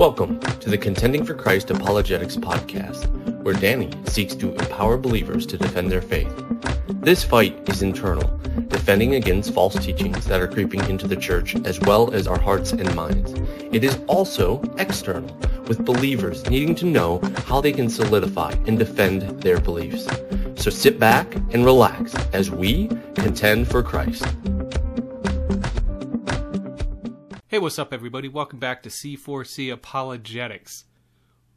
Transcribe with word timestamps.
Welcome 0.00 0.40
to 0.40 0.70
the 0.70 0.78
Contending 0.78 1.26
for 1.26 1.34
Christ 1.34 1.70
Apologetics 1.70 2.34
podcast, 2.34 3.06
where 3.42 3.52
Danny 3.52 3.90
seeks 4.06 4.34
to 4.36 4.54
empower 4.54 4.96
believers 4.96 5.44
to 5.44 5.58
defend 5.58 5.92
their 5.92 6.00
faith. 6.00 6.32
This 6.88 7.22
fight 7.22 7.68
is 7.68 7.82
internal, 7.82 8.26
defending 8.68 9.16
against 9.16 9.52
false 9.52 9.74
teachings 9.74 10.24
that 10.24 10.40
are 10.40 10.48
creeping 10.48 10.80
into 10.88 11.06
the 11.06 11.16
church 11.16 11.54
as 11.66 11.78
well 11.80 12.14
as 12.14 12.26
our 12.26 12.40
hearts 12.40 12.72
and 12.72 12.94
minds. 12.94 13.34
It 13.72 13.84
is 13.84 14.00
also 14.06 14.62
external, 14.78 15.36
with 15.68 15.84
believers 15.84 16.48
needing 16.48 16.74
to 16.76 16.86
know 16.86 17.20
how 17.44 17.60
they 17.60 17.70
can 17.70 17.90
solidify 17.90 18.52
and 18.66 18.78
defend 18.78 19.42
their 19.42 19.60
beliefs. 19.60 20.08
So 20.56 20.70
sit 20.70 20.98
back 20.98 21.34
and 21.50 21.62
relax 21.62 22.14
as 22.32 22.50
we 22.50 22.88
contend 23.16 23.68
for 23.68 23.82
Christ. 23.82 24.24
What's 27.60 27.78
up, 27.78 27.92
everybody? 27.92 28.26
Welcome 28.26 28.58
back 28.58 28.82
to 28.82 28.88
C4C 28.88 29.70
Apologetics. 29.70 30.84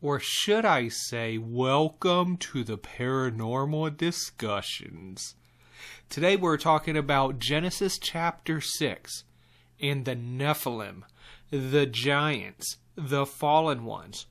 Or 0.02 0.20
should 0.20 0.66
I 0.66 0.90
say, 0.90 1.38
welcome 1.38 2.36
to 2.38 2.66
the 2.66 2.78
paranormal 2.78 3.96
discussions. 3.96 5.36
Today 6.10 6.36
we're 6.36 6.58
talking 6.58 6.98
about 6.98 7.40
Genesis 7.40 7.98
chapter 7.98 8.60
6 8.60 9.24
and 9.80 10.04
the 10.04 10.14
Nephilim, 10.14 11.04
the 11.50 11.86
giants, 11.86 12.80
the 12.96 13.26
fallen 13.26 13.86
ones, 13.86 14.26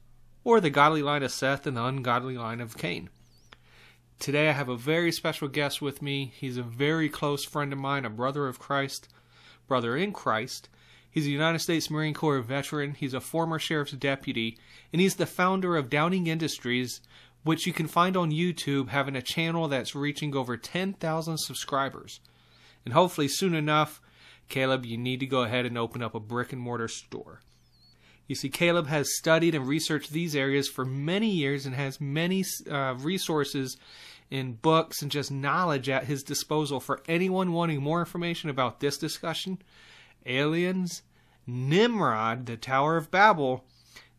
or 0.44 0.60
the 0.60 0.68
godly 0.68 1.02
line 1.02 1.22
of 1.22 1.32
Seth 1.32 1.66
and 1.66 1.78
the 1.78 1.84
ungodly 1.84 2.36
line 2.36 2.60
of 2.60 2.76
Cain. 2.76 3.08
Today 4.18 4.50
I 4.50 4.52
have 4.52 4.68
a 4.68 4.76
very 4.76 5.10
special 5.10 5.48
guest 5.48 5.80
with 5.80 6.02
me. 6.02 6.34
He's 6.36 6.58
a 6.58 6.62
very 6.62 7.08
close 7.08 7.46
friend 7.46 7.72
of 7.72 7.78
mine, 7.78 8.04
a 8.04 8.10
brother 8.10 8.46
of 8.46 8.58
Christ, 8.58 9.08
brother 9.66 9.96
in 9.96 10.12
Christ 10.12 10.68
He's 11.12 11.26
a 11.26 11.30
United 11.30 11.58
States 11.58 11.90
Marine 11.90 12.14
Corps 12.14 12.40
veteran, 12.40 12.94
he's 12.94 13.12
a 13.12 13.20
former 13.20 13.58
sheriff's 13.58 13.92
deputy, 13.92 14.56
and 14.92 15.00
he's 15.00 15.16
the 15.16 15.26
founder 15.26 15.76
of 15.76 15.90
Downing 15.90 16.26
Industries, 16.26 17.02
which 17.44 17.66
you 17.66 17.72
can 17.74 17.86
find 17.86 18.16
on 18.16 18.30
YouTube, 18.30 18.88
having 18.88 19.14
a 19.14 19.20
channel 19.20 19.68
that's 19.68 19.94
reaching 19.94 20.34
over 20.34 20.56
10,000 20.56 21.36
subscribers. 21.36 22.20
And 22.86 22.94
hopefully, 22.94 23.28
soon 23.28 23.54
enough, 23.54 24.00
Caleb, 24.48 24.86
you 24.86 24.96
need 24.96 25.20
to 25.20 25.26
go 25.26 25.42
ahead 25.42 25.66
and 25.66 25.76
open 25.76 26.02
up 26.02 26.14
a 26.14 26.20
brick 26.20 26.50
and 26.50 26.62
mortar 26.62 26.88
store. 26.88 27.42
You 28.26 28.34
see, 28.34 28.48
Caleb 28.48 28.86
has 28.86 29.14
studied 29.14 29.54
and 29.54 29.68
researched 29.68 30.12
these 30.12 30.34
areas 30.34 30.66
for 30.66 30.86
many 30.86 31.28
years 31.28 31.66
and 31.66 31.74
has 31.74 32.00
many 32.00 32.42
uh, 32.70 32.94
resources 32.98 33.76
in 34.30 34.54
books 34.54 35.02
and 35.02 35.10
just 35.10 35.30
knowledge 35.30 35.90
at 35.90 36.04
his 36.04 36.22
disposal 36.22 36.80
for 36.80 37.02
anyone 37.06 37.52
wanting 37.52 37.82
more 37.82 38.00
information 38.00 38.48
about 38.48 38.80
this 38.80 38.96
discussion 38.96 39.58
aliens, 40.26 41.02
Nimrod, 41.46 42.46
the 42.46 42.56
Tower 42.56 42.96
of 42.96 43.10
Babel, 43.10 43.64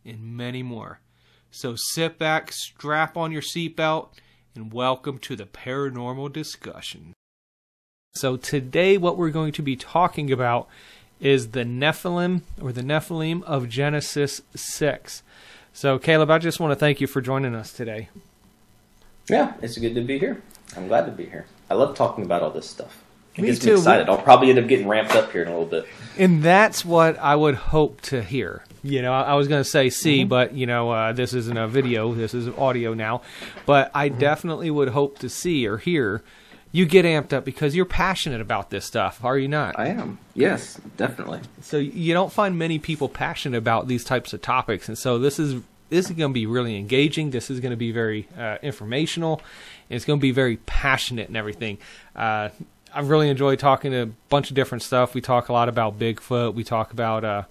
and 0.06 0.36
many 0.36 0.64
more. 0.64 1.00
So 1.52 1.76
sit 1.76 2.18
back, 2.18 2.52
strap 2.52 3.16
on 3.16 3.32
your 3.32 3.42
seatbelt, 3.42 4.10
and 4.56 4.74
welcome 4.74 5.20
to 5.20 5.36
the 5.36 5.46
paranormal 5.46 6.34
discussion. 6.34 7.14
So 8.14 8.38
today, 8.38 8.98
what 8.98 9.18
we're 9.18 9.30
going 9.30 9.54
to 9.54 9.62
be 9.62 9.76
talking 9.76 10.32
about 10.32 10.68
is 11.20 11.50
the 11.50 11.64
Nephilim 11.64 12.42
or 12.62 12.72
the 12.72 12.82
Nephilim 12.82 13.44
of 13.44 13.70
Genesis 13.70 14.42
6. 14.56 15.24
So, 15.74 15.98
Caleb, 15.98 16.30
I 16.30 16.38
just 16.38 16.60
want 16.60 16.72
to 16.72 16.76
thank 16.76 17.02
you 17.02 17.08
for 17.08 17.22
joining 17.22 17.56
us 17.56 17.74
today. 17.74 18.10
Yeah, 19.30 19.54
it's 19.62 19.78
good 19.78 19.96
to 19.96 20.02
be 20.02 20.20
here. 20.20 20.42
I'm 20.76 20.88
glad 20.88 21.06
to 21.06 21.12
be 21.12 21.26
here. 21.26 21.46
I 21.70 21.76
love 21.76 21.96
talking 21.96 22.24
about 22.24 22.42
all 22.42 22.52
this 22.52 22.70
stuff. 22.70 23.03
It 23.36 23.42
Me 23.42 23.48
gets 23.48 23.60
too. 23.60 23.72
me 23.74 23.78
excited. 23.78 24.10
I'll 24.10 24.18
probably 24.22 24.50
end 24.50 24.60
up 24.60 24.68
getting 24.68 24.88
ramped 24.88 25.16
up 25.16 25.32
here 25.32 25.42
in 25.42 25.48
a 25.48 25.52
little 25.52 25.66
bit. 25.66 25.88
And 26.18 26.44
that's 26.44 26.86
what 26.86 27.18
I 27.18 27.36
would 27.36 27.56
hope 27.56 28.02
to 28.02 28.22
hear. 28.22 28.64
You 28.84 29.02
know, 29.02 29.14
I 29.14 29.34
was 29.36 29.48
going 29.48 29.64
to 29.64 29.70
say 29.70 29.90
see, 29.90 30.20
Mm-hmm. 30.22 30.30
but 30.30 30.54
you 30.54 30.68
know, 30.68 30.92
uh, 30.92 31.14
this 31.14 31.34
isn't 31.34 31.58
a 31.58 31.68
video. 31.68 32.14
This 32.14 32.34
is 32.34 32.48
audio 32.50 32.94
now. 32.94 33.22
But 33.66 33.90
I 33.96 34.10
Mm-hmm. 34.10 34.20
definitely 34.20 34.70
would 34.72 34.90
hope 34.90 35.18
to 35.20 35.30
see 35.30 35.66
or 35.68 35.78
hear 35.78 36.22
you 36.72 36.86
get 36.88 37.06
amped 37.06 37.34
up 37.34 37.46
because 37.46 37.76
you're 37.76 37.86
passionate 37.86 38.42
about 38.42 38.72
this 38.72 38.84
stuff, 38.84 39.24
are 39.24 39.38
you 39.38 39.48
not? 39.48 39.78
I 39.80 39.88
am. 39.90 40.18
Yes, 40.34 40.82
definitely. 40.98 41.40
so 41.62 41.78
you 41.78 42.14
don't 42.16 42.32
find 42.34 42.58
many 42.58 42.80
people 42.80 43.08
passionate 43.10 43.58
about 43.60 43.88
these 43.88 44.04
types 44.04 44.34
of 44.34 44.42
topics, 44.42 44.88
and 44.90 44.98
so 44.98 45.20
this 45.20 45.38
is 45.38 45.62
this 45.92 46.08
is 46.08 46.14
going 46.14 46.32
to 46.32 46.34
be 46.34 46.48
really 46.48 46.76
engaging. 46.76 47.30
This 47.30 47.52
is 47.52 47.60
going 47.60 47.70
to 47.72 47.78
be 47.78 47.92
very 47.92 48.28
uh, 48.38 48.58
informational. 48.64 49.40
And 49.90 49.96
it's 49.98 50.06
going 50.06 50.18
to 50.18 50.22
be 50.22 50.32
very 50.32 50.58
passionate 50.58 51.28
and 51.28 51.38
everything. 51.38 51.78
Uh, 52.16 52.50
I 52.94 53.02
really 53.02 53.30
enjoy 53.30 53.56
talking 53.56 53.92
to 53.92 54.02
a 54.04 54.06
bunch 54.06 54.50
of 54.50 54.56
different 54.56 54.84
stuff. 54.84 55.14
We 55.14 55.22
talk 55.22 55.50
a 55.50 55.54
lot 55.54 55.70
about 55.70 55.98
Bigfoot. 55.98 56.54
We 56.54 56.64
talk 56.64 56.92
about 56.92 57.24
uh, 57.24 57.44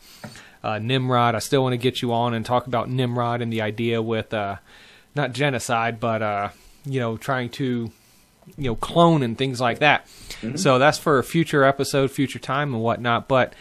uh, 0.63 0.79
Nimrod. 0.79 1.35
I 1.35 1.41
still 1.41 1.63
want 1.63 1.73
to 1.73 1.79
get 1.79 2.01
you 2.01 2.13
on 2.13 2.35
and 2.35 2.47
talk 2.47 2.67
about 2.67 2.89
Nimrod 2.89 3.43
and 3.43 3.53
the 3.53 3.63
idea 3.63 4.01
with 4.01 4.33
uh, 4.33 4.57
not 5.15 5.33
genocide, 5.33 5.99
but 5.99 6.23
uh, 6.23 6.49
you 6.85 7.01
know, 7.01 7.17
trying 7.17 7.49
to 7.51 7.91
you 8.57 8.65
know 8.65 8.77
clone 8.77 9.23
and 9.23 9.37
things 9.37 9.61
like 9.61 9.81
that. 9.81 10.07
So 10.57 10.79
that's 10.79 10.99
for 10.99 11.19
a 11.19 11.25
future 11.25 11.65
episode, 11.65 12.11
future 12.11 12.39
time, 12.39 12.75
and 12.75 12.83
whatnot. 12.83 13.29
But 13.29 13.55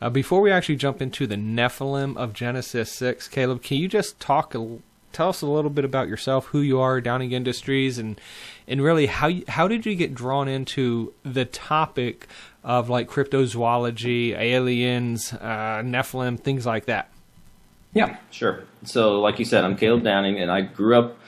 uh, 0.00 0.10
before 0.10 0.40
we 0.40 0.50
actually 0.50 0.76
jump 0.76 1.00
into 1.00 1.26
the 1.26 1.36
Nephilim 1.36 2.16
of 2.16 2.32
Genesis 2.32 2.90
six, 2.90 3.28
Caleb, 3.28 3.62
can 3.62 3.78
you 3.78 3.88
just 3.88 4.20
talk 4.20 4.54
a, 4.54 4.78
tell 5.12 5.28
us 5.28 5.42
a 5.42 5.46
little 5.46 5.70
bit 5.70 5.84
about 5.84 6.08
yourself, 6.08 6.46
who 6.46 6.60
you 6.60 6.80
are, 6.80 7.00
Downing 7.00 7.32
Industries, 7.32 7.98
and 7.98 8.20
and 8.66 8.82
really 8.82 9.06
how 9.06 9.26
you, 9.26 9.44
how 9.48 9.68
did 9.68 9.86
you 9.86 9.94
get 9.94 10.14
drawn 10.14 10.48
into 10.48 11.12
the 11.22 11.44
topic 11.44 12.26
of 12.64 12.88
like 12.88 13.08
cryptozoology, 13.08 14.36
aliens, 14.38 15.32
uh, 15.32 15.82
Nephilim, 15.84 16.38
things 16.38 16.64
like 16.66 16.86
that? 16.86 17.10
Yeah, 17.94 18.16
sure. 18.30 18.64
So, 18.84 19.20
like 19.20 19.38
you 19.38 19.44
said, 19.44 19.64
I'm 19.64 19.76
Caleb 19.76 20.04
Downing, 20.04 20.40
and 20.40 20.50
I 20.50 20.62
grew 20.62 20.98
up 20.98 21.18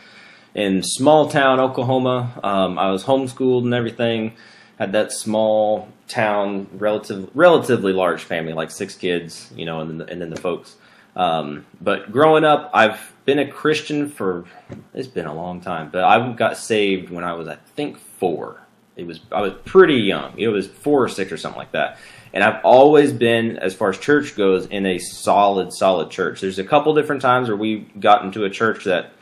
in 0.55 0.83
small 0.83 1.29
town 1.29 1.61
Oklahoma. 1.61 2.41
Um, 2.43 2.79
I 2.79 2.91
was 2.91 3.05
homeschooled 3.05 3.65
and 3.65 3.75
everything. 3.75 4.33
Had 4.79 4.93
that 4.93 5.13
small 5.13 5.89
town, 6.09 6.67
relative, 6.73 7.31
relatively 7.35 7.93
large 7.93 8.23
family, 8.23 8.55
like 8.55 8.71
six 8.71 8.95
kids, 8.95 9.53
you 9.55 9.67
know, 9.67 9.81
and 9.81 9.91
then 9.91 9.99
the, 9.99 10.07
and 10.11 10.21
then 10.21 10.31
the 10.31 10.41
folks. 10.41 10.77
Um, 11.17 11.67
but 11.81 12.11
growing 12.13 12.45
up, 12.45 12.71
I've 12.75 13.13
been 13.25 13.39
a 13.39 13.51
Christian 13.51 14.09
for 14.09 14.45
it's 14.93 15.09
been 15.09 15.27
a 15.27 15.35
long 15.35 15.61
time. 15.61 15.91
But 15.91 16.05
I 16.05 16.33
got 16.33 16.57
saved 16.57 17.11
when 17.11 17.25
I 17.25 17.35
was, 17.35 17.49
I 17.49 17.57
think, 17.77 17.99
four. 17.99 18.61
It 18.97 19.07
was 19.07 19.21
I 19.33 19.41
was 19.41 19.53
pretty 19.65 19.97
young. 19.97 20.39
It 20.39 20.49
was 20.49 20.67
four 20.67 21.03
or 21.03 21.09
six 21.09 21.33
or 21.33 21.37
something 21.37 21.59
like 21.59 21.73
that. 21.73 21.99
And 22.33 22.43
I've 22.43 22.65
always 22.65 23.13
been, 23.13 23.59
as 23.59 23.75
far 23.75 23.91
as 23.91 23.99
church 23.99 24.37
goes, 24.37 24.67
in 24.67 24.87
a 24.87 24.99
solid, 24.99 25.73
solid 25.73 26.11
church. 26.11 26.41
There's 26.41 26.59
a 26.59 26.65
couple 26.65 26.93
different 26.95 27.23
times 27.23 27.49
where 27.49 27.57
we 27.57 27.87
got 27.99 28.25
into 28.25 28.45
a 28.45 28.51
church 28.51 28.85
that 28.85 29.13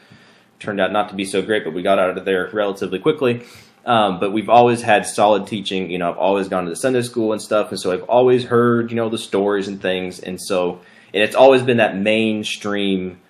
turned 0.59 0.81
out 0.81 0.93
not 0.93 1.11
to 1.11 1.15
be 1.15 1.27
so 1.27 1.43
great, 1.43 1.65
but 1.65 1.75
we 1.75 1.83
got 1.83 1.99
out 1.99 2.17
of 2.17 2.25
there 2.25 2.49
relatively 2.53 2.99
quickly. 2.99 3.45
Um, 3.85 4.19
but 4.21 4.33
we've 4.33 4.49
always 4.49 4.81
had 4.81 5.05
solid 5.05 5.47
teaching. 5.47 5.91
You 5.91 5.99
know, 5.99 6.11
I've 6.11 6.19
always 6.19 6.49
gone 6.49 6.65
to 6.65 6.71
the 6.71 6.77
Sunday 6.77 7.03
school 7.03 7.33
and 7.33 7.43
stuff, 7.43 7.71
and 7.71 7.79
so 7.79 7.93
I've 7.93 8.05
always 8.05 8.45
heard, 8.45 8.91
you 8.91 8.97
know, 8.97 9.11
the 9.11 9.19
stories 9.19 9.69
and 9.69 9.83
things. 9.83 10.21
And 10.21 10.41
so, 10.41 10.81
and 11.15 11.23
it's 11.23 11.37
always 11.37 11.63
been 11.63 11.79
that 11.79 11.97
mainstream 11.97 13.21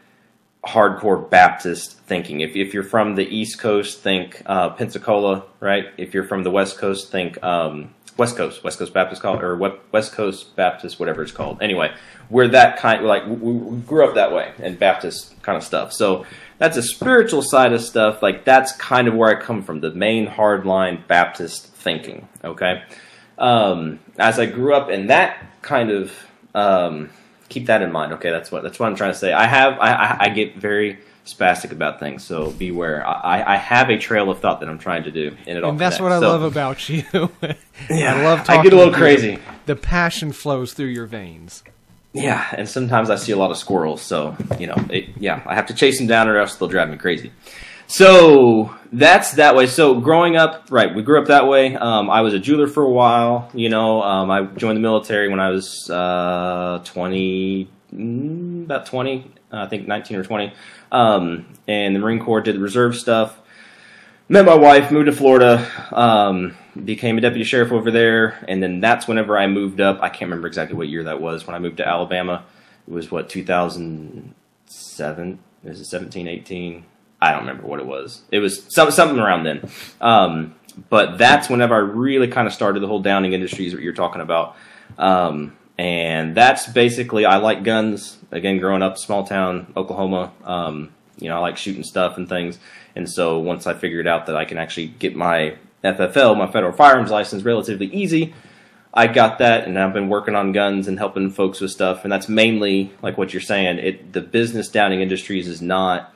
hardcore 0.65 1.29
Baptist 1.29 1.99
thinking. 2.01 2.41
If, 2.41 2.55
if 2.55 2.73
you're 2.73 2.85
from 2.85 3.17
the 3.17 3.27
East 3.27 3.59
Coast, 3.59 4.01
think 4.01 4.43
uh, 4.47 4.71
Pensacola, 4.71 5.45
right? 5.61 5.87
If 5.97 6.15
you're 6.15 6.25
from 6.25 6.45
the 6.45 6.51
West 6.51 6.79
Coast, 6.79 7.11
think 7.11 7.43
um, 7.43 7.93
West 8.17 8.37
Coast, 8.37 8.63
West 8.63 8.79
Coast 8.79 8.93
Baptist 8.93 9.23
call 9.23 9.41
or 9.41 9.57
West 9.91 10.13
Coast 10.13 10.55
Baptist, 10.55 11.01
whatever 11.01 11.23
it's 11.23 11.33
called. 11.33 11.61
Anyway, 11.63 11.93
we're 12.31 12.49
that 12.49 12.77
kind. 12.77 13.05
Like 13.05 13.27
we 13.27 13.79
grew 13.81 14.07
up 14.07 14.15
that 14.15 14.33
way 14.33 14.53
and 14.59 14.79
Baptist 14.79 15.41
kind 15.43 15.57
of 15.57 15.65
stuff. 15.65 15.93
So 15.93 16.27
that's 16.59 16.77
a 16.77 16.83
spiritual 16.83 17.43
side 17.43 17.73
of 17.73 17.81
stuff. 17.81 18.23
Like 18.23 18.45
that's 18.45 18.73
kind 18.73 19.09
of 19.09 19.15
where 19.15 19.37
I 19.37 19.41
come 19.41 19.63
from, 19.63 19.81
the 19.81 19.91
main 19.91 20.27
hardline 20.29 21.07
Baptist 21.09 21.67
thinking. 21.67 22.29
Okay, 22.45 22.83
um, 23.39 23.99
as 24.19 24.39
I 24.39 24.47
grew 24.47 24.75
up 24.75 24.91
in 24.91 25.09
that 25.09 25.63
kind 25.63 25.91
of 25.91 26.13
um, 26.55 27.11
keep 27.53 27.67
that 27.67 27.83
in 27.83 27.93
mind. 27.93 28.13
Okay, 28.15 28.31
that's 28.31 28.51
what 28.51 28.63
that's 28.63 28.79
what 28.79 28.87
I'm 28.89 28.97
trying 28.97 29.13
to 29.13 29.19
say. 29.19 29.33
I 29.33 29.47
have 29.47 29.79
I, 29.79 29.93
I, 29.93 30.17
I 30.21 30.29
get 30.31 30.57
very 30.57 30.99
spastic 31.27 31.71
about 31.71 32.01
things, 32.01 32.25
so 32.25 32.51
beware. 32.53 33.07
I, 33.07 33.55
I 33.55 33.57
have 33.57 33.91
a 33.91 33.97
trail 33.99 34.29
of 34.31 34.41
thought 34.41 34.59
that 34.61 34.69
I'm 34.69 34.79
trying 34.79 35.05
to 35.05 35.11
do, 35.13 35.37
and 35.47 35.57
it 35.57 35.63
all 35.63 35.71
And 35.71 35.79
that's 35.79 35.99
connects. 35.99 36.01
what 36.03 36.13
I 36.13 36.21
So, 36.21 36.31
love 36.37 36.43
about 36.43 36.89
you. 36.89 37.05
Yeah, 37.91 38.15
I 38.15 38.23
love 38.23 38.49
I 38.49 38.63
get 38.63 38.73
a 38.73 38.77
little 38.77 38.93
to 38.93 38.99
you. 38.99 39.05
crazy. 39.05 39.39
The 39.67 39.77
passion 39.77 40.33
flows 40.33 40.73
through 40.73 40.87
your 40.87 41.07
veins. 41.07 41.63
Yeah, 42.13 42.47
and 42.53 42.69
sometimes 42.69 43.09
I 43.09 43.17
see 43.17 43.33
a 43.33 43.37
lot 43.37 43.51
of 43.51 43.57
squirrels, 43.57 44.03
so 44.03 44.37
you 44.59 44.67
know, 44.67 44.77
it, 44.91 45.09
yeah, 45.19 45.43
I 45.47 45.55
have 45.55 45.67
to 45.67 45.75
chase 45.75 45.99
them 45.99 46.07
down, 46.07 46.29
or 46.29 46.37
else 46.39 46.57
they'll 46.57 46.69
drive 46.69 46.91
me 46.91 46.97
crazy. 46.97 47.33
So 47.93 48.75
that's 48.91 49.33
that 49.33 49.55
way. 49.55 49.67
So 49.67 50.01
growing 50.01 50.35
up, 50.35 50.69
right, 50.71 50.95
we 50.95 51.03
grew 51.03 51.21
up 51.21 51.27
that 51.27 51.47
way. 51.47 51.77
Um, 51.77 52.09
I 52.09 52.23
was 52.23 52.33
a 52.33 52.39
jeweler 52.39 52.67
for 52.67 52.83
a 52.83 52.89
while. 52.89 53.51
You 53.53 53.69
know, 53.69 54.03
um, 54.03 54.31
I 54.31 54.45
joined 54.45 54.79
the 54.79 54.81
military 54.81 55.29
when 55.29 55.41
I 55.41 55.51
was 55.51 55.91
uh, 55.91 56.81
twenty, 56.87 57.69
mm, 57.95 58.65
about 58.65 58.87
twenty, 58.87 59.31
uh, 59.53 59.65
I 59.65 59.67
think 59.67 59.87
nineteen 59.87 60.17
or 60.17 60.25
twenty. 60.25 60.55
Um, 60.91 61.45
and 61.69 61.95
the 61.95 62.01
Marine 62.01 62.19
Corps 62.19 62.41
did 62.41 62.57
the 62.57 62.61
reserve 62.61 62.97
stuff. 62.97 63.39
Met 64.27 64.47
my 64.47 64.57
wife, 64.57 64.91
moved 64.91 65.05
to 65.05 65.13
Florida, 65.13 65.71
um, 65.93 66.57
became 66.83 67.19
a 67.19 67.21
deputy 67.21 67.45
sheriff 67.45 67.73
over 67.73 67.91
there, 67.91 68.43
and 68.49 68.63
then 68.63 68.81
that's 68.81 69.07
whenever 69.07 69.37
I 69.37 69.49
moved 69.49 69.83
up. 69.83 69.99
I 70.01 70.09
can't 70.09 70.31
remember 70.31 70.47
exactly 70.47 70.79
what 70.79 70.89
year 70.89 71.05
that 71.05 71.21
was 71.21 71.47
when 71.47 71.55
I 71.55 71.59
moved 71.59 71.77
to 71.77 71.87
Alabama. 71.87 72.47
It 72.89 72.95
was 72.95 73.11
what 73.11 73.29
2000 73.29 74.35
seven. 74.65 75.41
This 75.63 75.79
is 75.79 75.91
17, 75.91 76.27
18. 76.27 76.87
I 77.23 77.31
don't 77.31 77.47
remember 77.47 77.69
what 77.69 77.79
it 77.79 77.87
was. 77.87 78.21
It 78.33 78.41
was 78.41 78.65
some, 78.69 78.91
something 78.91 79.19
around 79.19 79.45
then. 79.45 79.71
Um, 80.01 80.57
but 80.91 81.19
that's 81.19 81.49
whenever 81.49 81.75
I 81.77 81.79
really 81.79 82.27
kind 82.27 82.49
of 82.49 82.53
started 82.53 82.81
the 82.81 82.89
whole 82.89 83.01
downing 83.01 83.33
industries 83.33 83.73
what 83.73 83.83
you're 83.83 83.93
talking 83.93 84.21
about. 84.21 84.57
Um, 84.99 85.57
and 85.79 86.35
that's 86.35 86.67
basically 86.67 87.25
I 87.25 87.37
like 87.37 87.63
guns. 87.63 88.19
Again, 88.33 88.59
growing 88.59 88.83
up 88.83 88.99
small 88.99 89.25
town 89.25 89.73
Oklahoma, 89.77 90.33
um, 90.45 90.93
you 91.19 91.29
know 91.29 91.37
I 91.37 91.39
like 91.39 91.57
shooting 91.57 91.85
stuff 91.85 92.17
and 92.17 92.29
things. 92.29 92.59
And 92.97 93.09
so 93.09 93.39
once 93.39 93.69
I 93.69 93.75
figured 93.75 94.09
out 94.09 94.27
that 94.27 94.37
I 94.37 94.45
can 94.45 94.59
actually 94.59 94.89
get 94.89 95.15
my 95.15 95.57
FFL, 95.85 96.37
my 96.37 96.51
federal 96.51 96.73
firearms 96.73 97.11
license, 97.11 97.45
relatively 97.45 97.87
easy, 97.87 98.35
I 98.93 99.07
got 99.07 99.39
that, 99.39 99.67
and 99.67 99.79
I've 99.79 99.95
been 99.95 100.09
working 100.09 100.35
on 100.35 100.53
guns 100.53 100.89
and 100.89 100.99
helping 100.99 101.31
folks 101.31 101.61
with 101.61 101.71
stuff. 101.71 102.05
And 102.05 102.13
that's 102.13 102.29
mainly 102.29 102.93
like 103.01 103.17
what 103.17 103.33
you're 103.33 103.41
saying. 103.41 103.79
It 103.79 104.13
the 104.13 104.21
business 104.21 104.69
downing 104.69 105.01
industries 105.01 105.47
is 105.47 105.63
not. 105.63 106.15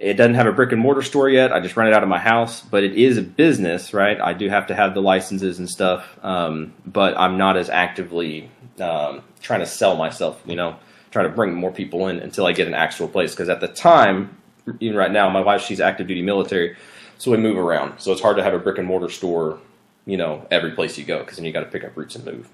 It 0.00 0.14
doesn't 0.14 0.34
have 0.34 0.46
a 0.46 0.52
brick 0.52 0.72
and 0.72 0.80
mortar 0.80 1.02
store 1.02 1.28
yet. 1.28 1.52
I 1.52 1.60
just 1.60 1.76
run 1.76 1.86
it 1.86 1.92
out 1.92 2.02
of 2.02 2.08
my 2.08 2.18
house, 2.18 2.62
but 2.62 2.82
it 2.82 2.94
is 2.94 3.18
a 3.18 3.22
business, 3.22 3.92
right? 3.92 4.18
I 4.18 4.32
do 4.32 4.48
have 4.48 4.66
to 4.68 4.74
have 4.74 4.94
the 4.94 5.02
licenses 5.02 5.58
and 5.58 5.68
stuff, 5.68 6.18
um, 6.24 6.72
but 6.86 7.18
I'm 7.18 7.36
not 7.36 7.58
as 7.58 7.68
actively 7.68 8.50
um, 8.80 9.22
trying 9.42 9.60
to 9.60 9.66
sell 9.66 9.96
myself, 9.96 10.40
you 10.46 10.56
know, 10.56 10.76
trying 11.10 11.26
to 11.26 11.30
bring 11.30 11.52
more 11.52 11.70
people 11.70 12.08
in 12.08 12.18
until 12.18 12.46
I 12.46 12.52
get 12.52 12.66
an 12.66 12.72
actual 12.72 13.08
place. 13.08 13.32
Because 13.32 13.50
at 13.50 13.60
the 13.60 13.68
time, 13.68 14.38
even 14.80 14.96
right 14.96 15.10
now, 15.12 15.28
my 15.28 15.42
wife 15.42 15.62
she's 15.62 15.82
active 15.82 16.06
duty 16.06 16.22
military, 16.22 16.76
so 17.18 17.30
we 17.30 17.36
move 17.36 17.58
around. 17.58 18.00
So 18.00 18.10
it's 18.10 18.22
hard 18.22 18.38
to 18.38 18.42
have 18.42 18.54
a 18.54 18.58
brick 18.58 18.78
and 18.78 18.86
mortar 18.86 19.10
store, 19.10 19.58
you 20.06 20.16
know, 20.16 20.46
every 20.50 20.70
place 20.70 20.96
you 20.96 21.04
go 21.04 21.18
because 21.18 21.36
then 21.36 21.44
you 21.44 21.52
got 21.52 21.60
to 21.60 21.66
pick 21.66 21.84
up 21.84 21.94
roots 21.94 22.16
and 22.16 22.24
move. 22.24 22.48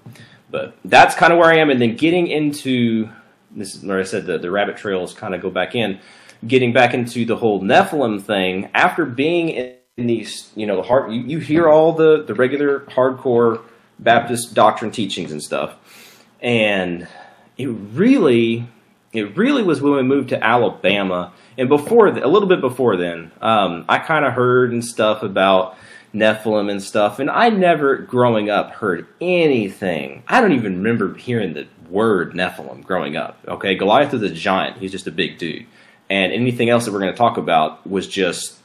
But 0.51 0.75
that's 0.83 1.15
kind 1.15 1.31
of 1.31 1.39
where 1.39 1.49
I 1.49 1.59
am, 1.59 1.69
and 1.69 1.81
then 1.81 1.95
getting 1.95 2.27
into 2.27 3.09
this 3.51 3.73
is 3.73 3.85
where 3.85 4.01
I 4.01 4.03
said 4.03 4.25
the 4.25 4.37
the 4.37 4.51
rabbit 4.51 4.75
trails 4.75 5.13
kind 5.13 5.33
of 5.33 5.41
go 5.41 5.49
back 5.49 5.75
in, 5.75 5.99
getting 6.45 6.73
back 6.73 6.93
into 6.93 7.25
the 7.25 7.35
whole 7.35 7.61
Nephilim 7.61 8.21
thing 8.21 8.69
after 8.73 9.05
being 9.05 9.49
in 9.49 10.07
these, 10.07 10.51
you 10.55 10.65
know, 10.67 10.75
the 10.75 10.83
hard 10.83 11.11
you, 11.11 11.21
you 11.21 11.39
hear 11.39 11.67
all 11.67 11.93
the 11.93 12.23
the 12.23 12.35
regular 12.35 12.81
hardcore 12.81 13.61
Baptist 13.99 14.53
doctrine 14.53 14.91
teachings 14.91 15.31
and 15.31 15.41
stuff 15.41 15.75
and 16.41 17.07
it 17.57 17.67
really 17.67 18.67
it 19.13 19.35
really 19.37 19.63
was 19.63 19.81
when 19.81 19.93
we 19.93 20.03
moved 20.03 20.29
to 20.29 20.43
Alabama, 20.43 21.33
and 21.57 21.69
before 21.69 22.07
a 22.07 22.27
little 22.27 22.47
bit 22.47 22.61
before 22.61 22.97
then, 22.97 23.31
um, 23.41 23.85
I 23.87 23.99
kind 23.99 24.25
of 24.25 24.33
heard 24.33 24.71
and 24.73 24.83
stuff 24.83 25.23
about 25.23 25.77
Nephilim 26.13 26.69
and 26.69 26.83
stuff, 26.83 27.19
and 27.19 27.29
I 27.29 27.49
never 27.49 27.97
growing 27.97 28.49
up 28.49 28.71
heard 28.71 29.07
anything. 29.21 30.23
I 30.27 30.41
don't 30.41 30.51
even 30.51 30.77
remember 30.77 31.15
hearing 31.15 31.53
the 31.53 31.67
word 31.89 32.33
Nephilim 32.33 32.83
growing 32.83 33.15
up. 33.15 33.39
Okay, 33.47 33.75
Goliath 33.75 34.13
was 34.13 34.21
a 34.21 34.29
giant; 34.29 34.77
he's 34.77 34.91
just 34.91 35.07
a 35.07 35.11
big 35.11 35.37
dude, 35.37 35.65
and 36.09 36.31
anything 36.31 36.69
else 36.69 36.85
that 36.85 36.91
we're 36.91 36.99
going 36.99 37.13
to 37.13 37.17
talk 37.17 37.37
about 37.37 37.85
was 37.87 38.07
just 38.07 38.57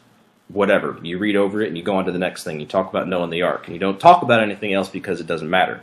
whatever. 0.49 0.99
You 1.03 1.19
read 1.19 1.37
over 1.37 1.63
it 1.63 1.69
and 1.69 1.77
you 1.77 1.83
go 1.83 1.97
on 1.97 2.05
to 2.07 2.13
the 2.13 2.19
next 2.19 2.45
thing. 2.45 2.61
You 2.61 2.67
talk 2.67 2.91
about 2.91 3.11
and 3.11 3.33
the 3.33 3.43
ark, 3.43 3.67
and 3.67 3.75
you 3.75 3.81
don't 3.81 4.01
talk 4.01 4.23
about 4.23 4.41
anything 4.41 4.73
else 4.73 4.89
because 4.89 5.21
it 5.21 5.27
doesn't 5.27 5.51
matter 5.51 5.81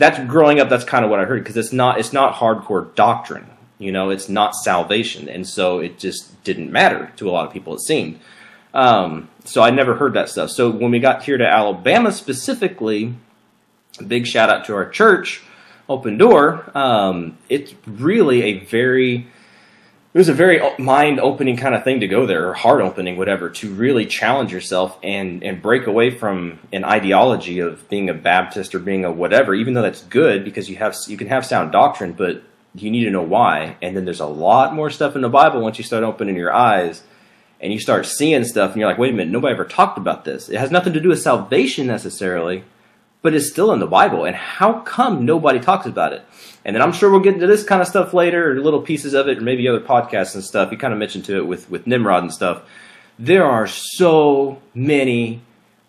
that's 0.00 0.18
growing 0.26 0.58
up. 0.58 0.68
That's 0.70 0.82
kind 0.82 1.04
of 1.04 1.10
what 1.10 1.20
I 1.20 1.24
heard 1.26 1.44
because 1.44 1.58
it's 1.58 1.72
not 1.72 2.00
it's 2.00 2.12
not 2.12 2.34
hardcore 2.34 2.92
doctrine. 2.94 3.46
You 3.78 3.92
know, 3.92 4.10
it's 4.10 4.28
not 4.28 4.56
salvation, 4.56 5.28
and 5.28 5.46
so 5.46 5.78
it 5.78 5.98
just 5.98 6.42
didn't 6.42 6.72
matter 6.72 7.12
to 7.16 7.28
a 7.28 7.30
lot 7.30 7.46
of 7.46 7.52
people. 7.52 7.74
It 7.74 7.80
seemed. 7.80 8.18
Um, 8.72 9.28
so 9.44 9.62
I 9.62 9.70
never 9.70 9.94
heard 9.94 10.14
that 10.14 10.28
stuff. 10.28 10.50
So 10.50 10.70
when 10.70 10.90
we 10.90 11.00
got 11.00 11.22
here 11.22 11.36
to 11.36 11.46
Alabama 11.46 12.12
specifically, 12.12 13.14
big 14.06 14.26
shout 14.26 14.48
out 14.48 14.64
to 14.66 14.74
our 14.74 14.88
church, 14.88 15.42
Open 15.88 16.16
Door. 16.18 16.70
Um, 16.74 17.36
it's 17.48 17.74
really 17.86 18.42
a 18.42 18.58
very 18.60 19.26
it 20.12 20.18
was 20.18 20.28
a 20.28 20.34
very 20.34 20.60
mind 20.78 21.20
opening 21.20 21.56
kind 21.56 21.74
of 21.74 21.84
thing 21.84 22.00
to 22.00 22.08
go 22.08 22.26
there, 22.26 22.48
or 22.48 22.54
heart 22.54 22.80
opening, 22.80 23.16
whatever, 23.16 23.48
to 23.48 23.72
really 23.72 24.06
challenge 24.06 24.52
yourself 24.52 24.98
and 25.02 25.44
and 25.44 25.62
break 25.62 25.86
away 25.86 26.10
from 26.10 26.58
an 26.72 26.84
ideology 26.84 27.60
of 27.60 27.88
being 27.88 28.08
a 28.10 28.14
Baptist 28.14 28.74
or 28.74 28.80
being 28.80 29.04
a 29.04 29.12
whatever. 29.12 29.54
Even 29.54 29.74
though 29.74 29.82
that's 29.82 30.02
good 30.02 30.44
because 30.44 30.68
you 30.68 30.76
have 30.76 30.96
you 31.06 31.16
can 31.16 31.28
have 31.28 31.46
sound 31.46 31.70
doctrine, 31.70 32.12
but 32.12 32.42
you 32.74 32.90
need 32.90 33.04
to 33.04 33.10
know 33.10 33.22
why. 33.22 33.76
And 33.82 33.96
then 33.96 34.04
there's 34.04 34.20
a 34.20 34.26
lot 34.26 34.74
more 34.74 34.90
stuff 34.90 35.14
in 35.14 35.22
the 35.22 35.28
Bible 35.28 35.60
once 35.60 35.78
you 35.78 35.84
start 35.84 36.02
opening 36.02 36.36
your 36.36 36.52
eyes 36.52 37.02
and 37.60 37.72
you 37.72 37.78
start 37.78 38.06
seeing 38.06 38.42
stuff, 38.44 38.72
and 38.72 38.80
you're 38.80 38.88
like, 38.88 38.98
wait 38.98 39.12
a 39.12 39.16
minute, 39.16 39.30
nobody 39.30 39.52
ever 39.52 39.66
talked 39.66 39.98
about 39.98 40.24
this. 40.24 40.48
It 40.48 40.58
has 40.58 40.70
nothing 40.70 40.94
to 40.94 41.00
do 41.00 41.10
with 41.10 41.20
salvation 41.20 41.86
necessarily, 41.86 42.64
but 43.22 43.34
it's 43.34 43.50
still 43.50 43.72
in 43.72 43.80
the 43.80 43.86
Bible. 43.86 44.24
And 44.24 44.36
how 44.36 44.80
come 44.80 45.24
nobody 45.24 45.60
talks 45.60 45.86
about 45.86 46.12
it? 46.12 46.24
And 46.64 46.74
then 46.74 46.82
I'm 46.82 46.92
sure 46.92 47.10
we'll 47.10 47.20
get 47.20 47.34
into 47.34 47.46
this 47.46 47.64
kind 47.64 47.80
of 47.80 47.88
stuff 47.88 48.14
later, 48.14 48.52
or 48.52 48.60
little 48.60 48.82
pieces 48.82 49.14
of 49.14 49.28
it, 49.28 49.38
or 49.38 49.42
maybe 49.42 49.66
other 49.68 49.80
podcasts 49.80 50.34
and 50.34 50.44
stuff. 50.44 50.70
You 50.70 50.78
kind 50.78 50.92
of 50.92 50.98
mentioned 50.98 51.24
to 51.26 51.36
it 51.36 51.46
with, 51.46 51.70
with 51.70 51.86
Nimrod 51.86 52.22
and 52.22 52.32
stuff. 52.32 52.62
There 53.18 53.44
are 53.44 53.66
so 53.66 54.60
many 54.74 55.42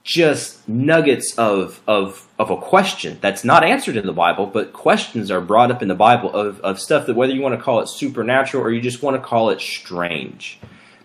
just 0.04 0.68
nuggets 0.68 1.38
of, 1.38 1.82
of, 1.88 2.28
of 2.40 2.50
a 2.50 2.58
question 2.58 3.18
that's 3.22 3.44
not 3.44 3.64
answered 3.64 3.96
in 3.96 4.06
the 4.06 4.14
Bible, 4.14 4.48
but 4.48 4.74
questions 4.74 5.30
are 5.30 5.42
brought 5.42 5.72
up 5.72 5.82
in 5.82 5.88
the 5.88 5.96
Bible 5.96 6.34
of, 6.34 6.60
of 6.62 6.80
stuff 6.80 7.06
that 7.06 7.16
whether 7.16 7.34
you 7.34 7.42
want 7.42 7.56
to 7.56 7.62
call 7.62 7.82
it 7.82 7.88
supernatural 7.88 8.64
or 8.64 8.72
you 8.72 8.82
just 8.82 9.04
want 9.04 9.16
to 9.16 9.22
call 9.22 9.52
it 9.52 9.62
strange. 9.62 10.60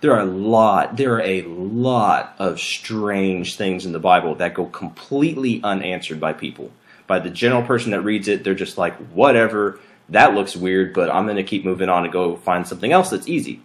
There 0.06 0.14
are 0.14 0.20
a 0.20 0.24
lot, 0.24 0.96
there 0.96 1.14
are 1.14 1.20
a 1.20 1.42
lot 1.42 2.36
of 2.38 2.60
strange 2.60 3.56
things 3.56 3.84
in 3.84 3.90
the 3.90 3.98
Bible 3.98 4.36
that 4.36 4.54
go 4.54 4.66
completely 4.66 5.60
unanswered 5.64 6.20
by 6.20 6.32
people 6.32 6.70
by 7.08 7.18
the 7.18 7.28
general 7.28 7.62
person 7.62 7.90
that 7.90 8.02
reads 8.02 8.28
it, 8.28 8.44
they're 8.44 8.54
just 8.54 8.78
like, 8.78 8.94
whatever, 9.08 9.80
that 10.10 10.32
looks 10.34 10.54
weird, 10.54 10.94
but 10.94 11.10
I'm 11.10 11.24
going 11.24 11.38
to 11.38 11.42
keep 11.42 11.64
moving 11.64 11.88
on 11.88 12.04
and 12.04 12.12
go 12.12 12.36
find 12.36 12.68
something 12.68 12.92
else 12.92 13.10
that's 13.10 13.26
easy. 13.26 13.62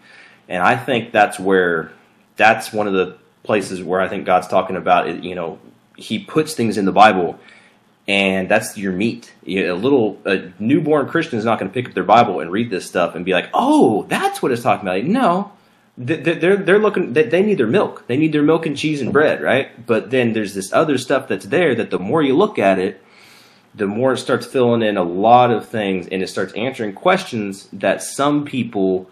And 0.49 0.63
I 0.63 0.77
think 0.77 1.11
that's 1.11 1.39
where, 1.39 1.91
that's 2.37 2.73
one 2.73 2.87
of 2.87 2.93
the 2.93 3.17
places 3.43 3.83
where 3.83 4.01
I 4.01 4.07
think 4.07 4.25
God's 4.25 4.47
talking 4.47 4.77
about, 4.77 5.07
it, 5.07 5.23
you 5.23 5.35
know, 5.35 5.59
He 5.95 6.17
puts 6.17 6.55
things 6.55 6.75
in 6.75 6.85
the 6.85 6.91
Bible 6.91 7.39
and 8.07 8.49
that's 8.49 8.79
your 8.79 8.93
meat. 8.93 9.31
A 9.45 9.73
little 9.73 10.19
a 10.25 10.51
newborn 10.57 11.07
Christian 11.07 11.37
is 11.37 11.45
not 11.45 11.59
going 11.59 11.69
to 11.69 11.73
pick 11.73 11.89
up 11.89 11.93
their 11.93 12.03
Bible 12.03 12.39
and 12.39 12.51
read 12.51 12.71
this 12.71 12.87
stuff 12.87 13.13
and 13.13 13.23
be 13.23 13.31
like, 13.31 13.47
"Oh, 13.53 14.07
that's 14.09 14.41
what 14.41 14.51
it's 14.51 14.63
talking 14.63 14.89
about." 14.89 15.03
No, 15.03 15.51
they're 16.05 16.57
they're 16.57 16.79
looking. 16.79 17.13
They 17.13 17.41
need 17.41 17.57
their 17.57 17.67
milk. 17.67 18.07
They 18.07 18.17
need 18.17 18.33
their 18.33 18.41
milk 18.41 18.65
and 18.65 18.77
cheese 18.77 19.01
and 19.01 19.13
bread, 19.13 19.41
right? 19.41 19.85
But 19.85 20.09
then 20.09 20.33
there's 20.33 20.53
this 20.53 20.73
other 20.73 20.97
stuff 20.97 21.27
that's 21.27 21.45
there 21.45 21.75
that 21.75 21.91
the 21.91 21.99
more 21.99 22.21
you 22.21 22.35
look 22.35 22.57
at 22.57 22.79
it, 22.79 23.01
the 23.75 23.87
more 23.87 24.13
it 24.13 24.17
starts 24.17 24.45
filling 24.45 24.81
in 24.81 24.97
a 24.97 25.03
lot 25.03 25.51
of 25.51 25.67
things 25.67 26.07
and 26.07 26.21
it 26.21 26.27
starts 26.27 26.53
answering 26.53 26.93
questions 26.93 27.67
that 27.73 28.01
some 28.01 28.45
people 28.45 29.09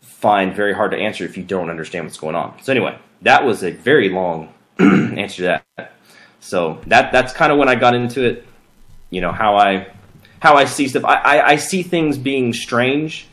find 0.00 0.54
very 0.54 0.74
hard 0.74 0.90
to 0.90 0.96
answer 0.96 1.24
if 1.24 1.36
you 1.36 1.42
don't 1.42 1.70
understand 1.70 2.04
what's 2.04 2.18
going 2.18 2.34
on. 2.34 2.54
So 2.62 2.72
anyway, 2.72 2.98
that 3.22 3.44
was 3.44 3.62
a 3.62 3.70
very 3.70 4.08
long 4.08 4.52
answer 4.78 5.36
to 5.36 5.62
that. 5.76 5.92
So 6.40 6.80
that 6.88 7.12
that's 7.12 7.32
kind 7.32 7.52
of 7.52 7.58
when 7.58 7.68
I 7.68 7.76
got 7.76 7.94
into 7.94 8.24
it. 8.24 8.46
You 9.10 9.20
know 9.20 9.32
how 9.32 9.56
I 9.56 9.88
how 10.40 10.56
I 10.56 10.64
see 10.64 10.88
stuff. 10.88 11.04
I, 11.04 11.16
I, 11.16 11.48
I 11.50 11.56
see 11.56 11.82
things 11.82 12.18
being 12.18 12.52
strange, 12.52 13.28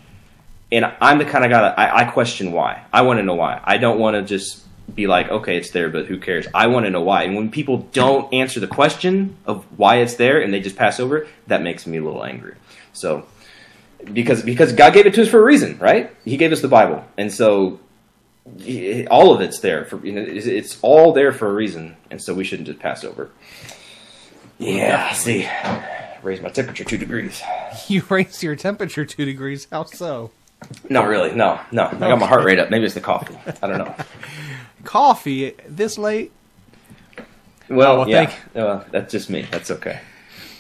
and 0.72 0.92
I'm 1.02 1.18
the 1.18 1.26
kind 1.26 1.44
of 1.44 1.52
guy 1.52 1.62
that 1.62 1.80
I, 1.80 2.02
I 2.02 2.06
question 2.06 2.52
why. 2.52 2.84
I 2.94 3.02
want 3.02 3.20
to 3.20 3.24
know 3.24 3.36
why. 3.36 3.60
I 3.64 3.78
don't 3.78 4.00
want 4.00 4.16
to 4.16 4.22
just 4.22 4.64
be 4.96 5.08
like, 5.08 5.30
okay, 5.30 5.58
it's 5.58 5.72
there, 5.72 5.90
but 5.90 6.06
who 6.06 6.18
cares? 6.18 6.48
I 6.54 6.68
want 6.68 6.86
to 6.86 6.90
know 6.90 7.02
why. 7.02 7.24
And 7.24 7.36
when 7.36 7.52
people 7.52 7.90
don't 7.94 8.34
answer 8.34 8.60
the 8.60 8.68
question 8.68 9.38
of 9.46 9.66
why 9.78 9.98
it's 9.98 10.16
there 10.16 10.42
and 10.42 10.54
they 10.54 10.60
just 10.60 10.76
pass 10.76 11.00
over 11.00 11.28
that 11.48 11.62
makes 11.62 11.86
me 11.86 11.98
a 11.98 12.04
little 12.04 12.24
angry. 12.24 12.56
So, 12.94 13.26
because 14.14 14.44
because 14.44 14.74
God 14.74 14.94
gave 14.94 15.06
it 15.06 15.14
to 15.16 15.22
us 15.22 15.28
for 15.28 15.40
a 15.40 15.44
reason, 15.44 15.78
right? 15.78 16.16
He 16.24 16.38
gave 16.38 16.52
us 16.52 16.62
the 16.62 16.68
Bible, 16.68 17.06
and 17.18 17.32
so 17.32 17.80
all 19.12 19.34
of 19.34 19.42
it's 19.42 19.60
there 19.60 19.86
for 19.86 20.04
you 20.06 20.14
know 20.14 20.26
it's 20.26 20.80
all 20.82 21.14
there 21.14 21.32
for 21.32 21.50
a 21.50 21.54
reason, 21.54 21.98
and 22.10 22.22
so 22.22 22.34
we 22.34 22.44
shouldn't 22.44 22.68
just 22.68 22.80
pass 22.80 23.04
over. 23.04 23.30
Yeah, 24.58 25.12
see, 25.14 25.50
raise 26.24 26.42
my 26.42 26.50
temperature 26.50 26.84
two 26.84 26.98
degrees. 26.98 27.42
You 27.88 28.04
raised 28.10 28.44
your 28.44 28.56
temperature 28.56 29.06
two 29.06 29.26
degrees. 29.26 29.68
How 29.72 29.84
so? 29.84 30.32
Not 30.90 31.08
really. 31.08 31.34
No, 31.34 31.60
no. 31.72 31.86
I 31.86 31.98
got 31.98 32.20
my 32.20 32.28
heart 32.28 32.44
rate 32.44 32.60
up. 32.60 32.70
Maybe 32.70 32.86
it's 32.86 32.94
the 32.94 33.02
coffee. 33.02 33.38
I 33.62 33.68
don't 33.68 33.78
know. 33.78 33.96
coffee 34.84 35.56
this 35.68 35.98
late? 35.98 36.32
Well, 37.70 37.94
oh, 37.94 37.98
well 38.00 38.10
yeah. 38.10 38.26
Thank, 38.26 38.56
well, 38.56 38.86
that's 38.92 39.12
just 39.12 39.30
me. 39.30 39.48
That's 39.52 39.72
okay. 39.72 40.02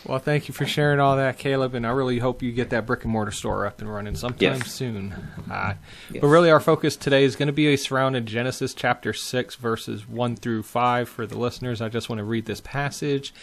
Well, 0.05 0.19
thank 0.19 0.47
you 0.47 0.53
for 0.53 0.65
sharing 0.65 0.99
all 0.99 1.17
that, 1.17 1.37
Caleb, 1.37 1.75
and 1.75 1.85
I 1.85 1.91
really 1.91 2.19
hope 2.19 2.41
you 2.41 2.51
get 2.51 2.69
that 2.69 2.85
brick 2.85 3.03
and 3.03 3.11
mortar 3.11 3.31
store 3.31 3.65
up 3.65 3.81
and 3.81 3.93
running 3.93 4.15
sometime 4.15 4.57
yes. 4.57 4.71
soon. 4.71 5.13
Uh, 5.51 5.73
yes. 6.09 6.21
But 6.21 6.27
really, 6.27 6.49
our 6.49 6.59
focus 6.59 6.95
today 6.95 7.23
is 7.23 7.35
going 7.35 7.47
to 7.47 7.53
be 7.53 7.67
a 7.67 7.75
surrounded 7.75 8.25
Genesis 8.25 8.73
chapter 8.73 9.13
6, 9.13 9.55
verses 9.55 10.07
1 10.07 10.37
through 10.37 10.63
5 10.63 11.09
for 11.09 11.27
the 11.27 11.37
listeners. 11.37 11.81
I 11.81 11.89
just 11.89 12.09
want 12.09 12.19
to 12.19 12.23
read 12.23 12.45
this 12.45 12.61
passage, 12.61 13.33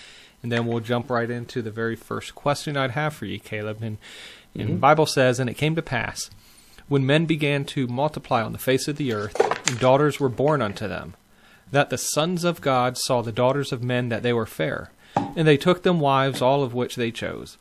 and 0.43 0.51
then 0.51 0.67
we'll 0.67 0.81
jump 0.81 1.11
right 1.11 1.31
into 1.31 1.63
the 1.63 1.71
very 1.71 1.95
first 1.95 2.35
question 2.35 2.77
I'd 2.77 2.93
have 2.93 3.15
for 3.15 3.27
you, 3.27 3.39
Caleb. 3.39 3.83
And, 3.83 3.99
and 4.55 4.65
mm-hmm. 4.65 4.73
the 4.73 4.79
Bible 4.79 5.07
says, 5.07 5.39
And 5.39 5.51
it 5.51 5.55
came 5.55 5.77
to 5.77 5.83
pass 5.83 6.31
when 6.89 7.07
men 7.07 7.27
began 7.27 7.65
to 7.65 7.87
multiply 7.87 8.43
on 8.43 8.53
the 8.53 8.59
face 8.59 8.89
of 8.89 8.97
the 8.97 9.13
earth, 9.13 9.39
and 9.69 9.79
daughters 9.79 10.21
were 10.21 10.29
born 10.29 10.63
unto 10.63 10.87
them, 10.87 11.15
that 11.71 11.91
the 11.91 11.99
sons 11.99 12.45
of 12.45 12.61
God 12.61 12.97
saw 12.97 13.23
the 13.23 13.33
daughters 13.33 13.73
of 13.73 13.83
men 13.83 14.09
that 14.09 14.23
they 14.23 14.33
were 14.33 14.47
fair, 14.47 14.91
and 15.15 15.47
they 15.49 15.57
took 15.57 15.83
them 15.83 16.01
wives, 16.01 16.41
all 16.41 16.63
of 16.63 16.75
which 16.75 16.97
they 16.97 17.11
chose. 17.11 17.59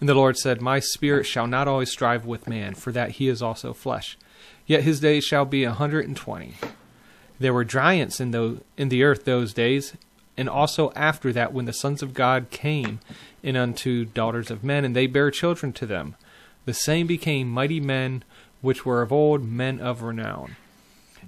And 0.00 0.08
the 0.08 0.14
Lord 0.14 0.36
said, 0.36 0.60
My 0.60 0.80
spirit 0.80 1.24
shall 1.24 1.46
not 1.46 1.68
always 1.68 1.90
strive 1.90 2.26
with 2.26 2.48
man, 2.48 2.74
for 2.74 2.90
that 2.92 3.12
he 3.12 3.28
is 3.28 3.42
also 3.42 3.72
flesh. 3.72 4.18
Yet 4.66 4.82
his 4.82 5.00
days 5.00 5.24
shall 5.24 5.44
be 5.44 5.64
a 5.64 5.72
hundred 5.72 6.06
and 6.06 6.16
twenty. 6.16 6.54
There 7.38 7.54
were 7.54 7.64
giants 7.64 8.20
in 8.20 8.30
the, 8.30 8.60
in 8.76 8.88
the 8.88 9.02
earth 9.04 9.24
those 9.24 9.52
days, 9.52 9.94
and 10.36 10.48
also 10.48 10.90
after 10.96 11.32
that 11.32 11.52
when 11.52 11.66
the 11.66 11.72
sons 11.72 12.02
of 12.02 12.14
God 12.14 12.50
came 12.50 13.00
in 13.42 13.56
unto 13.56 14.04
daughters 14.04 14.50
of 14.50 14.64
men, 14.64 14.84
and 14.84 14.96
they 14.96 15.06
bare 15.06 15.30
children 15.30 15.72
to 15.74 15.86
them. 15.86 16.16
The 16.64 16.74
same 16.74 17.06
became 17.06 17.48
mighty 17.48 17.78
men, 17.78 18.24
which 18.64 18.84
were 18.84 19.02
of 19.02 19.12
old 19.12 19.44
men 19.44 19.78
of 19.78 20.02
renown. 20.02 20.56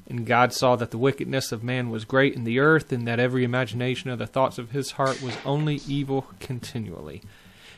And 0.09 0.27
God 0.27 0.53
saw 0.53 0.77
that 0.77 0.91
the 0.91 0.99
wickedness 0.99 1.53
of 1.53 1.63
man 1.63 1.91
was 1.91 2.05
great 2.05 2.35
in 2.35 2.45
the 2.45 2.59
earth, 2.59 2.93
and 2.93 3.07
that 3.07 3.21
every 3.21 3.45
imagination 3.45 4.11
of 4.11 4.19
the 4.19 4.27
thoughts 4.27 4.59
of 4.59 4.71
his 4.71 4.93
heart 4.93 5.23
was 5.23 5.37
only 5.45 5.81
evil 5.87 6.27
continually. 6.41 7.23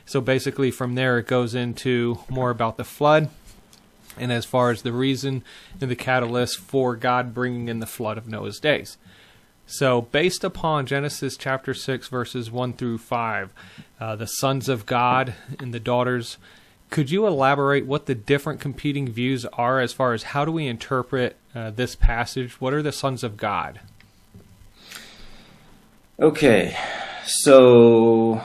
So 0.07 0.21
basically, 0.21 0.71
from 0.71 0.95
there, 0.95 1.19
it 1.19 1.27
goes 1.27 1.55
into 1.55 2.21
more 2.29 2.51
about 2.51 2.77
the 2.77 2.85
flood, 2.85 3.31
and 4.17 4.33
as 4.33 4.45
far 4.45 4.71
as 4.71 4.83
the 4.83 4.93
reason 4.93 5.43
and 5.81 5.91
the 5.91 5.97
catalyst 5.97 6.59
for 6.59 6.97
God 6.97 7.35
bringing 7.35 7.69
in 7.69 7.81
the 7.81 7.87
flood 7.87 8.17
of 8.17 8.29
Noah's 8.29 8.59
days. 8.59 8.97
So, 9.67 10.01
based 10.01 10.45
upon 10.45 10.87
Genesis 10.87 11.37
chapter 11.37 11.75
6, 11.75 12.09
verses 12.09 12.51
1 12.51 12.73
through 12.73 12.99
5, 12.99 13.53
uh, 14.01 14.17
the 14.17 14.27
sons 14.27 14.67
of 14.69 14.87
God 14.87 15.35
and 15.59 15.75
the 15.75 15.81
daughters, 15.81 16.39
could 16.91 17.11
you 17.11 17.27
elaborate 17.27 17.87
what 17.87 18.07
the 18.07 18.15
different 18.15 18.61
competing 18.61 19.09
views 19.09 19.45
are 19.47 19.81
as 19.81 19.93
far 19.93 20.13
as 20.13 20.23
how 20.25 20.45
do 20.45 20.53
we 20.53 20.67
interpret 20.67 21.37
uh, 21.55 21.71
this 21.71 21.95
passage? 21.95 22.61
What 22.61 22.73
are 22.73 22.83
the 22.83 22.93
sons 22.93 23.23
of 23.23 23.37
God? 23.37 23.81
Okay, 26.21 26.77
so 27.25 28.43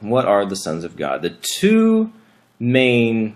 what 0.00 0.24
are 0.24 0.46
the 0.46 0.56
sons 0.56 0.84
of 0.84 0.96
God? 0.96 1.22
The 1.22 1.30
two 1.30 2.12
main 2.60 3.34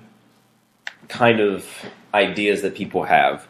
kind 1.08 1.40
of 1.40 1.66
ideas 2.14 2.62
that 2.62 2.74
people 2.74 3.04
have 3.04 3.48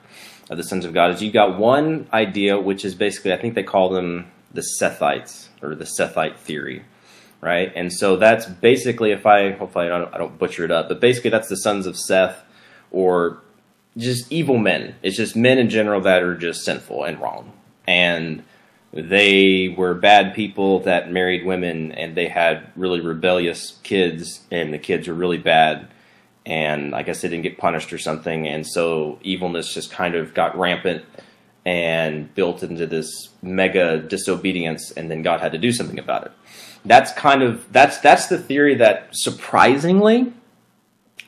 of 0.50 0.56
the 0.56 0.64
sons 0.64 0.85
of 0.85 0.92
God 0.92 1.12
is 1.12 1.23
you've 1.23 1.32
got 1.32 1.59
one 1.59 2.09
idea, 2.12 2.59
which 2.59 2.85
is 2.85 2.94
basically, 2.94 3.32
I 3.32 3.37
think 3.37 3.54
they 3.54 3.62
call 3.62 3.90
them 3.90 4.30
the 4.52 4.64
Sethites 4.80 5.49
or 5.62 5.75
the 5.75 5.85
Sethite 5.85 6.37
theory, 6.37 6.85
right? 7.43 7.71
And 7.75 7.93
so 7.93 8.17
that's 8.17 8.47
basically, 8.47 9.11
if 9.11 9.27
I 9.27 9.53
hopefully 9.53 9.87
I 9.87 9.89
don't, 9.89 10.15
I 10.15 10.19
don't 10.19 10.39
butcher 10.39 10.65
it 10.65 10.71
up, 10.71 10.89
but 10.89 11.01
basically 11.01 11.31
that's 11.31 11.49
the 11.49 11.57
sons 11.57 11.87
of 11.87 11.99
Seth 11.99 12.43
or 12.91 13.43
just 13.99 14.31
evil 14.33 14.57
men. 14.57 14.95
It's 15.03 15.17
just 15.17 15.37
men 15.37 15.59
in 15.59 15.69
general 15.69 16.01
that 16.03 16.23
are 16.23 16.37
just 16.37 16.65
sinful 16.65 17.05
and 17.05 17.21
wrong. 17.21 17.53
And 17.87 18.45
they 18.93 19.75
were 19.77 19.95
bad 19.95 20.35
people 20.35 20.81
that 20.81 21.11
married 21.11 21.45
women 21.45 21.93
and 21.93 22.15
they 22.15 22.29
had 22.29 22.71
really 22.77 23.01
rebellious 23.01 23.79
kids 23.83 24.41
and 24.51 24.73
the 24.73 24.79
kids 24.79 25.09
were 25.09 25.15
really 25.15 25.39
bad 25.39 25.89
and 26.45 26.95
I 26.95 27.03
guess 27.03 27.23
they 27.23 27.29
didn't 27.29 27.45
get 27.45 27.57
punished 27.57 27.93
or 27.93 27.99
something 27.99 28.47
and 28.47 28.67
so 28.67 29.19
evilness 29.23 29.73
just 29.73 29.91
kind 29.91 30.15
of 30.15 30.35
got 30.35 30.59
rampant 30.59 31.05
and 31.65 32.35
built 32.35 32.63
into 32.63 32.87
this 32.87 33.31
mega 33.41 33.99
disobedience 33.99 34.91
and 34.91 35.11
then 35.11 35.23
God 35.23 35.41
had 35.41 35.53
to 35.53 35.59
do 35.59 35.73
something 35.73 35.99
about 35.99 36.27
it. 36.27 36.33
That's 36.85 37.12
kind 37.12 37.43
of 37.43 37.71
that's 37.73 37.99
that's 37.99 38.27
the 38.27 38.39
theory 38.39 38.77
that 38.77 39.11
surprisingly 39.12 40.33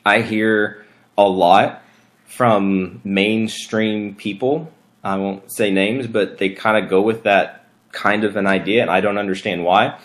I 0.05 0.21
hear 0.21 0.85
a 1.17 1.23
lot 1.23 1.81
from 2.25 2.99
mainstream 3.03 4.15
people 4.15 4.71
I 5.05 5.17
won't 5.17 5.51
say 5.51 5.69
names, 5.69 6.07
but 6.07 6.39
they 6.39 6.49
kind 6.49 6.83
of 6.83 6.89
go 6.89 6.99
with 6.99 7.23
that 7.23 7.67
kind 7.91 8.23
of 8.23 8.35
an 8.35 8.47
idea, 8.47 8.81
and 8.81 8.89
I 8.89 9.01
don't 9.01 9.19
understand 9.19 9.63
why. 9.63 9.99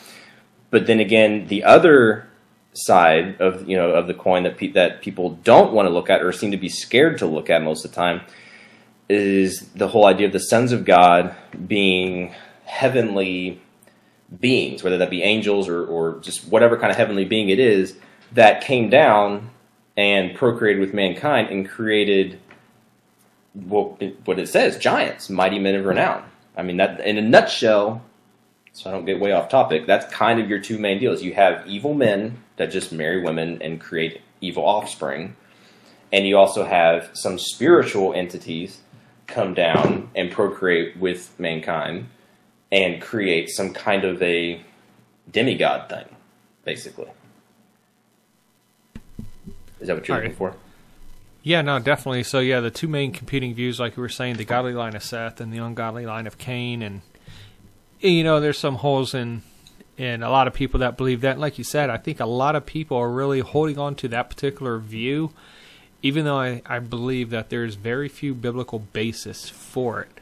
But 0.69 0.87
then 0.87 1.01
again, 1.01 1.47
the 1.47 1.65
other 1.65 2.29
side 2.75 3.41
of 3.41 3.67
you 3.67 3.79
know 3.79 3.93
of 3.93 4.07
the 4.07 4.15
coin 4.15 4.43
that 4.43 4.59
pe- 4.59 4.73
that 4.73 5.01
people 5.01 5.31
don't 5.43 5.73
want 5.73 5.87
to 5.89 5.91
look 5.91 6.11
at 6.11 6.23
or 6.23 6.33
seem 6.33 6.51
to 6.51 6.59
be 6.59 6.69
scared 6.69 7.19
to 7.19 7.27
look 7.27 7.49
at 7.49 7.63
most 7.63 7.85
of 7.85 7.91
the 7.91 7.95
time 7.97 8.21
is 9.09 9.71
the 9.75 9.89
whole 9.89 10.07
idea 10.07 10.27
of 10.27 10.33
the 10.35 10.39
sons 10.39 10.71
of 10.71 10.85
God 10.85 11.35
being 11.67 12.33
heavenly 12.67 13.61
beings, 14.39 14.83
whether 14.83 14.99
that 14.99 15.11
be 15.11 15.23
angels 15.23 15.69
or, 15.69 15.85
or 15.87 16.19
just 16.21 16.47
whatever 16.49 16.77
kind 16.77 16.91
of 16.91 16.97
heavenly 16.97 17.25
being 17.25 17.49
it 17.49 17.59
is, 17.59 17.97
that 18.33 18.63
came 18.63 18.89
down 18.89 19.51
and 19.97 20.35
procreated 20.37 20.81
with 20.81 20.95
mankind 20.95 21.49
and 21.49 21.69
created 21.69 22.39
what 23.55 23.97
it, 24.01 24.17
what 24.25 24.39
it 24.39 24.49
says, 24.49 24.79
giants, 24.79 25.29
mighty 25.29 25.59
men 25.59 25.75
of 25.75 25.85
renown. 25.85 26.25
I 26.57 26.63
mean 26.63 26.77
that 26.77 27.01
in 27.01 27.19
a 27.19 27.23
nutshell. 27.23 28.03
So 28.73 28.89
I 28.89 28.93
don't 28.93 29.05
get 29.05 29.19
way 29.19 29.33
off 29.33 29.49
topic. 29.49 29.87
That's 29.87 30.11
kind 30.15 30.41
of 30.41 30.49
your 30.49 30.61
two 30.61 30.79
main 30.79 31.01
deals. 31.01 31.23
You 31.23 31.35
have 31.35 31.67
evil 31.67 31.93
men 31.93 32.39
that 32.57 32.71
just 32.71 32.93
marry 32.93 33.21
women 33.21 33.61
and 33.61 33.81
create 33.81 34.21
evil 34.41 34.65
offspring, 34.65 35.35
and 36.13 36.25
you 36.25 36.39
also 36.39 36.65
have 36.65 37.11
some 37.13 37.37
spiritual 37.37 38.15
entities 38.15 38.79
come 39.27 39.55
down 39.55 40.09
and 40.15 40.31
procreate 40.31 40.97
with 40.99 41.35
mankind 41.39 42.07
and 42.73 43.01
create 43.01 43.51
some 43.51 43.73
kind 43.73 44.05
of 44.05 44.23
a 44.23 44.61
demigod 45.31 45.89
thing, 45.89 46.05
basically. 46.65 47.09
Is 49.81 49.89
that 49.89 49.97
what 49.97 50.07
you're 50.07 50.17
All 50.17 50.23
looking 50.23 50.37
for? 50.37 50.55
Yeah, 51.43 51.63
no, 51.63 51.79
definitely. 51.79 52.23
So, 52.23 52.39
yeah, 52.41 52.61
the 52.61 52.71
two 52.71 52.87
main 52.87 53.13
competing 53.13 53.55
views, 53.55 53.81
like 53.81 53.97
you 53.97 54.03
were 54.03 54.11
saying, 54.11 54.37
the 54.37 54.45
godly 54.45 54.75
line 54.75 54.95
of 54.95 55.03
Seth 55.03 55.41
and 55.41 55.53
the 55.53 55.59
ungodly 55.59 56.05
line 56.05 56.27
of 56.27 56.37
Cain, 56.37 56.83
and 56.83 57.01
you 58.01 58.25
know, 58.25 58.41
there's 58.41 58.59
some 58.59 58.77
holes 58.77 59.15
in 59.15 59.43
in 59.97 60.23
a 60.23 60.31
lot 60.31 60.47
of 60.47 60.55
people 60.55 60.81
that 60.81 60.97
believe 60.97 61.21
that. 61.21 61.33
And 61.33 61.41
like 61.41 61.59
you 61.59 61.65
said, 61.65 61.91
I 61.91 61.99
think 61.99 62.21
a 62.21 62.27
lot 62.27 62.57
of 62.57 62.65
people 62.65 62.97
are 62.97 63.11
really 63.11 63.41
holding 63.41 63.79
on 63.79 63.95
to 63.97 64.09
that 64.09 64.31
particular 64.31 64.79
view, 64.79 65.33
even 66.03 66.25
though 66.25 66.39
I, 66.39 66.63
I 66.65 66.79
believe 66.79 67.29
that 67.31 67.51
there's 67.51 67.75
very 67.75 68.09
few 68.09 68.35
biblical 68.35 68.79
basis 68.79 69.51
for 69.51 70.03
it. 70.03 70.20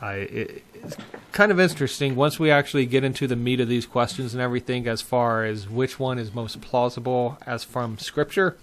I, 0.00 0.14
it, 0.14 0.64
it's 0.74 0.96
kind 1.32 1.52
of 1.52 1.60
interesting 1.60 2.16
once 2.16 2.38
we 2.38 2.50
actually 2.50 2.86
get 2.86 3.04
into 3.04 3.26
the 3.26 3.36
meat 3.36 3.60
of 3.60 3.68
these 3.68 3.84
questions 3.86 4.32
and 4.32 4.42
everything, 4.42 4.86
as 4.88 5.02
far 5.02 5.44
as 5.44 5.68
which 5.68 5.98
one 5.98 6.18
is 6.18 6.32
most 6.34 6.60
plausible 6.60 7.38
as 7.46 7.64
from 7.64 7.98
Scripture 7.98 8.56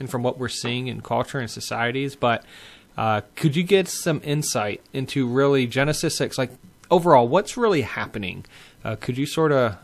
and 0.00 0.08
from 0.08 0.22
what 0.22 0.38
we're 0.38 0.48
seeing 0.48 0.86
in 0.86 1.00
culture 1.02 1.38
and 1.38 1.50
societies. 1.50 2.16
But 2.16 2.44
uh, 2.96 3.20
could 3.36 3.54
you 3.54 3.62
get 3.62 3.86
some 3.88 4.20
insight 4.24 4.80
into 4.92 5.26
really 5.26 5.66
Genesis 5.66 6.16
6? 6.16 6.38
Like, 6.38 6.50
overall, 6.90 7.28
what's 7.28 7.56
really 7.56 7.82
happening? 7.82 8.46
Uh, 8.82 8.96
could 8.96 9.18
you 9.18 9.26
sort 9.26 9.52
of 9.52 9.76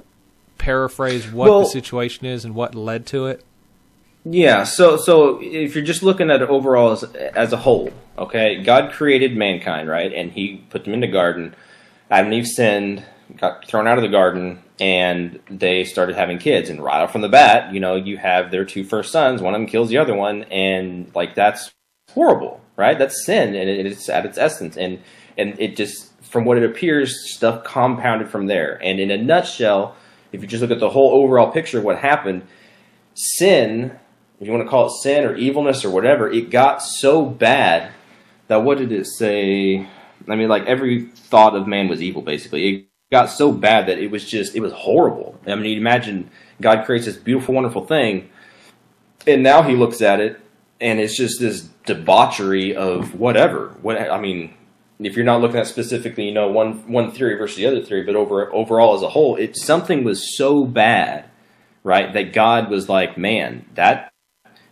paraphrase 0.58 1.30
what 1.30 1.50
Well- 1.50 1.60
the 1.60 1.66
situation 1.66 2.26
is 2.26 2.44
and 2.44 2.54
what 2.54 2.74
led 2.74 3.06
to 3.08 3.26
it? 3.26 3.44
Yeah, 4.24 4.64
so 4.64 4.96
so 4.96 5.38
if 5.42 5.74
you're 5.74 5.84
just 5.84 6.02
looking 6.02 6.30
at 6.30 6.40
it 6.40 6.48
overall 6.48 6.92
as, 6.92 7.04
as 7.04 7.52
a 7.52 7.58
whole, 7.58 7.90
okay, 8.16 8.62
God 8.62 8.92
created 8.92 9.36
mankind, 9.36 9.88
right? 9.88 10.12
And 10.12 10.32
He 10.32 10.64
put 10.70 10.84
them 10.84 10.94
in 10.94 11.00
the 11.00 11.06
garden. 11.06 11.54
Adam 12.10 12.26
and 12.26 12.34
Eve 12.34 12.46
sinned, 12.46 13.04
got 13.36 13.66
thrown 13.68 13.86
out 13.86 13.98
of 13.98 14.02
the 14.02 14.08
garden, 14.08 14.62
and 14.80 15.40
they 15.50 15.84
started 15.84 16.16
having 16.16 16.38
kids. 16.38 16.70
And 16.70 16.82
right 16.82 17.02
off 17.02 17.12
from 17.12 17.20
the 17.20 17.28
bat, 17.28 17.74
you 17.74 17.80
know, 17.80 17.96
you 17.96 18.16
have 18.16 18.50
their 18.50 18.64
two 18.64 18.82
first 18.82 19.12
sons. 19.12 19.42
One 19.42 19.54
of 19.54 19.60
them 19.60 19.68
kills 19.68 19.90
the 19.90 19.98
other 19.98 20.14
one, 20.14 20.44
and 20.44 21.10
like 21.14 21.34
that's 21.34 21.72
horrible, 22.10 22.62
right? 22.76 22.98
That's 22.98 23.26
sin, 23.26 23.54
and 23.54 23.68
it, 23.68 23.84
it's 23.84 24.08
at 24.08 24.24
its 24.24 24.38
essence. 24.38 24.78
And 24.78 25.02
and 25.36 25.60
it 25.60 25.76
just, 25.76 26.10
from 26.22 26.46
what 26.46 26.56
it 26.56 26.64
appears, 26.64 27.34
stuff 27.34 27.62
compounded 27.64 28.30
from 28.30 28.46
there. 28.46 28.80
And 28.82 29.00
in 29.00 29.10
a 29.10 29.18
nutshell, 29.18 29.96
if 30.32 30.40
you 30.40 30.46
just 30.46 30.62
look 30.62 30.70
at 30.70 30.80
the 30.80 30.88
whole 30.88 31.22
overall 31.22 31.52
picture 31.52 31.76
of 31.78 31.84
what 31.84 31.98
happened, 31.98 32.46
sin 33.14 33.98
if 34.44 34.48
you 34.48 34.52
want 34.52 34.66
to 34.66 34.70
call 34.70 34.88
it 34.88 35.00
sin 35.00 35.24
or 35.24 35.34
evilness 35.36 35.86
or 35.86 35.90
whatever, 35.90 36.30
it 36.30 36.50
got 36.50 36.82
so 36.82 37.24
bad 37.24 37.90
that 38.48 38.62
what 38.62 38.76
did 38.76 38.92
it 38.92 39.06
say? 39.06 39.88
I 40.28 40.36
mean, 40.36 40.50
like 40.50 40.66
every 40.66 41.06
thought 41.06 41.56
of 41.56 41.66
man 41.66 41.88
was 41.88 42.02
evil, 42.02 42.20
basically. 42.20 42.68
It 42.68 42.88
got 43.10 43.30
so 43.30 43.50
bad 43.50 43.86
that 43.86 43.98
it 43.98 44.10
was 44.10 44.22
just, 44.22 44.54
it 44.54 44.60
was 44.60 44.74
horrible. 44.74 45.40
I 45.46 45.54
mean, 45.54 45.64
you 45.64 45.78
imagine 45.78 46.28
God 46.60 46.84
creates 46.84 47.06
this 47.06 47.16
beautiful, 47.16 47.54
wonderful 47.54 47.86
thing, 47.86 48.28
and 49.26 49.42
now 49.42 49.62
he 49.62 49.76
looks 49.76 50.02
at 50.02 50.20
it, 50.20 50.38
and 50.78 51.00
it's 51.00 51.16
just 51.16 51.40
this 51.40 51.62
debauchery 51.86 52.76
of 52.76 53.18
whatever. 53.18 53.74
What 53.80 53.98
I 53.98 54.20
mean, 54.20 54.52
if 54.98 55.16
you're 55.16 55.24
not 55.24 55.40
looking 55.40 55.56
at 55.56 55.68
specifically, 55.68 56.26
you 56.26 56.34
know, 56.34 56.48
one 56.48 56.86
one 56.86 57.12
theory 57.12 57.38
versus 57.38 57.56
the 57.56 57.64
other 57.64 57.82
theory, 57.82 58.02
but 58.02 58.14
over 58.14 58.52
overall 58.52 58.94
as 58.94 59.00
a 59.00 59.08
whole, 59.08 59.36
it 59.36 59.56
something 59.56 60.04
was 60.04 60.36
so 60.36 60.66
bad, 60.66 61.30
right, 61.82 62.12
that 62.12 62.34
God 62.34 62.68
was 62.68 62.90
like, 62.90 63.16
man, 63.16 63.64
that 63.72 64.10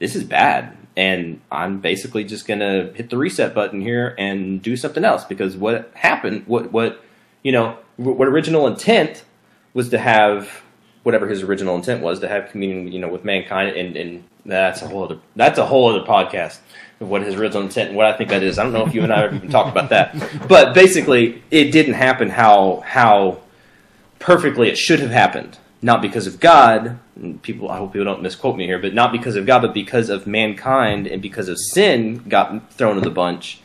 this 0.02 0.16
is 0.16 0.24
bad. 0.24 0.76
And 0.94 1.40
i'm 1.50 1.80
basically 1.80 2.22
just 2.22 2.46
going 2.46 2.60
to 2.60 2.92
hit 2.94 3.08
the 3.08 3.16
reset 3.16 3.54
button 3.54 3.80
here 3.80 4.14
and 4.18 4.60
do 4.60 4.76
something 4.76 5.06
else 5.06 5.24
because 5.24 5.56
what 5.56 5.90
happened 5.94 6.46
what 6.46 6.70
what 6.70 7.02
you 7.42 7.50
know 7.50 7.78
what 7.96 8.28
original 8.28 8.66
intent 8.66 9.24
was 9.72 9.88
to 9.88 9.98
have 9.98 10.62
whatever 11.02 11.26
his 11.26 11.42
original 11.42 11.76
intent 11.76 12.02
was 12.02 12.20
to 12.20 12.28
have 12.28 12.50
communion 12.50 12.92
you 12.92 12.98
know 12.98 13.08
with 13.08 13.24
mankind. 13.24 13.74
And 13.74 13.96
and 13.96 14.24
that's 14.44 14.82
a 14.82 14.88
whole 14.88 15.04
other 15.04 15.18
that's 15.34 15.58
a 15.58 15.64
whole 15.64 15.88
other 15.88 16.04
podcast 16.04 16.58
of 17.00 17.08
what 17.08 17.22
his 17.22 17.36
original 17.36 17.62
intent 17.62 17.88
and 17.88 17.96
what 17.96 18.04
i 18.04 18.12
think 18.12 18.28
that 18.28 18.42
is. 18.42 18.58
I 18.58 18.64
don't 18.64 18.74
know 18.74 18.86
if 18.86 18.94
you 18.94 19.02
and 19.02 19.12
i 19.14 19.22
have 19.22 19.34
even 19.34 19.48
talked 19.48 19.70
about 19.70 19.88
that. 19.90 20.14
But 20.46 20.74
basically 20.74 21.42
it 21.50 21.70
didn't 21.70 21.94
happen 21.94 22.28
how 22.28 22.82
how 22.84 23.40
perfectly 24.18 24.68
it 24.68 24.76
should 24.76 25.00
have 25.00 25.10
happened 25.10 25.56
not 25.82 26.00
because 26.00 26.26
of 26.26 26.40
God. 26.40 26.98
People, 27.42 27.70
I 27.70 27.78
hope 27.78 27.92
people 27.92 28.04
don't 28.04 28.22
misquote 28.22 28.56
me 28.56 28.66
here, 28.66 28.78
but 28.78 28.94
not 28.94 29.12
because 29.12 29.36
of 29.36 29.44
God, 29.44 29.62
but 29.62 29.74
because 29.74 30.08
of 30.08 30.26
mankind 30.26 31.06
and 31.06 31.20
because 31.20 31.48
of 31.48 31.58
sin 31.58 32.24
got 32.28 32.72
thrown 32.72 32.96
in 32.96 33.04
the 33.04 33.10
bunch. 33.10 33.60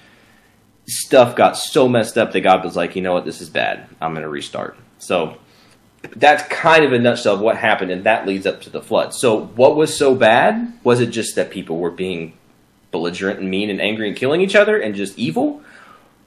Stuff 0.88 1.36
got 1.36 1.57
so 1.57 1.88
messed 1.88 2.17
up 2.17 2.31
that 2.31 2.41
God 2.41 2.63
was 2.63 2.75
like, 2.75 2.95
you 2.95 3.01
know 3.01 3.13
what, 3.13 3.25
this 3.25 3.41
is 3.41 3.50
bad. 3.50 3.88
I'm 4.01 4.13
going 4.13 4.24
to 4.24 4.29
restart. 4.29 4.77
So 5.00 5.38
that's 6.15 6.43
kind 6.47 6.83
of 6.83 6.93
a 6.93 7.00
nutshell 7.00 7.36
of 7.36 7.39
what 7.41 7.57
happened, 7.57 7.91
and 7.91 8.03
that 8.05 8.25
leads 8.25 8.45
up 8.45 8.62
to 8.62 8.69
the 8.69 8.81
flood. 8.81 9.13
So, 9.13 9.45
what 9.47 9.75
was 9.75 9.95
so 9.95 10.15
bad? 10.15 10.74
Was 10.83 11.00
it 11.00 11.07
just 11.07 11.36
that 11.36 11.50
people 11.50 11.77
were 11.77 11.91
being 11.91 12.33
belligerent 12.91 13.39
and 13.39 13.50
mean 13.50 13.69
and 13.69 13.81
angry 13.81 14.07
and 14.07 14.17
killing 14.17 14.41
each 14.41 14.55
other 14.55 14.79
and 14.79 14.95
just 14.95 15.17
evil? 15.17 15.62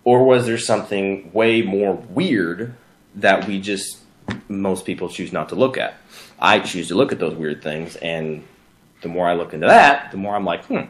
Or 0.05 0.25
was 0.25 0.47
there 0.47 0.59
something 0.59 1.31
way 1.33 1.63
more 1.63 1.95
weird 1.95 2.75
that 3.15 3.47
we 3.47 3.61
just, 3.61 3.99
most 4.49 4.85
people 4.85 5.09
choose 5.09 5.33
not 5.33 5.49
to 5.51 5.55
look 5.55 5.79
at? 5.79 5.95
I 6.39 6.61
choose 6.61 6.89
to 6.89 6.95
look 6.95 7.13
at 7.13 7.19
those 7.19 7.35
weird 7.35 7.63
things, 7.63 7.97
and 7.97 8.45
the 9.03 9.09
more 9.09 9.29
I 9.29 9.35
look 9.35 9.53
into 9.55 9.67
that, 9.67 10.11
the 10.11 10.17
more 10.17 10.35
I'm 10.35 10.45
like, 10.45 10.65
hmm, 10.67 10.83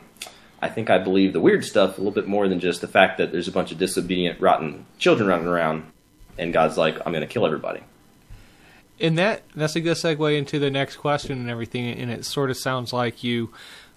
I 0.63 0.69
think 0.69 0.91
I 0.91 0.99
believe 0.99 1.33
the 1.33 1.41
weird 1.41 1.65
stuff 1.65 1.97
a 1.97 2.01
little 2.01 2.13
bit 2.13 2.29
more 2.29 2.49
than 2.49 2.61
just 2.61 2.81
the 2.81 2.89
fact 2.89 3.19
that 3.19 3.33
there's 3.33 3.49
a 3.49 3.53
bunch 3.53 3.73
of 3.73 3.79
disobedient, 3.79 4.41
rotten 4.41 4.87
children 4.99 5.29
running 5.29 5.47
around, 5.47 5.91
and 6.39 6.53
God's 6.53 6.77
like, 6.77 6.97
I'm 7.05 7.13
going 7.13 7.23
to 7.23 7.27
kill 7.27 7.47
everybody 7.47 7.83
and 9.01 9.19
that 9.19 9.43
that's 9.55 9.77
a 9.77 9.81
good 9.81 9.97
segue 9.97 10.37
into 10.37 10.59
the 10.59 10.71
next 10.71 10.97
question 10.97 11.39
and 11.39 11.51
everything. 11.51 11.87
And 11.99 12.11
it 12.11 12.25
sort 12.25 12.51
of 12.51 12.57
sounds 12.57 12.93
like 12.93 13.25
you 13.25 13.51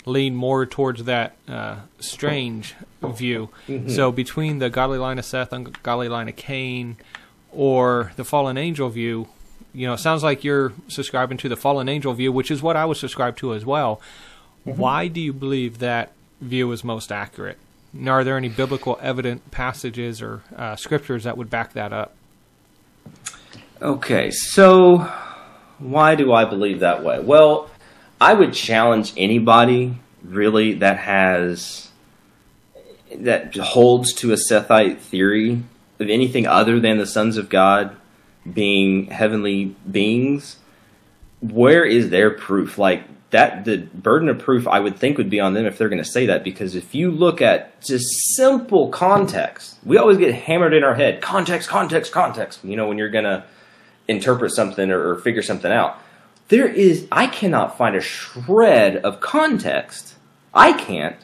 lean 0.06 0.36
more 0.36 0.66
towards 0.66 1.04
that 1.06 1.36
uh, 1.48 1.78
strange 2.00 2.76
view. 3.02 3.50
Mm-hmm. 3.68 3.90
So 3.90 4.12
between 4.12 4.60
the 4.60 4.70
godly 4.70 4.98
line 4.98 5.20
of 5.20 5.26
Seth 5.26 5.54
and 5.54 5.82
godly 5.84 6.10
line 6.10 6.30
of 6.30 6.36
Cain, 6.36 6.98
or 7.56 8.12
the 8.16 8.24
fallen 8.24 8.58
angel 8.58 8.90
view, 8.90 9.28
you 9.74 9.88
know, 9.88 9.94
it 9.94 10.00
sounds 10.00 10.24
like 10.24 10.44
you're 10.44 10.74
subscribing 10.88 11.38
to 11.38 11.50
the 11.50 11.56
fallen 11.56 11.90
angel 11.90 12.14
view, 12.14 12.32
which 12.32 12.52
is 12.52 12.62
what 12.62 12.76
I 12.76 12.86
would 12.86 12.98
subscribe 12.98 13.38
to 13.38 13.54
as 13.54 13.66
well. 13.66 14.02
Mm-hmm. 14.66 14.80
Why 14.80 15.08
do 15.08 15.20
you 15.20 15.34
believe 15.34 15.80
that 15.80 16.12
view 16.42 16.72
is 16.72 16.84
most 16.84 17.12
accurate? 17.12 17.58
And 17.94 18.10
are 18.10 18.24
there 18.24 18.38
any 18.38 18.50
biblical 18.50 18.98
evident 19.02 19.52
passages 19.52 20.22
or 20.22 20.42
uh, 20.56 20.76
scriptures 20.76 21.24
that 21.24 21.38
would 21.38 21.50
back 21.50 21.74
that 21.74 21.94
up? 21.94 22.16
Okay, 23.82 24.32
so 24.32 25.00
why 25.80 26.16
do 26.16 26.32
I 26.32 26.46
believe 26.46 26.80
that 26.80 27.04
way? 27.04 27.20
Well, 27.20 27.70
I 28.22 28.34
would 28.34 28.54
challenge 28.54 29.14
anybody 29.18 29.98
really 30.24 30.76
that 30.76 30.98
has 30.98 31.90
that 33.16 33.56
holds 33.56 34.14
to 34.14 34.32
a 34.32 34.36
Sethite 34.36 35.00
theory 35.00 35.64
of 36.00 36.10
anything 36.10 36.48
other 36.48 36.80
than 36.80 36.98
the 36.98 37.06
sons 37.06 37.38
of 37.38 37.50
God 37.50 37.96
being 38.52 39.08
heavenly 39.08 39.76
beings. 39.90 40.58
Where 41.42 41.86
is 41.86 42.10
their 42.10 42.30
proof? 42.30 42.78
Like 42.78 43.04
that, 43.30 43.66
the 43.66 43.78
burden 43.78 44.30
of 44.30 44.40
proof 44.40 44.68
I 44.68 44.80
would 44.80 44.98
think 44.98 45.18
would 45.18 45.30
be 45.30 45.40
on 45.40 45.54
them 45.54 45.66
if 45.66 45.78
they're 45.78 45.90
going 45.90 46.04
to 46.04 46.10
say 46.10 46.26
that. 46.28 46.44
Because 46.44 46.76
if 46.76 46.94
you 46.94 47.12
look 47.12 47.42
at 47.42 47.82
just 47.82 48.06
simple 48.36 48.90
context, 48.90 49.78
we 49.84 49.98
always 49.98 50.18
get 50.18 50.34
hammered 50.34 50.74
in 50.74 50.84
our 50.84 50.96
head 50.96 51.22
context, 51.22 51.70
context, 51.70 52.12
context. 52.12 52.64
You 52.64 52.76
know, 52.76 52.88
when 52.88 52.98
you're 52.98 53.10
going 53.10 53.26
to 53.26 53.44
interpret 54.08 54.52
something 54.52 54.92
or, 54.92 55.12
or 55.12 55.16
figure 55.20 55.42
something 55.42 55.72
out. 55.72 56.00
There 56.50 56.68
is, 56.68 57.08
I 57.12 57.28
cannot 57.28 57.78
find 57.78 57.96
a 57.96 58.02
shred 58.02 58.98
of 58.98 59.20
context. 59.20 60.16
I 60.54 60.74
can't 60.74 61.16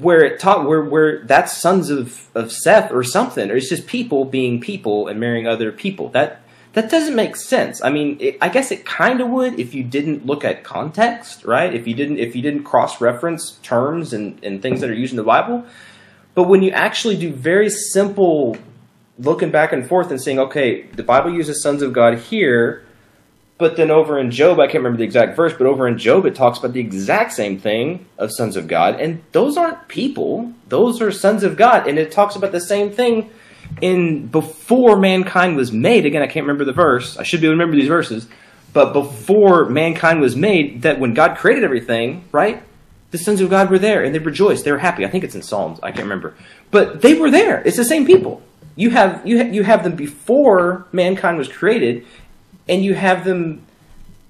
where 0.00 0.24
it 0.24 0.38
taught 0.38 0.66
where 0.66 0.82
where 0.82 1.24
that's 1.24 1.56
sons 1.56 1.90
of 1.90 2.28
of 2.34 2.52
Seth 2.52 2.92
or 2.92 3.02
something, 3.02 3.50
or 3.50 3.56
it's 3.56 3.68
just 3.68 3.86
people 3.86 4.24
being 4.24 4.60
people 4.60 5.08
and 5.08 5.18
marrying 5.18 5.46
other 5.46 5.72
people. 5.72 6.08
That 6.10 6.40
that 6.74 6.90
doesn't 6.90 7.14
make 7.14 7.36
sense. 7.36 7.82
I 7.82 7.90
mean, 7.90 8.16
it, 8.20 8.38
I 8.40 8.48
guess 8.48 8.70
it 8.70 8.86
kind 8.86 9.20
of 9.20 9.28
would 9.28 9.58
if 9.58 9.74
you 9.74 9.84
didn't 9.84 10.24
look 10.24 10.44
at 10.44 10.64
context, 10.64 11.44
right? 11.44 11.72
If 11.74 11.86
you 11.86 11.94
didn't 11.94 12.18
if 12.18 12.36
you 12.36 12.42
didn't 12.42 12.64
cross 12.64 13.00
reference 13.00 13.58
terms 13.62 14.12
and 14.12 14.42
and 14.44 14.62
things 14.62 14.80
that 14.80 14.90
are 14.90 14.94
used 14.94 15.12
in 15.12 15.16
the 15.16 15.24
Bible. 15.24 15.66
But 16.34 16.44
when 16.44 16.62
you 16.62 16.70
actually 16.70 17.16
do 17.16 17.32
very 17.32 17.68
simple 17.68 18.56
looking 19.18 19.50
back 19.50 19.72
and 19.72 19.86
forth 19.86 20.10
and 20.10 20.20
saying, 20.20 20.38
okay, 20.38 20.82
the 20.82 21.02
Bible 21.02 21.30
uses 21.30 21.62
sons 21.62 21.82
of 21.82 21.92
God 21.92 22.18
here, 22.18 22.84
but 23.58 23.76
then 23.76 23.90
over 23.90 24.18
in 24.18 24.30
Job, 24.30 24.58
I 24.58 24.66
can't 24.66 24.82
remember 24.82 24.98
the 24.98 25.04
exact 25.04 25.36
verse, 25.36 25.52
but 25.52 25.66
over 25.66 25.86
in 25.86 25.98
Job, 25.98 26.26
it 26.26 26.34
talks 26.34 26.58
about 26.58 26.72
the 26.72 26.80
exact 26.80 27.32
same 27.32 27.58
thing 27.58 28.06
of 28.18 28.32
sons 28.32 28.56
of 28.56 28.66
God, 28.66 29.00
and 29.00 29.22
those 29.32 29.56
aren't 29.56 29.88
people; 29.88 30.52
those 30.68 31.00
are 31.00 31.12
sons 31.12 31.42
of 31.42 31.56
God, 31.56 31.86
and 31.86 31.98
it 31.98 32.10
talks 32.10 32.34
about 32.34 32.52
the 32.52 32.60
same 32.60 32.90
thing 32.90 33.30
in 33.80 34.26
before 34.26 34.96
mankind 34.96 35.56
was 35.56 35.72
made. 35.72 36.06
Again, 36.06 36.22
I 36.22 36.26
can't 36.26 36.44
remember 36.44 36.64
the 36.64 36.72
verse. 36.72 37.16
I 37.16 37.22
should 37.22 37.40
be 37.40 37.46
able 37.46 37.52
to 37.52 37.58
remember 37.58 37.76
these 37.76 37.88
verses, 37.88 38.26
but 38.72 38.92
before 38.92 39.66
mankind 39.66 40.20
was 40.20 40.34
made, 40.34 40.82
that 40.82 40.98
when 40.98 41.14
God 41.14 41.36
created 41.36 41.62
everything, 41.62 42.24
right? 42.32 42.62
The 43.12 43.18
sons 43.18 43.40
of 43.40 43.50
God 43.50 43.70
were 43.70 43.78
there, 43.78 44.02
and 44.02 44.14
they 44.14 44.18
rejoiced. 44.18 44.64
They 44.64 44.72
were 44.72 44.78
happy. 44.78 45.04
I 45.04 45.08
think 45.08 45.22
it's 45.22 45.34
in 45.34 45.42
Psalms. 45.42 45.78
I 45.82 45.90
can't 45.90 46.04
remember, 46.04 46.34
but 46.70 47.02
they 47.02 47.14
were 47.14 47.30
there. 47.30 47.62
It's 47.64 47.76
the 47.76 47.84
same 47.84 48.06
people 48.06 48.42
you 48.76 48.90
have 48.90 49.26
you 49.26 49.38
ha- 49.38 49.50
you 49.50 49.62
have 49.62 49.84
them 49.84 49.96
before 49.96 50.86
mankind 50.92 51.38
was 51.38 51.48
created, 51.48 52.06
and 52.68 52.84
you 52.84 52.94
have 52.94 53.24
them 53.24 53.66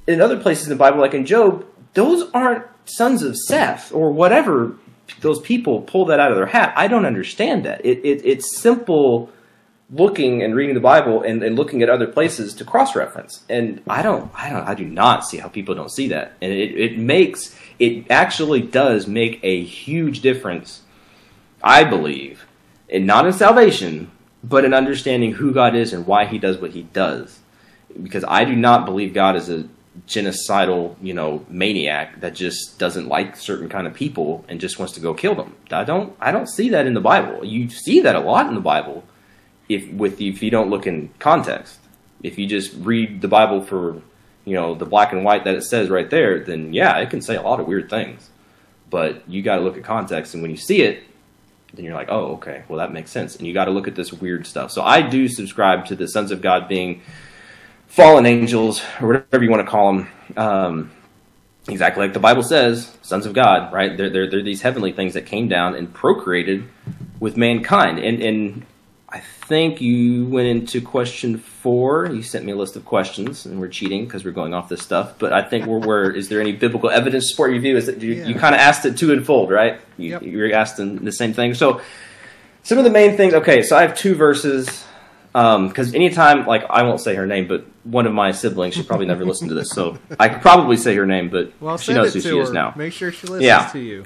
in 0.07 0.21
other 0.21 0.39
places 0.39 0.65
in 0.65 0.71
the 0.71 0.77
Bible, 0.77 1.01
like 1.01 1.15
in 1.15 1.27
Job. 1.27 1.67
Those 1.95 2.31
aren't 2.33 2.65
sons 2.85 3.23
of 3.23 3.37
Seth 3.37 3.93
or 3.93 4.11
whatever. 4.11 4.77
Those 5.21 5.41
people 5.41 5.83
pull 5.83 6.07
that 6.07 6.21
out 6.21 6.31
of 6.31 6.37
their 6.37 6.47
hat. 6.47 6.73
I 6.77 6.89
don't 6.89 7.05
understand 7.05 7.65
that. 7.65 7.85
It, 7.85 7.99
it 7.99 8.25
it's 8.25 8.57
simple 8.57 9.31
looking 9.93 10.43
and 10.43 10.55
reading 10.55 10.75
the 10.75 10.81
Bible 10.81 11.23
and, 11.23 11.43
and 11.43 11.55
looking 11.55 11.83
at 11.83 11.91
other 11.91 12.07
places 12.07 12.55
to 12.55 12.65
cross 12.65 12.97
reference. 12.97 13.45
And 13.49 13.83
I 13.87 14.03
don't, 14.03 14.31
I 14.35 14.49
don't, 14.49 14.67
I 14.67 14.75
do 14.75 14.87
not 14.87 15.27
see 15.27 15.37
how 15.37 15.49
people 15.49 15.75
don't 15.75 15.93
see 15.93 16.09
that. 16.09 16.33
And 16.41 16.51
it, 16.51 16.75
it 16.79 16.99
makes, 16.99 17.55
it 17.79 18.11
actually 18.11 18.63
does 18.63 19.07
make 19.07 19.39
a 19.43 19.63
huge 19.63 20.21
difference, 20.21 20.83
I 21.63 21.85
believe, 21.85 22.47
and 22.89 23.07
not 23.07 23.27
in 23.27 23.35
salvation, 23.35 24.11
but 24.43 24.65
in 24.65 24.73
understanding 24.73 25.33
who 25.33 25.53
God 25.53 25.75
is 25.75 25.93
and 25.93 26.07
why 26.07 26.25
He 26.25 26.39
does 26.39 26.57
what 26.57 26.73
He 26.73 26.85
does. 26.85 27.41
Because 28.01 28.25
I 28.27 28.45
do 28.45 28.55
not 28.55 28.85
believe 28.85 29.15
God 29.15 29.37
is 29.37 29.49
a 29.51 29.69
genocidal, 30.07 30.97
you 31.03 31.15
know, 31.15 31.45
maniac 31.49 32.21
that 32.21 32.35
just 32.35 32.79
doesn't 32.79 33.09
like 33.09 33.37
certain 33.37 33.69
kind 33.69 33.87
of 33.87 33.95
people 33.95 34.45
and 34.49 34.61
just 34.61 34.79
wants 34.79 34.95
to 34.95 35.01
go 35.01 35.15
kill 35.15 35.35
them. 35.35 35.55
I 35.71 35.85
don't, 35.85 36.17
I 36.21 36.33
don't 36.33 36.49
see 36.49 36.71
that 36.71 36.87
in 36.87 36.95
the 36.95 37.01
Bible. 37.01 37.45
You 37.45 37.69
see 37.69 38.01
that 38.01 38.17
a 38.17 38.21
lot 38.21 38.47
in 38.47 38.55
the 38.55 38.61
Bible, 38.61 39.05
if 39.69 39.91
with 39.93 40.21
if 40.21 40.43
you 40.43 40.51
don't 40.51 40.71
look 40.71 40.87
in 40.87 41.11
context. 41.19 41.79
If 42.23 42.39
you 42.39 42.47
just 42.47 42.73
read 42.75 43.21
the 43.21 43.29
Bible 43.29 43.63
for, 43.63 44.01
you 44.45 44.55
know, 44.55 44.75
the 44.75 44.87
black 44.87 45.13
and 45.13 45.25
white 45.25 45.45
that 45.45 45.57
it 45.57 45.63
says 45.63 45.91
right 45.91 46.09
there, 46.09 46.39
then 46.39 46.73
yeah, 46.73 46.99
it 46.99 47.11
can 47.11 47.21
say 47.21 47.37
a 47.37 47.43
lot 47.43 47.61
of 47.61 47.67
weird 47.67 47.91
things. 47.91 48.31
But 48.91 49.29
you 49.29 49.43
got 49.43 49.57
to 49.57 49.63
look 49.63 49.77
at 49.77 49.85
context, 49.85 50.35
and 50.35 50.43
when 50.43 50.51
you 50.51 50.57
see 50.57 50.83
it, 50.83 51.03
then 51.75 51.85
you're 51.85 51.95
like, 51.95 52.11
oh, 52.11 52.35
okay, 52.35 52.65
well, 52.69 52.79
that 52.79 52.93
makes 52.93 53.11
sense. 53.11 53.37
And 53.37 53.47
you 53.47 53.55
got 53.55 53.65
to 53.65 53.71
look 53.71 53.89
at 53.89 53.95
this 53.95 54.13
weird 54.13 54.47
stuff. 54.47 54.71
So 54.71 54.83
I 54.83 55.03
do 55.03 55.29
subscribe 55.29 55.87
to 55.87 55.97
the 55.97 56.07
sons 56.07 56.31
of 56.31 56.43
God 56.43 56.69
being 56.69 57.03
fallen 57.93 58.25
angels, 58.25 58.83
or 59.03 59.09
whatever 59.09 59.45
you 59.45 59.51
want 59.51 59.65
to 59.65 59.71
call 59.71 59.93
them. 59.93 60.09
Um, 60.35 60.91
exactly 61.69 62.03
like 62.03 62.15
the 62.15 62.21
Bible 62.21 62.43
says, 62.43 62.97
sons 63.03 63.27
of 63.27 63.35
God, 63.35 63.71
right? 63.71 63.95
They're, 63.99 64.09
they're, 64.09 64.31
they're 64.31 64.43
these 64.43 64.63
heavenly 64.63 64.93
things 64.93 65.13
that 65.13 65.27
came 65.27 65.47
down 65.47 65.75
and 65.75 65.93
procreated 65.93 66.65
with 67.21 67.37
mankind. 67.37 67.99
And, 67.99 68.23
and 68.23 68.67
I 69.11 69.21
think 69.21 69.83
you 69.83 70.25
went 70.25 70.49
into 70.49 70.81
question 70.81 71.37
four. 71.37 72.07
You 72.11 72.23
sent 72.23 72.47
me 72.47 72.53
a 72.53 72.57
list 72.57 72.77
of 72.77 72.87
questions, 72.87 73.45
and 73.45 73.61
we're 73.61 73.69
cheating 73.69 74.07
because 74.07 74.25
we're 74.25 74.31
going 74.31 74.55
off 74.55 74.71
this 74.71 74.81
stuff. 74.81 75.19
But 75.19 75.35
I 75.35 75.43
think 75.43 75.67
we're 75.67 75.79
where 75.79 76.11
is 76.11 76.31
there 76.31 76.41
any 76.41 76.53
biblical 76.53 76.89
evidence 76.89 77.25
to 77.25 77.29
support 77.29 77.53
your 77.53 77.61
view? 77.61 77.77
Is 77.77 77.85
that 77.87 78.01
you, 78.01 78.15
yeah. 78.15 78.25
you 78.25 78.35
kind 78.37 78.55
of 78.55 78.61
asked 78.63 78.87
it 78.87 78.97
to 78.97 79.13
unfold, 79.13 79.51
right? 79.51 79.79
You, 79.99 80.13
yep. 80.13 80.23
You're 80.23 80.55
asking 80.55 81.05
the 81.05 81.13
same 81.13 81.35
thing. 81.35 81.53
So 81.53 81.83
some 82.63 82.79
of 82.79 82.85
the 82.85 82.91
main 82.91 83.19
things. 83.19 83.35
Okay, 83.35 83.63
so 83.63 83.77
I 83.77 83.83
have 83.83 83.95
two 83.95 84.15
verses 84.15 84.87
because 85.33 85.89
um, 85.89 85.95
anytime, 85.95 86.47
like 86.47 86.65
I 86.69 86.83
won't 86.83 87.01
say 87.01 87.15
her 87.15 87.27
name, 87.27 87.49
but 87.49 87.65
one 87.85 88.07
of 88.07 88.13
my 88.13 88.33
siblings, 88.33 88.75
she 88.75 88.83
probably 88.83 89.07
never 89.07 89.25
listened 89.25 89.49
to 89.49 89.55
this, 89.55 89.71
so 89.71 89.99
I 90.21 90.29
could 90.29 90.43
probably 90.43 90.77
say 90.77 90.95
her 90.97 91.07
name, 91.07 91.31
but 91.31 91.53
well, 91.61 91.79
she 91.79 91.95
knows 91.95 92.13
who 92.13 92.21
she 92.21 92.29
her. 92.29 92.43
is 92.43 92.53
now. 92.53 92.75
Make 92.77 92.93
sure 92.93 93.11
she 93.11 93.27
listens 93.27 93.43
yeah. 93.43 93.67
to 93.73 93.79
you. 93.79 94.05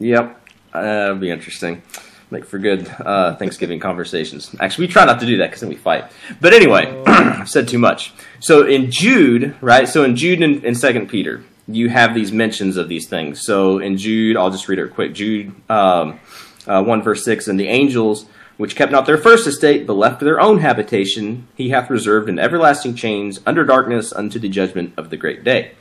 Yep, 0.00 0.48
uh, 0.72 0.82
that'll 0.82 1.16
be 1.16 1.30
interesting 1.30 1.82
make 2.30 2.44
for 2.44 2.58
good 2.58 2.88
uh, 3.00 3.36
Thanksgiving 3.36 3.80
conversations. 3.80 4.54
Actually, 4.60 4.86
we 4.86 4.92
try 4.92 5.04
not 5.04 5.20
to 5.20 5.26
do 5.26 5.38
that 5.38 5.46
because 5.46 5.60
then 5.60 5.70
we 5.70 5.76
fight. 5.76 6.10
But 6.40 6.52
anyway, 6.52 7.02
I've 7.06 7.48
said 7.48 7.68
too 7.68 7.78
much. 7.78 8.12
So 8.40 8.66
in 8.66 8.90
Jude, 8.90 9.56
right? 9.60 9.88
So 9.88 10.04
in 10.04 10.16
Jude 10.16 10.42
and, 10.42 10.76
Second 10.76 11.08
Peter, 11.08 11.42
you 11.66 11.88
have 11.88 12.14
these 12.14 12.32
mentions 12.32 12.76
of 12.76 12.88
these 12.88 13.08
things. 13.08 13.44
So 13.44 13.78
in 13.78 13.96
Jude, 13.96 14.36
I'll 14.36 14.50
just 14.50 14.68
read 14.68 14.78
it 14.78 14.94
quick. 14.94 15.14
Jude 15.14 15.52
um, 15.70 16.20
uh, 16.66 16.82
one 16.82 17.02
verse 17.02 17.24
six, 17.24 17.48
and 17.48 17.58
the 17.58 17.68
angels 17.68 18.26
which 18.58 18.76
kept 18.76 18.92
not 18.92 19.06
their 19.06 19.16
first 19.16 19.46
estate, 19.46 19.86
but 19.86 19.94
left 19.94 20.20
their 20.20 20.38
own 20.38 20.58
habitation, 20.58 21.48
he 21.56 21.70
hath 21.70 21.88
reserved 21.88 22.28
in 22.28 22.38
everlasting 22.38 22.94
chains 22.94 23.40
under 23.46 23.64
darkness 23.64 24.12
unto 24.12 24.38
the 24.38 24.50
judgment 24.50 24.92
of 24.98 25.08
the 25.08 25.16
great 25.16 25.42
day. 25.42 25.72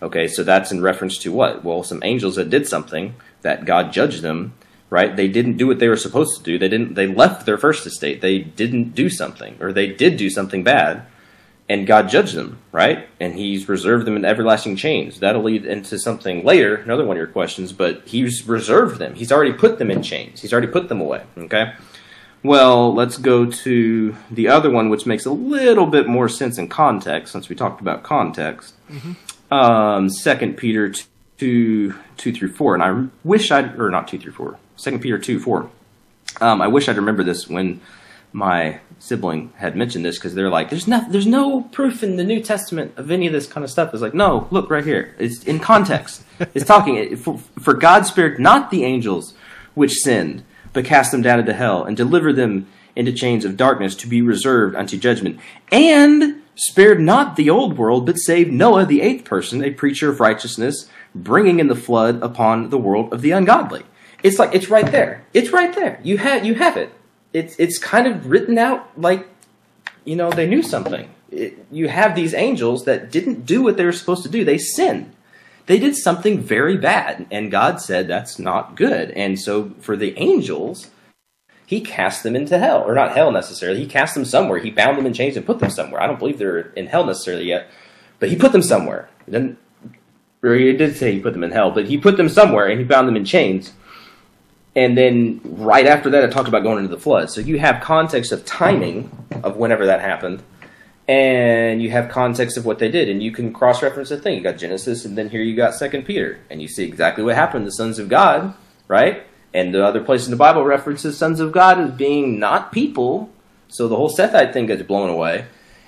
Okay, 0.00 0.28
so 0.28 0.44
that's 0.44 0.70
in 0.70 0.82
reference 0.82 1.18
to 1.18 1.32
what? 1.32 1.64
Well, 1.64 1.82
some 1.82 2.02
angels 2.04 2.36
that 2.36 2.50
did 2.50 2.68
something 2.68 3.14
that 3.42 3.64
God 3.64 3.92
judged 3.92 4.22
them 4.22 4.52
right? 4.90 5.16
They 5.16 5.28
didn't 5.28 5.56
do 5.56 5.66
what 5.66 5.78
they 5.78 5.88
were 5.88 5.96
supposed 5.96 6.38
to 6.38 6.42
do. 6.42 6.58
They 6.58 6.68
didn't. 6.68 6.94
They 6.94 7.06
left 7.06 7.46
their 7.46 7.58
first 7.58 7.86
estate. 7.86 8.20
They 8.20 8.38
didn't 8.38 8.94
do 8.94 9.08
something, 9.08 9.56
or 9.60 9.72
they 9.72 9.88
did 9.88 10.16
do 10.16 10.30
something 10.30 10.62
bad, 10.62 11.06
and 11.68 11.86
God 11.86 12.08
judged 12.08 12.34
them, 12.34 12.58
right? 12.72 13.08
And 13.20 13.34
He's 13.34 13.68
reserved 13.68 14.06
them 14.06 14.16
in 14.16 14.24
everlasting 14.24 14.76
chains. 14.76 15.20
That'll 15.20 15.42
lead 15.42 15.66
into 15.66 15.98
something 15.98 16.44
later, 16.44 16.76
another 16.76 17.04
one 17.04 17.16
of 17.16 17.18
your 17.18 17.26
questions, 17.26 17.72
but 17.72 18.02
He's 18.06 18.46
reserved 18.46 18.98
them. 18.98 19.14
He's 19.14 19.32
already 19.32 19.52
put 19.52 19.78
them 19.78 19.90
in 19.90 20.02
chains. 20.02 20.40
He's 20.40 20.52
already 20.52 20.68
put 20.68 20.88
them 20.88 21.00
away, 21.00 21.24
okay? 21.36 21.74
Well, 22.46 22.94
let's 22.94 23.18
go 23.18 23.46
to 23.46 24.16
the 24.30 24.48
other 24.48 24.70
one, 24.70 24.88
which 24.88 25.04
makes 25.04 25.26
a 25.26 25.30
little 25.30 25.86
bit 25.86 26.06
more 26.06 26.28
sense 26.28 26.58
in 26.58 26.68
context, 26.68 27.32
since 27.32 27.48
we 27.48 27.56
talked 27.56 27.80
about 27.80 28.02
context. 28.02 28.74
Mm-hmm. 28.90 29.54
Um, 29.54 30.08
Second 30.08 30.56
Peter 30.56 30.92
two, 31.38 31.94
two 32.16 32.32
through 32.32 32.52
four, 32.52 32.74
and 32.74 32.82
I 32.82 33.08
wish 33.24 33.50
I'd 33.50 33.78
or 33.78 33.90
not 33.90 34.08
two 34.08 34.18
through 34.18 34.32
four. 34.32 34.58
Second 34.76 35.00
Peter 35.00 35.18
two 35.18 35.40
four. 35.40 35.70
Um, 36.40 36.60
I 36.60 36.68
wish 36.68 36.88
I'd 36.88 36.96
remember 36.96 37.24
this 37.24 37.48
when 37.48 37.80
my 38.32 38.80
sibling 38.98 39.52
had 39.56 39.76
mentioned 39.76 40.04
this 40.04 40.16
because 40.16 40.34
they're 40.34 40.50
like, 40.50 40.70
"There's 40.70 40.86
no, 40.86 41.04
there's 41.08 41.26
no 41.26 41.62
proof 41.62 42.02
in 42.02 42.16
the 42.16 42.24
New 42.24 42.40
Testament 42.40 42.92
of 42.96 43.10
any 43.10 43.26
of 43.26 43.32
this 43.32 43.46
kind 43.46 43.64
of 43.64 43.70
stuff." 43.70 43.92
It's 43.92 44.02
like, 44.02 44.14
no, 44.14 44.46
look 44.50 44.70
right 44.70 44.84
here. 44.84 45.14
It's 45.18 45.44
in 45.44 45.58
context. 45.58 46.22
it's 46.54 46.64
talking 46.64 47.16
for, 47.16 47.38
for 47.58 47.74
God 47.74 48.06
spared 48.06 48.38
not 48.38 48.70
the 48.70 48.84
angels 48.84 49.34
which 49.74 49.94
sinned, 49.94 50.42
but 50.72 50.84
cast 50.84 51.12
them 51.12 51.22
down 51.22 51.40
into 51.40 51.52
hell 51.52 51.84
and 51.84 51.96
delivered 51.96 52.34
them 52.34 52.66
into 52.94 53.12
chains 53.12 53.44
of 53.44 53.56
darkness 53.56 53.94
to 53.94 54.06
be 54.06 54.22
reserved 54.22 54.74
unto 54.74 54.96
judgment, 54.96 55.38
and 55.70 56.42
spared 56.54 57.00
not 57.00 57.36
the 57.36 57.50
old 57.50 57.76
world, 57.76 58.06
but 58.06 58.16
saved 58.16 58.50
Noah, 58.50 58.86
the 58.86 59.02
eighth 59.02 59.24
person, 59.24 59.62
a 59.62 59.70
preacher 59.70 60.08
of 60.08 60.20
righteousness, 60.20 60.88
bringing 61.14 61.60
in 61.60 61.68
the 61.68 61.76
flood 61.76 62.22
upon 62.22 62.70
the 62.70 62.78
world 62.78 63.12
of 63.12 63.20
the 63.20 63.30
ungodly. 63.30 63.84
It's 64.22 64.38
like 64.38 64.54
it's 64.54 64.70
right 64.70 64.90
there. 64.90 65.24
It's 65.34 65.50
right 65.50 65.74
there. 65.74 66.00
You 66.02 66.18
have 66.18 66.44
you 66.44 66.54
have 66.54 66.76
it. 66.76 66.92
It's 67.32 67.54
it's 67.58 67.78
kind 67.78 68.06
of 68.06 68.26
written 68.26 68.58
out 68.58 68.98
like 69.00 69.28
you 70.04 70.16
know 70.16 70.30
they 70.30 70.46
knew 70.46 70.62
something. 70.62 71.08
It, 71.30 71.66
you 71.70 71.88
have 71.88 72.14
these 72.14 72.32
angels 72.34 72.84
that 72.86 73.10
didn't 73.10 73.44
do 73.44 73.62
what 73.62 73.76
they 73.76 73.84
were 73.84 73.92
supposed 73.92 74.22
to 74.22 74.28
do. 74.28 74.44
They 74.44 74.58
sinned. 74.58 75.12
They 75.66 75.78
did 75.78 75.96
something 75.96 76.40
very 76.40 76.76
bad, 76.76 77.26
and 77.30 77.50
God 77.50 77.80
said 77.80 78.06
that's 78.06 78.38
not 78.38 78.76
good. 78.76 79.10
And 79.12 79.38
so 79.38 79.72
for 79.80 79.96
the 79.96 80.16
angels, 80.16 80.90
He 81.66 81.80
cast 81.80 82.22
them 82.22 82.36
into 82.36 82.58
hell, 82.58 82.82
or 82.82 82.94
not 82.94 83.16
hell 83.16 83.32
necessarily. 83.32 83.80
He 83.80 83.86
cast 83.86 84.14
them 84.14 84.24
somewhere. 84.24 84.60
He 84.60 84.70
bound 84.70 84.96
them 84.96 85.06
in 85.06 85.12
chains 85.12 85.36
and 85.36 85.44
put 85.44 85.58
them 85.58 85.70
somewhere. 85.70 86.00
I 86.00 86.06
don't 86.06 86.18
believe 86.18 86.38
they're 86.38 86.60
in 86.72 86.86
hell 86.86 87.04
necessarily 87.04 87.46
yet, 87.46 87.68
but 88.20 88.28
He 88.28 88.36
put 88.36 88.52
them 88.52 88.62
somewhere. 88.62 89.08
Then 89.26 89.56
he 90.54 90.72
did 90.72 90.96
say 90.96 91.12
he 91.12 91.20
put 91.20 91.32
them 91.32 91.44
in 91.44 91.50
hell, 91.50 91.70
but 91.70 91.86
he 91.86 91.98
put 91.98 92.16
them 92.16 92.28
somewhere 92.28 92.66
and 92.66 92.78
he 92.78 92.84
bound 92.84 93.08
them 93.08 93.16
in 93.16 93.24
chains. 93.24 93.72
And 94.74 94.96
then 94.96 95.40
right 95.44 95.86
after 95.86 96.10
that, 96.10 96.24
it 96.24 96.32
talked 96.32 96.48
about 96.48 96.62
going 96.62 96.78
into 96.78 96.94
the 96.94 97.00
flood. 97.00 97.30
So 97.30 97.40
you 97.40 97.58
have 97.58 97.82
context 97.82 98.30
of 98.30 98.44
timing 98.44 99.10
of 99.42 99.56
whenever 99.56 99.86
that 99.86 100.00
happened, 100.00 100.42
and 101.08 101.80
you 101.80 101.90
have 101.90 102.08
context 102.08 102.56
of 102.56 102.64
what 102.66 102.78
they 102.78 102.90
did, 102.90 103.08
and 103.08 103.22
you 103.22 103.30
can 103.30 103.52
cross-reference 103.52 104.08
the 104.08 104.18
thing. 104.18 104.36
You 104.36 104.42
got 104.42 104.58
Genesis, 104.58 105.04
and 105.04 105.16
then 105.16 105.30
here 105.30 105.42
you 105.42 105.54
got 105.54 105.74
Second 105.74 106.04
Peter, 106.04 106.38
and 106.50 106.60
you 106.60 106.68
see 106.68 106.84
exactly 106.84 107.22
what 107.22 107.34
happened. 107.34 107.66
The 107.66 107.72
sons 107.72 107.98
of 107.98 108.08
God, 108.08 108.54
right? 108.88 109.22
And 109.54 109.74
the 109.74 109.84
other 109.84 110.02
place 110.02 110.26
in 110.26 110.30
the 110.30 110.36
Bible 110.36 110.64
references 110.64 111.16
sons 111.16 111.40
of 111.40 111.52
God 111.52 111.78
as 111.78 111.90
being 111.92 112.38
not 112.38 112.72
people. 112.72 113.30
So 113.68 113.88
the 113.88 113.96
whole 113.96 114.10
Sethite 114.10 114.52
thing 114.52 114.66
gets 114.66 114.82
blown 114.82 115.08
away. 115.08 115.46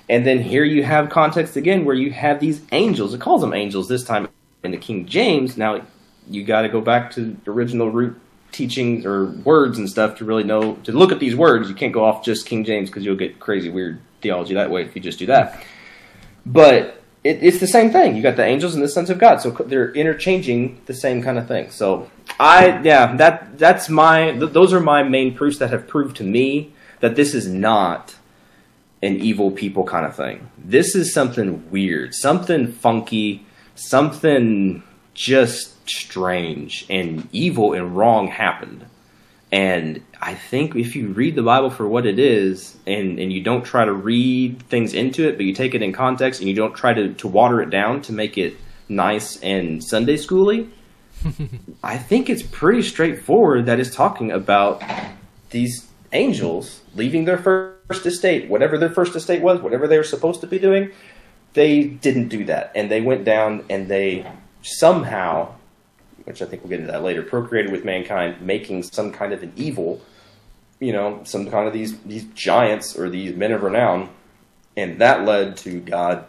And 0.09 0.25
then 0.25 0.41
here 0.41 0.63
you 0.63 0.83
have 0.83 1.09
context 1.09 1.55
again 1.55 1.85
where 1.85 1.95
you 1.95 2.11
have 2.11 2.39
these 2.39 2.61
angels. 2.71 3.13
It 3.13 3.21
calls 3.21 3.41
them 3.41 3.53
angels 3.53 3.87
this 3.87 4.03
time 4.03 4.27
in 4.63 4.71
the 4.71 4.77
King 4.77 5.05
James, 5.05 5.57
now 5.57 5.81
you 6.27 6.43
got 6.43 6.61
to 6.63 6.69
go 6.69 6.81
back 6.81 7.11
to 7.11 7.37
the 7.43 7.51
original 7.51 7.89
root 7.89 8.19
teachings 8.51 9.05
or 9.05 9.25
words 9.25 9.77
and 9.77 9.89
stuff 9.89 10.17
to 10.17 10.25
really 10.25 10.43
know 10.43 10.75
to 10.83 10.91
look 10.91 11.11
at 11.11 11.19
these 11.19 11.35
words. 11.35 11.69
You 11.69 11.75
can't 11.75 11.93
go 11.93 12.03
off 12.03 12.23
just 12.23 12.45
King 12.45 12.63
James 12.63 12.89
because 12.89 13.05
you'll 13.05 13.15
get 13.15 13.39
crazy 13.39 13.69
weird 13.69 14.01
theology 14.21 14.53
that 14.53 14.69
way 14.69 14.83
if 14.83 14.95
you 14.95 15.01
just 15.01 15.19
do 15.19 15.25
that. 15.27 15.63
But 16.45 17.01
it, 17.23 17.43
it's 17.43 17.59
the 17.59 17.67
same 17.67 17.91
thing. 17.91 18.15
You 18.15 18.23
got 18.23 18.35
the 18.35 18.45
angels 18.45 18.75
and 18.75 18.83
the 18.83 18.89
sons 18.89 19.09
of 19.09 19.19
God, 19.19 19.41
so 19.41 19.51
they're 19.51 19.91
interchanging 19.93 20.81
the 20.85 20.93
same 20.93 21.21
kind 21.21 21.37
of 21.37 21.47
thing. 21.47 21.69
So 21.71 22.09
I 22.39 22.81
yeah 22.81 23.15
that 23.17 23.57
that's 23.57 23.89
my 23.89 24.31
th- 24.31 24.51
those 24.51 24.73
are 24.73 24.79
my 24.79 25.03
main 25.03 25.35
proofs 25.35 25.57
that 25.59 25.69
have 25.69 25.87
proved 25.87 26.17
to 26.17 26.23
me 26.23 26.73
that 26.99 27.15
this 27.15 27.33
is 27.33 27.47
not 27.47 28.15
an 29.01 29.15
evil 29.15 29.51
people 29.51 29.85
kind 29.85 30.05
of 30.05 30.15
thing. 30.15 30.49
This 30.57 30.95
is 30.95 31.13
something 31.13 31.69
weird, 31.71 32.13
something 32.13 32.71
funky 32.71 33.45
something 33.79 34.83
just 35.13 35.78
strange 35.95 36.85
and 36.89 37.27
evil 37.31 37.73
and 37.73 37.95
wrong 37.95 38.27
happened. 38.27 38.85
And 39.51 40.03
I 40.21 40.35
think 40.35 40.75
if 40.75 40.95
you 40.95 41.07
read 41.07 41.35
the 41.35 41.41
Bible 41.41 41.71
for 41.71 41.87
what 41.87 42.05
it 42.05 42.19
is 42.19 42.77
and, 42.85 43.19
and 43.19 43.33
you 43.33 43.41
don't 43.41 43.63
try 43.63 43.83
to 43.83 43.93
read 43.93 44.61
things 44.63 44.93
into 44.93 45.27
it, 45.27 45.37
but 45.37 45.45
you 45.45 45.53
take 45.53 45.73
it 45.73 45.81
in 45.81 45.91
context 45.91 46.39
and 46.39 46.49
you 46.49 46.55
don't 46.55 46.75
try 46.75 46.93
to, 46.93 47.13
to 47.15 47.27
water 47.27 47.61
it 47.61 47.69
down 47.69 48.01
to 48.03 48.13
make 48.13 48.37
it 48.37 48.57
nice 48.87 49.37
and 49.41 49.83
Sunday 49.83 50.17
schooly, 50.17 50.69
I 51.83 51.97
think 51.97 52.29
it's 52.29 52.43
pretty 52.43 52.83
straightforward 52.83 53.65
that 53.65 53.79
it's 53.79 53.93
talking 53.93 54.31
about 54.31 54.83
these 55.49 55.87
angels 56.11 56.81
leaving 56.95 57.25
their 57.25 57.37
first 57.37 58.05
estate, 58.05 58.49
whatever 58.49 58.77
their 58.77 58.89
first 58.89 59.15
estate 59.15 59.41
was, 59.41 59.61
whatever 59.61 59.87
they 59.87 59.97
were 59.97 60.03
supposed 60.03 60.41
to 60.41 60.47
be 60.47 60.59
doing, 60.59 60.91
they 61.53 61.83
didn't 61.83 62.29
do 62.29 62.45
that, 62.45 62.71
and 62.75 62.91
they 62.91 63.01
went 63.01 63.25
down 63.25 63.65
and 63.69 63.87
they 63.87 64.31
somehow, 64.61 65.53
which 66.29 66.43
I 66.43 66.45
think 66.45 66.61
we'll 66.61 66.69
get 66.69 66.79
into 66.81 66.91
that 66.91 67.01
later, 67.01 67.23
procreated 67.23 67.71
with 67.71 67.83
mankind, 67.83 68.39
making 68.39 68.83
some 68.83 69.11
kind 69.11 69.33
of 69.33 69.41
an 69.41 69.51
evil, 69.55 69.99
you 70.79 70.93
know, 70.93 71.21
some 71.23 71.49
kind 71.49 71.67
of 71.67 71.73
these 71.73 71.99
these 72.01 72.23
giants 72.35 72.95
or 72.95 73.09
these 73.09 73.35
men 73.35 73.51
of 73.51 73.63
renown, 73.63 74.09
and 74.77 75.01
that 75.01 75.25
led 75.25 75.57
to 75.57 75.79
God 75.79 76.25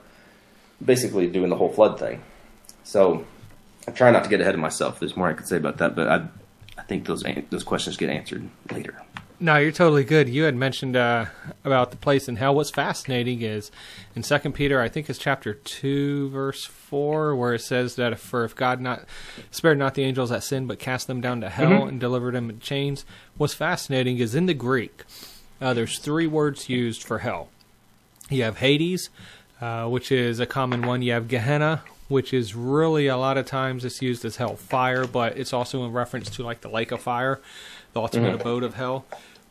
basically 0.82 1.28
doing 1.28 1.50
the 1.50 1.56
whole 1.56 1.70
flood 1.70 1.98
thing. 1.98 2.22
So 2.82 3.26
I 3.86 3.90
try 3.90 4.10
not 4.10 4.24
to 4.24 4.30
get 4.30 4.40
ahead 4.40 4.54
of 4.54 4.60
myself. 4.60 4.98
There's 4.98 5.18
more 5.18 5.28
I 5.28 5.34
could 5.34 5.46
say 5.46 5.58
about 5.58 5.76
that, 5.76 5.94
but 5.94 6.08
I 6.08 6.28
I 6.78 6.82
think 6.84 7.04
those 7.04 7.22
those 7.50 7.62
questions 7.62 7.98
get 7.98 8.08
answered 8.08 8.48
later. 8.72 9.02
No, 9.42 9.56
you're 9.56 9.72
totally 9.72 10.04
good. 10.04 10.28
You 10.28 10.42
had 10.42 10.54
mentioned 10.54 10.96
uh, 10.96 11.24
about 11.64 11.92
the 11.92 11.96
place 11.96 12.28
in 12.28 12.36
hell. 12.36 12.54
What's 12.54 12.68
fascinating 12.68 13.40
is 13.40 13.70
in 14.14 14.22
Second 14.22 14.52
Peter, 14.52 14.82
I 14.82 14.90
think 14.90 15.08
it's 15.08 15.18
chapter 15.18 15.54
two, 15.54 16.28
verse 16.28 16.66
four, 16.66 17.34
where 17.34 17.54
it 17.54 17.62
says 17.62 17.96
that 17.96 18.12
if, 18.12 18.20
for 18.20 18.44
if 18.44 18.54
God 18.54 18.82
not 18.82 19.04
spared 19.50 19.78
not 19.78 19.94
the 19.94 20.04
angels 20.04 20.28
that 20.28 20.44
sinned, 20.44 20.68
but 20.68 20.78
cast 20.78 21.06
them 21.06 21.22
down 21.22 21.40
to 21.40 21.48
hell 21.48 21.70
mm-hmm. 21.70 21.88
and 21.88 22.00
delivered 22.00 22.34
them 22.34 22.50
in 22.50 22.60
chains. 22.60 23.06
What's 23.38 23.54
fascinating 23.54 24.18
is 24.18 24.34
in 24.34 24.44
the 24.44 24.52
Greek, 24.52 25.04
uh, 25.58 25.72
there's 25.72 25.98
three 25.98 26.26
words 26.26 26.68
used 26.68 27.02
for 27.02 27.20
hell. 27.20 27.48
You 28.28 28.42
have 28.42 28.58
Hades, 28.58 29.08
uh, 29.58 29.88
which 29.88 30.12
is 30.12 30.38
a 30.38 30.46
common 30.46 30.82
one. 30.82 31.00
You 31.00 31.12
have 31.12 31.28
Gehenna, 31.28 31.82
which 32.08 32.34
is 32.34 32.54
really 32.54 33.06
a 33.06 33.16
lot 33.16 33.38
of 33.38 33.46
times 33.46 33.86
it's 33.86 34.02
used 34.02 34.22
as 34.26 34.36
hell 34.36 34.56
fire, 34.56 35.06
but 35.06 35.38
it's 35.38 35.54
also 35.54 35.82
in 35.86 35.92
reference 35.92 36.28
to 36.36 36.42
like 36.42 36.60
the 36.60 36.68
lake 36.68 36.92
of 36.92 37.00
fire, 37.00 37.40
the 37.94 38.02
ultimate 38.02 38.32
mm-hmm. 38.32 38.40
abode 38.42 38.64
of 38.64 38.74
hell. 38.74 39.06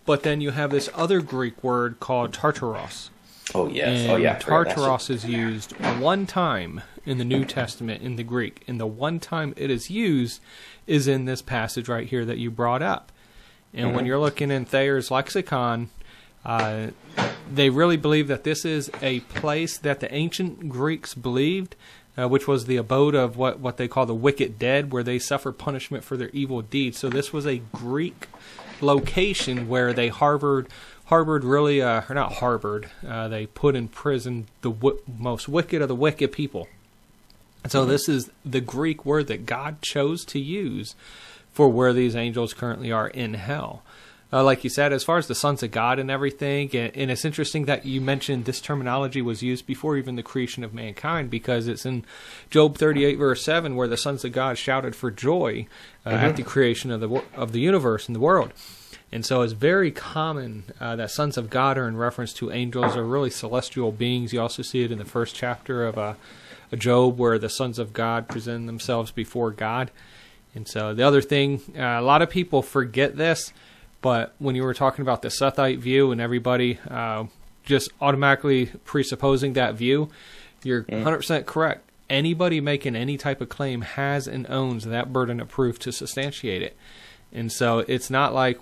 But 0.09 0.23
then 0.23 0.41
you 0.41 0.49
have 0.49 0.71
this 0.71 0.89
other 0.95 1.21
Greek 1.21 1.63
word 1.63 1.99
called 1.99 2.31
tartaros. 2.31 3.09
Oh 3.53 3.67
yes. 3.67 3.99
And 3.99 4.09
oh 4.09 4.15
yeah. 4.15 4.39
Tartaros 4.39 5.07
is 5.11 5.23
used 5.23 5.73
one 5.99 6.25
time 6.25 6.81
in 7.05 7.19
the 7.19 7.23
New 7.23 7.45
Testament 7.45 8.01
in 8.01 8.15
the 8.15 8.23
Greek, 8.23 8.63
and 8.67 8.79
the 8.79 8.87
one 8.87 9.19
time 9.19 9.53
it 9.55 9.69
is 9.69 9.91
used 9.91 10.41
is 10.87 11.07
in 11.07 11.25
this 11.25 11.43
passage 11.43 11.87
right 11.87 12.07
here 12.07 12.25
that 12.25 12.39
you 12.39 12.49
brought 12.49 12.81
up. 12.81 13.11
And 13.71 13.85
mm-hmm. 13.85 13.95
when 13.97 14.05
you're 14.07 14.17
looking 14.17 14.49
in 14.49 14.65
Thayer's 14.65 15.11
lexicon, 15.11 15.91
uh, 16.43 16.87
they 17.53 17.69
really 17.69 17.97
believe 17.97 18.27
that 18.29 18.43
this 18.43 18.65
is 18.65 18.89
a 19.03 19.19
place 19.19 19.77
that 19.77 19.99
the 19.99 20.11
ancient 20.11 20.69
Greeks 20.69 21.13
believed, 21.13 21.75
uh, 22.17 22.27
which 22.27 22.47
was 22.47 22.65
the 22.65 22.77
abode 22.77 23.13
of 23.13 23.37
what, 23.37 23.59
what 23.59 23.77
they 23.77 23.87
call 23.87 24.07
the 24.07 24.15
wicked 24.15 24.57
dead, 24.57 24.91
where 24.91 25.03
they 25.03 25.19
suffer 25.19 25.51
punishment 25.51 26.03
for 26.03 26.17
their 26.17 26.29
evil 26.29 26.63
deeds. 26.63 26.97
So 26.97 27.09
this 27.09 27.31
was 27.31 27.45
a 27.45 27.61
Greek 27.71 28.27
location 28.81 29.67
where 29.67 29.93
they 29.93 30.07
harbored 30.07 30.67
harbored 31.05 31.43
really 31.43 31.81
uh, 31.81 32.01
or 32.07 32.15
not 32.15 32.33
harbored 32.33 32.89
uh, 33.07 33.27
they 33.27 33.45
put 33.47 33.75
in 33.75 33.87
prison 33.87 34.47
the 34.61 34.71
w- 34.71 35.01
most 35.17 35.49
wicked 35.49 35.81
of 35.81 35.87
the 35.87 35.95
wicked 35.95 36.31
people 36.31 36.67
and 37.63 37.71
so 37.71 37.81
mm-hmm. 37.81 37.91
this 37.91 38.07
is 38.07 38.29
the 38.45 38.61
greek 38.61 39.05
word 39.05 39.27
that 39.27 39.45
god 39.45 39.81
chose 39.81 40.23
to 40.23 40.39
use 40.39 40.95
for 41.51 41.69
where 41.69 41.93
these 41.93 42.15
angels 42.15 42.53
currently 42.53 42.91
are 42.91 43.07
in 43.07 43.33
hell 43.33 43.81
uh, 44.31 44.43
like 44.43 44.63
you 44.63 44.69
said, 44.69 44.93
as 44.93 45.03
far 45.03 45.17
as 45.17 45.27
the 45.27 45.35
sons 45.35 45.63
of 45.63 45.71
God 45.71 45.97
and 45.97 46.11
everything, 46.11 46.69
and, 46.75 46.95
and, 46.95 47.09
it's 47.09 47.25
interesting 47.25 47.65
that 47.65 47.85
you 47.85 47.99
mentioned 47.99 48.45
this 48.45 48.61
terminology 48.61 49.23
was 49.23 49.41
used 49.41 49.65
before 49.65 49.97
even 49.97 50.15
the 50.15 50.23
creation 50.23 50.63
of 50.63 50.73
mankind, 50.73 51.31
because 51.31 51.67
it's 51.67 51.85
in 51.85 52.05
Job 52.51 52.77
38 52.77 53.15
verse 53.15 53.43
7 53.43 53.75
where 53.75 53.87
the 53.87 53.97
sons 53.97 54.23
of 54.23 54.31
God 54.31 54.57
shouted 54.57 54.95
for 54.95 55.09
joy 55.09 55.65
uh, 56.05 56.11
mm-hmm. 56.11 56.25
at 56.25 56.35
the 56.35 56.43
creation 56.43 56.91
of 56.91 56.99
the 56.99 57.23
of 57.35 57.53
the 57.53 57.59
universe 57.59 58.07
and 58.07 58.15
the 58.15 58.19
world. 58.19 58.53
And 59.11 59.25
so 59.25 59.41
it's 59.41 59.53
very 59.53 59.89
common 59.89 60.65
uh, 60.79 60.95
that 60.97 61.09
sons 61.09 61.35
of 61.35 61.49
God 61.49 61.79
are 61.79 61.87
in 61.87 61.97
reference 61.97 62.31
to 62.33 62.51
angels 62.51 62.95
or 62.95 63.03
really 63.03 63.31
celestial 63.31 63.91
beings. 63.91 64.33
You 64.33 64.41
also 64.41 64.61
see 64.61 64.83
it 64.83 64.91
in 64.91 64.99
the 64.99 65.05
first 65.05 65.35
chapter 65.35 65.83
of 65.85 65.97
uh, 65.97 66.13
Job 66.77 67.17
where 67.17 67.39
the 67.39 67.49
sons 67.49 67.79
of 67.79 67.93
God 67.93 68.27
present 68.27 68.67
themselves 68.67 69.09
before 69.09 69.49
God. 69.49 69.89
And 70.53 70.67
so 70.67 70.93
the 70.93 71.03
other 71.03 71.21
thing, 71.21 71.61
uh, 71.75 71.81
a 71.81 72.01
lot 72.01 72.21
of 72.21 72.29
people 72.29 72.61
forget 72.61 73.17
this 73.17 73.51
but 74.01 74.33
when 74.39 74.55
you 74.55 74.63
were 74.63 74.73
talking 74.73 75.01
about 75.01 75.21
the 75.21 75.27
Sethite 75.29 75.79
view 75.79 76.11
and 76.11 76.21
everybody 76.21 76.79
uh, 76.89 77.25
just 77.63 77.91
automatically 78.01 78.67
presupposing 78.85 79.53
that 79.53 79.75
view, 79.75 80.09
you're 80.63 80.83
100% 80.83 81.45
correct. 81.45 81.89
Anybody 82.09 82.59
making 82.59 82.95
any 82.95 83.17
type 83.17 83.39
of 83.41 83.49
claim 83.49 83.81
has 83.81 84.27
and 84.27 84.49
owns 84.49 84.85
that 84.85 85.13
burden 85.13 85.39
of 85.39 85.47
proof 85.47 85.77
to 85.79 85.91
substantiate 85.91 86.61
it. 86.61 86.75
And 87.31 87.51
so 87.51 87.79
it's 87.79 88.09
not 88.09 88.33
like 88.33 88.59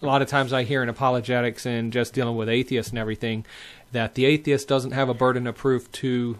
a 0.00 0.06
lot 0.06 0.22
of 0.22 0.28
times 0.28 0.52
I 0.52 0.62
hear 0.62 0.82
in 0.82 0.88
apologetics 0.88 1.66
and 1.66 1.92
just 1.92 2.14
dealing 2.14 2.36
with 2.36 2.48
atheists 2.48 2.90
and 2.90 2.98
everything 2.98 3.44
that 3.90 4.14
the 4.14 4.26
atheist 4.26 4.68
doesn't 4.68 4.92
have 4.92 5.08
a 5.08 5.14
burden 5.14 5.46
of 5.46 5.56
proof 5.56 5.90
to 5.92 6.38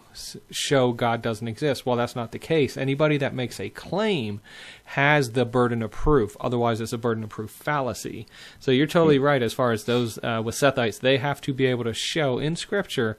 show 0.51 0.92
God 0.92 1.23
doesn't 1.23 1.49
exist. 1.49 1.87
Well, 1.87 1.97
that's 1.97 2.14
not 2.14 2.33
the 2.33 2.38
case. 2.38 2.77
Anybody 2.77 3.16
that 3.16 3.35
makes 3.35 3.59
a 3.59 3.71
claim 3.71 4.40
has 4.85 5.33
the 5.33 5.47
burden 5.47 5.83
of 5.83 5.90
proof. 5.90 6.37
Otherwise, 6.40 6.81
it's 6.81 6.92
a 6.92 6.99
burden 6.99 7.25
of 7.25 7.31
proof 7.31 7.51
fallacy. 7.51 8.27
So 8.61 8.71
you're 8.71 8.87
totally 8.87 9.18
right 9.18 9.42
as 9.42 9.55
far 9.55 9.73
as 9.73 9.85
those 9.85 10.18
uh, 10.18 10.42
with 10.44 10.55
Sethites. 10.55 11.01
They 11.01 11.16
have 11.16 11.40
to 11.42 11.55
be 11.55 11.66
able 11.66 11.85
to 11.85 11.94
show 11.94 12.38
in 12.38 12.55
Scripture 12.55 13.16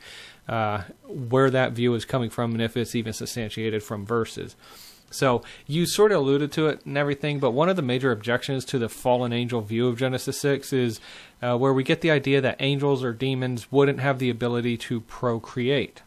uh, 0.47 0.83
where 1.07 1.49
that 1.49 1.73
view 1.73 1.93
is 1.95 2.05
coming 2.05 2.29
from 2.29 2.51
and 2.51 2.61
if 2.61 2.77
it's 2.77 2.95
even 2.95 3.13
substantiated 3.13 3.83
from 3.83 4.05
verses. 4.05 4.55
So 5.11 5.43
you 5.65 5.85
sort 5.85 6.11
of 6.11 6.19
alluded 6.19 6.51
to 6.53 6.67
it 6.67 6.85
and 6.85 6.97
everything, 6.97 7.39
but 7.39 7.51
one 7.51 7.69
of 7.69 7.75
the 7.75 7.81
major 7.81 8.11
objections 8.11 8.65
to 8.65 8.79
the 8.79 8.89
fallen 8.89 9.33
angel 9.33 9.61
view 9.61 9.87
of 9.87 9.97
Genesis 9.97 10.39
6 10.39 10.71
is 10.73 10.99
uh, 11.41 11.57
where 11.57 11.73
we 11.73 11.83
get 11.83 12.01
the 12.01 12.11
idea 12.11 12.41
that 12.41 12.57
angels 12.59 13.03
or 13.03 13.13
demons 13.13 13.71
wouldn't 13.71 13.99
have 13.99 14.19
the 14.19 14.29
ability 14.29 14.77
to 14.77 15.01
procreate. 15.01 16.01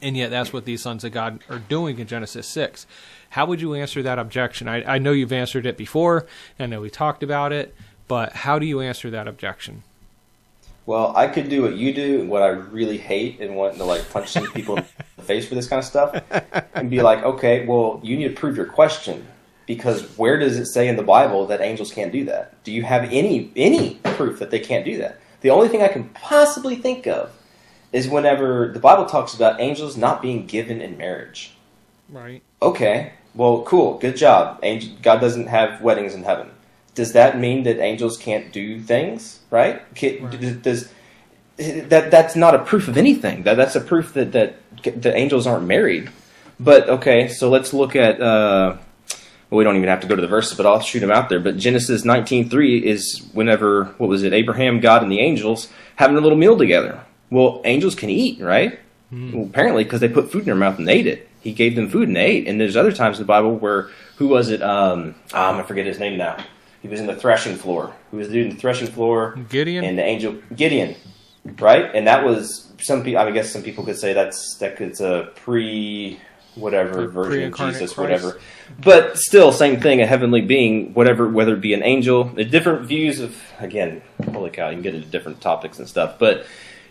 And 0.00 0.16
yet 0.16 0.30
that's 0.30 0.52
what 0.52 0.64
these 0.64 0.82
sons 0.82 1.04
of 1.04 1.12
God 1.12 1.40
are 1.50 1.58
doing 1.58 1.98
in 1.98 2.06
Genesis 2.06 2.46
6. 2.48 2.86
How 3.30 3.46
would 3.46 3.60
you 3.60 3.74
answer 3.74 4.02
that 4.02 4.18
objection? 4.18 4.68
I, 4.68 4.94
I 4.94 4.98
know 4.98 5.12
you've 5.12 5.32
answered 5.32 5.66
it 5.66 5.76
before, 5.76 6.26
I 6.58 6.66
know 6.66 6.80
we 6.80 6.90
talked 6.90 7.22
about 7.22 7.52
it, 7.52 7.74
but 8.08 8.32
how 8.32 8.58
do 8.58 8.66
you 8.66 8.80
answer 8.80 9.10
that 9.10 9.28
objection? 9.28 9.82
Well, 10.86 11.16
I 11.16 11.28
could 11.28 11.48
do 11.48 11.62
what 11.62 11.76
you 11.76 11.94
do, 11.94 12.20
and 12.20 12.28
what 12.28 12.42
I 12.42 12.48
really 12.48 12.98
hate, 12.98 13.40
and 13.40 13.56
want 13.56 13.76
to 13.76 13.84
like 13.84 14.08
punch 14.10 14.30
some 14.30 14.46
people 14.52 14.76
in 14.76 14.84
the 15.16 15.22
face 15.22 15.48
for 15.48 15.54
this 15.54 15.68
kind 15.68 15.78
of 15.78 15.86
stuff, 15.86 16.22
and 16.74 16.90
be 16.90 17.00
like, 17.00 17.22
okay, 17.22 17.64
well, 17.66 18.00
you 18.02 18.16
need 18.16 18.28
to 18.28 18.34
prove 18.34 18.56
your 18.56 18.66
question 18.66 19.26
because 19.66 20.02
where 20.18 20.38
does 20.38 20.58
it 20.58 20.66
say 20.66 20.88
in 20.88 20.96
the 20.96 21.02
Bible 21.02 21.46
that 21.46 21.60
angels 21.60 21.92
can't 21.92 22.12
do 22.12 22.24
that? 22.26 22.62
Do 22.64 22.72
you 22.72 22.82
have 22.82 23.04
any 23.04 23.50
any 23.56 23.96
proof 24.04 24.38
that 24.38 24.50
they 24.50 24.60
can't 24.60 24.84
do 24.84 24.98
that? 24.98 25.20
The 25.40 25.50
only 25.50 25.68
thing 25.68 25.82
I 25.82 25.88
can 25.88 26.08
possibly 26.10 26.76
think 26.76 27.06
of 27.06 27.32
is 27.92 28.08
whenever 28.08 28.70
the 28.72 28.80
Bible 28.80 29.06
talks 29.06 29.34
about 29.34 29.60
angels 29.60 29.96
not 29.96 30.20
being 30.20 30.46
given 30.46 30.80
in 30.80 30.96
marriage. 30.96 31.54
Right. 32.08 32.42
Okay, 32.60 33.12
well, 33.34 33.62
cool, 33.62 33.98
good 33.98 34.16
job. 34.16 34.58
Angel, 34.62 34.94
God 35.02 35.20
doesn't 35.20 35.46
have 35.46 35.80
weddings 35.80 36.14
in 36.14 36.24
heaven. 36.24 36.50
Does 36.94 37.12
that 37.12 37.38
mean 37.38 37.64
that 37.64 37.80
angels 37.80 38.16
can't 38.16 38.52
do 38.52 38.80
things? 38.80 39.40
Right? 39.50 39.82
Can, 39.94 40.24
Right. 40.24 40.62
Does 40.62 40.88
that 41.56 42.10
that's 42.10 42.34
not 42.36 42.54
a 42.54 42.58
proof 42.64 42.88
of 42.88 42.96
anything? 42.96 43.44
That 43.44 43.54
that's 43.54 43.76
a 43.76 43.80
proof 43.80 44.14
that 44.14 44.32
that 44.32 44.56
the 44.82 45.14
angels 45.14 45.46
aren't 45.46 45.66
married. 45.66 46.10
But 46.58 46.88
okay, 46.88 47.28
so 47.28 47.48
let's 47.48 47.72
look 47.72 47.96
at. 47.96 48.20
Uh, 48.20 48.76
well, 49.50 49.58
we 49.58 49.64
don't 49.64 49.76
even 49.76 49.88
have 49.88 50.00
to 50.00 50.06
go 50.06 50.16
to 50.16 50.22
the 50.22 50.28
verses, 50.28 50.56
but 50.56 50.66
I'll 50.66 50.80
shoot 50.80 51.00
them 51.00 51.10
out 51.10 51.28
there. 51.28 51.40
But 51.40 51.56
Genesis 51.56 52.04
nineteen 52.04 52.48
three 52.48 52.78
is 52.84 53.28
whenever 53.32 53.84
what 53.98 54.08
was 54.08 54.22
it? 54.22 54.32
Abraham, 54.32 54.80
God, 54.80 55.02
and 55.02 55.12
the 55.12 55.20
angels 55.20 55.68
having 55.96 56.16
a 56.16 56.20
little 56.20 56.38
meal 56.38 56.56
together. 56.56 57.00
Well, 57.30 57.60
angels 57.64 57.94
can 57.94 58.10
eat, 58.10 58.40
right? 58.40 58.78
Well, 59.12 59.44
apparently, 59.44 59.84
because 59.84 60.00
they 60.00 60.08
put 60.08 60.32
food 60.32 60.40
in 60.40 60.46
their 60.46 60.54
mouth 60.56 60.78
and 60.78 60.88
ate 60.88 61.06
it. 61.06 61.28
He 61.40 61.52
gave 61.52 61.76
them 61.76 61.88
food 61.88 62.08
and 62.08 62.16
ate. 62.16 62.48
And 62.48 62.60
there's 62.60 62.76
other 62.76 62.90
times 62.90 63.18
in 63.18 63.22
the 63.22 63.28
Bible 63.28 63.54
where 63.56 63.90
who 64.16 64.26
was 64.26 64.50
it? 64.50 64.60
Um, 64.60 65.14
um 65.32 65.56
I 65.58 65.62
forget 65.62 65.86
his 65.86 66.00
name 66.00 66.16
now. 66.18 66.36
He 66.84 66.90
was 66.90 67.00
in 67.00 67.06
the 67.06 67.16
threshing 67.16 67.56
floor. 67.56 67.94
He 68.10 68.18
was 68.18 68.28
the 68.28 68.34
dude 68.34 68.46
in 68.48 68.54
the 68.56 68.60
threshing 68.60 68.88
floor? 68.88 69.38
Gideon? 69.48 69.86
and 69.86 69.96
the 69.96 70.04
angel 70.04 70.36
Gideon, 70.54 70.94
right? 71.58 71.90
And 71.94 72.06
that 72.06 72.26
was 72.26 72.74
some 72.78 73.02
people. 73.02 73.22
I 73.22 73.30
guess 73.30 73.50
some 73.50 73.62
people 73.62 73.84
could 73.84 73.96
say 73.96 74.12
that's 74.12 74.58
that 74.58 74.78
it's 74.82 75.00
a 75.00 75.32
pre 75.34 76.20
whatever 76.56 77.08
version 77.08 77.44
of 77.50 77.58
Jesus, 77.58 77.94
Christ. 77.94 77.96
whatever. 77.96 78.38
But 78.82 79.16
still, 79.16 79.50
same 79.50 79.80
thing. 79.80 80.02
A 80.02 80.06
heavenly 80.06 80.42
being, 80.42 80.92
whatever, 80.92 81.26
whether 81.26 81.54
it 81.54 81.62
be 81.62 81.72
an 81.72 81.82
angel. 81.82 82.24
The 82.24 82.44
different 82.44 82.86
views 82.86 83.18
of 83.18 83.34
again, 83.60 84.02
holy 84.30 84.50
cow, 84.50 84.68
you 84.68 84.74
can 84.74 84.82
get 84.82 84.94
into 84.94 85.08
different 85.08 85.40
topics 85.40 85.78
and 85.78 85.88
stuff, 85.88 86.18
but. 86.18 86.44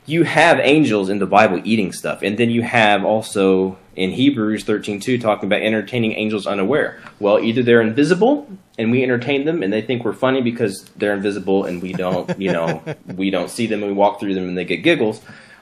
You 0.05 0.23
have 0.23 0.59
angels 0.59 1.07
in 1.07 1.19
the 1.19 1.25
Bible 1.25 1.61
eating 1.63 1.93
stuff, 1.93 2.23
and 2.23 2.37
then 2.37 2.49
you 2.49 2.61
have 2.61 3.05
also 3.05 3.77
in 3.95 4.11
Hebrews 4.11 4.63
thirteen 4.63 4.99
two 4.99 5.17
talking 5.17 5.47
about 5.47 5.61
entertaining 5.61 6.13
angels 6.13 6.47
unaware. 6.47 7.01
Well, 7.19 7.39
either 7.39 7.63
they're 7.63 7.81
invisible 7.81 8.47
and 8.77 8.91
we 8.91 9.03
entertain 9.03 9.45
them, 9.45 9.61
and 9.61 9.71
they 9.71 9.81
think 9.81 10.03
we're 10.03 10.13
funny 10.13 10.41
because 10.41 10.85
they're 10.97 11.13
invisible 11.13 11.65
and 11.65 11.81
we 11.81 11.93
don't, 11.93 12.39
you 12.39 12.51
know, 12.51 12.83
we 13.15 13.29
don't 13.29 13.49
see 13.49 13.67
them 13.67 13.83
and 13.83 13.91
we 13.91 13.97
walk 13.97 14.19
through 14.19 14.33
them 14.33 14.47
and 14.47 14.57
they 14.57 14.65
get 14.65 14.77
giggles. 14.77 15.21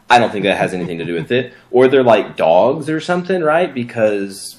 I 0.10 0.20
don't 0.20 0.32
think 0.32 0.44
that 0.44 0.58
has 0.58 0.74
anything 0.74 0.98
to 0.98 1.06
do 1.06 1.14
with 1.14 1.32
it. 1.32 1.54
Or 1.72 1.88
they're 1.88 2.04
like 2.04 2.36
dogs 2.36 2.90
or 2.90 3.00
something, 3.00 3.42
right? 3.42 3.74
Because 3.74 4.58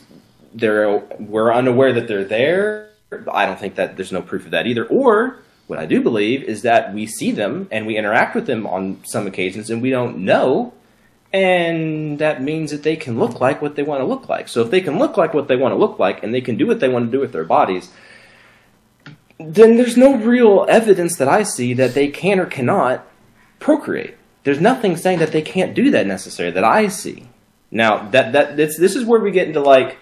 they're 0.54 0.98
we're 1.18 1.52
unaware 1.52 1.92
that 1.92 2.08
they're 2.08 2.24
there. 2.24 2.90
I 3.30 3.44
don't 3.46 3.60
think 3.60 3.74
that 3.74 3.96
there's 3.96 4.12
no 4.12 4.22
proof 4.22 4.46
of 4.46 4.52
that 4.52 4.66
either. 4.66 4.86
Or 4.86 5.38
what 5.66 5.78
I 5.78 5.86
do 5.86 6.00
believe 6.00 6.42
is 6.42 6.62
that 6.62 6.92
we 6.94 7.06
see 7.06 7.32
them 7.32 7.68
and 7.70 7.86
we 7.86 7.96
interact 7.96 8.34
with 8.34 8.46
them 8.46 8.66
on 8.66 9.02
some 9.04 9.26
occasions 9.26 9.70
and 9.70 9.80
we 9.80 9.90
don't 9.90 10.18
know 10.18 10.72
and 11.32 12.18
that 12.18 12.42
means 12.42 12.70
that 12.70 12.82
they 12.82 12.96
can 12.96 13.18
look 13.18 13.40
like 13.40 13.62
what 13.62 13.74
they 13.74 13.82
want 13.82 14.00
to 14.00 14.06
look 14.06 14.28
like. 14.28 14.48
So 14.48 14.60
if 14.60 14.70
they 14.70 14.80
can 14.80 14.98
look 14.98 15.16
like 15.16 15.32
what 15.32 15.48
they 15.48 15.56
want 15.56 15.72
to 15.72 15.78
look 15.78 15.98
like 15.98 16.22
and 16.22 16.34
they 16.34 16.42
can 16.42 16.56
do 16.56 16.66
what 16.66 16.80
they 16.80 16.88
want 16.88 17.06
to 17.06 17.12
do 17.12 17.20
with 17.20 17.32
their 17.32 17.44
bodies, 17.44 17.90
then 19.38 19.76
there's 19.76 19.96
no 19.96 20.16
real 20.16 20.66
evidence 20.68 21.16
that 21.16 21.28
I 21.28 21.42
see 21.42 21.72
that 21.74 21.94
they 21.94 22.08
can 22.08 22.38
or 22.38 22.46
cannot 22.46 23.06
procreate. 23.58 24.14
There's 24.44 24.60
nothing 24.60 24.96
saying 24.96 25.20
that 25.20 25.32
they 25.32 25.42
can't 25.42 25.74
do 25.74 25.90
that 25.90 26.06
necessarily 26.06 26.54
that 26.54 26.64
I 26.64 26.88
see. 26.88 27.28
Now 27.70 28.10
that 28.10 28.32
that 28.32 28.56
this 28.56 28.76
this 28.76 28.94
is 28.94 29.04
where 29.04 29.20
we 29.20 29.30
get 29.30 29.48
into 29.48 29.60
like 29.60 29.98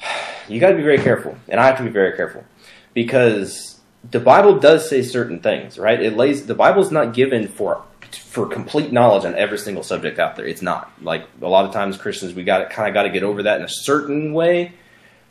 you 0.48 0.60
got 0.60 0.70
to 0.70 0.76
be 0.76 0.82
very 0.82 0.98
careful, 0.98 1.36
and 1.48 1.58
I 1.58 1.66
have 1.66 1.78
to 1.78 1.82
be 1.82 1.90
very 1.90 2.16
careful 2.16 2.44
because 2.92 3.80
the 4.08 4.20
Bible 4.20 4.58
does 4.60 4.88
say 4.88 5.02
certain 5.02 5.40
things, 5.40 5.78
right? 5.78 6.00
It 6.00 6.16
lays 6.16 6.46
the 6.46 6.54
Bible's 6.54 6.92
not 6.92 7.14
given 7.14 7.48
for 7.48 7.82
for 8.16 8.46
complete 8.46 8.92
knowledge 8.92 9.24
on 9.24 9.34
every 9.34 9.58
single 9.58 9.82
subject 9.82 10.18
out 10.18 10.36
there. 10.36 10.46
It's 10.46 10.62
not 10.62 10.90
like 11.02 11.26
a 11.40 11.48
lot 11.48 11.64
of 11.64 11.72
times 11.72 11.96
Christians 11.96 12.34
we 12.34 12.44
got 12.44 12.58
to 12.58 12.66
kind 12.66 12.88
of 12.88 12.94
got 12.94 13.04
to 13.04 13.10
get 13.10 13.22
over 13.22 13.44
that 13.44 13.58
in 13.60 13.64
a 13.64 13.68
certain 13.68 14.32
way 14.32 14.72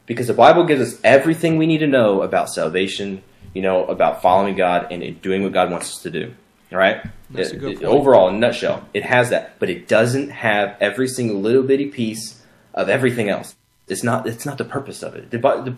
because 0.06 0.28
the 0.28 0.34
Bible 0.34 0.66
gives 0.66 0.82
us 0.82 1.00
everything 1.04 1.58
we 1.58 1.66
need 1.66 1.80
to 1.80 1.88
know 1.88 2.22
about 2.22 2.50
salvation, 2.50 3.24
you 3.54 3.62
know, 3.62 3.86
about 3.86 4.22
following 4.22 4.56
God 4.56 4.92
and 4.92 5.22
doing 5.22 5.44
what 5.44 5.54
God 5.54 5.72
wants 5.72 5.90
us 5.90 6.02
to 6.04 6.12
do. 6.12 6.34
All 6.72 6.78
right. 6.78 7.02
It- 7.36 7.60
good 7.60 7.82
it- 7.82 7.84
overall, 7.84 8.30
in 8.30 8.36
a 8.36 8.40
nutshell, 8.40 8.88
it 8.94 9.04
has 9.04 9.30
that, 9.30 9.60
but 9.60 9.70
it 9.70 9.88
doesn't 9.88 10.30
have 10.30 10.76
every 10.80 11.08
single 11.08 11.40
little 11.40 11.64
bitty 11.64 11.88
piece 11.88 12.42
of 12.74 12.90
everything 12.90 13.30
else. 13.30 13.56
It's 13.88 14.04
not. 14.04 14.28
It's 14.28 14.46
not 14.46 14.58
the 14.58 14.66
purpose 14.66 15.04
of 15.04 15.16
it. 15.16 15.30
The, 15.30 15.38
the, 15.38 15.78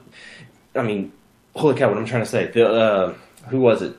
I 0.76 0.84
mean, 0.84 1.12
holy 1.56 1.76
cow! 1.76 1.90
What 1.90 1.98
I'm 1.98 2.06
trying 2.06 2.24
to 2.24 2.30
say. 2.30 2.48
The, 2.48 2.68
uh, 2.68 3.14
who 3.50 3.60
was 3.60 3.82
it? 3.82 3.98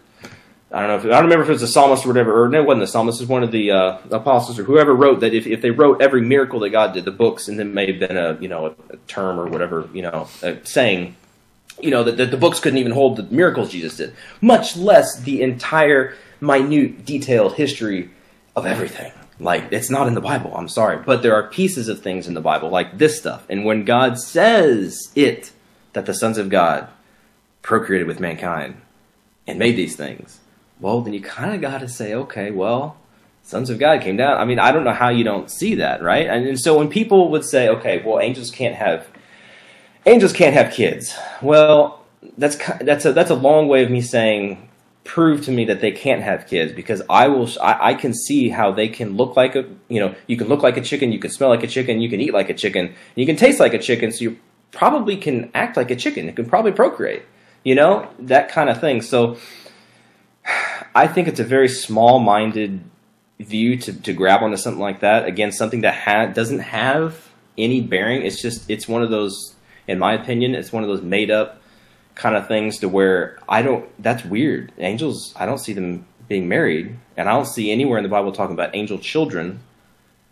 I 0.72 0.80
don't 0.80 0.88
know 0.88 0.96
if 0.96 1.04
I 1.04 1.20
don't 1.20 1.24
remember 1.24 1.44
if 1.44 1.48
it 1.48 1.52
was 1.52 1.60
the 1.60 1.68
psalmist 1.68 2.04
or 2.04 2.08
whatever, 2.08 2.42
or 2.42 2.48
no, 2.48 2.60
it 2.60 2.66
wasn't 2.66 2.82
the 2.82 2.86
psalmist. 2.88 3.20
It 3.20 3.24
was 3.24 3.28
one 3.28 3.44
of 3.44 3.52
the 3.52 3.70
uh, 3.70 3.98
apostles 4.10 4.58
or 4.58 4.64
whoever 4.64 4.94
wrote 4.94 5.20
that. 5.20 5.32
If, 5.32 5.46
if 5.46 5.62
they 5.62 5.70
wrote 5.70 6.02
every 6.02 6.22
miracle 6.22 6.58
that 6.60 6.70
God 6.70 6.92
did, 6.92 7.04
the 7.04 7.12
books, 7.12 7.46
and 7.46 7.58
then 7.58 7.72
may 7.72 7.86
have 7.86 8.00
been 8.00 8.16
a 8.16 8.36
you 8.40 8.48
know 8.48 8.66
a, 8.66 8.94
a 8.94 8.96
term 9.06 9.38
or 9.38 9.46
whatever 9.46 9.88
you 9.92 10.02
know 10.02 10.28
saying, 10.64 11.14
you 11.80 11.90
know 11.90 12.02
that, 12.02 12.16
that 12.16 12.32
the 12.32 12.36
books 12.36 12.58
couldn't 12.58 12.78
even 12.78 12.92
hold 12.92 13.16
the 13.16 13.22
miracles 13.24 13.70
Jesus 13.70 13.96
did, 13.96 14.14
much 14.40 14.76
less 14.76 15.20
the 15.20 15.42
entire 15.42 16.16
minute, 16.40 17.04
detailed 17.04 17.54
history 17.54 18.10
of 18.56 18.66
everything. 18.66 19.12
Like 19.38 19.70
it's 19.70 19.90
not 19.90 20.08
in 20.08 20.14
the 20.14 20.20
Bible. 20.20 20.52
I'm 20.56 20.68
sorry, 20.68 20.96
but 20.96 21.22
there 21.22 21.34
are 21.34 21.48
pieces 21.48 21.88
of 21.88 22.00
things 22.00 22.26
in 22.26 22.34
the 22.34 22.40
Bible, 22.40 22.70
like 22.70 22.98
this 22.98 23.18
stuff. 23.18 23.44
And 23.48 23.64
when 23.64 23.84
God 23.84 24.18
says 24.18 25.12
it, 25.14 25.52
that 25.92 26.06
the 26.06 26.14
sons 26.14 26.38
of 26.38 26.48
God 26.48 26.88
procreated 27.62 28.06
with 28.06 28.18
mankind 28.18 28.80
and 29.46 29.58
made 29.58 29.76
these 29.76 29.94
things, 29.96 30.40
well, 30.80 31.00
then 31.00 31.14
you 31.14 31.20
kind 31.20 31.54
of 31.54 31.60
got 31.60 31.78
to 31.78 31.88
say, 31.88 32.14
okay, 32.14 32.50
well, 32.50 32.96
sons 33.42 33.70
of 33.70 33.78
God 33.78 34.02
came 34.02 34.16
down. 34.16 34.38
I 34.38 34.44
mean, 34.44 34.58
I 34.58 34.72
don't 34.72 34.84
know 34.84 34.92
how 34.92 35.08
you 35.08 35.24
don't 35.24 35.50
see 35.50 35.76
that, 35.76 36.02
right? 36.02 36.26
And, 36.26 36.46
and 36.46 36.60
so 36.60 36.76
when 36.78 36.88
people 36.88 37.30
would 37.30 37.44
say, 37.44 37.68
okay, 37.68 38.02
well, 38.04 38.20
angels 38.20 38.50
can't 38.50 38.74
have 38.74 39.06
angels 40.04 40.32
can't 40.32 40.54
have 40.54 40.72
kids. 40.72 41.14
Well, 41.42 42.04
that's 42.38 42.56
that's 42.80 43.04
a 43.04 43.12
that's 43.12 43.30
a 43.30 43.34
long 43.34 43.68
way 43.68 43.84
of 43.84 43.90
me 43.90 44.00
saying 44.00 44.68
prove 45.04 45.44
to 45.44 45.52
me 45.52 45.64
that 45.64 45.80
they 45.80 45.92
can't 45.92 46.22
have 46.22 46.46
kids 46.48 46.72
because 46.72 47.00
I 47.08 47.28
will 47.28 47.48
I, 47.62 47.90
I 47.90 47.94
can 47.94 48.12
see 48.12 48.48
how 48.48 48.72
they 48.72 48.88
can 48.88 49.16
look 49.16 49.36
like 49.36 49.54
a 49.54 49.64
you 49.88 50.00
know 50.00 50.14
you 50.26 50.36
can 50.36 50.48
look 50.48 50.62
like 50.62 50.76
a 50.76 50.80
chicken 50.80 51.12
you 51.12 51.20
can 51.20 51.30
smell 51.30 51.48
like 51.48 51.62
a 51.62 51.68
chicken 51.68 52.00
you 52.00 52.08
can 52.08 52.20
eat 52.20 52.34
like 52.34 52.50
a 52.50 52.54
chicken 52.54 52.92
you 53.14 53.24
can 53.24 53.36
taste 53.36 53.60
like 53.60 53.72
a 53.72 53.78
chicken 53.78 54.10
so 54.10 54.22
you 54.22 54.36
probably 54.72 55.16
can 55.16 55.48
act 55.54 55.76
like 55.76 55.92
a 55.92 55.96
chicken 55.96 56.28
it 56.28 56.34
can 56.34 56.44
probably 56.44 56.72
procreate 56.72 57.22
you 57.62 57.74
know 57.74 58.08
that 58.18 58.48
kind 58.48 58.68
of 58.68 58.80
thing 58.80 59.00
so 59.00 59.36
I 60.96 61.06
think 61.06 61.28
it's 61.28 61.40
a 61.40 61.44
very 61.44 61.68
small 61.68 62.18
minded 62.18 62.80
view 63.38 63.76
to, 63.76 63.92
to 63.92 64.12
grab 64.12 64.42
onto 64.42 64.56
something 64.56 64.80
like 64.80 65.00
that 65.00 65.26
again 65.26 65.52
something 65.52 65.82
that 65.82 65.94
ha- 65.94 66.26
doesn't 66.26 66.60
have 66.60 67.28
any 67.58 67.82
bearing 67.82 68.22
it's 68.22 68.40
just 68.40 68.70
it's 68.70 68.88
one 68.88 69.02
of 69.02 69.10
those 69.10 69.54
in 69.86 69.98
my 69.98 70.14
opinion 70.14 70.54
it's 70.54 70.72
one 70.72 70.82
of 70.82 70.88
those 70.88 71.02
made 71.02 71.30
up 71.30 71.60
kind 72.16 72.34
of 72.34 72.48
things 72.48 72.78
to 72.78 72.88
where 72.88 73.38
I 73.48 73.62
don't. 73.62 73.86
That's 74.02 74.24
weird. 74.24 74.72
Angels, 74.78 75.32
I 75.36 75.46
don't 75.46 75.58
see 75.58 75.72
them 75.72 76.06
being 76.26 76.48
married, 76.48 76.96
and 77.16 77.28
I 77.28 77.32
don't 77.32 77.46
see 77.46 77.70
anywhere 77.70 77.98
in 77.98 78.02
the 78.02 78.08
Bible 78.08 78.32
talking 78.32 78.54
about 78.54 78.74
angel 78.74 78.98
children. 78.98 79.60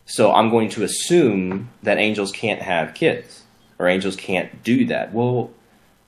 So 0.07 0.33
I'm 0.33 0.51
going 0.51 0.69
to 0.71 0.83
assume 0.83 1.71
that 1.83 1.99
angels 1.99 2.33
can't 2.33 2.61
have 2.61 2.95
kids 2.95 3.45
or 3.79 3.89
angels 3.89 4.17
can't 4.17 4.63
do 4.63 4.85
that. 4.87 5.15
Well, 5.15 5.51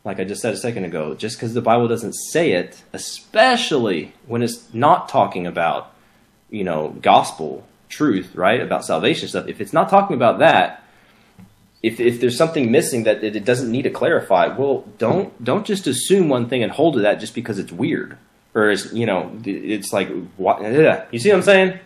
like 0.07 0.21
I 0.21 0.25
just 0.25 0.41
said 0.41 0.55
a 0.55 0.57
second 0.57 0.85
ago, 0.85 1.15
just 1.15 1.37
because 1.37 1.53
the 1.53 1.61
Bible 1.61 1.89
doesn't 1.89 2.13
say 2.13 2.53
it, 2.53 2.81
especially 2.93 4.15
when 4.27 4.41
it's 4.41 4.73
not 4.73 5.09
talking 5.09 5.49
about, 5.49 5.93
you 6.49 6.63
know, 6.63 6.97
gospel 7.03 7.67
truth, 7.89 8.37
right? 8.37 8.61
About 8.61 8.85
salvation 8.85 9.29
stuff. 9.29 9.49
If 9.49 9.61
it's 9.61 9.73
not 9.73 9.91
talking 9.91 10.15
about 10.15 10.39
that, 10.39 10.85
if, 11.83 11.99
if 11.99 12.21
there's 12.21 12.37
something 12.37 12.71
missing 12.71 13.03
that 13.03 13.25
it 13.25 13.45
doesn't 13.45 13.71
need 13.71 13.83
to 13.83 13.91
clarify, 13.91 14.47
well, 14.47 14.85
don't 14.97 15.45
don't 15.45 15.67
just 15.67 15.89
assume 15.89 16.29
one 16.29 16.49
thing 16.49 16.63
and 16.63 16.71
hold 16.71 16.95
to 16.95 17.01
that 17.01 17.17
just 17.17 17.35
because 17.35 17.59
it's 17.59 17.73
weird 17.73 18.17
or 18.55 18.71
it's 18.71 18.93
you 18.93 19.07
know 19.07 19.37
it's 19.45 19.93
like 19.93 20.09
what 20.37 20.63
you 21.13 21.19
see 21.19 21.31
what 21.31 21.37
I'm 21.37 21.43
saying? 21.43 21.79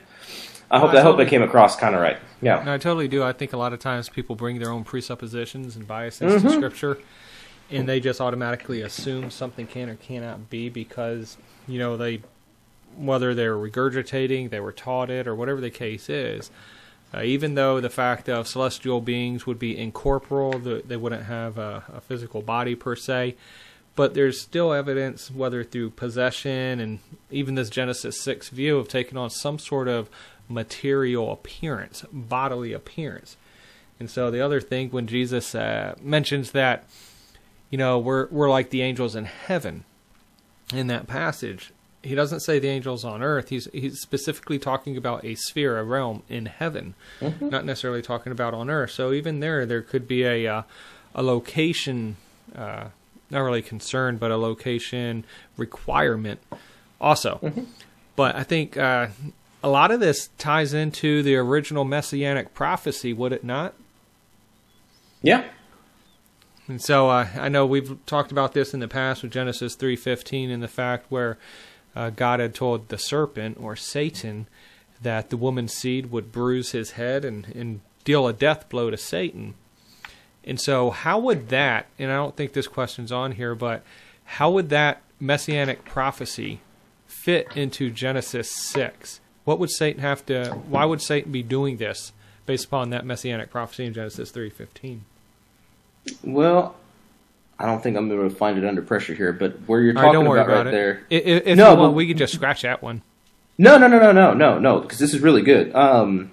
I 0.71 0.79
hope 0.79 0.91
I, 0.91 0.99
I 0.99 1.01
hope 1.01 1.17
that 1.17 1.29
came 1.29 1.43
across 1.43 1.75
kind 1.75 1.95
of 1.95 2.03
right. 2.03 2.19
Yeah, 2.43 2.63
no, 2.65 2.75
I 2.75 2.79
totally 2.79 3.09
do. 3.09 3.23
I 3.23 3.33
think 3.33 3.55
a 3.55 3.57
lot 3.57 3.73
of 3.73 3.81
times 3.81 4.09
people 4.09 4.37
bring 4.37 4.59
their 4.59 4.71
own 4.71 4.85
presuppositions 4.85 5.75
and 5.75 5.87
biases 5.87 6.35
mm-hmm. 6.35 6.47
to 6.47 6.55
Scripture, 6.55 6.99
and 7.71 7.89
they 7.89 8.01
just 8.01 8.21
automatically 8.21 8.83
assume 8.83 9.31
something 9.31 9.67
can 9.67 9.89
or 9.89 9.97
cannot 9.97 10.51
be 10.51 10.69
because 10.69 11.37
you 11.67 11.79
know 11.79 11.97
they 11.97 12.21
whether 12.97 13.35
they're 13.35 13.57
regurgitating, 13.57 14.51
they 14.51 14.61
were 14.61 14.73
taught 14.73 15.11
it, 15.11 15.27
or 15.27 15.35
whatever 15.35 15.61
the 15.61 15.71
case 15.71 16.09
is. 16.09 16.51
Uh, 17.13 17.23
even 17.23 17.55
though 17.55 17.81
the 17.81 17.91
fact 17.91 18.29
of 18.29 18.47
celestial 18.47 19.01
beings 19.01 19.47
would 19.47 19.59
be 19.59 19.77
incorporeal, 19.77 20.59
the, 20.59 20.83
they 20.87 20.97
wouldn't 20.97 21.25
have 21.25 21.59
a, 21.59 21.83
a, 21.93 22.01
physical 22.01 22.41
body 22.41 22.77
per 22.77 22.95
se, 22.95 23.35
but 23.97 24.15
there's 24.15 24.41
still 24.41 24.73
evidence, 24.73 25.31
whether 25.31 25.65
through 25.65 25.91
possession 25.91 26.79
and 26.79 27.01
even 27.31 27.57
this 27.57 27.69
Genesis 27.69 28.21
6 28.21 28.51
view, 28.51 28.79
of 28.79 28.87
taking 28.87 29.19
on 29.19 29.29
some 29.29 29.59
sort 29.59 29.89
of 29.89 30.09
material 30.49 31.33
appearance, 31.33 32.05
bodily 32.13 32.73
appearance. 32.73 33.37
And 33.99 34.09
so 34.09 34.31
the 34.31 34.41
other 34.41 34.61
thing, 34.61 34.91
when 34.91 35.09
Jesus 35.09 35.55
uh, 35.55 35.95
mentions 36.01 36.53
that, 36.53 36.85
you 37.71 37.79
know, 37.79 37.99
we're 37.99 38.27
we're 38.29 38.51
like 38.51 38.71
the 38.71 38.83
angels 38.83 39.17
in 39.17 39.25
heaven, 39.25 39.85
in 40.73 40.87
that 40.89 41.07
passage, 41.07 41.73
he 42.03 42.15
doesn't 42.15 42.41
say 42.41 42.59
the 42.59 42.69
angels 42.69 43.05
on 43.05 43.23
earth. 43.23 43.51
He's 43.51 43.69
he's 43.73 44.01
specifically 44.01 44.59
talking 44.59 44.97
about 44.97 45.25
a 45.25 45.35
sphere, 45.35 45.79
a 45.79 45.85
realm 45.85 46.23
in 46.29 46.47
heaven, 46.47 46.95
mm-hmm. 47.21 47.49
not 47.49 47.65
necessarily 47.65 48.03
talking 48.03 48.33
about 48.33 48.55
on 48.55 48.71
earth. 48.71 48.93
So 48.93 49.13
even 49.13 49.41
there, 49.41 49.67
there 49.67 49.83
could 49.83 50.09
be 50.09 50.25
a 50.25 50.47
uh, 50.47 50.63
a 51.15 51.23
location, 51.23 52.17
uh, 52.57 52.87
not 53.31 53.41
really 53.41 53.63
concern, 53.63 54.17
but 54.17 54.31
a 54.31 54.37
location 54.37 55.25
requirement 55.57 56.41
also. 57.01 57.39
Mm-hmm. 57.43 57.65
But 58.17 58.35
I 58.35 58.45
think 58.45 58.77
uh, 58.77 59.09
a 59.63 59.69
lot 59.69 59.91
of 59.91 60.01
this 60.01 60.31
ties 60.39 60.73
into 60.73 61.23
the 61.23 61.37
original 61.37 61.85
messianic 61.85 62.55
prophecy, 62.55 63.13
would 63.13 63.33
it 63.33 63.45
not? 63.45 63.75
Yeah. 65.23 65.45
And 66.71 66.81
so 66.81 67.11
uh, 67.11 67.27
I 67.35 67.49
know 67.49 67.67
we've 67.67 67.99
talked 68.07 68.31
about 68.31 68.53
this 68.53 68.73
in 68.73 68.79
the 68.79 68.87
past 68.87 69.25
with 69.25 69.33
Genesis 69.33 69.75
three 69.75 69.97
fifteen 69.97 70.51
and 70.51 70.63
the 70.63 70.69
fact 70.69 71.07
where 71.09 71.37
uh, 71.97 72.11
God 72.11 72.39
had 72.39 72.55
told 72.55 72.89
the 72.89 72.97
serpent 72.97 73.59
or 73.61 73.75
Satan 73.75 74.47
that 75.03 75.31
the 75.31 75.37
woman's 75.37 75.75
seed 75.75 76.13
would 76.13 76.31
bruise 76.31 76.71
his 76.71 76.93
head 76.93 77.25
and, 77.25 77.49
and 77.49 77.81
deal 78.05 78.29
a 78.29 78.33
death 78.33 78.69
blow 78.69 78.89
to 78.89 78.97
Satan. 78.97 79.55
And 80.45 80.61
so, 80.61 80.91
how 80.91 81.19
would 81.19 81.49
that, 81.49 81.87
and 81.99 82.13
I 82.13 82.15
don't 82.15 82.37
think 82.37 82.53
this 82.53 82.69
question's 82.69 83.11
on 83.11 83.33
here, 83.33 83.57
but 83.57 83.83
how 84.25 84.53
would 84.53 84.69
that 84.69 85.03
messianic 85.19 85.85
prophecy 85.85 86.61
fit 87.09 87.49
into 87.57 87.91
Genesis 87.91 88.49
6? 88.49 89.21
What 89.45 89.59
would 89.59 89.71
Satan 89.71 90.03
have 90.03 90.25
to, 90.27 90.53
why 90.69 90.85
would 90.85 91.03
Satan 91.03 91.33
be 91.33 91.43
doing 91.43 91.79
this 91.79 92.13
based 92.47 92.67
upon 92.67 92.91
that 92.91 93.05
messianic 93.05 93.51
prophecy 93.51 93.87
in 93.87 93.93
Genesis 93.93 94.31
3.15? 94.31 95.01
Well, 96.23 96.77
I 97.59 97.67
don't 97.67 97.83
think 97.83 97.97
I'm 97.97 98.11
able 98.11 98.29
to 98.29 98.35
find 98.35 98.57
it 98.57 98.65
under 98.65 98.81
pressure 98.81 99.15
here, 99.15 99.33
but 99.33 99.53
where 99.67 99.81
you're 99.83 99.93
talking 99.93 100.21
right, 100.21 100.41
about, 100.41 100.47
about, 100.47 100.65
right 100.65 100.71
there. 100.71 101.03
If, 101.11 101.47
if 101.47 101.57
no, 101.59 101.75
want, 101.75 101.95
we 101.95 102.07
could 102.07 102.17
just 102.17 102.33
scratch 102.33 102.63
that 102.63 102.83
one. 102.83 103.03
No, 103.59 103.77
no, 103.77 103.87
no, 103.87 103.99
no, 103.99 104.13
no, 104.13 104.33
no, 104.33 104.59
no, 104.59 104.81
because 104.81 104.99
this 104.99 105.13
is 105.13 105.21
really 105.21 105.43
good. 105.43 105.75
Um, 105.75 106.33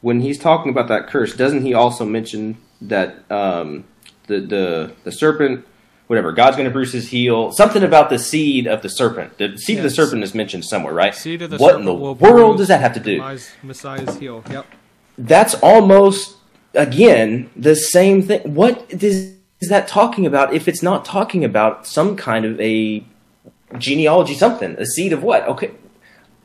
when 0.00 0.20
he's 0.20 0.38
talking 0.38 0.70
about 0.70 0.88
that 0.88 1.08
curse, 1.08 1.36
doesn't 1.36 1.62
he 1.62 1.74
also 1.74 2.06
mention 2.06 2.56
that 2.80 3.30
um, 3.30 3.84
the 4.26 4.40
the 4.40 4.92
the 5.04 5.12
serpent, 5.12 5.66
whatever, 6.06 6.32
God's 6.32 6.56
going 6.56 6.68
to 6.68 6.72
bruise 6.72 6.94
his 6.94 7.08
heel? 7.08 7.52
Something 7.52 7.82
about 7.82 8.08
the 8.08 8.18
seed 8.18 8.66
of 8.66 8.80
the 8.80 8.88
serpent. 8.88 9.36
The 9.36 9.58
seed 9.58 9.76
yes. 9.76 9.84
of 9.84 9.90
the 9.90 9.94
serpent 9.94 10.24
is 10.24 10.34
mentioned 10.34 10.64
somewhere, 10.64 10.94
right? 10.94 11.14
Seed 11.14 11.42
of 11.42 11.50
the 11.50 11.58
what 11.58 11.74
in 11.74 11.84
the 11.84 11.92
world 11.92 12.56
does 12.56 12.68
that 12.68 12.80
have 12.80 12.94
to 12.94 13.00
do? 13.00 13.18
Messiah's 13.62 14.16
heel. 14.16 14.42
Yep. 14.50 14.66
That's 15.18 15.54
almost 15.56 16.36
again 16.74 17.50
the 17.56 17.74
same 17.74 18.22
thing. 18.22 18.54
What 18.54 18.86
is 18.90 19.34
that 19.68 19.88
talking 19.88 20.26
about 20.26 20.52
if 20.52 20.68
it's 20.68 20.82
not 20.82 21.04
talking 21.04 21.44
about 21.44 21.86
some 21.86 22.16
kind 22.16 22.44
of 22.44 22.60
a 22.60 23.04
genealogy 23.78 24.34
something 24.34 24.76
a 24.78 24.86
seed 24.86 25.12
of 25.12 25.22
what? 25.22 25.46
Okay 25.48 25.70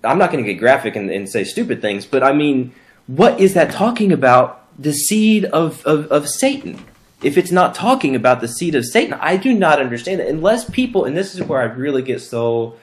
i'm 0.04 0.18
not 0.18 0.32
going 0.32 0.44
to 0.44 0.50
get 0.52 0.60
graphic 0.60 0.96
and, 0.96 1.10
and, 1.10 1.30
say 1.30 1.44
stupid 1.44 1.82
things 1.82 2.06
but 2.06 2.24
i 2.24 2.32
mean 2.32 2.74
what 3.08 3.40
is 3.40 3.54
that 3.54 3.72
talking 3.72 4.12
about 4.12 4.66
the 4.82 4.94
seed 4.94 5.46
of, 5.46 5.86
of, 5.86 6.06
of 6.08 6.30
satan? 6.30 6.86
If 7.22 7.38
it's 7.38 7.52
not 7.52 7.76
talking 7.76 8.16
about 8.16 8.40
the 8.40 8.48
seed 8.48 8.76
of 8.76 8.86
satan 8.86 9.14
i 9.14 9.36
do 9.38 9.54
not 9.54 9.80
understand 9.80 10.20
that 10.20 10.28
unless 10.28 10.70
people 10.70 11.06
and 11.06 11.18
this 11.18 11.36
is 11.36 11.44
where 11.44 11.62
i 11.62 11.66
really 11.66 12.02
get 12.02 12.22
so 12.22 12.78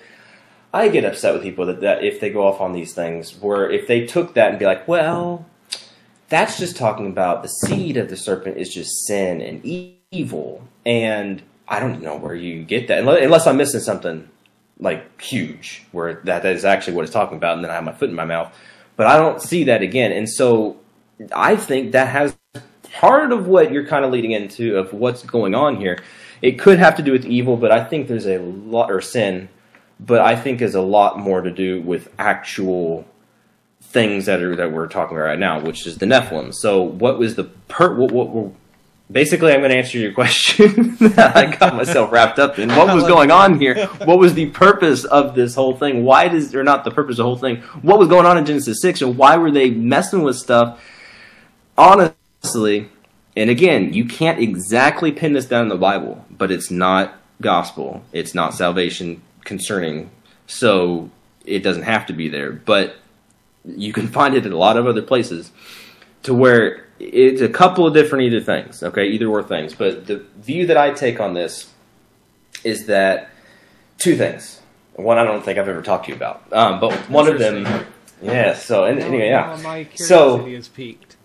i 0.75 0.89
get 0.89 1.05
upset 1.05 1.33
with 1.33 1.43
people 1.43 1.67
that, 1.67 1.81
that 1.81 2.05
if 2.05 2.21
they 2.21 2.31
go 2.31 2.47
off 2.47 2.61
on 2.61 2.73
these 2.73 2.93
things 2.93 3.39
where 3.41 3.71
if 3.71 3.87
they 3.87 4.07
took 4.07 4.35
that 4.35 4.51
and 4.51 4.59
be 4.59 4.67
like 4.67 4.87
well 4.87 5.47
that's 6.29 6.59
just 6.59 6.77
talking 6.77 7.07
about 7.07 7.43
the 7.43 7.49
seed 7.49 7.97
of 7.97 8.09
the 8.09 8.17
serpent 8.17 8.57
is 8.57 8.73
just 8.73 9.07
sin 9.07 9.41
and 9.41 9.65
evil. 10.11 10.63
And 10.85 11.43
I 11.69 11.81
don't 11.81 12.03
know 12.03 12.17
where 12.17 12.35
you 12.35 12.65
get 12.65 12.89
that, 12.89 13.07
unless 13.07 13.47
I'm 13.47 13.57
missing 13.57 13.81
something 13.81 14.29
like 14.79 15.21
huge, 15.21 15.85
where 15.93 16.15
that, 16.25 16.43
that 16.43 16.57
is 16.57 16.65
actually 16.65 16.95
what 16.95 17.05
it's 17.05 17.13
talking 17.13 17.37
about, 17.37 17.55
and 17.55 17.65
then 17.65 17.71
I 17.71 17.75
have 17.75 17.85
my 17.85 17.93
foot 17.93 18.11
in 18.11 18.15
my 18.15 18.25
mouth. 18.25 18.55
But 18.97 19.07
I 19.07 19.17
don't 19.17 19.41
see 19.41 19.65
that 19.65 19.83
again. 19.83 20.13
And 20.13 20.29
so 20.29 20.79
I 21.35 21.57
think 21.57 21.93
that 21.93 22.09
has 22.09 22.37
part 22.93 23.33
of 23.33 23.47
what 23.47 23.73
you're 23.73 23.87
kind 23.87 24.05
of 24.05 24.11
leading 24.11 24.33
into 24.33 24.77
of 24.77 24.93
what's 24.93 25.23
going 25.23 25.55
on 25.55 25.77
here. 25.77 26.03
It 26.43 26.59
could 26.59 26.79
have 26.79 26.97
to 26.97 27.03
do 27.03 27.13
with 27.13 27.25
evil, 27.25 27.57
but 27.57 27.73
I 27.73 27.85
think 27.85 28.09
there's 28.09 28.27
a 28.27 28.39
lot, 28.39 28.91
or 28.91 29.01
sin, 29.01 29.49
but 29.99 30.21
I 30.21 30.37
think 30.37 30.61
is 30.61 30.75
a 30.75 30.83
lot 30.83 31.19
more 31.19 31.41
to 31.41 31.51
do 31.51 31.81
with 31.81 32.09
actual 32.19 33.07
things 33.87 34.27
that 34.27 34.43
are 34.43 34.57
that 34.57 34.73
we're 34.73 34.89
talking 34.89 35.17
about 35.17 35.27
right 35.27 35.39
now, 35.39 35.61
which 35.61 35.87
is 35.87 35.99
the 35.99 36.07
Nephilim. 36.07 36.55
So, 36.55 36.83
what 36.83 37.19
was 37.19 37.35
the 37.35 37.45
per? 37.45 37.95
What, 37.95 38.13
what, 38.13 38.53
basically 39.11 39.53
i'm 39.53 39.61
going 39.61 39.71
to 39.71 39.77
answer 39.77 39.99
your 39.99 40.13
question. 40.13 40.97
That 40.97 41.37
i 41.37 41.55
got 41.55 41.77
myself 41.77 42.11
wrapped 42.11 42.41
up 42.41 42.59
in 42.59 42.71
what 42.71 42.93
was 42.93 43.05
going 43.05 43.31
on 43.31 43.61
here. 43.61 43.87
What 44.05 44.19
was 44.19 44.35
the 44.35 44.47
purpose 44.51 45.05
of 45.05 45.35
this 45.37 45.55
whole 45.55 45.77
thing? 45.77 46.05
Why 46.05 46.27
does 46.27 46.55
or 46.55 46.65
not 46.65 46.83
the 46.83 46.91
purpose 46.91 47.15
of 47.15 47.19
the 47.19 47.25
whole 47.25 47.37
thing 47.37 47.59
what 47.83 47.99
was 47.99 48.09
going 48.09 48.27
on 48.27 48.37
in 48.37 48.45
genesis 48.45 48.81
6 48.83 49.03
and 49.03 49.17
why 49.17 49.37
were 49.37 49.51
they 49.51 49.71
messing 49.71 50.23
with 50.23 50.37
stuff? 50.37 50.83
Honestly 51.79 52.91
and 53.37 53.49
again 53.49 53.93
you 53.93 54.07
can't 54.07 54.41
exactly 54.41 55.13
pin 55.13 55.35
this 55.35 55.47
down 55.47 55.63
in 55.63 55.69
the 55.69 55.77
bible 55.77 56.25
but 56.31 56.51
it's 56.51 56.71
not 56.71 57.15
gospel. 57.41 58.03
It's 58.13 58.35
not 58.35 58.55
salvation 58.55 59.23
concerning. 59.45 60.11
So 60.47 61.11
it 61.45 61.61
doesn't 61.61 61.85
have 61.85 62.07
to 62.07 62.13
be 62.13 62.29
there. 62.29 62.53
But 62.53 62.97
you 63.67 63.93
can 63.93 64.07
find 64.07 64.35
it 64.35 64.47
in 64.47 64.53
a 64.53 64.57
lot 64.57 64.77
of 64.77 64.87
other 64.87 65.03
places 65.03 65.51
to 66.23 66.35
where 66.35 66.87
it's 66.99 67.41
a 67.41 67.49
couple 67.49 67.87
of 67.87 67.95
different 67.95 68.25
either 68.25 68.41
things, 68.41 68.83
okay, 68.83 69.09
either 69.09 69.27
or 69.27 69.43
things. 69.43 69.75
But 69.75 70.07
the 70.07 70.25
view 70.39 70.67
that 70.67 70.77
I 70.77 70.93
take 70.93 71.21
on 71.21 71.35
this 71.35 71.71
is 72.65 72.87
that 72.87 73.31
two 73.99 74.17
things. 74.17 74.61
One 74.95 75.19
I 75.19 75.25
don't 75.25 75.45
think 75.45 75.59
I've 75.59 75.69
ever 75.69 75.83
talked 75.83 76.07
to 76.07 76.11
you 76.11 76.17
about, 76.17 76.51
um, 76.53 76.81
but 76.81 76.95
one 77.11 77.29
of 77.29 77.39
them, 77.39 77.87
yeah. 78.23 78.55
So 78.55 78.85
and, 78.85 78.99
anyway, 78.99 79.29
yeah. 79.29 79.59
my 79.63 79.87
so 79.95 80.47
is 80.47 80.69
peaked. 80.69 81.17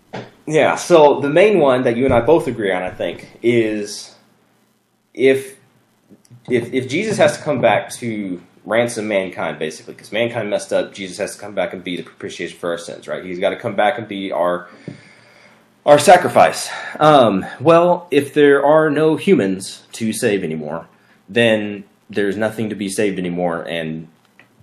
Yeah. 0.46 0.74
So 0.74 1.20
the 1.20 1.30
main 1.30 1.58
one 1.58 1.84
that 1.84 1.96
you 1.96 2.04
and 2.04 2.12
I 2.12 2.20
both 2.20 2.46
agree 2.48 2.70
on, 2.70 2.82
I 2.82 2.90
think, 2.90 3.38
is 3.42 4.14
if 5.14 5.56
if 6.50 6.72
if 6.74 6.86
Jesus 6.86 7.16
has 7.16 7.38
to 7.38 7.42
come 7.42 7.62
back 7.62 7.90
to 7.94 8.42
ransom 8.64 9.08
mankind, 9.08 9.58
basically, 9.58 9.94
because 9.94 10.12
mankind 10.12 10.50
messed 10.50 10.72
up, 10.72 10.94
Jesus 10.94 11.18
has 11.18 11.34
to 11.34 11.40
come 11.40 11.54
back 11.54 11.72
and 11.72 11.82
be 11.82 11.96
the 11.96 12.02
propitiation 12.02 12.58
for 12.58 12.70
our 12.70 12.78
sins, 12.78 13.08
right? 13.08 13.24
He's 13.24 13.38
got 13.38 13.50
to 13.50 13.56
come 13.56 13.76
back 13.76 13.98
and 13.98 14.06
be 14.06 14.32
our 14.32 14.68
our 15.84 15.98
sacrifice. 15.98 16.70
Um, 17.00 17.44
well, 17.60 18.06
if 18.12 18.34
there 18.34 18.64
are 18.64 18.88
no 18.88 19.16
humans 19.16 19.84
to 19.92 20.12
save 20.12 20.44
anymore, 20.44 20.86
then 21.28 21.84
there's 22.08 22.36
nothing 22.36 22.68
to 22.68 22.76
be 22.76 22.88
saved 22.88 23.18
anymore. 23.18 23.62
And 23.62 24.06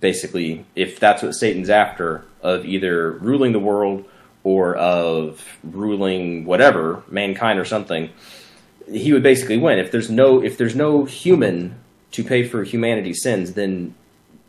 basically, 0.00 0.64
if 0.74 0.98
that's 0.98 1.22
what 1.22 1.34
Satan's 1.34 1.68
after, 1.68 2.24
of 2.42 2.64
either 2.64 3.12
ruling 3.12 3.52
the 3.52 3.60
world 3.60 4.06
or 4.44 4.74
of 4.76 5.58
ruling 5.62 6.46
whatever 6.46 7.02
mankind 7.08 7.58
or 7.58 7.66
something, 7.66 8.08
he 8.90 9.12
would 9.12 9.22
basically 9.22 9.58
win. 9.58 9.78
If 9.78 9.90
there's 9.90 10.10
no 10.10 10.42
if 10.42 10.56
there's 10.56 10.74
no 10.74 11.04
human 11.04 11.78
to 12.12 12.24
pay 12.24 12.46
for 12.46 12.64
humanity's 12.64 13.22
sins, 13.22 13.52
then 13.54 13.94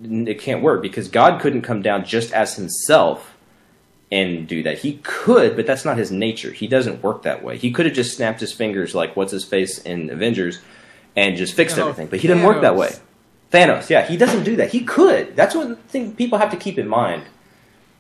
it 0.04 0.40
can't 0.40 0.64
work 0.64 0.82
because 0.82 1.08
God 1.08 1.40
couldn't 1.42 1.62
come 1.62 1.82
down 1.82 2.06
just 2.06 2.32
as 2.34 2.56
himself 2.56 3.38
and 4.12 4.48
do 4.48 4.64
that. 4.64 4.80
He 4.80 5.00
could, 5.04 5.56
but 5.56 5.66
that's 5.66 5.86
not 5.86 5.98
his 5.98 6.12
nature. 6.12 6.52
He 6.52 6.68
doesn't 6.68 7.02
work 7.02 7.24
that 7.24 7.44
way. 7.44 7.58
He 7.58 7.72
could 7.72 7.86
have 7.86 7.96
just 7.96 8.16
snapped 8.16 8.40
his 8.40 8.52
fingers 8.52 8.94
like 8.94 9.16
what's 9.16 9.32
his 9.32 9.46
face 9.46 9.80
in 9.80 10.10
Avengers 10.10 10.60
and 11.16 11.38
just 11.38 11.54
fixed 11.54 11.78
everything, 11.78 12.08
but 12.08 12.20
he 12.20 12.28
didn't 12.28 12.44
work 12.44 12.62
that 12.62 12.76
way. 12.76 12.92
Thanos, 13.52 13.90
yeah, 13.90 14.08
he 14.08 14.18
doesn't 14.18 14.44
do 14.44 14.56
that. 14.58 14.72
He 14.72 14.82
could. 14.84 15.36
That's 15.36 15.54
one 15.54 15.76
thing 15.76 16.16
people 16.16 16.38
have 16.38 16.52
to 16.52 16.58
keep 16.58 16.78
in 16.78 16.88
mind 16.88 17.24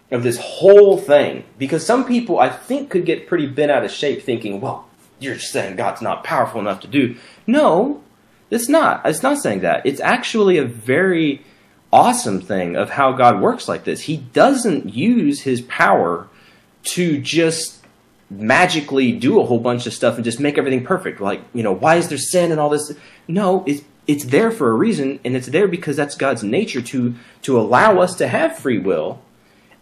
of 0.09 0.23
this 0.23 0.37
whole 0.37 0.97
thing 0.97 1.43
because 1.57 1.85
some 1.85 2.05
people 2.05 2.39
I 2.39 2.49
think 2.49 2.89
could 2.89 3.05
get 3.05 3.27
pretty 3.27 3.47
bent 3.47 3.71
out 3.71 3.83
of 3.83 3.91
shape 3.91 4.21
thinking, 4.21 4.61
well, 4.61 4.87
you're 5.19 5.35
just 5.35 5.51
saying 5.51 5.75
God's 5.75 6.01
not 6.01 6.23
powerful 6.23 6.59
enough 6.59 6.79
to 6.81 6.87
do. 6.87 7.15
No, 7.47 8.01
it's 8.51 8.69
not. 8.69 9.05
It's 9.05 9.23
not 9.23 9.39
saying 9.39 9.61
that. 9.61 9.85
It's 9.85 10.01
actually 10.01 10.57
a 10.57 10.65
very 10.65 11.43
awesome 11.91 12.41
thing 12.41 12.75
of 12.75 12.89
how 12.91 13.13
God 13.13 13.41
works 13.41 13.67
like 13.67 13.85
this. 13.85 14.01
He 14.01 14.17
doesn't 14.17 14.93
use 14.93 15.41
his 15.41 15.61
power 15.61 16.27
to 16.83 17.19
just 17.21 17.79
magically 18.29 19.11
do 19.11 19.41
a 19.41 19.45
whole 19.45 19.59
bunch 19.59 19.85
of 19.87 19.93
stuff 19.93 20.15
and 20.15 20.23
just 20.23 20.39
make 20.39 20.57
everything 20.57 20.83
perfect. 20.83 21.19
Like, 21.19 21.41
you 21.53 21.63
know, 21.63 21.73
why 21.73 21.95
is 21.95 22.09
there 22.09 22.17
sin 22.17 22.51
and 22.51 22.59
all 22.59 22.69
this? 22.69 22.93
No, 23.27 23.63
it's 23.65 23.81
it's 24.07 24.25
there 24.25 24.51
for 24.51 24.69
a 24.69 24.73
reason 24.73 25.19
and 25.23 25.35
it's 25.35 25.47
there 25.47 25.67
because 25.67 25.95
that's 25.95 26.15
God's 26.15 26.43
nature 26.43 26.81
to 26.81 27.15
to 27.43 27.59
allow 27.59 27.99
us 27.99 28.15
to 28.15 28.27
have 28.27 28.57
free 28.57 28.79
will 28.79 29.21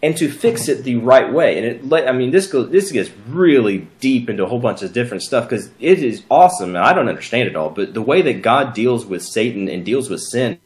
and 0.01 0.15
to 0.17 0.29
fix 0.29 0.69
it 0.69 0.83
the 0.83 0.95
right 0.95 1.31
way. 1.31 1.57
And 1.57 1.65
it, 1.65 1.85
let- 1.87 2.07
I 2.07 2.11
mean, 2.13 2.31
this 2.31 2.47
goes, 2.47 2.69
this 2.71 2.91
gets 2.91 3.09
really 3.27 3.87
deep 3.99 4.29
into 4.29 4.43
a 4.43 4.47
whole 4.47 4.59
bunch 4.59 4.81
of 4.81 4.93
different 4.93 5.23
stuff 5.23 5.49
because 5.49 5.69
it 5.79 5.99
is 6.01 6.23
awesome, 6.29 6.75
and 6.75 6.85
I 6.85 6.93
don't 6.93 7.09
understand 7.09 7.49
it 7.49 7.55
all. 7.55 7.69
But 7.69 7.93
the 7.93 8.01
way 8.01 8.21
that 8.21 8.41
God 8.41 8.73
deals 8.73 9.05
with 9.05 9.23
Satan 9.23 9.67
and 9.67 9.83
deals 9.85 10.09
with 10.09 10.21
sin, 10.21 10.59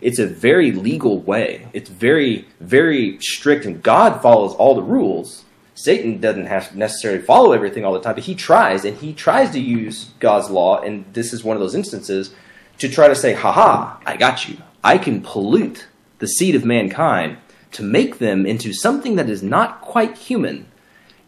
it's 0.00 0.18
a 0.18 0.26
very 0.26 0.72
legal 0.72 1.18
way. 1.20 1.68
It's 1.72 1.88
very, 1.88 2.46
very 2.60 3.18
strict, 3.20 3.64
and 3.64 3.82
God 3.82 4.20
follows 4.20 4.54
all 4.54 4.74
the 4.74 4.82
rules. 4.82 5.44
Satan 5.74 6.20
doesn't 6.20 6.46
have 6.46 6.70
to 6.70 6.78
necessarily 6.78 7.22
follow 7.22 7.52
everything 7.52 7.84
all 7.84 7.94
the 7.94 8.00
time, 8.00 8.14
but 8.14 8.24
he 8.24 8.34
tries, 8.34 8.84
and 8.84 8.96
he 8.98 9.12
tries 9.12 9.50
to 9.52 9.60
use 9.60 10.10
God's 10.20 10.50
law, 10.50 10.80
and 10.80 11.04
this 11.14 11.32
is 11.32 11.42
one 11.42 11.56
of 11.56 11.60
those 11.60 11.74
instances 11.74 12.34
to 12.78 12.88
try 12.88 13.08
to 13.08 13.14
say, 13.14 13.32
"Ha 13.32 13.50
"Ha 13.50 14.00
I 14.04 14.16
got 14.16 14.48
you. 14.48 14.58
I 14.84 14.98
can 14.98 15.22
pollute 15.22 15.86
the 16.18 16.26
seed 16.28 16.54
of 16.54 16.64
mankind 16.64 17.38
to 17.74 17.82
make 17.82 18.18
them 18.18 18.46
into 18.46 18.72
something 18.72 19.16
that 19.16 19.28
is 19.28 19.42
not 19.42 19.80
quite 19.80 20.16
human 20.16 20.66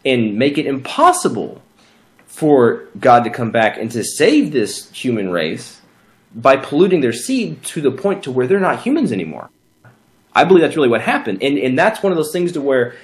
and 0.05 0.35
make 0.35 0.57
it 0.57 0.65
impossible 0.65 1.61
for 2.25 2.87
God 2.99 3.23
to 3.23 3.29
come 3.29 3.51
back 3.51 3.77
and 3.77 3.89
to 3.91 4.03
save 4.03 4.51
this 4.51 4.91
human 4.91 5.31
race 5.31 5.81
by 6.33 6.55
polluting 6.55 7.01
their 7.01 7.13
seed 7.13 7.63
to 7.63 7.81
the 7.81 7.91
point 7.91 8.23
to 8.23 8.31
where 8.31 8.47
they're 8.47 8.59
not 8.59 8.81
humans 8.81 9.11
anymore. 9.11 9.49
I 10.33 10.43
believe 10.43 10.61
that's 10.61 10.75
really 10.75 10.89
what 10.89 11.01
happened. 11.01 11.41
And 11.41 11.57
and 11.57 11.77
that's 11.77 12.03
one 12.03 12.11
of 12.11 12.17
those 12.17 12.31
things 12.31 12.51
to 12.51 12.61
where 12.61 12.95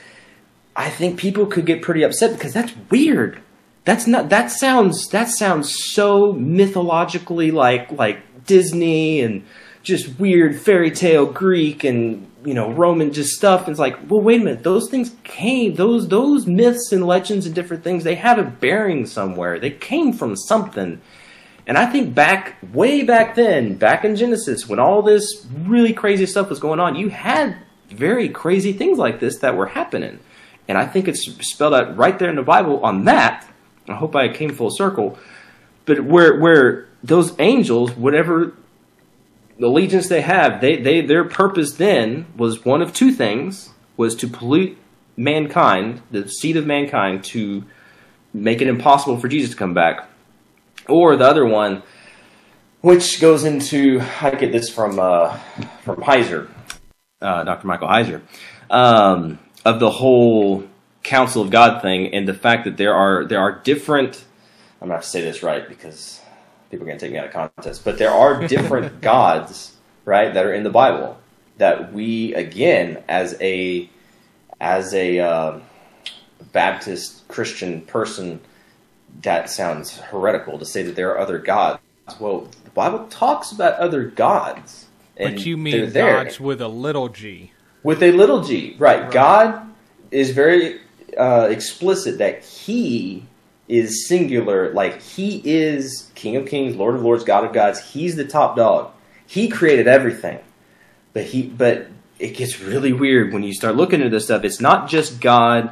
I 0.75 0.89
think 0.89 1.19
people 1.19 1.47
could 1.47 1.65
get 1.65 1.81
pretty 1.81 2.03
upset 2.03 2.33
because 2.33 2.53
that's 2.53 2.73
weird. 2.91 3.41
That's 3.85 4.05
not 4.05 4.29
that 4.29 4.51
sounds 4.51 5.07
that 5.09 5.29
sounds 5.29 5.73
so 5.83 6.33
mythologically 6.33 7.51
like 7.51 7.91
like 7.91 8.45
Disney 8.45 9.21
and 9.21 9.45
just 9.81 10.19
weird 10.19 10.59
fairy 10.59 10.91
tale 10.91 11.25
Greek 11.25 11.83
and 11.83 12.27
you 12.45 12.53
know 12.53 12.71
Roman 12.71 13.13
just 13.13 13.31
stuff. 13.31 13.61
And 13.61 13.69
it's 13.69 13.79
like, 13.79 13.97
well, 14.09 14.21
wait 14.21 14.41
a 14.41 14.43
minute, 14.43 14.63
those 14.63 14.89
things 14.89 15.15
came 15.23 15.75
those 15.75 16.07
those 16.07 16.45
myths 16.45 16.91
and 16.91 17.05
legends 17.05 17.45
and 17.45 17.55
different 17.55 17.83
things. 17.83 18.03
They 18.03 18.15
have 18.15 18.39
a 18.39 18.43
bearing 18.43 19.05
somewhere. 19.05 19.59
They 19.59 19.71
came 19.71 20.13
from 20.13 20.35
something. 20.35 21.01
And 21.65 21.77
I 21.77 21.85
think 21.85 22.13
back 22.13 22.57
way 22.73 23.03
back 23.03 23.35
then, 23.35 23.75
back 23.75 24.03
in 24.03 24.15
Genesis, 24.15 24.67
when 24.67 24.79
all 24.79 25.01
this 25.01 25.45
really 25.63 25.93
crazy 25.93 26.25
stuff 26.25 26.49
was 26.49 26.59
going 26.59 26.79
on, 26.79 26.95
you 26.95 27.09
had 27.09 27.57
very 27.89 28.27
crazy 28.29 28.73
things 28.73 28.97
like 28.97 29.19
this 29.19 29.37
that 29.37 29.55
were 29.55 29.67
happening. 29.67 30.19
And 30.67 30.77
I 30.77 30.85
think 30.85 31.07
it's 31.07 31.25
spelled 31.41 31.73
out 31.73 31.95
right 31.97 32.17
there 32.19 32.29
in 32.29 32.35
the 32.35 32.43
Bible 32.43 32.83
on 32.83 33.05
that. 33.05 33.47
I 33.87 33.95
hope 33.95 34.15
I 34.15 34.29
came 34.29 34.53
full 34.53 34.71
circle. 34.71 35.17
But 35.85 36.03
where 36.03 36.39
where 36.39 36.87
those 37.03 37.37
angels, 37.39 37.91
whatever 37.91 38.53
allegiance 39.61 40.07
they 40.07 40.21
have, 40.21 40.61
they, 40.61 40.81
they 40.81 41.01
their 41.01 41.23
purpose 41.23 41.73
then 41.73 42.25
was 42.35 42.65
one 42.65 42.81
of 42.81 42.93
two 42.93 43.11
things 43.11 43.69
was 43.97 44.15
to 44.15 44.27
pollute 44.27 44.77
mankind, 45.15 46.01
the 46.11 46.27
seed 46.27 46.57
of 46.57 46.65
mankind, 46.65 47.23
to 47.23 47.63
make 48.33 48.61
it 48.61 48.67
impossible 48.67 49.19
for 49.19 49.27
Jesus 49.27 49.51
to 49.51 49.55
come 49.55 49.73
back. 49.73 50.09
Or 50.89 51.15
the 51.15 51.25
other 51.25 51.45
one, 51.45 51.83
which 52.81 53.21
goes 53.21 53.43
into 53.43 54.01
I 54.21 54.31
get 54.31 54.51
this 54.51 54.69
from 54.69 54.99
uh, 54.99 55.37
from 55.83 55.97
Heiser, 55.97 56.49
uh, 57.21 57.43
Dr. 57.43 57.67
Michael 57.67 57.87
Heiser, 57.87 58.21
um, 58.69 59.39
of 59.63 59.79
the 59.79 59.89
whole 59.89 60.67
council 61.03 61.41
of 61.41 61.49
God 61.49 61.81
thing 61.81 62.13
and 62.13 62.27
the 62.27 62.33
fact 62.33 62.65
that 62.65 62.77
there 62.77 62.93
are 62.93 63.25
there 63.25 63.39
are 63.39 63.61
different. 63.61 64.25
I'm 64.81 64.89
not 64.89 65.03
to 65.03 65.07
say 65.07 65.21
this 65.21 65.43
right 65.43 65.67
because 65.67 66.19
people 66.73 66.87
are 66.87 66.89
going 66.89 66.97
to 66.97 67.05
take 67.05 67.13
me 67.13 67.19
out 67.19 67.27
of 67.27 67.31
context, 67.31 67.85
but 67.85 67.99
there 67.99 68.09
are 68.09 68.47
different 68.47 68.99
gods, 69.01 69.75
right, 70.05 70.33
that 70.33 70.43
are 70.43 70.53
in 70.53 70.63
the 70.63 70.71
Bible 70.71 71.19
that 71.57 71.93
we 71.93 72.33
again 72.33 73.03
as 73.07 73.37
a 73.39 73.87
as 74.59 74.91
a 74.95 75.19
uh, 75.19 75.59
Baptist 76.51 77.27
Christian 77.27 77.81
person 77.81 78.39
that 79.21 79.51
sounds 79.51 79.97
heretical 79.97 80.57
to 80.57 80.65
say 80.65 80.81
that 80.81 80.95
there 80.95 81.11
are 81.11 81.19
other 81.19 81.37
gods. 81.37 81.79
Well, 82.19 82.49
the 82.63 82.71
Bible 82.71 83.05
talks 83.07 83.51
about 83.51 83.75
other 83.75 84.05
gods. 84.05 84.87
and 85.15 85.35
But 85.35 85.45
you 85.45 85.57
mean 85.57 85.91
gods 85.91 86.39
with 86.39 86.59
a 86.59 86.67
little 86.67 87.09
g. 87.09 87.51
with 87.83 88.01
a 88.01 88.11
little 88.13 88.41
g, 88.41 88.75
right? 88.79 89.11
God 89.11 89.61
is 90.09 90.31
very 90.31 90.79
uh, 91.19 91.49
explicit 91.51 92.17
that 92.17 92.43
He 92.43 93.27
is 93.67 94.07
singular, 94.07 94.73
like 94.73 95.01
He 95.01 95.41
is 95.45 96.11
King 96.15 96.35
of 96.35 96.45
Kings, 96.45 96.75
Lord 96.75 96.95
of 96.95 97.01
Lords, 97.01 97.23
God 97.23 97.45
of 97.45 97.53
Gods. 97.53 97.79
He's 97.91 98.15
the 98.15 98.25
top 98.25 98.55
dog. 98.55 98.91
He 99.25 99.47
created 99.47 99.87
everything, 99.87 100.39
but 101.13 101.23
He, 101.23 101.43
but 101.43 101.87
it 102.19 102.35
gets 102.35 102.59
really 102.59 102.93
weird 102.93 103.33
when 103.33 103.43
you 103.43 103.53
start 103.53 103.75
looking 103.75 103.99
into 104.01 104.09
this 104.09 104.25
stuff. 104.25 104.43
It's 104.43 104.61
not 104.61 104.89
just 104.89 105.19
God 105.19 105.71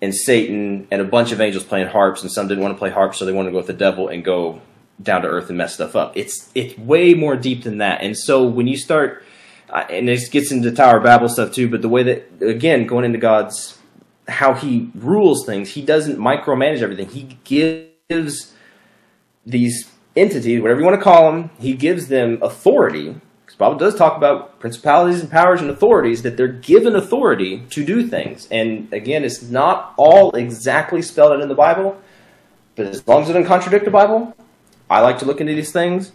and 0.00 0.14
Satan 0.14 0.86
and 0.90 1.00
a 1.00 1.04
bunch 1.04 1.32
of 1.32 1.40
angels 1.40 1.64
playing 1.64 1.88
harps, 1.88 2.22
and 2.22 2.30
some 2.30 2.48
didn't 2.48 2.62
want 2.62 2.74
to 2.74 2.78
play 2.78 2.90
harps, 2.90 3.18
so 3.18 3.24
they 3.24 3.32
wanted 3.32 3.50
to 3.50 3.52
go 3.52 3.58
with 3.58 3.66
the 3.66 3.72
devil 3.72 4.08
and 4.08 4.24
go 4.24 4.60
down 5.02 5.22
to 5.22 5.28
earth 5.28 5.48
and 5.48 5.58
mess 5.58 5.74
stuff 5.74 5.96
up. 5.96 6.16
It's 6.16 6.50
it's 6.54 6.76
way 6.78 7.14
more 7.14 7.36
deep 7.36 7.64
than 7.64 7.78
that. 7.78 8.02
And 8.02 8.16
so 8.16 8.44
when 8.44 8.66
you 8.66 8.76
start, 8.76 9.24
and 9.72 10.08
this 10.08 10.28
gets 10.28 10.52
into 10.52 10.70
Tower 10.72 10.98
of 10.98 11.04
Babel 11.04 11.28
stuff 11.28 11.52
too, 11.52 11.68
but 11.68 11.82
the 11.82 11.88
way 11.88 12.02
that 12.04 12.42
again 12.42 12.86
going 12.86 13.04
into 13.04 13.18
God's 13.18 13.78
how 14.28 14.54
He 14.54 14.90
rules 14.94 15.44
things, 15.46 15.70
He 15.70 15.82
doesn't 15.82 16.18
micromanage 16.18 16.82
everything. 16.82 17.08
He 17.08 17.38
gives 17.44 18.52
these 19.44 19.90
entities, 20.16 20.60
whatever 20.60 20.80
you 20.80 20.86
want 20.86 20.98
to 20.98 21.04
call 21.04 21.30
them, 21.30 21.50
He 21.58 21.74
gives 21.74 22.08
them 22.08 22.38
authority. 22.42 23.16
Because 23.44 23.56
Bible 23.56 23.76
does 23.76 23.94
talk 23.94 24.16
about 24.16 24.58
principalities 24.58 25.20
and 25.20 25.30
powers 25.30 25.60
and 25.60 25.70
authorities 25.70 26.22
that 26.22 26.36
they're 26.36 26.48
given 26.48 26.96
authority 26.96 27.62
to 27.70 27.84
do 27.84 28.06
things. 28.06 28.48
And 28.50 28.92
again, 28.92 29.24
it's 29.24 29.42
not 29.42 29.94
all 29.96 30.34
exactly 30.34 31.02
spelled 31.02 31.32
out 31.32 31.40
in 31.40 31.48
the 31.48 31.54
Bible, 31.54 32.00
but 32.76 32.86
as 32.86 33.06
long 33.06 33.22
as 33.22 33.30
it 33.30 33.34
doesn't 33.34 33.46
contradict 33.46 33.84
the 33.84 33.90
Bible, 33.90 34.34
I 34.88 35.00
like 35.00 35.18
to 35.18 35.26
look 35.26 35.40
into 35.40 35.54
these 35.54 35.72
things. 35.72 36.12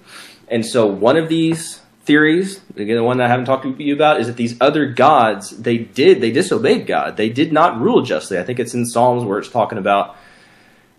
And 0.48 0.66
so 0.66 0.88
one 0.88 1.18
of 1.18 1.30
these 1.30 1.82
theories, 2.10 2.60
the 2.74 3.02
one 3.02 3.20
that 3.20 3.26
I 3.26 3.28
haven't 3.28 3.46
talked 3.46 3.62
to 3.66 3.84
you 3.84 3.94
about, 3.94 4.20
is 4.20 4.26
that 4.26 4.36
these 4.36 4.60
other 4.60 4.88
gods, 4.88 5.52
they 5.52 5.78
did, 5.78 6.22
they 6.22 6.32
disobeyed 6.32 6.88
God. 6.88 7.18
They 7.18 7.30
did 7.30 7.54
not 7.54 7.80
rule 7.80 8.02
justly. 8.02 8.40
I 8.40 8.44
think 8.44 8.58
it's 8.60 8.74
in 8.74 8.88
Psalms 8.88 9.24
where 9.24 9.38
it's 9.38 9.48
talking 9.48 9.78
about, 9.78 10.16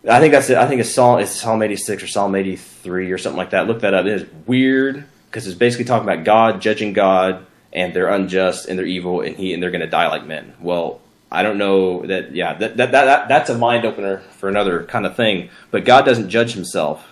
I 0.09 0.21
think 0.21 0.31
that's 0.31 0.49
it. 0.51 0.57
I 0.57 0.69
think 0.69 0.81
it's 0.81 0.95
Psalm, 0.95 1.19
it's 1.19 1.35
Psalm 1.35 1.63
86 1.63 2.05
or 2.05 2.07
Psalm 2.07 2.37
83 2.37 3.11
or 3.11 3.19
something 3.19 3.37
like 3.37 3.51
that. 3.51 3.67
Look 3.67 3.81
that 3.81 3.93
up. 3.93 4.07
It 4.07 4.13
is 4.13 4.27
weird 4.47 5.05
because 5.27 5.49
it's 5.49 5.59
basically 5.59 5.85
talking 5.85 6.09
about 6.09 6.25
God 6.25 6.61
judging 6.61 6.93
God 6.93 7.45
and 7.73 7.93
they're 7.93 8.09
unjust 8.09 8.69
and 8.69 8.79
they're 8.79 8.87
evil 8.87 9.21
and 9.21 9.35
he 9.35 9.53
and 9.53 9.61
they're 9.61 9.73
going 9.73 9.81
to 9.81 9.91
die 9.91 10.07
like 10.07 10.25
men. 10.25 10.55
Well, 10.61 11.01
I 11.29 11.43
don't 11.43 11.59
know 11.59 12.07
that. 12.07 12.37
Yeah, 12.37 12.55
that, 12.55 12.77
that 12.77 12.93
that 12.93 13.29
that's 13.29 13.51
a 13.51 13.59
mind 13.59 13.85
opener 13.85 14.19
for 14.39 14.49
another 14.49 14.85
kind 14.85 15.07
of 15.07 15.17
thing. 15.17 15.51
But 15.73 15.85
God 15.85 16.05
doesn't 16.05 16.31
judge 16.31 16.53
himself, 16.53 17.05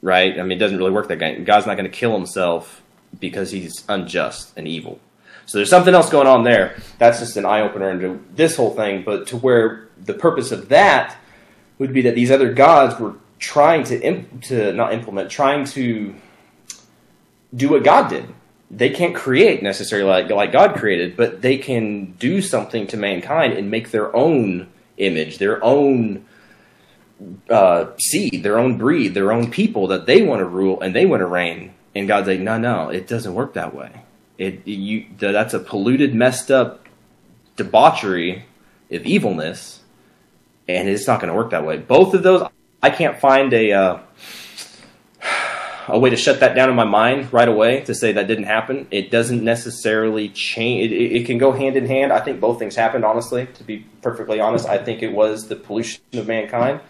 right? 0.00 0.38
I 0.38 0.42
mean, 0.42 0.52
it 0.52 0.60
doesn't 0.60 0.78
really 0.78 0.92
work 0.92 1.08
that 1.08 1.18
way. 1.18 1.40
God's 1.40 1.66
not 1.66 1.76
going 1.76 1.90
to 1.90 1.96
kill 1.96 2.12
himself 2.16 2.79
because 3.18 3.50
he's 3.50 3.84
unjust 3.88 4.52
and 4.56 4.68
evil. 4.68 5.00
So 5.46 5.58
there's 5.58 5.70
something 5.70 5.94
else 5.94 6.10
going 6.10 6.28
on 6.28 6.44
there. 6.44 6.76
That's 6.98 7.18
just 7.18 7.36
an 7.36 7.44
eye 7.44 7.62
opener 7.62 7.90
into 7.90 8.22
this 8.34 8.56
whole 8.56 8.74
thing. 8.74 9.02
But 9.02 9.26
to 9.28 9.36
where 9.36 9.88
the 10.00 10.14
purpose 10.14 10.52
of 10.52 10.68
that 10.68 11.16
would 11.78 11.92
be 11.92 12.02
that 12.02 12.14
these 12.14 12.30
other 12.30 12.52
gods 12.52 13.00
were 13.00 13.14
trying 13.38 13.84
to 13.84 14.00
imp- 14.00 14.42
to 14.44 14.72
not 14.72 14.92
implement, 14.92 15.30
trying 15.30 15.64
to 15.64 16.14
do 17.54 17.68
what 17.68 17.82
God 17.82 18.08
did. 18.08 18.26
They 18.70 18.90
can't 18.90 19.14
create 19.14 19.62
necessarily 19.62 20.08
like 20.08 20.30
like 20.30 20.52
God 20.52 20.76
created, 20.76 21.16
but 21.16 21.42
they 21.42 21.58
can 21.58 22.12
do 22.12 22.40
something 22.40 22.86
to 22.88 22.96
mankind 22.96 23.54
and 23.54 23.70
make 23.70 23.90
their 23.90 24.14
own 24.14 24.68
image, 24.98 25.38
their 25.38 25.62
own 25.64 26.24
uh, 27.48 27.86
seed, 27.98 28.42
their 28.42 28.58
own 28.58 28.78
breed, 28.78 29.14
their 29.14 29.32
own 29.32 29.50
people 29.50 29.88
that 29.88 30.06
they 30.06 30.22
want 30.22 30.40
to 30.40 30.44
rule 30.44 30.80
and 30.80 30.94
they 30.94 31.06
want 31.06 31.20
to 31.20 31.26
reign. 31.26 31.74
And 31.94 32.06
God's 32.06 32.28
like, 32.28 32.40
no, 32.40 32.58
no, 32.58 32.88
it 32.88 33.06
doesn't 33.06 33.34
work 33.34 33.54
that 33.54 33.74
way. 33.74 34.02
It 34.38 34.66
you 34.66 35.06
that's 35.18 35.54
a 35.54 35.58
polluted, 35.58 36.14
messed 36.14 36.50
up 36.50 36.86
debauchery 37.56 38.44
of 38.90 39.04
evilness, 39.04 39.80
and 40.66 40.88
it's 40.88 41.06
not 41.06 41.20
going 41.20 41.30
to 41.30 41.36
work 41.36 41.50
that 41.50 41.64
way. 41.66 41.76
Both 41.76 42.14
of 42.14 42.22
those, 42.22 42.48
I 42.82 42.90
can't 42.90 43.20
find 43.20 43.52
a 43.52 43.72
uh, 43.72 43.98
a 45.88 45.98
way 45.98 46.10
to 46.10 46.16
shut 46.16 46.40
that 46.40 46.54
down 46.54 46.70
in 46.70 46.76
my 46.76 46.84
mind 46.84 47.32
right 47.32 47.48
away 47.48 47.80
to 47.82 47.94
say 47.94 48.12
that 48.12 48.26
didn't 48.26 48.44
happen. 48.44 48.86
It 48.90 49.10
doesn't 49.10 49.42
necessarily 49.42 50.28
change. 50.28 50.92
It, 50.92 51.12
it, 51.16 51.26
can 51.26 51.38
go 51.38 51.52
hand 51.52 51.76
in 51.76 51.86
hand. 51.86 52.12
I 52.12 52.20
think 52.20 52.40
both 52.40 52.58
things 52.58 52.76
happened. 52.76 53.04
Honestly, 53.04 53.46
to 53.54 53.64
be 53.64 53.86
perfectly 54.02 54.40
honest, 54.40 54.68
I 54.68 54.78
think 54.78 55.02
it 55.02 55.12
was 55.12 55.48
the 55.48 55.56
pollution 55.56 56.02
of 56.14 56.26
mankind. 56.26 56.80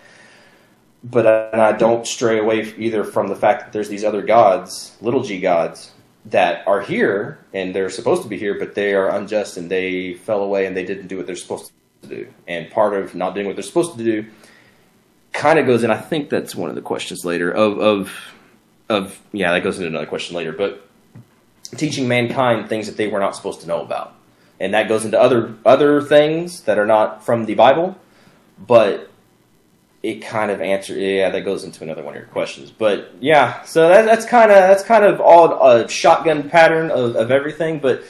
But 1.03 1.55
I 1.55 1.73
don't 1.73 2.07
stray 2.07 2.39
away 2.39 2.75
either 2.77 3.05
from 3.05 3.29
the 3.29 3.37
fact 3.37 3.65
that 3.65 3.73
there's 3.73 3.89
these 3.89 4.05
other 4.05 4.23
gods, 4.23 4.97
little 5.01 5.23
g 5.23 5.41
gods, 5.41 5.93
that 6.27 6.67
are 6.67 6.83
here 6.83 7.39
and 7.55 7.75
they're 7.75 7.89
supposed 7.89 8.23
to 8.23 8.29
be 8.29 8.37
here, 8.37 8.59
but 8.59 8.75
they 8.75 8.95
are 8.95 9.09
unjust 9.09 9.57
and 9.57 9.71
they 9.71 10.15
fell 10.15 10.43
away 10.43 10.67
and 10.67 10.77
they 10.77 10.85
didn't 10.85 11.07
do 11.07 11.17
what 11.17 11.27
they're 11.27 11.37
supposed 11.37 11.73
to 12.03 12.09
do. 12.09 12.29
And 12.47 12.71
part 12.71 12.95
of 12.95 13.15
not 13.15 13.35
doing 13.35 13.47
what 13.47 13.57
they're 13.57 13.63
supposed 13.63 13.97
to 13.97 14.05
do 14.05 14.27
kind 15.33 15.59
of 15.59 15.67
goes 15.67 15.83
in. 15.85 15.91
I 15.91 15.97
think 15.97 16.29
that's 16.29 16.55
one 16.55 16.69
of 16.69 16.77
the 16.77 16.83
questions 16.83 17.25
later 17.25 17.51
of 17.51 17.79
of 17.79 18.13
of 18.89 19.21
yeah, 19.33 19.53
that 19.53 19.63
goes 19.63 19.79
into 19.79 19.89
another 19.89 20.07
question 20.07 20.37
later, 20.37 20.53
but 20.53 20.87
teaching 21.77 22.09
mankind 22.09 22.69
things 22.69 22.87
that 22.87 22.97
they 22.97 23.07
were 23.07 23.21
not 23.21 23.37
supposed 23.37 23.61
to 23.61 23.67
know 23.67 23.81
about. 23.81 24.15
And 24.59 24.75
that 24.75 24.89
goes 24.89 25.05
into 25.05 25.19
other 25.19 25.55
other 25.65 26.03
things 26.03 26.63
that 26.63 26.79
are 26.79 26.87
not 26.87 27.25
from 27.25 27.47
the 27.47 27.55
Bible, 27.55 27.97
but 28.59 29.10
it 30.03 30.23
kind 30.23 30.51
of 30.51 30.61
answers. 30.61 30.97
yeah 30.97 31.31
that 31.31 31.43
goes 31.43 31.65
into 31.65 31.85
another 31.85 32.03
one 32.03 32.15
of 32.15 32.21
your 32.21 32.29
questions. 32.29 32.71
But 32.71 33.13
yeah 33.21 33.63
so 33.65 33.89
that, 33.89 34.05
that's 34.05 34.25
kind 34.27 34.51
of 34.51 34.57
that's 34.57 34.83
kind 34.83 35.05
of 35.05 35.21
all 35.21 35.67
a 35.69 35.89
shotgun 35.89 36.49
pattern 36.49 36.91
of, 36.91 37.17
of 37.17 37.31
everything 37.31 37.79
but 37.79 38.03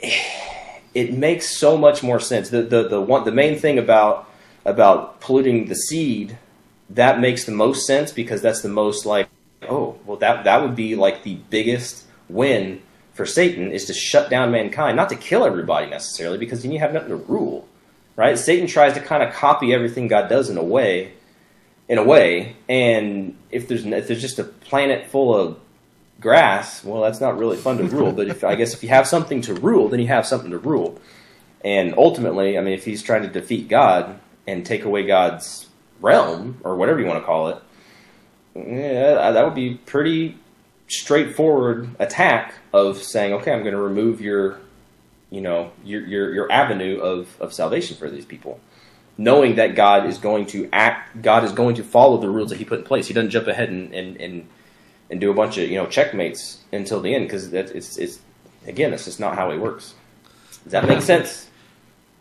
it 0.94 1.12
makes 1.14 1.56
so 1.56 1.76
much 1.76 2.02
more 2.02 2.20
sense. 2.20 2.50
The 2.50 2.62
the 2.62 2.88
the 2.88 3.00
one 3.00 3.24
the 3.24 3.32
main 3.32 3.58
thing 3.58 3.78
about 3.78 4.28
about 4.64 5.20
polluting 5.20 5.66
the 5.66 5.74
seed 5.74 6.38
that 6.90 7.20
makes 7.20 7.44
the 7.44 7.52
most 7.52 7.86
sense 7.86 8.12
because 8.12 8.42
that's 8.42 8.62
the 8.62 8.68
most 8.68 9.06
like 9.06 9.28
oh, 9.68 9.98
well, 10.06 10.16
that 10.18 10.44
that 10.44 10.62
would 10.62 10.76
be 10.76 10.94
like 10.94 11.22
the 11.22 11.36
biggest 11.50 12.04
win 12.28 12.82
for 13.12 13.26
Satan 13.26 13.70
is 13.70 13.84
to 13.86 13.94
shut 13.94 14.30
down 14.30 14.50
mankind, 14.50 14.96
not 14.96 15.08
to 15.10 15.16
kill 15.16 15.44
everybody 15.44 15.88
necessarily, 15.88 16.38
because 16.38 16.62
then 16.62 16.72
you 16.72 16.78
have 16.80 16.92
nothing 16.92 17.10
to 17.10 17.16
rule, 17.16 17.68
right? 18.16 18.38
Satan 18.38 18.66
tries 18.66 18.94
to 18.94 19.00
kind 19.00 19.22
of 19.22 19.34
copy 19.34 19.72
everything 19.72 20.08
God 20.08 20.28
does 20.28 20.50
in 20.50 20.56
a 20.56 20.62
way, 20.62 21.12
in 21.88 21.98
a 21.98 22.04
way, 22.04 22.56
and 22.68 23.36
if 23.50 23.68
there's 23.68 23.84
if 23.84 24.08
there's 24.08 24.20
just 24.20 24.38
a 24.38 24.44
planet 24.44 25.06
full 25.06 25.34
of 25.34 25.58
grass, 26.20 26.82
well, 26.84 27.02
that's 27.02 27.20
not 27.20 27.38
really 27.38 27.56
fun 27.56 27.78
to 27.78 27.84
rule. 27.84 28.12
but 28.12 28.28
if, 28.28 28.44
I 28.44 28.54
guess 28.54 28.74
if 28.74 28.82
you 28.82 28.88
have 28.88 29.06
something 29.06 29.42
to 29.42 29.54
rule, 29.54 29.88
then 29.88 30.00
you 30.00 30.06
have 30.06 30.26
something 30.26 30.50
to 30.50 30.58
rule. 30.58 30.98
And 31.62 31.94
ultimately, 31.96 32.58
I 32.58 32.62
mean, 32.62 32.74
if 32.74 32.84
he's 32.84 33.02
trying 33.02 33.22
to 33.22 33.28
defeat 33.28 33.68
God 33.68 34.18
and 34.46 34.64
take 34.64 34.84
away 34.84 35.06
God's 35.06 35.66
realm 36.00 36.60
or 36.64 36.76
whatever 36.76 37.00
you 37.00 37.06
want 37.06 37.20
to 37.20 37.26
call 37.26 37.48
it, 37.48 37.58
yeah, 38.54 39.32
that 39.32 39.44
would 39.44 39.54
be 39.54 39.74
pretty 39.74 40.38
straightforward 40.88 41.88
attack 41.98 42.54
of 42.72 43.02
saying, 43.02 43.32
okay, 43.32 43.52
I'm 43.52 43.60
going 43.60 43.74
to 43.74 43.80
remove 43.80 44.20
your, 44.20 44.58
you 45.34 45.40
know, 45.40 45.72
your 45.84 46.06
your 46.06 46.32
your 46.32 46.52
avenue 46.52 47.00
of 47.00 47.36
of 47.40 47.52
salvation 47.52 47.96
for 47.96 48.08
these 48.08 48.24
people, 48.24 48.60
knowing 49.18 49.56
that 49.56 49.74
God 49.74 50.06
is 50.06 50.16
going 50.16 50.46
to 50.46 50.68
act, 50.72 51.20
God 51.20 51.42
is 51.42 51.50
going 51.50 51.74
to 51.74 51.82
follow 51.82 52.18
the 52.18 52.30
rules 52.30 52.50
that 52.50 52.58
He 52.58 52.64
put 52.64 52.78
in 52.78 52.84
place. 52.84 53.08
He 53.08 53.14
doesn't 53.14 53.30
jump 53.30 53.48
ahead 53.48 53.68
and 53.68 53.92
and 53.92 54.16
and, 54.18 54.48
and 55.10 55.20
do 55.20 55.32
a 55.32 55.34
bunch 55.34 55.58
of 55.58 55.68
you 55.68 55.76
know 55.76 55.86
checkmates 55.86 56.60
until 56.72 57.00
the 57.00 57.12
end 57.12 57.26
because 57.26 57.52
it's 57.52 57.96
it's 57.96 58.20
again, 58.64 58.92
that's 58.92 59.06
just 59.06 59.18
not 59.18 59.34
how 59.34 59.50
He 59.50 59.58
works. 59.58 59.94
Does 60.62 60.72
that 60.72 60.86
make 60.86 61.02
sense? 61.02 61.48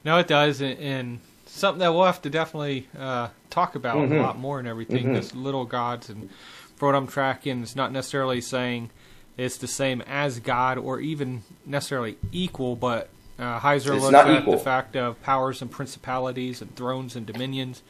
No, 0.03 0.17
it 0.17 0.27
does, 0.27 0.59
and 0.61 1.19
something 1.45 1.79
that 1.79 1.93
we'll 1.93 2.05
have 2.05 2.21
to 2.23 2.29
definitely 2.31 2.87
uh, 2.97 3.29
talk 3.51 3.75
about 3.75 3.97
mm-hmm. 3.97 4.15
a 4.15 4.21
lot 4.21 4.39
more 4.39 4.57
and 4.57 4.67
everything. 4.67 5.03
Mm-hmm. 5.03 5.13
This 5.13 5.35
little 5.35 5.65
gods, 5.65 6.09
and 6.09 6.29
for 6.75 6.87
what 6.87 6.95
I'm 6.95 7.07
tracking, 7.07 7.61
it's 7.61 7.75
not 7.75 7.91
necessarily 7.91 8.41
saying 8.41 8.89
it's 9.37 9.57
the 9.57 9.67
same 9.67 10.01
as 10.01 10.39
God 10.39 10.77
or 10.77 10.99
even 10.99 11.43
necessarily 11.65 12.17
equal, 12.31 12.75
but 12.75 13.09
uh, 13.39 13.59
Heiser 13.59 13.95
it's 13.95 14.03
looks 14.03 14.13
at 14.13 14.41
equal. 14.41 14.53
the 14.53 14.59
fact 14.59 14.95
of 14.95 15.21
powers 15.23 15.61
and 15.61 15.71
principalities 15.71 16.61
and 16.61 16.75
thrones 16.75 17.15
and 17.15 17.25
dominions, 17.25 17.81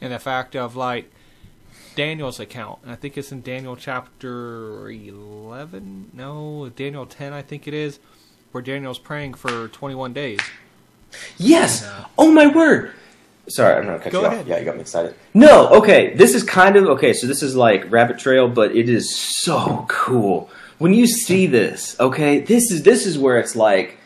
and 0.00 0.12
the 0.12 0.18
fact 0.18 0.54
of 0.54 0.76
like 0.76 1.10
Daniel's 1.94 2.38
account. 2.38 2.80
And 2.82 2.92
I 2.92 2.96
think 2.96 3.16
it's 3.16 3.32
in 3.32 3.40
Daniel 3.42 3.76
chapter 3.76 4.90
11. 4.90 6.10
No, 6.12 6.70
Daniel 6.74 7.06
10, 7.06 7.32
I 7.32 7.42
think 7.42 7.66
it 7.66 7.74
is, 7.74 7.98
where 8.50 8.62
Daniel's 8.62 8.98
praying 8.98 9.34
for 9.34 9.68
21 9.68 10.12
days. 10.12 10.40
Yes. 11.38 11.82
And, 11.82 11.90
uh, 11.90 12.08
oh 12.18 12.30
my 12.30 12.46
word. 12.46 12.92
Sorry, 13.48 13.76
I'm 13.76 13.86
gonna 13.86 13.98
cut 13.98 14.12
Go 14.12 14.20
you 14.20 14.26
ahead. 14.26 14.40
off. 14.40 14.46
Yeah, 14.46 14.58
you 14.58 14.64
got 14.64 14.76
me 14.76 14.82
excited. 14.82 15.14
No, 15.34 15.68
okay. 15.70 16.14
This 16.14 16.34
is 16.34 16.44
kind 16.44 16.76
of 16.76 16.84
okay. 16.90 17.12
So 17.12 17.26
this 17.26 17.42
is 17.42 17.56
like 17.56 17.90
rabbit 17.90 18.18
trail, 18.18 18.46
but 18.48 18.76
it 18.76 18.88
is 18.88 19.16
so 19.42 19.84
cool 19.88 20.48
when 20.82 20.92
you 20.92 21.06
see 21.06 21.46
this. 21.46 21.98
Okay, 22.00 22.40
this 22.40 22.72
is 22.72 22.82
this 22.82 23.06
is 23.06 23.16
where 23.16 23.38
it's 23.38 23.54
like 23.54 23.98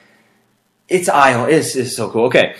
it's 0.89 1.09
eye. 1.09 1.49
It's, 1.49 1.75
it's 1.75 1.97
so 1.97 2.11
cool. 2.11 2.27
Okay, 2.27 2.55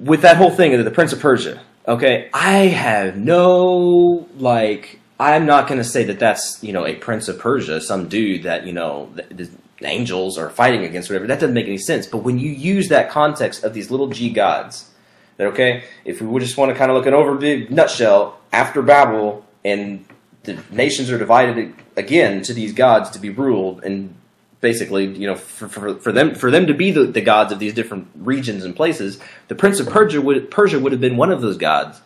with 0.00 0.22
that 0.22 0.38
whole 0.38 0.50
thing 0.50 0.72
of 0.72 0.82
the 0.82 0.90
Prince 0.90 1.12
of 1.12 1.20
Persia. 1.20 1.60
Okay, 1.86 2.30
I 2.32 2.68
have 2.68 3.16
no 3.16 4.26
like. 4.38 4.98
I'm 5.20 5.46
not 5.46 5.68
going 5.68 5.78
to 5.78 5.84
say 5.84 6.04
that 6.04 6.18
that's 6.18 6.62
you 6.64 6.72
know 6.72 6.86
a 6.86 6.94
Prince 6.94 7.28
of 7.28 7.38
Persia, 7.38 7.82
some 7.82 8.08
dude 8.08 8.44
that 8.44 8.66
you 8.66 8.72
know 8.72 9.12
the 9.28 9.50
angels 9.82 10.38
are 10.38 10.48
fighting 10.48 10.82
against, 10.84 11.10
whatever. 11.10 11.26
That 11.26 11.38
doesn't 11.38 11.54
make 11.54 11.66
any 11.66 11.78
sense. 11.78 12.06
But 12.06 12.18
when 12.18 12.38
you 12.38 12.50
use 12.50 12.88
that 12.88 13.10
context 13.10 13.62
of 13.62 13.74
these 13.74 13.90
little 13.90 14.08
g 14.08 14.30
gods 14.30 14.90
that 15.36 15.48
okay, 15.48 15.84
if 16.06 16.22
we 16.22 16.40
just 16.40 16.56
want 16.56 16.72
to 16.72 16.78
kind 16.78 16.90
of 16.90 16.96
look 16.96 17.06
an 17.06 17.12
over 17.12 17.34
big 17.34 17.70
nutshell, 17.70 18.40
after 18.52 18.80
Babel 18.80 19.44
and 19.64 20.06
the 20.44 20.58
nations 20.70 21.10
are 21.10 21.18
divided 21.18 21.74
again 21.96 22.42
to 22.42 22.54
these 22.54 22.72
gods 22.72 23.10
to 23.10 23.18
be 23.18 23.30
ruled 23.30 23.82
and 23.84 24.14
basically, 24.60 25.04
you 25.04 25.26
know, 25.26 25.34
for, 25.34 25.68
for, 25.68 25.94
for, 25.96 26.10
them 26.10 26.34
for 26.34 26.50
them 26.50 26.66
to 26.66 26.72
be 26.74 26.90
the, 26.90 27.04
the 27.04 27.20
gods 27.20 27.52
of 27.52 27.58
these 27.58 27.74
different 27.74 28.08
regions 28.14 28.64
and 28.64 28.74
places, 28.74 29.18
the 29.48 29.54
prince 29.54 29.78
of 29.78 29.88
Persia 29.88 30.22
would 30.22 30.50
Persia 30.50 30.80
would 30.80 30.92
have 30.92 31.02
been 31.02 31.18
one 31.18 31.30
of 31.30 31.42
those 31.42 31.58
gods. 31.58 32.00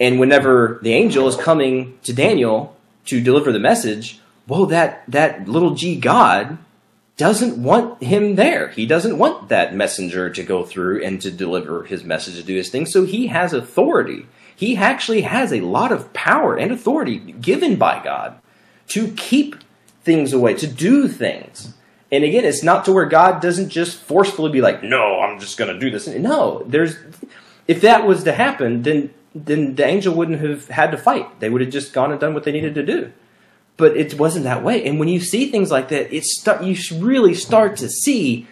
And 0.00 0.18
whenever 0.18 0.80
the 0.82 0.92
angel 0.92 1.28
is 1.28 1.36
coming 1.36 1.98
to 2.02 2.12
Daniel 2.12 2.76
to 3.06 3.20
deliver 3.20 3.52
the 3.52 3.60
message, 3.60 4.20
well, 4.48 4.66
that 4.66 5.04
that 5.08 5.48
little 5.48 5.74
g 5.74 5.96
god 5.96 6.58
doesn't 7.16 7.62
want 7.62 8.02
him 8.02 8.34
there. 8.34 8.68
He 8.68 8.84
doesn't 8.84 9.16
want 9.16 9.48
that 9.48 9.74
messenger 9.74 10.28
to 10.28 10.42
go 10.42 10.64
through 10.64 11.02
and 11.02 11.22
to 11.22 11.30
deliver 11.30 11.84
his 11.84 12.04
message 12.04 12.34
to 12.34 12.42
do 12.42 12.56
his 12.56 12.68
thing. 12.68 12.84
So 12.84 13.04
he 13.04 13.28
has 13.28 13.52
authority. 13.52 14.26
He 14.56 14.76
actually 14.76 15.20
has 15.22 15.52
a 15.52 15.60
lot 15.60 15.92
of 15.92 16.12
power 16.12 16.56
and 16.56 16.72
authority 16.72 17.18
given 17.18 17.76
by 17.76 18.02
God 18.02 18.38
to 18.88 19.08
keep 19.12 19.56
things 20.02 20.32
away, 20.32 20.54
to 20.54 20.66
do 20.66 21.08
things. 21.08 21.74
And 22.10 22.24
again, 22.24 22.44
it's 22.44 22.62
not 22.62 22.84
to 22.86 22.92
where 22.92 23.06
God 23.06 23.42
doesn't 23.42 23.68
just 23.68 23.98
forcefully 23.98 24.50
be 24.50 24.60
like, 24.60 24.82
"No, 24.82 25.20
I'm 25.20 25.38
just 25.38 25.58
going 25.58 25.72
to 25.72 25.78
do 25.78 25.90
this." 25.90 26.06
No, 26.06 26.64
there's 26.66 26.96
if 27.68 27.80
that 27.82 28.06
was 28.06 28.24
to 28.24 28.32
happen, 28.32 28.82
then 28.82 29.10
then 29.34 29.74
the 29.74 29.84
angel 29.84 30.14
wouldn't 30.14 30.40
have 30.40 30.68
had 30.68 30.90
to 30.92 30.96
fight. 30.96 31.40
They 31.40 31.50
would 31.50 31.60
have 31.60 31.70
just 31.70 31.92
gone 31.92 32.10
and 32.10 32.18
done 32.18 32.32
what 32.32 32.44
they 32.44 32.52
needed 32.52 32.74
to 32.76 32.82
do 32.82 33.12
but 33.76 33.96
it 33.96 34.18
wasn't 34.18 34.44
that 34.44 34.62
way. 34.62 34.84
And 34.84 34.98
when 34.98 35.08
you 35.08 35.20
see 35.20 35.50
things 35.50 35.70
like 35.70 35.88
that, 35.88 36.14
it 36.14 36.24
start 36.24 36.62
you 36.62 36.76
really 36.98 37.34
start 37.34 37.76
to 37.78 37.88
see 37.88 38.46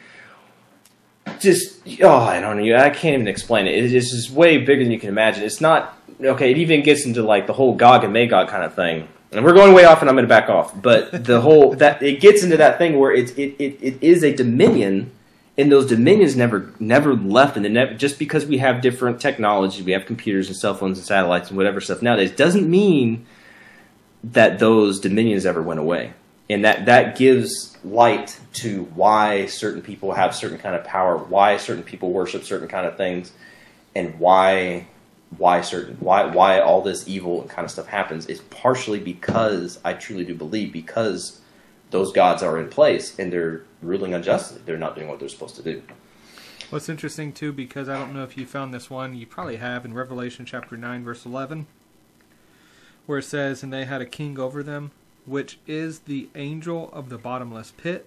just 1.45 1.81
oh 2.03 2.17
I 2.17 2.41
don't 2.41 2.59
know 2.59 2.77
I 2.77 2.91
can't 2.91 3.15
even 3.15 3.29
explain 3.29 3.67
it. 3.67 3.93
It's 3.93 4.11
just 4.11 4.31
way 4.31 4.59
bigger 4.59 4.83
than 4.83 4.91
you 4.91 4.99
can 4.99 5.09
imagine. 5.09 5.45
It's 5.45 5.61
not 5.61 5.97
okay. 6.21 6.51
It 6.51 6.59
even 6.59 6.83
gets 6.83 7.07
into 7.07 7.23
like 7.23 7.47
the 7.47 7.53
whole 7.53 7.75
Gog 7.75 8.03
and 8.03 8.13
Magog 8.13 8.49
kind 8.49 8.65
of 8.65 8.75
thing. 8.75 9.09
And 9.31 9.45
we're 9.45 9.55
going 9.55 9.75
way 9.75 9.85
off, 9.85 10.01
and 10.01 10.09
I'm 10.09 10.15
going 10.15 10.25
to 10.25 10.29
back 10.29 10.49
off. 10.49 10.81
But 10.81 11.25
the 11.25 11.41
whole 11.47 11.75
that 11.77 12.03
it 12.03 12.21
gets 12.21 12.43
into 12.43 12.57
that 12.57 12.79
thing 12.79 12.99
where 12.99 13.13
it's 13.13 13.33
it, 13.33 13.55
it, 13.59 13.79
it 13.81 13.99
is 14.03 14.25
a 14.25 14.35
dominion, 14.35 15.13
and 15.57 15.71
those 15.71 15.87
dominions 15.87 16.35
never 16.37 16.73
never 16.81 17.15
left, 17.15 17.57
and 17.57 17.73
never 17.73 17.95
just 17.95 18.19
because 18.19 18.47
we 18.47 18.59
have 18.59 18.81
different 18.81 19.21
technology, 19.21 19.83
we 19.83 19.93
have 19.93 20.07
computers 20.07 20.49
and 20.49 20.57
cell 20.57 20.75
phones 20.75 20.99
and 20.99 21.07
satellites 21.07 21.49
and 21.49 21.57
whatever 21.57 21.81
stuff 21.81 22.03
nowadays 22.03 22.33
doesn't 22.33 22.69
mean 22.69 23.27
that 24.25 24.59
those 24.59 25.01
dominions 25.01 25.45
ever 25.45 25.63
went 25.63 25.81
away. 25.81 26.15
And 26.49 26.65
that, 26.65 26.87
that 26.87 27.17
gives 27.17 27.74
light 27.85 28.39
to 28.55 28.85
why 28.95 29.47
certain 29.47 29.83
people 29.83 30.13
have 30.13 30.35
certain 30.35 30.59
kind 30.59 30.75
of 30.75 30.85
power, 30.85 31.17
why 31.17 31.57
certain 31.57 31.85
people 31.85 32.13
worship 32.13 32.45
certain 32.45 32.69
kind 32.69 32.87
of 32.87 32.97
things, 32.97 33.33
and 33.95 34.19
why 34.19 34.87
why 35.37 35.61
certain 35.61 35.97
why 35.97 36.27
why 36.27 36.61
all 36.61 36.81
this 36.81 37.09
evil 37.09 37.41
and 37.41 37.51
kind 37.51 37.65
of 37.65 37.71
stuff 37.71 37.87
happens 37.87 38.27
is 38.27 38.41
partially 38.43 39.01
because 39.01 39.81
I 39.85 39.95
truly 39.95 40.25
do 40.25 40.35
believe 40.35 40.73
because 40.73 41.41
those 41.91 42.13
gods 42.13 42.43
are 42.43 42.59
in 42.59 42.69
place 42.69 43.19
and 43.19 43.33
they're 43.33 43.65
ruling 43.83 44.15
unjustly. 44.15 44.61
They're 44.65 44.79
not 44.79 44.95
doing 44.95 45.09
what 45.09 45.21
they're 45.21 45.29
supposed 45.29 45.57
to 45.57 45.63
do. 45.63 45.83
What's 46.71 46.89
interesting 46.89 47.33
too, 47.33 47.53
because 47.53 47.89
I 47.89 47.99
don't 47.99 48.15
know 48.15 48.25
if 48.25 48.37
you 48.37 48.47
found 48.47 48.73
this 48.73 48.89
one, 48.89 49.15
you 49.15 49.27
probably 49.27 49.57
have 49.57 49.85
in 49.85 49.95
Revelation 49.95 50.45
chapter 50.47 50.77
nine, 50.77 51.05
verse 51.05 51.25
eleven 51.25 51.67
where 53.07 53.19
it 53.19 53.25
says, 53.25 53.63
And 53.63 53.73
they 53.73 53.85
had 53.85 54.01
a 54.01 54.07
king 54.07 54.39
over 54.39 54.63
them, 54.63 54.93
which 55.27 55.59
is 55.67 56.01
the 56.01 56.29
angel 56.35 56.91
of 56.93 57.09
the 57.09 57.19
bottomless 57.19 57.73
pit, 57.77 58.07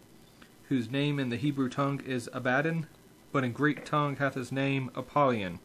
whose 0.70 0.92
name 0.92 1.20
in 1.20 1.30
the 1.30 1.38
Hebrew 1.38 1.70
tongue 1.70 2.02
is 2.06 2.30
Abaddon, 2.34 2.88
but 3.32 3.44
in 3.44 3.52
Greek 3.52 3.86
tongue 3.86 4.18
hath 4.18 4.36
his 4.36 4.52
name 4.52 4.92
Apollyon. 4.96 5.60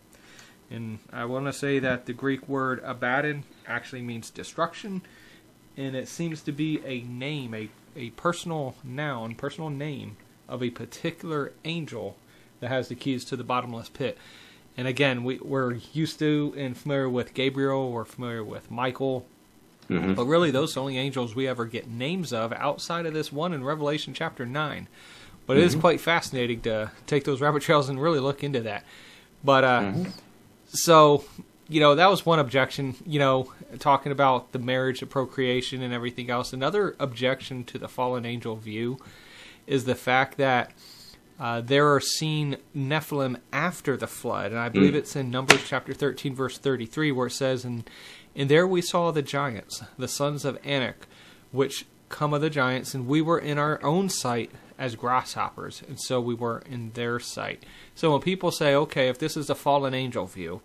And 0.70 1.00
I 1.12 1.26
want 1.26 1.46
to 1.46 1.52
say 1.52 1.78
that 1.80 2.06
the 2.06 2.12
Greek 2.12 2.48
word 2.48 2.80
Abaddon 2.82 3.44
actually 3.66 4.02
means 4.02 4.30
destruction, 4.30 5.02
and 5.76 5.94
it 5.94 6.08
seems 6.08 6.40
to 6.42 6.52
be 6.52 6.80
a 6.84 7.02
name, 7.02 7.54
a, 7.54 7.68
a 7.96 8.10
personal 8.10 8.74
noun, 8.82 9.34
personal 9.34 9.70
name 9.70 10.16
of 10.48 10.62
a 10.62 10.70
particular 10.70 11.52
angel 11.64 12.16
that 12.60 12.68
has 12.68 12.88
the 12.88 12.94
keys 12.94 13.24
to 13.26 13.36
the 13.36 13.44
bottomless 13.44 13.88
pit. 13.88 14.16
And 14.76 14.88
again, 14.88 15.24
we, 15.24 15.38
we're 15.38 15.74
used 15.92 16.18
to 16.20 16.54
and 16.56 16.76
familiar 16.76 17.08
with 17.08 17.34
Gabriel, 17.34 17.92
we're 17.92 18.04
familiar 18.04 18.42
with 18.42 18.70
Michael, 18.70 19.26
Mhm. 20.00 20.14
but 20.16 20.24
really 20.26 20.50
those 20.50 20.72
are 20.72 20.74
the 20.74 20.80
only 20.80 20.98
angels 20.98 21.34
we 21.34 21.46
ever 21.48 21.64
get 21.66 21.88
names 21.88 22.32
of 22.32 22.52
outside 22.52 23.06
of 23.06 23.14
this 23.14 23.32
one 23.32 23.52
in 23.52 23.64
Revelation 23.64 24.14
chapter 24.14 24.46
9. 24.46 24.88
But 25.46 25.56
it 25.56 25.64
is 25.64 25.74
quite 25.74 26.00
fascinating 26.00 26.60
to 26.62 26.90
take 27.06 27.24
those 27.24 27.40
rabbit 27.40 27.62
trails 27.62 27.88
and 27.88 28.00
really 28.00 28.20
look 28.20 28.44
into 28.44 28.60
that. 28.60 28.84
But 29.44 29.64
uh, 29.64 29.92
so 30.68 31.24
you 31.68 31.80
know 31.80 31.94
that 31.94 32.10
was 32.10 32.24
one 32.24 32.38
objection. 32.38 32.94
You 33.06 33.18
know, 33.18 33.52
talking 33.78 34.12
about 34.12 34.52
the 34.52 34.58
marriage, 34.58 35.00
the 35.00 35.06
procreation, 35.06 35.82
and 35.82 35.92
everything 35.92 36.30
else. 36.30 36.52
Another 36.52 36.94
objection 37.00 37.64
to 37.64 37.78
the 37.78 37.88
fallen 37.88 38.24
angel 38.24 38.56
view 38.56 38.98
is 39.66 39.84
the 39.84 39.94
fact 39.94 40.36
that 40.38 40.70
uh, 41.40 41.60
there 41.60 41.92
are 41.92 42.00
seen 42.00 42.56
Nephilim 42.76 43.36
after 43.52 43.96
the 43.96 44.06
flood, 44.06 44.52
and 44.52 44.60
I 44.60 44.68
believe 44.68 44.94
it's 44.94 45.16
in 45.16 45.30
Numbers 45.30 45.64
chapter 45.66 45.92
thirteen, 45.92 46.34
verse 46.36 46.56
thirty-three, 46.56 47.10
where 47.10 47.26
it 47.26 47.32
says, 47.32 47.64
"And 47.64 47.88
and 48.34 48.48
there 48.48 48.66
we 48.66 48.82
saw 48.82 49.10
the 49.10 49.22
giants, 49.22 49.82
the 49.98 50.08
sons 50.08 50.44
of 50.44 50.58
Anak, 50.64 51.06
which 51.50 51.86
come 52.08 52.34
of 52.34 52.40
the 52.40 52.50
giants, 52.50 52.94
and 52.94 53.06
we 53.06 53.20
were 53.20 53.38
in 53.38 53.58
our 53.58 53.82
own 53.82 54.08
sight 54.08 54.50
as 54.78 54.96
grasshoppers, 54.96 55.82
and 55.86 56.00
so 56.00 56.20
we 56.20 56.34
were 56.34 56.62
in 56.68 56.90
their 56.92 57.18
sight." 57.18 57.64
So 57.94 58.12
when 58.12 58.20
people 58.20 58.50
say, 58.50 58.74
"Okay, 58.74 59.08
if 59.08 59.18
this 59.18 59.36
is 59.36 59.48
a 59.48 59.54
fallen 59.54 59.94
angel 59.94 60.26
view," 60.26 60.60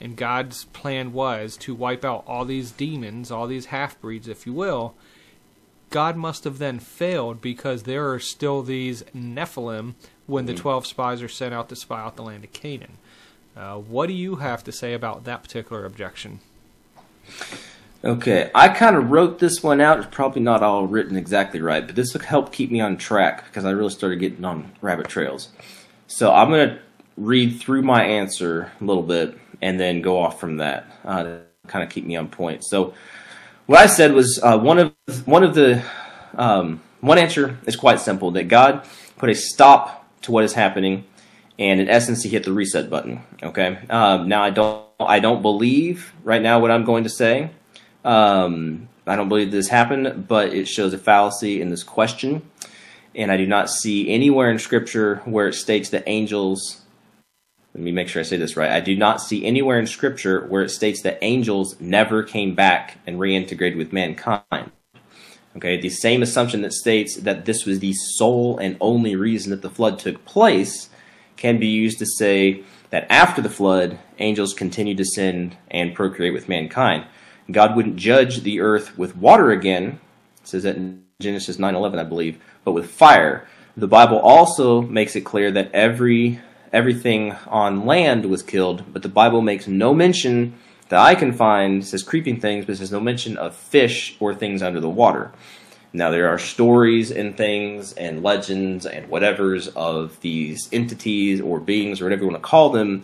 and 0.00 0.16
God's 0.16 0.64
plan 0.66 1.12
was 1.12 1.56
to 1.58 1.74
wipe 1.74 2.04
out 2.04 2.24
all 2.26 2.44
these 2.44 2.70
demons, 2.70 3.30
all 3.30 3.46
these 3.46 3.66
half 3.66 4.00
breeds, 4.00 4.28
if 4.28 4.46
you 4.46 4.52
will, 4.52 4.94
God 5.90 6.16
must 6.16 6.44
have 6.44 6.58
then 6.58 6.78
failed 6.78 7.40
because 7.40 7.82
there 7.82 8.10
are 8.12 8.20
still 8.20 8.62
these 8.62 9.02
Nephilim 9.14 9.94
when 10.26 10.46
the 10.46 10.54
12 10.54 10.86
spies 10.86 11.20
are 11.20 11.28
sent 11.28 11.52
out 11.52 11.68
to 11.68 11.76
spy 11.76 12.00
out 12.00 12.16
the 12.16 12.22
land 12.22 12.44
of 12.44 12.52
Canaan. 12.52 12.98
Uh, 13.56 13.76
what 13.76 14.06
do 14.06 14.12
you 14.12 14.36
have 14.36 14.62
to 14.64 14.72
say 14.72 14.94
about 14.94 15.24
that 15.24 15.42
particular 15.42 15.84
objection? 15.84 16.38
Okay, 18.02 18.50
I 18.54 18.68
kind 18.68 18.96
of 18.96 19.10
wrote 19.10 19.38
this 19.38 19.62
one 19.62 19.80
out. 19.80 19.98
It's 19.98 20.08
probably 20.10 20.40
not 20.40 20.62
all 20.62 20.86
written 20.86 21.16
exactly 21.16 21.60
right, 21.60 21.86
but 21.86 21.96
this 21.96 22.14
will 22.14 22.22
help 22.22 22.50
keep 22.50 22.70
me 22.70 22.80
on 22.80 22.96
track 22.96 23.44
because 23.44 23.66
I 23.66 23.72
really 23.72 23.90
started 23.90 24.20
getting 24.20 24.44
on 24.44 24.72
rabbit 24.80 25.08
trails. 25.08 25.50
So 26.06 26.32
I'm 26.32 26.48
going 26.48 26.70
to 26.70 26.78
read 27.18 27.60
through 27.60 27.82
my 27.82 28.02
answer 28.02 28.72
a 28.80 28.84
little 28.84 29.02
bit 29.02 29.38
and 29.60 29.78
then 29.78 30.00
go 30.00 30.18
off 30.18 30.40
from 30.40 30.56
that 30.56 30.86
uh, 31.04 31.22
to 31.24 31.40
kind 31.66 31.84
of 31.84 31.90
keep 31.90 32.06
me 32.06 32.16
on 32.16 32.28
point. 32.28 32.64
So 32.64 32.94
what 33.66 33.80
I 33.80 33.86
said 33.86 34.12
was 34.12 34.40
uh, 34.42 34.58
one 34.58 34.78
of 34.78 35.26
one 35.26 35.44
of 35.44 35.54
the 35.54 35.84
um, 36.34 36.80
one 37.00 37.18
answer 37.18 37.58
is 37.66 37.76
quite 37.76 38.00
simple 38.00 38.30
that 38.32 38.48
God 38.48 38.86
put 39.18 39.30
a 39.30 39.34
stop 39.34 40.06
to 40.22 40.32
what 40.32 40.44
is 40.44 40.54
happening, 40.54 41.04
and 41.60 41.78
in 41.78 41.88
essence, 41.88 42.22
He 42.22 42.30
hit 42.30 42.42
the 42.44 42.52
reset 42.52 42.90
button. 42.90 43.22
Okay. 43.42 43.78
Um, 43.90 44.28
now 44.28 44.42
I 44.42 44.50
don't 44.50 44.84
I 44.98 45.20
don't 45.20 45.42
believe 45.42 46.12
right 46.24 46.42
now 46.42 46.58
what 46.58 46.70
I'm 46.70 46.84
going 46.84 47.04
to 47.04 47.10
say. 47.10 47.50
Um, 48.04 48.88
I 49.06 49.14
don't 49.14 49.28
believe 49.28 49.52
this 49.52 49.68
happened, 49.68 50.26
but 50.26 50.52
it 50.52 50.66
shows 50.66 50.92
a 50.94 50.98
fallacy 50.98 51.60
in 51.60 51.68
this 51.70 51.82
question, 51.82 52.42
and 53.14 53.30
I 53.30 53.36
do 53.36 53.46
not 53.46 53.70
see 53.70 54.10
anywhere 54.10 54.50
in 54.50 54.58
Scripture 54.58 55.16
where 55.26 55.46
it 55.46 55.54
states 55.54 55.90
that 55.90 56.04
angels. 56.06 56.78
Let 57.74 57.84
me 57.84 57.92
make 57.92 58.08
sure 58.08 58.18
I 58.18 58.24
say 58.24 58.36
this 58.36 58.56
right. 58.56 58.72
I 58.72 58.80
do 58.80 58.96
not 58.96 59.20
see 59.20 59.44
anywhere 59.44 59.78
in 59.78 59.86
Scripture 59.86 60.44
where 60.46 60.62
it 60.62 60.70
states 60.70 61.02
that 61.02 61.18
angels 61.22 61.80
never 61.80 62.24
came 62.24 62.56
back 62.56 62.98
and 63.06 63.18
reintegrated 63.20 63.76
with 63.76 63.92
mankind. 63.92 64.72
Okay, 65.56 65.80
the 65.80 65.88
same 65.88 66.22
assumption 66.22 66.62
that 66.62 66.72
states 66.72 67.16
that 67.16 67.44
this 67.44 67.66
was 67.66 67.78
the 67.78 67.92
sole 67.92 68.58
and 68.58 68.76
only 68.80 69.14
reason 69.14 69.50
that 69.50 69.62
the 69.62 69.70
flood 69.70 69.98
took 69.98 70.24
place 70.24 70.90
can 71.40 71.58
be 71.58 71.66
used 71.66 71.98
to 71.98 72.06
say 72.06 72.62
that 72.90 73.06
after 73.10 73.40
the 73.40 73.48
flood, 73.48 73.98
angels 74.18 74.52
continued 74.52 74.98
to 74.98 75.04
sin 75.04 75.56
and 75.70 75.94
procreate 75.94 76.34
with 76.34 76.48
mankind. 76.48 77.04
God 77.50 77.74
wouldn't 77.74 77.96
judge 77.96 78.42
the 78.42 78.60
earth 78.60 78.96
with 78.96 79.16
water 79.16 79.50
again, 79.50 79.98
says 80.44 80.62
that 80.64 80.76
in 80.76 81.02
Genesis 81.18 81.56
9:11, 81.58 81.98
I 81.98 82.04
believe, 82.04 82.38
but 82.62 82.72
with 82.72 82.90
fire. 82.90 83.46
The 83.76 83.88
Bible 83.88 84.18
also 84.18 84.82
makes 84.82 85.16
it 85.16 85.22
clear 85.22 85.50
that 85.50 85.70
every 85.72 86.40
everything 86.72 87.34
on 87.48 87.86
land 87.86 88.26
was 88.26 88.42
killed, 88.42 88.84
but 88.92 89.02
the 89.02 89.08
Bible 89.08 89.40
makes 89.40 89.66
no 89.66 89.94
mention 89.94 90.54
that 90.90 91.00
I 91.00 91.14
can 91.14 91.32
find 91.32 91.84
says 91.84 92.02
creeping 92.02 92.38
things, 92.38 92.66
but 92.66 92.76
says 92.76 92.92
no 92.92 93.00
mention 93.00 93.36
of 93.36 93.56
fish 93.56 94.16
or 94.20 94.34
things 94.34 94.62
under 94.62 94.80
the 94.80 94.90
water. 94.90 95.32
Now 95.92 96.10
there 96.10 96.28
are 96.28 96.38
stories 96.38 97.10
and 97.10 97.36
things 97.36 97.92
and 97.94 98.22
legends 98.22 98.86
and 98.86 99.08
whatever's 99.08 99.68
of 99.68 100.20
these 100.20 100.68
entities 100.72 101.40
or 101.40 101.58
beings 101.58 102.00
or 102.00 102.04
whatever 102.04 102.22
you 102.22 102.30
want 102.30 102.42
to 102.42 102.48
call 102.48 102.70
them, 102.70 103.02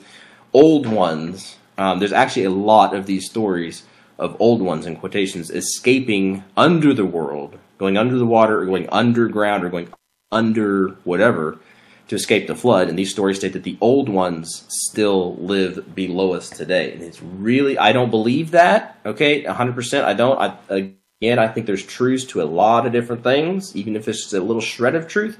old 0.53 0.87
ones. 0.87 1.57
Um, 1.79 1.99
there's 1.99 2.13
actually 2.13 2.45
a 2.45 2.51
lot 2.51 2.95
of 2.95 3.07
these 3.07 3.29
stories 3.29 3.83
of 4.19 4.37
old 4.41 4.63
ones 4.63 4.87
in 4.87 4.97
quotations 4.97 5.51
escaping 5.51 6.45
under 6.57 6.95
the 6.95 7.05
world, 7.05 7.59
going 7.79 7.97
under 7.97 8.17
the 8.17 8.27
water 8.27 8.61
or 8.61 8.67
going 8.67 8.89
underground 8.91 9.65
or 9.65 9.69
going 9.69 9.89
under 10.33 10.91
whatever 11.05 11.59
to 12.09 12.15
escape 12.15 12.47
the 12.47 12.55
flood. 12.55 12.89
And 12.89 12.99
these 12.99 13.11
stories 13.11 13.39
state 13.39 13.53
that 13.53 13.65
the 13.65 13.77
old 13.81 14.09
ones 14.09 14.65
still 14.69 15.37
live 15.37 15.95
below 15.95 16.35
us 16.35 16.49
today. 16.49 16.93
And 16.93 17.03
it's 17.03 17.21
really, 17.21 17.77
I 17.77 17.93
don't 17.93 18.11
believe 18.11 18.53
that. 18.53 18.99
Okay, 19.05 19.43
100%. 19.43 20.05
I 20.05 20.15
don't. 20.15 20.39
I, 20.71 20.95
again, 21.21 21.39
I 21.39 21.49
think 21.49 21.67
there's 21.67 21.85
truths 21.85 22.25
to 22.27 22.43
a 22.43 22.45
lot 22.45 22.87
of 22.87 22.93
different 22.93 23.23
things, 23.23 23.75
even 23.75 23.97
if 23.97 24.09
it's 24.09 24.23
just 24.23 24.35
a 24.35 24.41
little 24.41 24.61
shred 24.61 24.95
of 24.95 25.09
truth. 25.09 25.39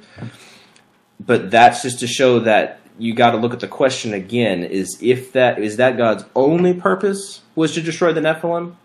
But 1.21 1.51
that's 1.51 1.83
just 1.83 2.01
to 2.01 2.07
show 2.07 2.41
that 2.41 2.81
you 2.99 3.15
got 3.15 3.33
to 3.33 3.37
look 3.37 3.53
at 3.53 3.61
the 3.61 3.69
question 3.69 4.15
again: 4.15 4.65
is 4.65 4.99
if 5.03 5.33
that 5.33 5.59
is 5.59 5.77
that 5.77 5.97
God's 5.97 6.25
only 6.35 6.75
purpose 6.75 7.43
was 7.55 7.73
to 7.75 7.83
destroy 7.83 8.13
the 8.13 8.21
Nephilim, 8.21 8.77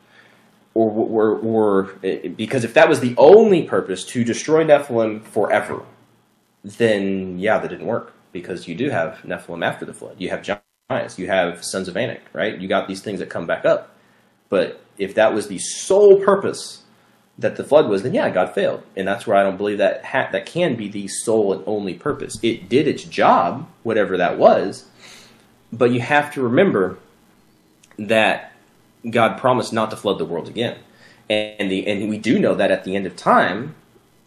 or, 0.73 1.37
or 1.37 1.83
because 2.35 2.63
if 2.63 2.73
that 2.73 2.89
was 2.89 2.99
the 2.99 3.15
only 3.17 3.63
purpose 3.63 4.05
to 4.05 4.23
destroy 4.23 4.63
Nephilim 4.63 5.23
forever, 5.23 5.83
then 6.63 7.39
yeah, 7.39 7.57
that 7.57 7.67
didn't 7.69 7.87
work 7.87 8.13
because 8.31 8.67
you 8.67 8.75
do 8.75 8.89
have 8.89 9.19
Nephilim 9.25 9.65
after 9.65 9.85
the 9.85 9.93
flood. 9.93 10.15
You 10.17 10.29
have 10.29 10.41
giants, 10.41 11.19
you 11.19 11.27
have 11.27 11.63
sons 11.63 11.87
of 11.87 11.97
Anak, 11.97 12.21
right? 12.33 12.57
You 12.57 12.67
got 12.67 12.87
these 12.87 13.01
things 13.01 13.19
that 13.19 13.29
come 13.29 13.45
back 13.45 13.65
up. 13.65 13.95
But 14.49 14.81
if 14.97 15.15
that 15.15 15.33
was 15.33 15.47
the 15.47 15.59
sole 15.59 16.19
purpose 16.23 16.80
that 17.41 17.55
the 17.55 17.63
flood 17.63 17.89
was, 17.89 18.03
then 18.03 18.13
yeah, 18.13 18.29
God 18.29 18.53
failed, 18.53 18.83
and 18.95 19.07
that's 19.07 19.27
where 19.27 19.35
I 19.35 19.43
don't 19.43 19.57
believe 19.57 19.79
that 19.79 20.05
ha- 20.05 20.29
that 20.31 20.45
can 20.45 20.75
be 20.75 20.87
the 20.87 21.07
sole 21.07 21.53
and 21.53 21.63
only 21.65 21.93
purpose. 21.93 22.39
It 22.41 22.69
did 22.69 22.87
its 22.87 23.03
job, 23.03 23.67
whatever 23.83 24.17
that 24.17 24.37
was, 24.37 24.85
but 25.73 25.91
you 25.91 25.99
have 25.99 26.33
to 26.35 26.41
remember 26.41 26.97
that 27.97 28.53
God 29.09 29.39
promised 29.39 29.73
not 29.73 29.89
to 29.91 29.97
flood 29.97 30.19
the 30.19 30.25
world 30.25 30.47
again, 30.47 30.77
and 31.29 31.71
the 31.71 31.85
and 31.87 32.09
we 32.09 32.17
do 32.17 32.39
know 32.39 32.55
that 32.55 32.71
at 32.71 32.83
the 32.83 32.95
end 32.95 33.05
of 33.05 33.15
time, 33.15 33.75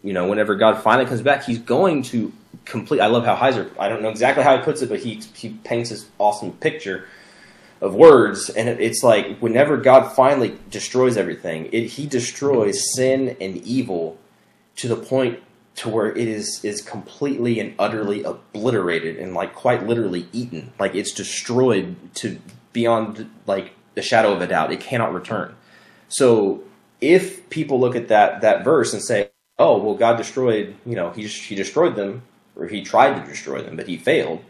you 0.03 0.13
know, 0.13 0.27
whenever 0.27 0.55
God 0.55 0.81
finally 0.81 1.07
comes 1.07 1.21
back, 1.21 1.43
He's 1.43 1.59
going 1.59 2.03
to 2.03 2.31
complete. 2.65 2.99
I 2.99 3.07
love 3.07 3.25
how 3.25 3.35
Heiser. 3.35 3.69
I 3.79 3.87
don't 3.87 4.01
know 4.01 4.09
exactly 4.09 4.43
how 4.43 4.57
he 4.57 4.63
puts 4.63 4.81
it, 4.81 4.89
but 4.89 4.99
he 4.99 5.21
he 5.33 5.49
paints 5.63 5.89
this 5.89 6.05
awesome 6.19 6.51
picture 6.51 7.07
of 7.81 7.93
words, 7.93 8.49
and 8.49 8.69
it, 8.69 8.79
it's 8.79 9.03
like 9.03 9.37
whenever 9.39 9.77
God 9.77 10.15
finally 10.15 10.57
destroys 10.69 11.17
everything, 11.17 11.69
it, 11.71 11.87
He 11.87 12.05
destroys 12.07 12.93
sin 12.95 13.35
and 13.41 13.57
evil 13.57 14.17
to 14.77 14.87
the 14.87 14.95
point 14.95 15.39
to 15.75 15.89
where 15.89 16.11
it 16.11 16.27
is 16.27 16.63
is 16.63 16.81
completely 16.81 17.59
and 17.59 17.75
utterly 17.77 18.23
obliterated 18.23 19.17
and 19.17 19.33
like 19.33 19.53
quite 19.53 19.85
literally 19.85 20.27
eaten. 20.31 20.71
Like 20.79 20.95
it's 20.95 21.11
destroyed 21.11 21.95
to 22.15 22.39
beyond 22.71 23.29
like 23.45 23.73
the 23.93 24.01
shadow 24.01 24.31
of 24.33 24.41
a 24.41 24.47
doubt. 24.47 24.71
It 24.71 24.79
cannot 24.79 25.13
return. 25.13 25.55
So 26.07 26.63
if 27.01 27.49
people 27.49 27.79
look 27.79 27.95
at 27.95 28.07
that 28.07 28.41
that 28.41 28.63
verse 28.63 28.93
and 28.93 29.03
say, 29.03 29.31
"Oh, 29.59 29.77
well, 29.77 29.95
God 29.95 30.17
destroyed," 30.17 30.75
you 30.85 30.95
know, 30.95 31.11
he 31.11 31.27
he 31.27 31.55
destroyed 31.55 31.95
them, 31.95 32.23
or 32.55 32.67
he 32.67 32.81
tried 32.81 33.21
to 33.21 33.27
destroy 33.27 33.61
them, 33.61 33.75
but 33.75 33.87
he 33.87 33.97
failed. 33.97 34.41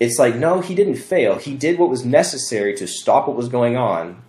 It's 0.00 0.18
like, 0.18 0.34
no, 0.34 0.62
he 0.62 0.74
didn't 0.74 0.96
fail. 0.96 1.36
He 1.36 1.54
did 1.54 1.78
what 1.78 1.90
was 1.90 2.06
necessary 2.06 2.74
to 2.78 2.86
stop 2.86 3.28
what 3.28 3.36
was 3.36 3.50
going 3.50 3.76
on 3.76 4.22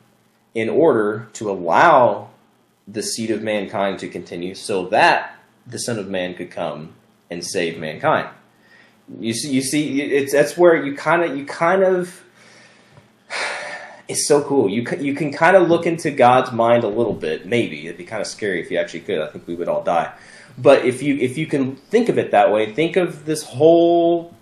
in 0.53 0.67
order 0.67 1.29
to 1.33 1.49
allow 1.49 2.29
the 2.85 3.01
seed 3.01 3.31
of 3.31 3.41
mankind 3.41 3.99
to 3.99 4.09
continue 4.09 4.53
so 4.53 4.87
that 4.87 5.35
the 5.65 5.79
Son 5.79 5.97
of 5.97 6.09
Man 6.09 6.33
could 6.33 6.51
come 6.51 6.93
and 7.29 7.45
save 7.45 7.79
mankind. 7.79 8.27
You 9.19 9.33
see, 9.33 9.51
you 9.51 9.61
see, 9.61 10.01
it's 10.01 10.33
that's 10.33 10.57
where 10.57 10.85
you 10.85 10.95
kind 10.95 11.23
of, 11.23 11.37
you 11.37 11.45
kind 11.45 11.83
of, 11.83 12.21
it's 14.09 14.27
so 14.27 14.43
cool. 14.43 14.69
You 14.69 14.83
can, 14.83 15.03
you 15.03 15.13
can 15.13 15.31
kind 15.31 15.55
of 15.55 15.69
look 15.69 15.85
into 15.85 16.11
God's 16.11 16.51
mind 16.51 16.83
a 16.83 16.89
little 16.89 17.13
bit. 17.13 17.45
Maybe 17.45 17.87
it'd 17.87 17.97
be 17.97 18.03
kind 18.03 18.21
of 18.21 18.27
scary 18.27 18.61
if 18.61 18.69
you 18.71 18.77
actually 18.77 19.01
could. 19.01 19.21
I 19.21 19.27
think 19.27 19.47
we 19.47 19.55
would 19.55 19.69
all 19.69 19.83
die. 19.83 20.13
But 20.57 20.83
if 20.83 21.01
you 21.01 21.15
if 21.15 21.37
you 21.37 21.45
can 21.45 21.77
think 21.77 22.09
of 22.09 22.17
it 22.17 22.31
that 22.31 22.51
way, 22.51 22.73
think 22.73 22.97
of 22.97 23.25
this 23.25 23.43
whole 23.43 24.35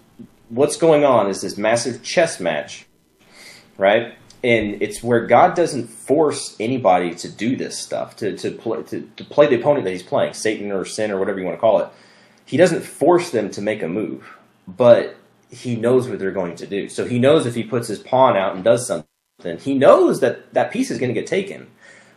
what's 0.49 0.77
going 0.77 1.05
on 1.05 1.29
is 1.29 1.41
this 1.41 1.57
massive 1.57 2.03
chess 2.03 2.39
match, 2.39 2.85
right? 3.77 4.15
And 4.43 4.81
it's 4.81 5.03
where 5.03 5.25
God 5.25 5.55
doesn't 5.55 5.87
force 5.87 6.55
anybody 6.59 7.13
to 7.15 7.29
do 7.29 7.55
this 7.55 7.77
stuff 7.77 8.15
to 8.17 8.37
to 8.37 8.51
play 8.51 8.83
to, 8.83 9.09
to 9.17 9.23
play 9.25 9.47
the 9.47 9.59
opponent 9.59 9.85
that 9.85 9.91
he's 9.91 10.03
playing, 10.03 10.33
Satan 10.33 10.71
or 10.71 10.85
sin 10.85 11.11
or 11.11 11.19
whatever 11.19 11.39
you 11.39 11.45
want 11.45 11.57
to 11.57 11.61
call 11.61 11.79
it. 11.79 11.89
He 12.45 12.57
doesn't 12.57 12.81
force 12.81 13.29
them 13.31 13.51
to 13.51 13.61
make 13.61 13.83
a 13.83 13.87
move, 13.87 14.37
but 14.67 15.17
he 15.49 15.75
knows 15.75 16.07
what 16.07 16.19
they're 16.19 16.31
going 16.31 16.55
to 16.57 16.67
do. 16.67 16.89
So 16.89 17.05
he 17.05 17.19
knows 17.19 17.45
if 17.45 17.55
he 17.55 17.63
puts 17.63 17.87
his 17.87 17.99
pawn 17.99 18.37
out 18.37 18.55
and 18.55 18.63
does 18.63 18.87
something 18.87 19.05
he 19.59 19.73
knows 19.73 20.19
that 20.19 20.53
that 20.53 20.71
piece 20.71 20.91
is 20.91 20.99
going 20.99 21.13
to 21.13 21.19
get 21.19 21.27
taken, 21.27 21.67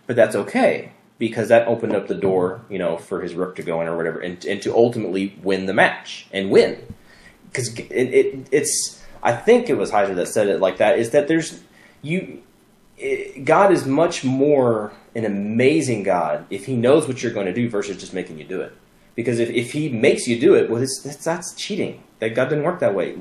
but 0.07 0.17
that's 0.17 0.35
okay 0.35 0.93
because 1.19 1.49
that 1.49 1.69
opened 1.69 1.95
up 1.95 2.09
the 2.09 2.17
door, 2.17 2.63
you 2.69 2.79
know, 2.79 2.97
for 2.97 3.21
his 3.21 3.35
rook 3.35 3.55
to 3.55 3.63
go 3.63 3.81
in 3.81 3.87
or 3.87 3.97
whatever, 3.97 4.19
and, 4.19 4.45
and 4.45 4.61
to 4.63 4.75
ultimately 4.75 5.39
win 5.41 5.67
the 5.67 5.73
match 5.73 6.27
and 6.33 6.51
win. 6.51 6.85
Because 7.53 7.79
it, 7.79 7.91
it, 7.91 8.49
it's, 8.51 9.03
I 9.23 9.33
think 9.35 9.69
it 9.69 9.77
was 9.77 9.91
Heiser 9.91 10.15
that 10.15 10.29
said 10.29 10.49
it 10.49 10.61
like 10.61 10.79
that. 10.79 10.99
Is 10.99 11.11
that 11.11 11.29
there's 11.29 11.63
you, 12.01 12.43
it, 12.97 13.45
God 13.45 13.73
is 13.73 13.87
much 13.87 14.25
more 14.25 14.93
an 15.15 15.25
amazing 15.25 16.03
God 16.03 16.47
if 16.49 16.65
He 16.65 16.75
knows 16.75 17.07
what 17.07 17.23
you're 17.23 17.33
going 17.33 17.47
to 17.47 17.53
do 17.53 17.69
versus 17.69 17.99
just 17.99 18.15
making 18.15 18.39
you 18.39 18.45
do 18.45 18.61
it. 18.63 18.73
Because 19.15 19.39
if, 19.39 19.51
if 19.51 19.73
He 19.73 19.91
makes 19.91 20.27
you 20.27 20.41
do 20.41 20.55
it, 20.55 20.71
well, 20.71 20.81
that's, 20.81 21.17
that's 21.23 21.55
cheating. 21.55 22.03
That 22.21 22.35
God 22.35 22.49
didn't 22.49 22.65
work 22.65 22.81
that 22.81 22.95
way. 22.95 23.17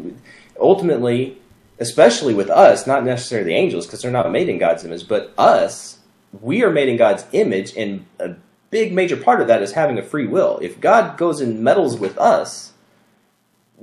Ultimately, 0.60 1.38
especially 1.80 2.34
with 2.34 2.50
us, 2.50 2.88
not 2.88 3.04
necessarily 3.04 3.52
the 3.52 3.58
angels, 3.58 3.86
because 3.86 4.02
they're 4.02 4.12
not 4.12 4.32
made 4.32 4.48
in 4.48 4.60
God's 4.60 4.86
image, 4.86 5.08
but 5.08 5.34
us, 5.38 6.00
we 6.40 6.64
are 6.64 6.70
made 6.70 6.88
in 6.88 6.98
God's 6.98 7.26
image, 7.34 7.76
and 7.76 8.06
a 8.20 8.36
big 8.70 8.94
major 8.94 9.18
part 9.18 9.42
of 9.42 9.48
that 9.48 9.62
is 9.62 9.74
having 9.74 9.98
a 9.98 10.04
free 10.04 10.28
will. 10.28 10.60
If 10.62 10.80
God 10.80 11.18
goes 11.18 11.42
and 11.42 11.62
meddles 11.62 11.98
with 11.98 12.18
us, 12.18 12.71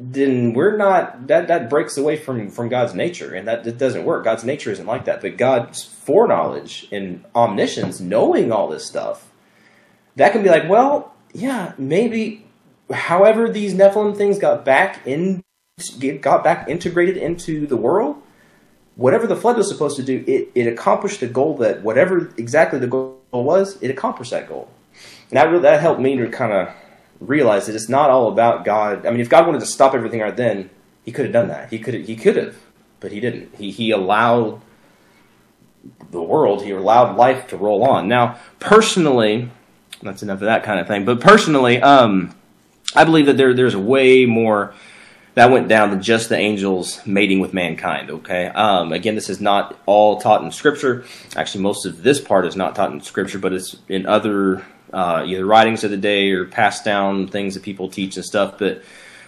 then 0.01 0.53
we're 0.53 0.77
not 0.77 1.27
that 1.27 1.49
that 1.49 1.69
breaks 1.69 1.99
away 1.99 2.17
from 2.17 2.51
from 2.51 2.69
God's 2.69 2.95
nature, 2.95 3.35
and 3.35 3.49
that, 3.49 3.65
that 3.65 3.79
doesn't 3.79 4.05
work. 4.05 4.25
God's 4.25 4.45
nature 4.45 4.71
isn't 4.71 4.87
like 4.87 5.07
that. 5.07 5.21
But 5.21 5.37
God's 5.37 5.83
foreknowledge 5.83 6.87
and 6.93 7.25
omniscience, 7.35 7.99
knowing 7.99 8.53
all 8.53 8.69
this 8.69 8.87
stuff, 8.87 9.29
that 10.15 10.33
can 10.33 10.45
be 10.45 10.51
like, 10.51 10.69
well, 10.69 11.15
yeah, 11.35 11.73
maybe. 11.77 12.45
However, 12.91 13.51
these 13.51 13.75
Nephilim 13.75 14.17
things 14.17 14.39
got 14.39 14.65
back 14.65 15.07
in 15.07 15.43
got 16.21 16.45
back 16.45 16.69
integrated 16.69 17.17
into 17.17 17.67
the 17.67 17.77
world, 17.77 18.23
whatever 18.95 19.27
the 19.27 19.37
flood 19.37 19.57
was 19.57 19.69
supposed 19.69 19.97
to 19.97 20.03
do, 20.03 20.25
it, 20.27 20.49
it 20.55 20.67
accomplished 20.67 21.21
the 21.21 21.27
goal 21.27 21.57
that 21.59 21.83
whatever 21.83 22.33
exactly 22.37 22.79
the 22.79 22.87
goal 22.87 23.21
was, 23.33 23.81
it 23.83 23.91
accomplished 23.91 24.31
that 24.31 24.49
goal. 24.49 24.69
And 25.31 25.37
that 25.37 25.49
really, 25.49 25.63
that 25.63 25.81
helped 25.81 26.01
me 26.01 26.17
to 26.17 26.29
kind 26.29 26.53
of 26.53 26.75
realize 27.21 27.67
that 27.67 27.75
it's 27.75 27.89
not 27.89 28.11
all 28.11 28.29
about 28.29 28.65
God. 28.65 29.07
I 29.07 29.11
mean, 29.11 29.21
if 29.21 29.29
God 29.29 29.47
wanted 29.47 29.61
to 29.61 29.67
stop 29.67 29.95
everything 29.95 30.21
right 30.21 30.37
then, 30.37 30.71
he 31.05 31.13
could 31.13 31.25
have 31.25 31.33
done 31.33 31.49
that. 31.49 31.71
He 31.71 31.79
could 31.79 31.95
he 31.95 32.17
could 32.17 32.37
have, 32.37 32.57
but 33.01 33.13
he 33.13 33.21
didn't. 33.21 33.55
He 33.57 33.71
he 33.71 33.91
allowed 33.91 34.61
the 36.11 36.23
world. 36.23 36.63
He 36.63 36.71
allowed 36.71 37.17
life 37.17 37.49
to 37.49 37.57
roll 37.57 37.83
on. 37.83 38.09
Now, 38.09 38.39
personally, 38.61 39.51
that's 40.03 40.23
enough 40.23 40.37
of 40.37 40.47
that 40.47 40.63
kind 40.63 40.81
of 40.81 40.87
thing. 40.87 41.05
But 41.05 41.21
personally, 41.21 41.81
um, 41.81 42.35
I 42.95 43.05
believe 43.05 43.27
that 43.27 43.37
there 43.37 43.55
there's 43.55 43.77
way 43.77 44.27
more 44.27 44.75
that 45.39 45.53
went 45.53 45.69
down 45.69 45.91
to 45.91 45.97
just 45.97 46.29
the 46.29 46.37
angels 46.37 47.01
mating 47.07 47.39
with 47.39 47.55
mankind. 47.55 48.11
Okay. 48.11 48.47
Um, 48.47 48.93
again, 48.93 49.15
this 49.15 49.31
is 49.31 49.41
not 49.41 49.79
all 49.87 50.21
taught 50.21 50.43
in 50.43 50.51
Scripture. 50.51 51.05
Actually, 51.37 51.63
most 51.63 51.87
of 51.87 52.03
this 52.03 52.21
part 52.21 52.45
is 52.45 52.57
not 52.57 52.75
taught 52.75 52.91
in 52.91 53.01
Scripture, 53.01 53.39
but 53.39 53.53
it's 53.53 53.77
in 53.89 54.05
other 54.05 54.65
uh, 54.93 55.23
either 55.25 55.47
writings 55.47 55.85
of 55.85 55.93
the 55.93 55.97
day 55.97 56.33
or 56.33 56.45
passed 56.45 56.85
down 56.85 57.29
things 57.29 57.55
that 57.55 57.63
people 57.63 57.89
teach 57.89 58.17
and 58.17 58.25
stuff. 58.25 58.59
But 58.59 58.83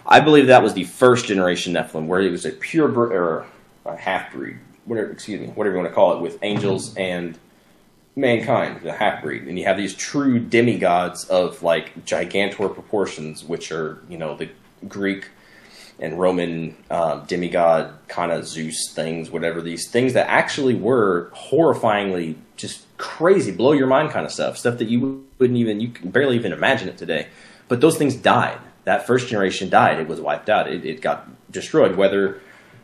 I 0.04 0.18
believe 0.18 0.48
that 0.48 0.64
was 0.64 0.74
the 0.74 0.82
first 0.82 1.26
generation 1.26 1.74
Nephilim, 1.74 2.08
where 2.08 2.20
it 2.20 2.32
was 2.32 2.44
a 2.44 2.50
pure 2.50 2.88
bre- 2.88 3.14
or 3.14 3.46
a 3.84 3.94
half 3.94 4.32
breed, 4.32 4.58
whatever. 4.86 5.12
Excuse 5.12 5.40
me, 5.40 5.46
whatever 5.46 5.76
you 5.76 5.80
want 5.80 5.92
to 5.92 5.94
call 5.94 6.14
it, 6.14 6.20
with 6.20 6.40
angels 6.42 6.92
and 6.96 7.38
mankind, 8.16 8.80
the 8.82 8.92
half 8.92 9.22
breed, 9.22 9.42
and 9.42 9.56
you 9.56 9.64
have 9.64 9.76
these 9.76 9.94
true 9.94 10.40
demigods 10.40 11.26
of 11.26 11.62
like 11.62 12.04
gigantor 12.04 12.74
proportions, 12.74 13.44
which 13.44 13.70
are 13.70 14.02
you 14.08 14.18
know 14.18 14.34
the 14.34 14.48
Greek 14.88 15.28
and 16.01 16.18
Roman 16.18 16.74
uh, 16.90 17.20
demigod 17.26 17.92
kind 18.09 18.32
of 18.32 18.46
Zeus 18.46 18.90
things, 18.90 19.30
whatever 19.30 19.61
these 19.61 19.88
things 19.88 20.14
that 20.14 20.28
actually 20.28 20.74
were 20.74 21.30
horrifyingly 21.34 22.36
just 22.57 22.86
crazy, 22.96 23.53
blow 23.53 23.72
your 23.72 23.86
mind 23.86 24.11
kind 24.11 24.24
of 24.24 24.32
stuff, 24.32 24.57
stuff 24.57 24.78
that 24.78 24.88
you 24.88 25.24
wouldn't 25.38 25.59
even 25.59 25.78
you 25.80 25.88
can 25.88 26.11
barely 26.11 26.36
even 26.36 26.53
imagine 26.53 26.88
it 26.88 26.96
today. 26.96 27.28
But 27.68 27.80
those 27.80 27.98
things 27.98 28.16
died. 28.16 28.59
That 28.84 29.07
first 29.07 29.28
generation 29.28 29.68
died. 29.68 30.01
It 30.01 30.09
was 30.09 30.20
wiped 30.20 30.48
out. 30.48 30.68
It, 30.68 30.84
it 30.86 31.03
got 31.03 31.28
destroyed. 31.53 31.96
Whether 31.96 32.40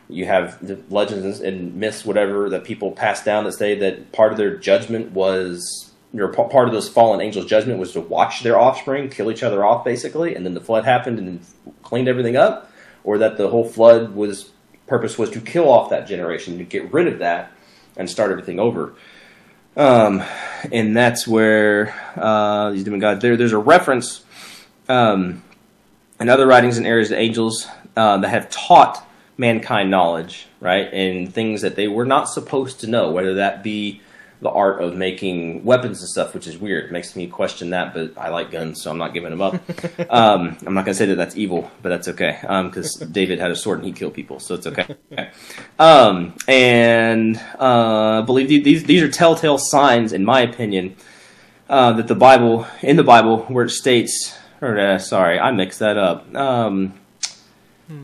you 0.09 0.25
have 0.25 0.65
the 0.65 0.79
legends 0.89 1.39
and 1.41 1.75
myths, 1.75 2.05
whatever 2.05 2.49
that 2.51 2.63
people 2.63 2.91
pass 2.91 3.23
down 3.23 3.43
that 3.45 3.53
say 3.53 3.75
that 3.79 4.11
part 4.11 4.31
of 4.31 4.37
their 4.37 4.55
judgment 4.55 5.11
was 5.11 5.91
or 6.15 6.29
part 6.29 6.67
of 6.67 6.73
those 6.73 6.87
fallen 6.87 7.19
angels' 7.19 7.45
judgment 7.45 7.79
was 7.79 7.91
to 7.91 7.99
watch 7.99 8.41
their 8.41 8.57
offspring 8.57 9.09
kill 9.09 9.29
each 9.29 9.43
other 9.43 9.65
off, 9.65 9.83
basically, 9.83 10.35
and 10.35 10.45
then 10.45 10.53
the 10.53 10.61
flood 10.61 10.85
happened 10.85 11.19
and 11.19 11.45
cleaned 11.81 12.07
everything 12.07 12.37
up 12.37 12.66
or 13.07 13.17
that 13.19 13.37
the 13.37 13.47
whole 13.47 13.63
flood 13.63 14.13
was 14.13 14.51
purpose 14.85 15.17
was 15.17 15.29
to 15.29 15.39
kill 15.39 15.69
off 15.69 15.89
that 15.91 16.05
generation, 16.07 16.57
to 16.57 16.65
get 16.65 16.91
rid 16.91 17.07
of 17.07 17.19
that, 17.19 17.53
and 17.95 18.09
start 18.09 18.31
everything 18.31 18.59
over. 18.59 18.93
Um, 19.77 20.21
and 20.73 20.95
that's 20.95 21.25
where 21.25 21.95
uh, 22.17 22.71
these 22.71 22.83
demigods. 22.83 23.21
There, 23.21 23.37
there's 23.37 23.53
a 23.53 23.57
reference 23.57 24.25
um, 24.89 25.41
in 26.19 26.27
other 26.27 26.45
writings 26.45 26.77
and 26.77 26.85
areas 26.85 27.09
of 27.09 27.17
angels 27.17 27.65
uh, 27.95 28.17
that 28.17 28.27
have 28.27 28.49
taught 28.49 29.07
mankind 29.37 29.89
knowledge, 29.89 30.47
right, 30.59 30.91
and 30.91 31.33
things 31.33 31.61
that 31.61 31.77
they 31.77 31.87
were 31.87 32.05
not 32.05 32.27
supposed 32.27 32.81
to 32.81 32.87
know, 32.87 33.09
whether 33.09 33.35
that 33.35 33.63
be 33.63 34.01
the 34.39 34.49
art 34.49 34.81
of 34.81 34.95
making 34.95 35.63
weapons 35.63 35.99
and 36.01 36.09
stuff, 36.09 36.33
which 36.33 36.45
is 36.45 36.57
weird. 36.57 36.85
It 36.85 36.91
makes 36.91 37.15
me 37.15 37.27
question 37.27 37.71
that, 37.71 37.93
but 37.93 38.15
I 38.17 38.29
like 38.29 38.51
guns, 38.51 38.81
so 38.81 38.91
I'm 38.91 38.97
not 38.97 39.13
giving 39.13 39.31
them 39.31 39.41
up. 39.41 39.55
um, 40.09 40.57
I'm 40.65 40.75
not 40.75 40.85
going 40.85 40.93
to 40.93 40.93
say 40.93 41.07
that 41.07 41.15
that's 41.15 41.35
evil, 41.35 41.71
but 41.81 41.89
that's 41.89 42.07
okay 42.09 42.37
because 42.41 43.01
um, 43.01 43.11
David 43.11 43.39
had 43.39 43.49
a 43.49 43.55
sword 43.55 43.79
and 43.79 43.87
he 43.87 43.93
killed 43.93 44.13
people, 44.13 44.39
so 44.39 44.53
it's 44.55 44.67
okay. 44.67 44.95
um, 45.79 46.35
and 46.47 47.37
uh, 47.59 48.19
I 48.19 48.21
believe 48.21 48.47
these 48.47 48.83
these 48.83 49.01
are 49.01 49.09
telltale 49.09 49.57
signs, 49.57 50.13
in 50.13 50.23
my 50.23 50.41
opinion, 50.41 50.95
uh, 51.67 51.93
that 51.93 52.07
the 52.07 52.15
Bible 52.15 52.67
in 52.81 52.95
the 52.95 53.03
Bible 53.03 53.39
where 53.43 53.65
it 53.65 53.71
states, 53.71 54.37
or 54.61 54.77
uh, 54.77 54.99
sorry, 54.99 55.39
I 55.39 55.51
mixed 55.51 55.79
that 55.79 55.97
up. 55.97 56.33
Um, 56.35 56.93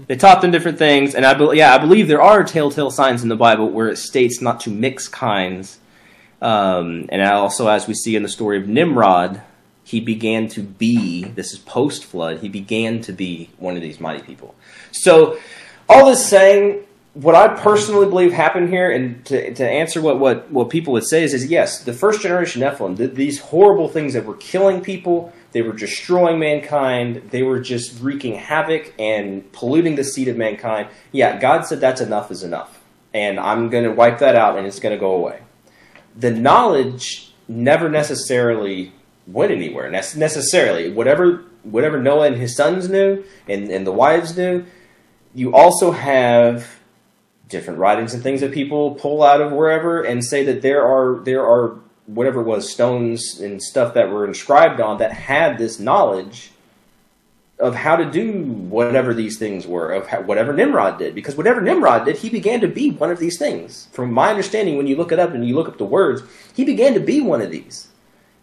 they 0.08 0.16
taught 0.16 0.42
them 0.42 0.50
different 0.50 0.80
things, 0.80 1.14
and 1.14 1.26
I 1.26 1.34
be- 1.36 1.58
yeah, 1.58 1.76
I 1.76 1.78
believe 1.78 2.08
there 2.08 2.22
are 2.22 2.44
telltale 2.44 2.90
signs 2.90 3.22
in 3.22 3.30
the 3.30 3.36
Bible 3.36 3.70
where 3.70 3.90
it 3.90 3.98
states 3.98 4.42
not 4.42 4.62
to 4.62 4.72
mix 4.72 5.08
kinds 5.08 5.78
um, 6.44 7.06
and 7.08 7.22
also, 7.22 7.70
as 7.70 7.88
we 7.88 7.94
see 7.94 8.18
in 8.18 8.22
the 8.22 8.30
story 8.30 8.58
of 8.58 8.68
Nimrod, 8.68 9.42
he 9.86 10.02
began 10.02 10.50
to 10.50 10.62
be, 10.62 11.24
this 11.24 11.54
is 11.54 11.60
post 11.60 12.04
flood, 12.04 12.40
he 12.40 12.50
began 12.50 13.00
to 13.02 13.14
be 13.14 13.50
one 13.58 13.78
of 13.78 13.82
these 13.82 14.02
mighty 14.02 14.22
people. 14.22 14.54
So, 14.92 15.40
all 15.88 16.06
this 16.06 16.26
saying, 16.26 16.84
what 17.14 17.34
I 17.34 17.48
personally 17.48 18.08
believe 18.08 18.34
happened 18.34 18.70
here, 18.70 18.92
and 18.92 19.26
to, 19.28 19.54
to 19.54 19.66
answer 19.66 20.02
what, 20.02 20.20
what, 20.20 20.52
what 20.52 20.70
people 20.70 20.92
would 20.94 21.06
say 21.06 21.24
is, 21.24 21.34
is 21.34 21.46
yes, 21.46 21.86
the 21.86 21.94
first 21.94 22.22
generation 22.22 22.62
Nephilim, 22.62 22.98
the, 22.98 23.08
these 23.08 23.40
horrible 23.40 23.88
things 23.88 24.12
that 24.12 24.26
were 24.26 24.36
killing 24.36 24.82
people, 24.82 25.32
they 25.54 25.62
were 25.62 25.72
destroying 25.72 26.40
mankind, 26.40 27.30
they 27.30 27.44
were 27.44 27.60
just 27.60 28.02
wreaking 28.02 28.36
havoc 28.36 28.94
and 29.00 29.50
polluting 29.54 29.96
the 29.96 30.04
seed 30.04 30.28
of 30.28 30.36
mankind. 30.36 30.90
Yeah, 31.14 31.40
God 31.40 31.66
said 31.66 31.80
that's 31.80 32.02
enough 32.02 32.32
is 32.32 32.44
enough. 32.44 32.82
And 33.14 33.40
I'm 33.40 33.70
going 33.70 33.86
to 33.86 33.92
wipe 33.92 34.20
that 34.20 34.36
out 34.36 34.58
and 34.58 34.68
it's 34.68 34.80
going 34.82 34.94
to 34.94 35.00
go 35.00 35.16
away 35.16 35.40
the 36.16 36.32
knowledge 36.32 37.34
never 37.48 37.90
necessarily 37.90 38.94
went 39.28 39.52
anywhere. 39.52 39.90
Necessarily, 39.90 40.92
whatever 40.92 41.46
whatever 41.64 42.02
Noah 42.02 42.28
and 42.28 42.36
his 42.36 42.56
sons 42.56 42.90
knew 42.90 43.24
and, 43.48 43.70
and 43.70 43.88
the 43.88 43.92
wives 43.92 44.38
knew, 44.38 44.66
you 45.34 45.56
also 45.56 45.92
have 45.92 46.80
different 47.48 47.80
writings 47.80 48.14
and 48.14 48.22
things 48.22 48.42
that 48.42 48.52
people 48.52 48.96
pull 48.96 49.24
out 49.24 49.42
of 49.42 49.52
wherever 49.52 50.02
and 50.02 50.24
say 50.24 50.44
that 50.44 50.62
there 50.62 50.86
are 50.86 51.24
there 51.24 51.46
are 51.46 51.80
whatever 52.06 52.42
was 52.42 52.72
stones 52.72 53.40
and 53.40 53.62
stuff 53.62 53.94
that 53.94 54.10
were 54.10 54.26
inscribed 54.28 54.82
on 54.82 54.98
that 54.98 55.14
had 55.14 55.58
this 55.58 55.80
knowledge 55.80 56.52
of 57.60 57.76
how 57.76 57.96
to 57.96 58.10
do 58.10 58.42
whatever 58.42 59.14
these 59.14 59.38
things 59.38 59.68
were, 59.68 59.92
of 59.92 60.08
how, 60.08 60.22
whatever 60.22 60.54
Nimrod 60.54 60.98
did. 60.98 61.14
Because 61.16 61.36
whatever 61.36 61.62
Nimrod 61.62 62.06
did, 62.06 62.18
he 62.18 62.30
began 62.30 62.60
to 62.62 62.68
be 62.68 62.92
one 62.92 63.12
of 63.12 63.20
these 63.20 63.38
things. 63.38 63.88
From 63.92 64.12
my 64.12 64.30
understanding, 64.30 64.76
when 64.76 64.88
you 64.88 64.96
look 64.96 65.12
it 65.12 65.20
up 65.20 65.34
and 65.34 65.48
you 65.48 65.56
look 65.56 65.68
up 65.68 65.78
the 65.78 65.86
words, 65.86 66.24
he 66.54 66.66
began 66.66 66.94
to 66.94 67.00
be 67.00 67.22
one 67.22 67.42
of 67.42 67.52
these. 67.52 67.90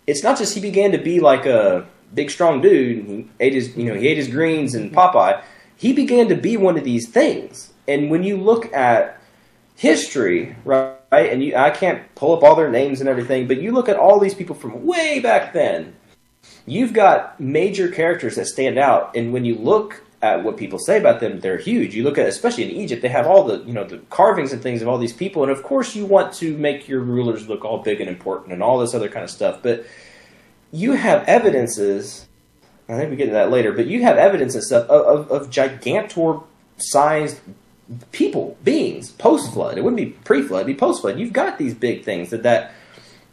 It's 0.07 0.23
not 0.23 0.39
just 0.39 0.55
he 0.55 0.61
began 0.61 0.93
to 0.93 0.99
be 0.99 1.21
like 1.21 1.45
a 1.45 1.87
big, 2.15 2.31
strong 2.31 2.61
dude. 2.61 3.07
He 3.07 3.29
ate 3.41 3.55
his, 3.55 3.77
you 3.77 3.85
know, 3.85 3.95
he 3.95 4.09
ate 4.09 4.17
his 4.17 4.29
greens 4.29 4.75
and 4.75 4.93
Popeye. 4.93 5.43
He 5.77 5.93
began 5.93 6.29
to 6.29 6.37
be 6.37 6.57
one 6.57 6.79
of 6.79 6.85
these 6.85 7.09
things. 7.09 7.73
And 7.89 8.11
when 8.11 8.23
you 8.23 8.37
look 8.37 8.73
at 8.73 9.21
history, 9.77 10.57
right, 10.65 10.95
right? 11.11 11.33
And 11.33 11.43
you, 11.43 11.57
I 11.57 11.71
can't 11.71 12.15
pull 12.15 12.37
up 12.37 12.43
all 12.43 12.55
their 12.55 12.71
names 12.71 13.01
and 13.01 13.09
everything, 13.09 13.49
but 13.49 13.61
you 13.61 13.73
look 13.73 13.89
at 13.89 13.97
all 13.97 14.19
these 14.19 14.35
people 14.35 14.55
from 14.55 14.85
way 14.85 15.21
back 15.21 15.53
then. 15.53 15.95
You've 16.67 16.93
got 16.93 17.39
major 17.41 17.89
characters 17.89 18.37
that 18.37 18.47
stand 18.47 18.79
out, 18.79 19.17
and 19.17 19.33
when 19.33 19.45
you 19.45 19.55
look 19.55 20.03
at 20.23 20.45
what 20.45 20.57
people 20.57 20.79
say 20.79 20.99
about 20.99 21.21
them, 21.21 21.41
they're 21.41 21.57
huge. 21.57 21.95
You 21.95 22.05
look 22.05 22.19
at, 22.19 22.27
especially 22.27 22.65
in 22.65 22.71
Egypt, 22.71 23.01
they 23.01 23.09
have 23.09 23.27
all 23.27 23.45
the 23.45 23.59
you 23.65 23.73
know 23.73 23.85
the 23.85 23.99
carvings 24.11 24.53
and 24.53 24.63
things 24.63 24.83
of 24.83 24.89
all 24.89 24.99
these 24.99 25.13
people, 25.13 25.43
and 25.43 25.51
of 25.51 25.63
course 25.63 25.97
you 25.97 26.05
want 26.05 26.33
to 26.35 26.57
make 26.57 26.89
your 26.89 27.01
rulers 27.01 27.49
look 27.49 27.65
all 27.65 27.79
big 27.79 28.01
and 28.01 28.11
important 28.11 28.53
and 28.53 28.63
all 28.63 28.79
this 28.79 28.95
other 28.95 29.09
kind 29.09 29.25
of 29.25 29.31
stuff. 29.31 29.61
But 29.63 29.87
you 30.73 30.93
have 30.93 31.27
evidences. 31.27 32.27
I 32.89 32.97
think 32.97 33.11
we 33.11 33.17
get 33.17 33.27
to 33.27 33.33
that 33.33 33.51
later, 33.51 33.73
but 33.73 33.87
you 33.87 34.03
have 34.03 34.17
evidence 34.17 34.55
and 34.55 34.65
stuff 34.65 34.89
of, 34.89 35.31
of, 35.31 35.31
of 35.31 35.51
gigantor 35.51 36.43
sized 36.77 37.41
people, 38.13 38.57
beings, 38.65 39.11
post 39.13 39.53
flood. 39.53 39.79
It 39.79 39.85
wouldn't 39.85 39.97
be 39.97 40.07
pre 40.25 40.43
flood, 40.43 40.63
it'd 40.63 40.77
be 40.77 40.79
post 40.79 41.01
flood. 41.01 41.19
You've 41.19 41.33
got 41.33 41.59
these 41.59 41.75
big 41.75 42.05
things 42.05 42.31
that 42.31 42.43
that 42.43 42.73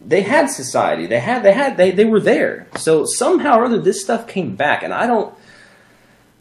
they 0.07 0.21
had 0.21 0.49
society. 0.49 1.05
They 1.05 1.19
had 1.19 1.43
they 1.43 1.51
had 1.51 1.75
they, 1.75 1.91
they 1.91 2.05
were 2.05 2.21
there. 2.21 2.67
So 2.77 3.05
somehow 3.05 3.59
or 3.59 3.65
other 3.65 3.79
this 3.79 4.01
stuff 4.01 4.25
came 4.25 4.55
back 4.55 4.81
and 4.81 4.93
I 4.93 5.05
don't 5.05 5.35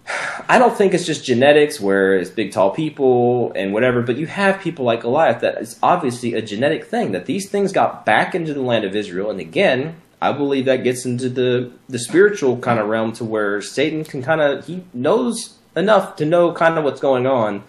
I 0.49 0.59
don't 0.59 0.77
think 0.77 0.95
it's 0.95 1.05
just 1.05 1.25
genetics 1.25 1.81
where 1.81 2.17
it's 2.17 2.31
big 2.31 2.53
tall 2.53 2.71
people 2.71 3.53
and 3.55 3.73
whatever, 3.73 4.03
but 4.03 4.17
you 4.17 4.29
have 4.29 4.61
people 4.61 4.85
like 4.85 5.01
Goliath 5.01 5.41
that 5.41 5.61
is 5.61 5.79
obviously 5.83 6.35
a 6.35 6.43
genetic 6.43 6.85
thing 6.85 7.11
that 7.13 7.27
these 7.27 7.51
things 7.51 7.73
got 7.73 8.07
back 8.07 8.35
into 8.35 8.55
the 8.55 8.63
land 8.63 8.85
of 8.85 8.95
Israel 8.95 9.31
and 9.31 9.41
again 9.41 9.97
I 10.23 10.33
believe 10.33 10.65
that 10.67 10.85
gets 10.85 11.05
into 11.05 11.29
the 11.29 11.73
the 11.89 11.99
spiritual 11.99 12.59
kind 12.59 12.79
of 12.79 12.89
realm 12.89 13.13
to 13.15 13.25
where 13.25 13.61
Satan 13.61 14.05
can 14.05 14.23
kind 14.23 14.41
of 14.41 14.67
he 14.67 14.85
knows 14.95 15.55
enough 15.75 16.17
to 16.17 16.25
know 16.25 16.53
kind 16.53 16.79
of 16.79 16.85
what's 16.85 17.01
going 17.01 17.27
on 17.27 17.65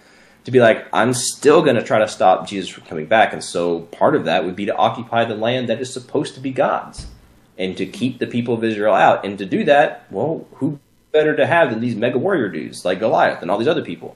to 0.47 0.51
be 0.51 0.61
like, 0.61 0.87
I'm 0.93 1.13
still 1.13 1.61
going 1.61 1.75
to 1.75 1.83
try 1.83 1.99
to 1.99 2.07
stop 2.07 2.47
Jesus 2.47 2.69
from 2.69 2.85
coming 2.85 3.05
back. 3.05 3.33
And 3.33 3.43
so 3.43 3.81
part 3.81 4.15
of 4.15 4.23
that 4.23 4.45
would 4.45 4.55
be 4.55 4.65
to 4.67 4.75
occupy 4.77 5.25
the 5.25 5.35
land 5.35 5.67
that 5.67 5.81
is 5.81 5.91
supposed 5.91 6.35
to 6.35 6.39
be 6.39 6.51
God's 6.51 7.05
and 7.57 7.75
to 7.75 7.85
keep 7.85 8.19
the 8.19 8.27
people 8.27 8.53
of 8.53 8.63
Israel 8.63 8.93
out. 8.93 9.25
And 9.25 9.37
to 9.39 9.45
do 9.45 9.65
that, 9.65 10.07
well, 10.09 10.47
who 10.53 10.79
better 11.11 11.35
to 11.35 11.45
have 11.45 11.69
than 11.69 11.81
these 11.81 11.97
mega 11.97 12.17
warrior 12.17 12.47
dudes 12.47 12.85
like 12.85 12.99
Goliath 12.99 13.41
and 13.41 13.51
all 13.51 13.57
these 13.57 13.67
other 13.67 13.83
people? 13.83 14.15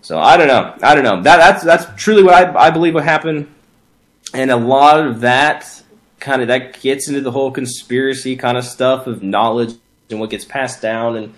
So 0.00 0.18
I 0.18 0.38
don't 0.38 0.48
know. 0.48 0.74
I 0.82 0.94
don't 0.94 1.04
know. 1.04 1.20
That, 1.20 1.36
that's 1.36 1.62
that's 1.62 2.02
truly 2.02 2.22
what 2.22 2.32
I, 2.32 2.68
I 2.68 2.70
believe 2.70 2.94
will 2.94 3.02
happen. 3.02 3.54
And 4.32 4.50
a 4.50 4.56
lot 4.56 5.06
of 5.06 5.20
that 5.20 5.82
kind 6.18 6.40
of 6.40 6.48
that 6.48 6.80
gets 6.80 7.08
into 7.08 7.20
the 7.20 7.32
whole 7.32 7.50
conspiracy 7.50 8.36
kind 8.36 8.56
of 8.56 8.64
stuff 8.64 9.06
of 9.06 9.22
knowledge 9.22 9.74
and 10.08 10.18
what 10.18 10.30
gets 10.30 10.46
passed 10.46 10.80
down 10.80 11.14
and 11.14 11.34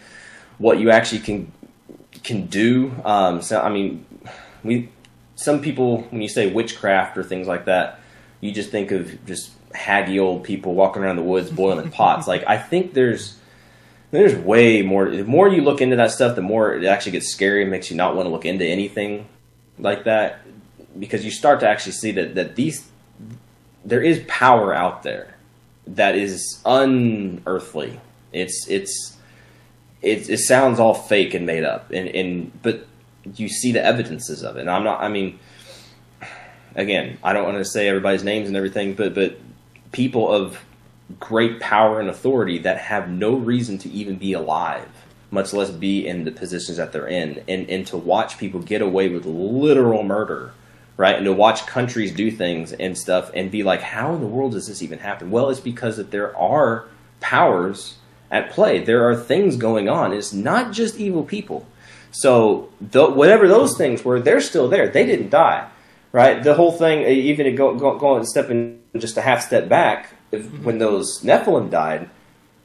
what 0.58 0.78
you 0.78 0.90
actually 0.90 1.18
can 1.18 1.50
can 2.28 2.46
do. 2.46 2.94
Um, 3.04 3.42
so 3.42 3.60
I 3.60 3.70
mean, 3.70 4.04
we 4.62 4.90
some 5.34 5.60
people 5.60 6.02
when 6.02 6.22
you 6.22 6.28
say 6.28 6.52
witchcraft 6.52 7.16
or 7.16 7.24
things 7.24 7.48
like 7.48 7.64
that, 7.64 8.00
you 8.40 8.52
just 8.52 8.70
think 8.70 8.92
of 8.92 9.24
just 9.26 9.50
haggy 9.72 10.20
old 10.20 10.44
people 10.44 10.74
walking 10.74 11.02
around 11.02 11.16
the 11.16 11.22
woods 11.22 11.50
boiling 11.50 11.90
pots. 11.90 12.26
Like 12.34 12.44
I 12.46 12.58
think 12.58 12.94
there's 12.94 13.36
there's 14.10 14.34
way 14.34 14.82
more. 14.82 15.10
The 15.10 15.24
more 15.24 15.48
you 15.48 15.62
look 15.62 15.80
into 15.80 15.96
that 15.96 16.10
stuff, 16.10 16.36
the 16.36 16.42
more 16.42 16.74
it 16.74 16.84
actually 16.84 17.12
gets 17.12 17.28
scary 17.28 17.62
and 17.62 17.70
makes 17.70 17.90
you 17.90 17.96
not 17.96 18.14
want 18.14 18.26
to 18.26 18.30
look 18.30 18.44
into 18.44 18.64
anything 18.64 19.26
like 19.78 20.04
that 20.04 20.40
because 20.98 21.24
you 21.24 21.30
start 21.30 21.60
to 21.60 21.68
actually 21.68 21.92
see 21.92 22.12
that 22.12 22.34
that 22.34 22.56
these 22.56 22.88
there 23.84 24.02
is 24.02 24.22
power 24.28 24.74
out 24.74 25.02
there 25.02 25.36
that 25.86 26.14
is 26.14 26.60
unearthly. 26.66 28.00
It's 28.32 28.66
it's 28.68 29.17
it, 30.02 30.30
it 30.30 30.38
sounds 30.38 30.78
all 30.78 30.94
fake 30.94 31.34
and 31.34 31.46
made 31.46 31.64
up, 31.64 31.90
and, 31.90 32.08
and 32.08 32.62
but 32.62 32.86
you 33.34 33.48
see 33.48 33.72
the 33.72 33.84
evidences 33.84 34.42
of 34.42 34.56
it. 34.56 34.60
And 34.60 34.70
I'm 34.70 34.84
not. 34.84 35.00
I 35.00 35.08
mean, 35.08 35.38
again, 36.74 37.18
I 37.22 37.32
don't 37.32 37.44
want 37.44 37.58
to 37.58 37.64
say 37.64 37.88
everybody's 37.88 38.24
names 38.24 38.48
and 38.48 38.56
everything, 38.56 38.94
but 38.94 39.14
but 39.14 39.38
people 39.92 40.32
of 40.32 40.64
great 41.18 41.60
power 41.60 42.00
and 42.00 42.08
authority 42.08 42.58
that 42.58 42.78
have 42.78 43.08
no 43.08 43.34
reason 43.34 43.78
to 43.78 43.88
even 43.90 44.16
be 44.16 44.34
alive, 44.34 44.88
much 45.30 45.52
less 45.52 45.70
be 45.70 46.06
in 46.06 46.24
the 46.24 46.30
positions 46.30 46.76
that 46.76 46.92
they're 46.92 47.08
in, 47.08 47.42
and 47.48 47.68
and 47.68 47.86
to 47.88 47.96
watch 47.96 48.38
people 48.38 48.60
get 48.60 48.82
away 48.82 49.08
with 49.08 49.26
literal 49.26 50.02
murder. 50.02 50.52
Right, 50.96 51.14
and 51.14 51.24
to 51.26 51.32
watch 51.32 51.64
countries 51.64 52.12
do 52.12 52.28
things 52.28 52.72
and 52.72 52.98
stuff, 52.98 53.30
and 53.32 53.52
be 53.52 53.62
like, 53.62 53.80
"How 53.80 54.14
in 54.14 54.20
the 54.20 54.26
world 54.26 54.50
does 54.52 54.66
this 54.66 54.82
even 54.82 54.98
happen?" 54.98 55.30
Well, 55.30 55.48
it's 55.48 55.60
because 55.60 55.96
that 55.96 56.10
there 56.10 56.36
are 56.36 56.86
powers 57.20 57.98
at 58.30 58.50
play. 58.50 58.84
There 58.84 59.08
are 59.08 59.16
things 59.16 59.56
going 59.56 59.88
on. 59.88 60.12
It's 60.12 60.32
not 60.32 60.72
just 60.72 60.98
evil 60.98 61.24
people. 61.24 61.66
So 62.10 62.70
the, 62.80 63.06
whatever 63.06 63.48
those 63.48 63.76
things 63.76 64.04
were, 64.04 64.20
they're 64.20 64.40
still 64.40 64.68
there. 64.68 64.88
They 64.88 65.06
didn't 65.06 65.30
die, 65.30 65.68
right? 66.12 66.42
The 66.42 66.54
whole 66.54 66.72
thing, 66.72 67.04
uh, 67.04 67.08
even 67.08 67.54
going 67.56 67.76
go, 67.78 67.98
go 67.98 68.22
stepping 68.24 68.80
just 68.96 69.16
a 69.16 69.22
half 69.22 69.42
step 69.42 69.68
back, 69.68 70.10
if, 70.32 70.44
mm-hmm. 70.44 70.64
when 70.64 70.78
those 70.78 71.20
Nephilim 71.22 71.70
died, 71.70 72.08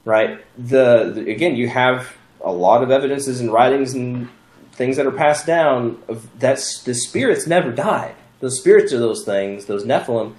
right? 0.05 0.43
The, 0.57 1.11
the, 1.13 1.31
again, 1.31 1.55
you 1.55 1.69
have 1.69 2.15
a 2.43 2.51
lot 2.51 2.83
of 2.83 2.91
evidences 2.91 3.39
and 3.39 3.51
writings 3.51 3.93
and 3.93 4.29
things 4.73 4.97
that 4.97 5.05
are 5.05 5.11
passed 5.11 5.45
down 5.45 6.01
of 6.07 6.27
that's 6.39 6.83
the 6.83 6.93
spirits 6.93 7.47
never 7.47 7.71
died. 7.71 8.15
Those 8.39 8.59
spirits 8.59 8.91
are 8.91 8.99
those 8.99 9.23
things, 9.23 9.65
those 9.65 9.85
Nephilim, 9.85 10.33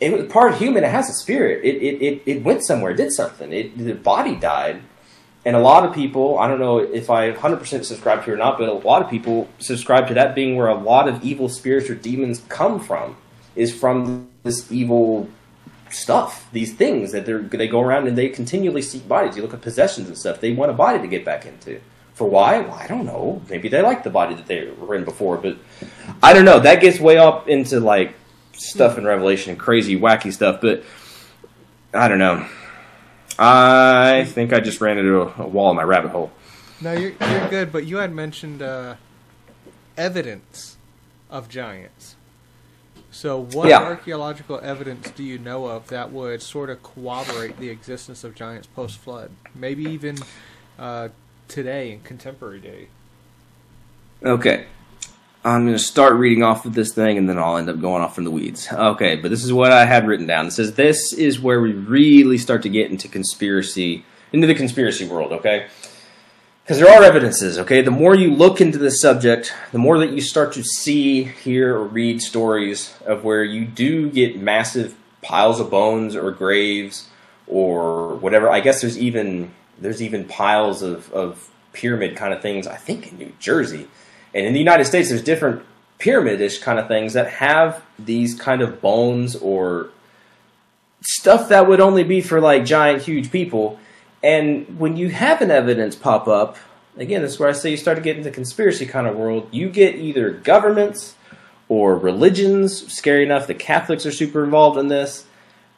it 0.00 0.12
was 0.12 0.30
part 0.30 0.54
human. 0.54 0.84
It 0.84 0.90
has 0.90 1.08
a 1.08 1.12
spirit. 1.12 1.64
It 1.64 1.76
it, 1.76 2.02
it, 2.02 2.22
it 2.26 2.44
went 2.44 2.64
somewhere, 2.64 2.94
did 2.94 3.12
something. 3.12 3.52
It, 3.52 3.76
the 3.76 3.94
body 3.94 4.36
died, 4.36 4.82
and 5.44 5.56
a 5.56 5.60
lot 5.60 5.84
of 5.84 5.94
people. 5.94 6.38
I 6.38 6.48
don't 6.48 6.60
know 6.60 6.78
if 6.78 7.10
I 7.10 7.30
100 7.30 7.56
percent 7.56 7.86
subscribe 7.86 8.24
to 8.24 8.30
it 8.30 8.34
or 8.34 8.36
not, 8.36 8.58
but 8.58 8.68
a 8.68 8.72
lot 8.72 9.02
of 9.02 9.10
people 9.10 9.48
subscribe 9.58 10.08
to 10.08 10.14
that 10.14 10.34
being 10.34 10.56
where 10.56 10.68
a 10.68 10.74
lot 10.74 11.08
of 11.08 11.24
evil 11.24 11.48
spirits 11.48 11.90
or 11.90 11.94
demons 11.94 12.42
come 12.48 12.80
from. 12.80 13.16
Is 13.56 13.74
from 13.74 14.28
this 14.44 14.70
evil 14.70 15.28
stuff, 15.90 16.48
these 16.52 16.74
things 16.74 17.10
that 17.12 17.26
they 17.26 17.66
go 17.66 17.80
around 17.80 18.06
and 18.06 18.16
they 18.16 18.28
continually 18.28 18.82
seek 18.82 19.08
bodies. 19.08 19.36
You 19.36 19.42
look 19.42 19.54
at 19.54 19.62
possessions 19.62 20.06
and 20.06 20.16
stuff; 20.16 20.40
they 20.40 20.52
want 20.52 20.70
a 20.70 20.74
body 20.74 21.00
to 21.00 21.08
get 21.08 21.24
back 21.24 21.44
into. 21.44 21.80
For 22.14 22.28
why? 22.28 22.58
Well, 22.58 22.74
I 22.74 22.88
don't 22.88 23.06
know. 23.06 23.40
Maybe 23.48 23.68
they 23.68 23.80
like 23.80 24.02
the 24.02 24.10
body 24.10 24.34
that 24.34 24.46
they 24.46 24.68
were 24.70 24.96
in 24.96 25.04
before, 25.04 25.36
but 25.36 25.56
I 26.20 26.32
don't 26.32 26.44
know. 26.44 26.58
That 26.58 26.80
gets 26.80 26.98
way 26.98 27.16
up 27.16 27.48
into 27.48 27.78
like 27.78 28.14
stuff 28.58 28.98
in 28.98 29.04
Revelation, 29.04 29.50
and 29.52 29.58
crazy, 29.58 29.98
wacky 29.98 30.32
stuff. 30.32 30.60
But 30.60 30.84
I 31.94 32.08
don't 32.08 32.18
know. 32.18 32.46
I 33.38 34.24
think 34.24 34.52
I 34.52 34.60
just 34.60 34.80
ran 34.80 34.98
into 34.98 35.22
a, 35.22 35.44
a 35.44 35.46
wall 35.46 35.70
in 35.70 35.76
my 35.76 35.84
rabbit 35.84 36.10
hole. 36.10 36.32
No, 36.80 36.92
you're 36.92 37.12
you're 37.20 37.48
good. 37.48 37.72
But 37.72 37.86
you 37.86 37.98
had 37.98 38.12
mentioned 38.12 38.62
uh, 38.62 38.96
evidence 39.96 40.76
of 41.30 41.48
giants. 41.48 42.16
So, 43.10 43.40
what 43.40 43.68
Yeah. 43.68 43.82
archaeological 43.82 44.60
evidence 44.62 45.10
do 45.10 45.24
you 45.24 45.38
know 45.38 45.66
of 45.66 45.88
that 45.88 46.12
would 46.12 46.42
sort 46.42 46.70
of 46.70 46.82
corroborate 46.82 47.58
the 47.58 47.68
existence 47.68 48.22
of 48.22 48.34
giants 48.34 48.68
post 48.68 48.98
flood? 48.98 49.30
Maybe 49.54 49.84
even 49.84 50.18
uh, 50.78 51.08
today 51.48 51.92
in 51.92 52.00
contemporary 52.02 52.60
day. 52.60 52.88
Okay. 54.22 54.66
I'm 55.44 55.64
going 55.64 55.76
to 55.76 55.82
start 55.82 56.14
reading 56.14 56.42
off 56.42 56.66
of 56.66 56.74
this 56.74 56.92
thing 56.92 57.16
and 57.16 57.28
then 57.28 57.38
I'll 57.38 57.56
end 57.56 57.70
up 57.70 57.80
going 57.80 58.02
off 58.02 58.18
in 58.18 58.24
the 58.24 58.30
weeds. 58.30 58.68
Okay, 58.72 59.16
but 59.16 59.30
this 59.30 59.44
is 59.44 59.52
what 59.52 59.72
I 59.72 59.84
had 59.84 60.06
written 60.06 60.26
down. 60.26 60.46
It 60.46 60.50
says 60.50 60.74
this 60.74 61.12
is 61.12 61.40
where 61.40 61.60
we 61.60 61.72
really 61.72 62.38
start 62.38 62.62
to 62.62 62.68
get 62.68 62.90
into 62.90 63.08
conspiracy, 63.08 64.04
into 64.32 64.46
the 64.46 64.54
conspiracy 64.54 65.06
world, 65.06 65.32
okay? 65.32 65.68
Because 66.64 66.80
there 66.80 66.90
are 66.90 67.02
evidences, 67.02 67.58
okay? 67.60 67.80
The 67.80 67.90
more 67.90 68.14
you 68.14 68.34
look 68.34 68.60
into 68.60 68.78
the 68.78 68.90
subject, 68.90 69.54
the 69.72 69.78
more 69.78 69.98
that 69.98 70.10
you 70.10 70.20
start 70.20 70.52
to 70.54 70.62
see, 70.62 71.24
hear, 71.24 71.76
or 71.76 71.84
read 71.84 72.20
stories 72.20 72.94
of 73.06 73.24
where 73.24 73.44
you 73.44 73.64
do 73.64 74.10
get 74.10 74.38
massive 74.38 74.96
piles 75.22 75.60
of 75.60 75.70
bones 75.70 76.14
or 76.14 76.30
graves 76.30 77.08
or 77.46 78.16
whatever. 78.16 78.50
I 78.50 78.60
guess 78.60 78.80
there's 78.80 78.98
even 78.98 79.52
there's 79.80 80.02
even 80.02 80.24
piles 80.24 80.82
of, 80.82 81.12
of 81.12 81.48
pyramid 81.72 82.16
kind 82.16 82.34
of 82.34 82.42
things, 82.42 82.66
I 82.66 82.76
think 82.76 83.10
in 83.12 83.18
New 83.18 83.32
Jersey. 83.38 83.88
And 84.34 84.46
in 84.46 84.52
the 84.52 84.58
United 84.58 84.84
States, 84.84 85.08
there's 85.08 85.22
different 85.22 85.62
pyramid-ish 85.98 86.58
kind 86.58 86.78
of 86.78 86.86
things 86.86 87.12
that 87.14 87.28
have 87.28 87.82
these 87.98 88.34
kind 88.38 88.62
of 88.62 88.80
bones 88.80 89.34
or 89.36 89.90
stuff 91.00 91.48
that 91.48 91.66
would 91.68 91.80
only 91.80 92.04
be 92.04 92.20
for 92.20 92.40
like 92.40 92.64
giant, 92.64 93.02
huge 93.02 93.30
people. 93.30 93.78
And 94.22 94.78
when 94.78 94.96
you 94.96 95.10
have 95.10 95.40
an 95.42 95.50
evidence 95.50 95.96
pop 95.96 96.28
up, 96.28 96.56
again, 96.96 97.22
this 97.22 97.34
is 97.34 97.38
where 97.38 97.48
I 97.48 97.52
say 97.52 97.70
you 97.70 97.76
start 97.76 97.96
to 97.96 98.02
get 98.02 98.16
into 98.16 98.30
conspiracy 98.30 98.86
kind 98.86 99.06
of 99.06 99.16
world. 99.16 99.48
You 99.52 99.70
get 99.70 99.96
either 99.96 100.30
governments 100.30 101.14
or 101.68 101.96
religions. 101.96 102.92
Scary 102.92 103.22
enough, 103.24 103.46
the 103.46 103.54
Catholics 103.54 104.06
are 104.06 104.12
super 104.12 104.42
involved 104.42 104.78
in 104.78 104.88
this, 104.88 105.24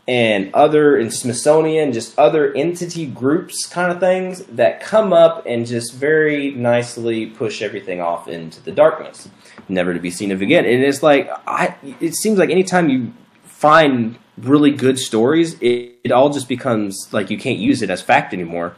and 0.09 0.53
other 0.55 0.97
in 0.97 1.11
Smithsonian, 1.11 1.93
just 1.93 2.19
other 2.19 2.53
entity 2.55 3.07
groups 3.07 3.67
kind 3.67 3.93
of 3.93 4.01
things 4.01 4.45
that 4.47 4.81
come 4.81 5.13
up 5.13 5.45
and 5.47 5.67
just 5.67 5.95
very 5.95 6.51
nicely 6.53 7.27
push 7.27 7.63
everything 7.63 8.01
off 8.01 8.27
into 8.27 8.63
the 8.63 8.73
darkness, 8.73 9.29
never 9.69 9.95
to 9.95 10.01
be 10.01 10.11
seen 10.11 10.33
of 10.33 10.43
again. 10.43 10.65
And 10.65 10.83
it's 10.83 11.03
like 11.03 11.31
I, 11.47 11.77
it 12.01 12.15
seems 12.15 12.39
like 12.39 12.51
anytime 12.51 12.89
you 12.89 13.13
find 13.45 14.19
really 14.39 14.71
good 14.71 14.99
stories, 14.99 15.55
it, 15.61 15.99
it 16.05 16.13
all 16.13 16.31
just 16.31 16.49
becomes 16.49 17.09
like 17.13 17.31
you 17.31 17.39
can't 17.39 17.59
use 17.59 17.83
it 17.83 17.91
as 17.91 18.03
fact 18.03 18.33
anymore 18.33 18.75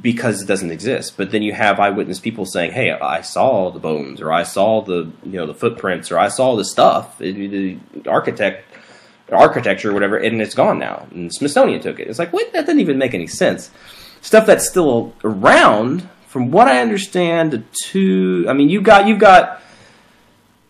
because 0.00 0.42
it 0.42 0.46
doesn't 0.46 0.70
exist. 0.70 1.16
But 1.16 1.30
then 1.30 1.42
you 1.42 1.52
have 1.52 1.78
eyewitness 1.78 2.18
people 2.18 2.46
saying, 2.46 2.72
"Hey, 2.72 2.90
I 2.90 3.20
saw 3.20 3.70
the 3.70 3.78
bones, 3.78 4.20
or 4.20 4.32
I 4.32 4.42
saw 4.42 4.82
the 4.82 5.10
you 5.22 5.32
know 5.32 5.46
the 5.46 5.54
footprints, 5.54 6.10
or 6.10 6.18
I 6.18 6.28
saw 6.28 6.56
the 6.56 6.64
stuff, 6.64 7.18
the 7.18 7.78
architect." 8.06 8.64
Architecture, 9.32 9.90
or 9.90 9.94
whatever, 9.94 10.16
and 10.16 10.40
it's 10.40 10.54
gone 10.54 10.78
now. 10.78 11.06
And 11.10 11.32
Smithsonian 11.32 11.80
took 11.80 11.98
it. 11.98 12.08
It's 12.08 12.18
like, 12.18 12.32
what? 12.32 12.52
That 12.52 12.66
doesn't 12.66 12.80
even 12.80 12.98
make 12.98 13.14
any 13.14 13.26
sense. 13.26 13.70
Stuff 14.20 14.46
that's 14.46 14.68
still 14.68 15.14
around, 15.22 16.08
from 16.26 16.50
what 16.50 16.68
I 16.68 16.80
understand, 16.80 17.52
the 17.52 17.62
two. 17.84 18.46
I 18.48 18.52
mean, 18.52 18.68
you've 18.68 18.84
got 18.84 19.06
you've 19.06 19.18
got. 19.18 19.60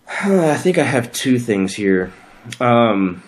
I 0.09 0.57
think 0.57 0.79
I 0.79 0.85
have 0.85 1.13
two 1.13 1.39
things 1.39 1.75
here. 1.75 2.13
Um, 2.61 3.23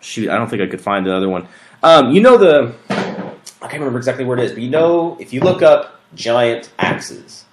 shoot, 0.00 0.30
I 0.30 0.36
don't 0.36 0.48
think 0.48 0.62
I 0.62 0.66
could 0.66 0.80
find 0.80 1.06
the 1.06 1.14
other 1.14 1.28
one. 1.28 1.48
Um, 1.82 2.12
you 2.12 2.20
know 2.20 2.36
the 2.36 2.74
I 2.88 3.68
can't 3.68 3.74
remember 3.80 3.98
exactly 3.98 4.24
where 4.24 4.38
it 4.38 4.44
is, 4.44 4.52
but 4.52 4.62
you 4.62 4.70
know 4.70 5.16
if 5.20 5.32
you 5.32 5.40
look 5.40 5.62
up 5.62 6.00
giant 6.14 6.70
axes, 6.78 7.44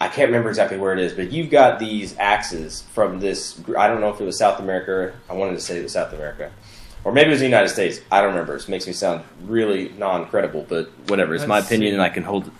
I 0.00 0.08
can't 0.08 0.28
remember 0.28 0.50
exactly 0.50 0.78
where 0.78 0.92
it 0.92 0.98
is, 0.98 1.14
but 1.14 1.32
you've 1.32 1.50
got 1.50 1.78
these 1.78 2.16
axes 2.18 2.82
from 2.92 3.18
this. 3.20 3.58
I 3.78 3.88
don't 3.88 4.00
know 4.00 4.10
if 4.10 4.20
it 4.20 4.24
was 4.24 4.38
South 4.38 4.60
America. 4.60 5.14
I 5.28 5.32
wanted 5.32 5.54
to 5.54 5.60
say 5.60 5.78
it 5.78 5.82
was 5.82 5.92
South 5.92 6.12
America, 6.12 6.52
or 7.02 7.12
maybe 7.12 7.28
it 7.28 7.30
was 7.30 7.38
the 7.40 7.46
United 7.46 7.70
States. 7.70 8.00
I 8.12 8.20
don't 8.20 8.30
remember. 8.30 8.56
It 8.56 8.68
makes 8.68 8.86
me 8.86 8.92
sound 8.92 9.24
really 9.44 9.88
non-credible, 9.96 10.66
but 10.68 10.90
whatever. 11.08 11.34
It's 11.34 11.46
my 11.46 11.56
Let's 11.56 11.68
opinion, 11.68 11.92
see. 11.92 11.94
and 11.94 12.02
I 12.02 12.10
can 12.10 12.24
hold 12.24 12.48
it. 12.48 12.52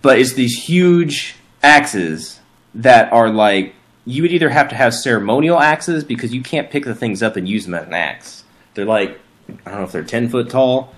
But 0.00 0.20
it's 0.20 0.34
these 0.34 0.54
huge 0.62 1.34
axes 1.62 2.38
that 2.74 3.12
are 3.12 3.30
like 3.30 3.74
you 4.04 4.22
would 4.22 4.30
either 4.32 4.48
have 4.48 4.68
to 4.68 4.76
have 4.76 4.94
ceremonial 4.94 5.58
axes 5.58 6.04
because 6.04 6.32
you 6.32 6.40
can't 6.42 6.70
pick 6.70 6.84
the 6.84 6.94
things 6.94 7.22
up 7.22 7.36
and 7.36 7.48
use 7.48 7.64
them 7.64 7.74
as 7.74 7.86
an 7.86 7.94
axe. 7.94 8.44
They're 8.74 8.84
like 8.84 9.18
I 9.66 9.70
don't 9.70 9.80
know 9.80 9.84
if 9.84 9.92
they're 9.92 10.04
ten 10.04 10.28
foot 10.28 10.50
tall. 10.50 10.94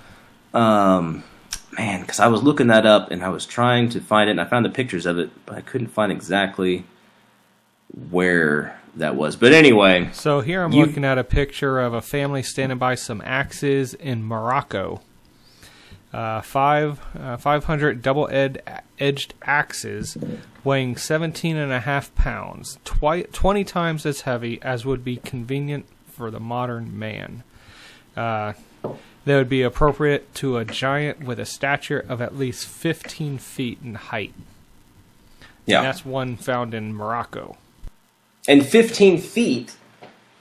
Um, 0.52 1.24
man, 1.76 2.00
because 2.02 2.20
I 2.20 2.26
was 2.28 2.42
looking 2.42 2.66
that 2.68 2.86
up 2.86 3.10
and 3.10 3.22
I 3.22 3.28
was 3.28 3.46
trying 3.46 3.88
to 3.90 4.00
find 4.00 4.28
it, 4.28 4.32
and 4.32 4.40
I 4.40 4.44
found 4.44 4.64
the 4.64 4.70
pictures 4.70 5.06
of 5.06 5.18
it, 5.18 5.30
but 5.46 5.56
I 5.56 5.60
couldn't 5.60 5.88
find 5.88 6.10
exactly 6.12 6.84
where 8.10 8.78
that 8.96 9.14
was. 9.16 9.36
But 9.36 9.52
anyway, 9.52 10.08
So 10.12 10.40
here 10.40 10.62
I'm 10.62 10.72
You- 10.72 10.86
looking 10.86 11.04
at 11.04 11.18
a 11.18 11.24
picture 11.24 11.78
of 11.80 11.94
a 11.94 12.00
family 12.00 12.42
standing 12.42 12.78
by 12.78 12.94
some 12.94 13.22
axes 13.24 13.94
in 13.94 14.24
Morocco. 14.24 15.00
Uh, 16.12 16.40
five, 16.40 17.00
uh, 17.16 17.36
500 17.36 18.02
double 18.02 18.28
ed- 18.32 18.60
edged 18.98 19.32
axes 19.42 20.16
weighing 20.64 20.96
17 20.96 21.56
and 21.56 21.70
a 21.72 21.78
half 21.80 22.12
pounds, 22.16 22.78
twi- 22.84 23.26
20 23.32 23.62
times 23.62 24.04
as 24.04 24.22
heavy 24.22 24.60
as 24.60 24.84
would 24.84 25.04
be 25.04 25.16
convenient 25.18 25.86
for 26.10 26.30
the 26.32 26.40
modern 26.40 26.98
man. 26.98 27.44
Uh, 28.16 28.54
they 29.24 29.34
would 29.34 29.48
be 29.48 29.62
appropriate 29.62 30.34
to 30.36 30.56
a 30.56 30.64
giant 30.64 31.24
with 31.24 31.38
a 31.38 31.44
stature 31.46 32.04
of 32.08 32.20
at 32.22 32.36
least 32.36 32.66
15 32.66 33.38
feet 33.38 33.78
in 33.84 33.94
height. 33.94 34.32
yeah, 35.66 35.78
And 35.78 35.86
that's 35.86 36.04
one 36.04 36.36
found 36.36 36.74
in 36.74 36.94
Morocco. 36.94 37.56
and 38.48 38.64
15 38.66 39.18
feet. 39.18 39.76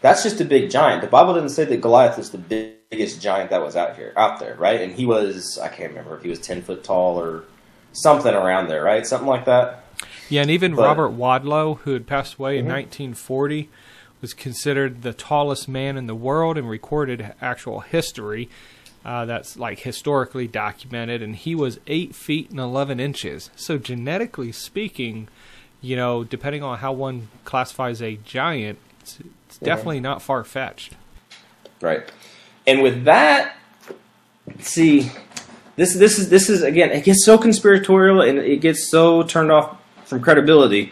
That's 0.01 0.23
just 0.23 0.39
a 0.39 0.45
big 0.45 0.69
giant. 0.71 1.01
The 1.01 1.07
Bible 1.07 1.33
didn't 1.33 1.49
say 1.49 1.65
that 1.65 1.81
Goliath 1.81 2.17
was 2.17 2.29
the 2.31 2.37
biggest 2.37 3.21
giant 3.21 3.49
that 3.49 3.61
was 3.61 3.75
out 3.75 3.97
here, 3.97 4.13
out 4.15 4.39
there, 4.39 4.55
right? 4.55 4.79
And 4.79 4.93
he 4.93 5.05
was, 5.05 5.59
I 5.59 5.67
can't 5.67 5.89
remember 5.89 6.15
if 6.15 6.23
he 6.23 6.29
was 6.29 6.39
10 6.39 6.61
foot 6.61 6.83
tall 6.85 7.19
or 7.19 7.43
something 7.91 8.33
around 8.33 8.69
there, 8.69 8.81
right? 8.81 9.05
Something 9.05 9.27
like 9.27 9.43
that. 9.45 9.83
Yeah, 10.29 10.41
and 10.43 10.51
even 10.51 10.73
But- 10.73 10.83
Robert 10.83 11.09
Wadlow, 11.17 11.79
who 11.79 11.91
had 11.91 12.07
passed 12.07 12.35
away 12.35 12.53
Mm-hmm. 12.59 12.67
in 12.67 12.73
1940, 12.73 13.69
was 14.21 14.33
considered 14.33 15.01
the 15.01 15.13
tallest 15.13 15.67
man 15.67 15.97
in 15.97 16.07
the 16.07 16.15
world 16.15 16.57
and 16.57 16.69
recorded 16.69 17.33
actual 17.41 17.79
history 17.81 18.49
uh, 19.05 19.25
that's 19.25 19.57
like 19.57 19.79
historically 19.79 20.47
documented. 20.47 21.21
And 21.21 21.35
he 21.35 21.55
was 21.55 21.79
eight 21.87 22.13
feet 22.15 22.49
and 22.49 22.59
11 22.59 22.99
inches. 22.99 23.49
So 23.55 23.77
genetically 23.77 24.51
speaking, 24.51 25.29
you 25.81 25.95
know, 25.95 26.23
depending 26.25 26.63
on 26.63 26.79
how 26.79 26.91
one 26.91 27.29
classifies 27.45 28.01
a 28.01 28.15
giant, 28.17 28.77
it's, 29.01 29.19
it's 29.19 29.55
Mm-hmm. 29.55 29.65
definitely 29.65 29.99
not 29.99 30.21
far 30.21 30.43
fetched. 30.43 30.93
Right. 31.81 32.03
And 32.67 32.81
with 32.83 33.05
that, 33.05 33.55
see, 34.59 35.11
this 35.75 35.95
this 35.95 36.19
is 36.19 36.29
this 36.29 36.49
is 36.49 36.61
again, 36.61 36.91
it 36.91 37.03
gets 37.03 37.25
so 37.25 37.37
conspiratorial 37.37 38.21
and 38.21 38.37
it 38.37 38.57
gets 38.61 38.91
so 38.91 39.23
turned 39.23 39.51
off 39.51 39.77
from 40.05 40.21
credibility. 40.21 40.91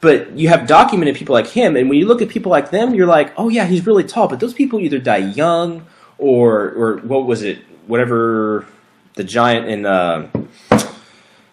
But 0.00 0.32
you 0.38 0.48
have 0.48 0.66
documented 0.66 1.16
people 1.16 1.32
like 1.32 1.46
him, 1.46 1.74
and 1.76 1.88
when 1.88 1.98
you 1.98 2.06
look 2.06 2.20
at 2.22 2.28
people 2.28 2.50
like 2.50 2.70
them, 2.70 2.94
you're 2.94 3.06
like, 3.06 3.32
oh 3.36 3.48
yeah, 3.48 3.64
he's 3.64 3.86
really 3.86 4.04
tall. 4.04 4.28
But 4.28 4.40
those 4.40 4.52
people 4.54 4.78
either 4.80 4.98
die 4.98 5.16
young, 5.18 5.86
or 6.18 6.70
or 6.72 6.96
what 6.98 7.26
was 7.26 7.42
it? 7.42 7.58
Whatever 7.86 8.66
the 9.14 9.24
giant 9.24 9.66
in 9.66 9.86
uh, 9.86 10.28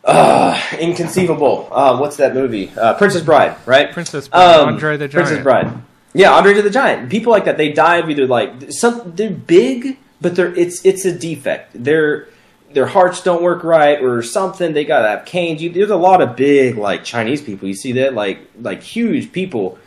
uh, 0.03 0.61
Inconceivable. 0.79 1.69
Uh, 1.71 1.97
what's 1.97 2.17
that 2.17 2.33
movie? 2.33 2.71
Uh, 2.75 2.93
Princess 2.95 3.21
Bride, 3.23 3.55
right? 3.65 3.91
Princess 3.91 4.27
Bride, 4.27 4.59
Um, 4.59 4.67
Andre 4.69 4.97
the 4.97 5.07
Giant. 5.07 5.27
Princess 5.27 5.43
Bride. 5.43 5.71
Yeah, 6.13 6.33
Andre 6.33 6.53
the 6.61 6.69
Giant. 6.69 7.09
People 7.09 7.31
like 7.31 7.45
that, 7.45 7.57
they 7.57 7.71
die 7.71 7.97
of 7.97 8.09
either 8.09 8.27
like 8.27 8.71
some. 8.71 9.13
They're 9.15 9.31
big, 9.31 9.97
but 10.21 10.35
they're 10.35 10.53
it's 10.53 10.85
it's 10.85 11.05
a 11.05 11.17
defect. 11.17 11.81
Their 11.83 12.27
their 12.73 12.85
hearts 12.85 13.21
don't 13.21 13.43
work 13.43 13.63
right 13.63 14.01
or 14.01 14.21
something. 14.21 14.73
They 14.73 14.85
gotta 14.85 15.07
have 15.07 15.25
canes. 15.25 15.61
You, 15.61 15.69
there's 15.69 15.89
a 15.89 15.95
lot 15.95 16.21
of 16.21 16.35
big 16.35 16.77
like 16.77 17.03
Chinese 17.03 17.41
people. 17.41 17.67
You 17.67 17.73
see 17.73 17.93
that 17.93 18.13
like 18.13 18.39
like 18.59 18.81
huge 18.81 19.31
people, 19.31 19.77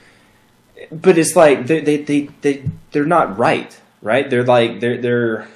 but 0.91 1.19
it's 1.19 1.37
like 1.37 1.67
they 1.67 1.81
they 1.81 1.99
they, 1.99 2.29
they 2.41 2.65
they're 2.93 3.05
not 3.05 3.39
right. 3.39 3.79
Right? 4.03 4.29
They're 4.29 4.45
like 4.45 4.81
they're 4.81 5.01
they're. 5.01 5.49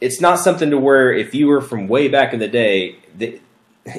It's 0.00 0.20
not 0.20 0.38
something 0.38 0.70
to 0.70 0.78
where 0.78 1.12
if 1.12 1.34
you 1.34 1.46
were 1.46 1.62
from 1.62 1.88
way 1.88 2.08
back 2.08 2.34
in 2.34 2.38
the 2.38 2.48
day, 2.48 2.96
they, 3.16 3.40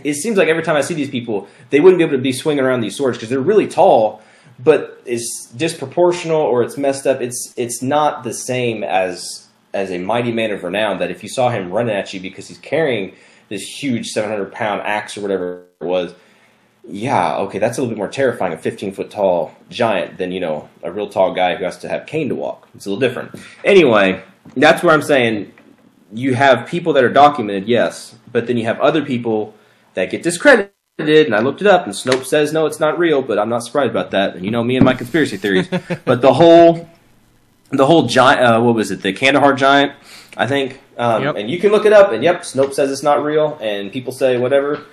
it 0.04 0.14
seems 0.14 0.38
like 0.38 0.48
every 0.48 0.62
time 0.62 0.76
I 0.76 0.82
see 0.82 0.94
these 0.94 1.10
people, 1.10 1.48
they 1.70 1.80
wouldn't 1.80 1.98
be 1.98 2.04
able 2.04 2.18
to 2.18 2.22
be 2.22 2.34
swinging 2.34 2.64
around 2.64 2.82
these 2.82 2.96
swords 2.96 3.18
because 3.18 3.30
they're 3.30 3.40
really 3.40 3.68
tall, 3.68 4.22
but 4.60 5.02
it's 5.06 5.52
disproportional 5.56 6.40
or 6.40 6.62
it's 6.62 6.78
messed 6.78 7.08
up. 7.08 7.22
It's 7.22 7.54
it's 7.58 7.82
not 7.82 8.24
the 8.24 8.34
same 8.34 8.84
as 8.84 9.47
as 9.78 9.92
a 9.92 9.98
mighty 9.98 10.32
man 10.32 10.52
of 10.52 10.64
renown. 10.64 11.00
That 11.00 11.12
if 11.12 11.24
you 11.24 11.30
saw 11.30 11.50
him 11.50 11.72
running 11.72 11.96
at 11.96 12.14
you 12.14 12.20
because 12.20 12.48
he's 12.48 12.58
carrying 12.58 13.16
this 13.50 13.62
huge 13.62 14.10
seven 14.10 14.30
hundred 14.30 14.52
pound 14.52 14.82
axe 14.82 15.18
or 15.18 15.22
whatever 15.22 15.66
it 15.80 15.86
was, 15.86 16.14
yeah, 16.88 17.38
okay, 17.38 17.60
that's 17.60 17.78
a 17.78 17.82
little 17.82 17.94
bit 17.94 17.98
more 17.98 18.10
terrifying. 18.10 18.54
A 18.54 18.58
fifteen 18.58 18.92
foot 18.94 19.12
tall 19.12 19.56
giant 19.70 20.18
than 20.18 20.32
you 20.32 20.40
know 20.40 20.70
a 20.84 20.92
real 20.92 21.10
tall 21.10 21.34
guy 21.34 21.56
who 21.56 21.64
has 21.64 21.78
to 21.80 21.90
have 21.90 22.06
cane 22.06 22.30
to 22.30 22.36
walk. 22.36 22.68
It's 22.76 22.86
a 22.86 22.90
little 22.90 23.00
different. 23.00 23.36
Anyway, 23.64 24.24
that's 24.56 24.84
where 24.84 24.94
I'm 24.94 25.02
saying 25.02 25.54
you 26.14 26.36
have 26.36 26.68
people 26.68 26.94
that 26.94 27.04
are 27.04 27.12
documented, 27.12 27.68
yes, 27.68 28.16
but 28.32 28.48
then 28.48 28.58
you 28.58 28.66
have 28.66 28.80
other 28.80 29.04
people 29.04 29.54
that 29.94 30.10
get 30.10 30.24
discredited. 30.24 30.72
And 31.00 31.36
I 31.36 31.42
looked 31.42 31.62
it 31.62 31.68
up, 31.68 31.86
and 31.86 31.94
Snopes 31.94 32.26
says 32.26 32.52
no, 32.52 32.66
it's 32.66 32.80
not 32.80 32.98
real. 32.98 33.22
But 33.22 33.38
I'm 33.38 33.50
not 33.50 33.64
surprised 33.64 33.92
about 33.92 34.12
that. 34.12 34.36
And 34.36 34.44
you 34.44 34.52
know 34.52 34.64
me 34.64 34.78
and 34.78 34.86
my 34.86 34.94
conspiracy 34.94 35.38
theories. 35.38 35.68
but 36.06 36.22
the 36.22 36.34
whole, 36.34 36.90
the 37.72 37.86
whole 37.86 38.08
giant, 38.08 38.42
uh, 38.42 38.62
what 38.62 38.76
was 38.76 38.92
it? 38.92 39.02
The 39.02 39.14
Kandahar 39.14 39.54
giant, 39.54 39.94
I 40.36 40.48
think. 40.48 40.80
Um, 40.98 41.24
Yep. 41.24 41.36
And 41.36 41.50
you 41.50 41.60
can 41.60 41.72
look 41.72 41.86
it 41.86 41.94
up, 41.94 42.12
and 42.12 42.24
yep, 42.24 42.42
Snopes 42.42 42.74
says 42.74 42.92
it's 42.92 43.04
not 43.04 43.24
real, 43.24 43.58
and 43.62 43.92
people 43.92 44.14
say 44.14 44.38
whatever. 44.38 44.84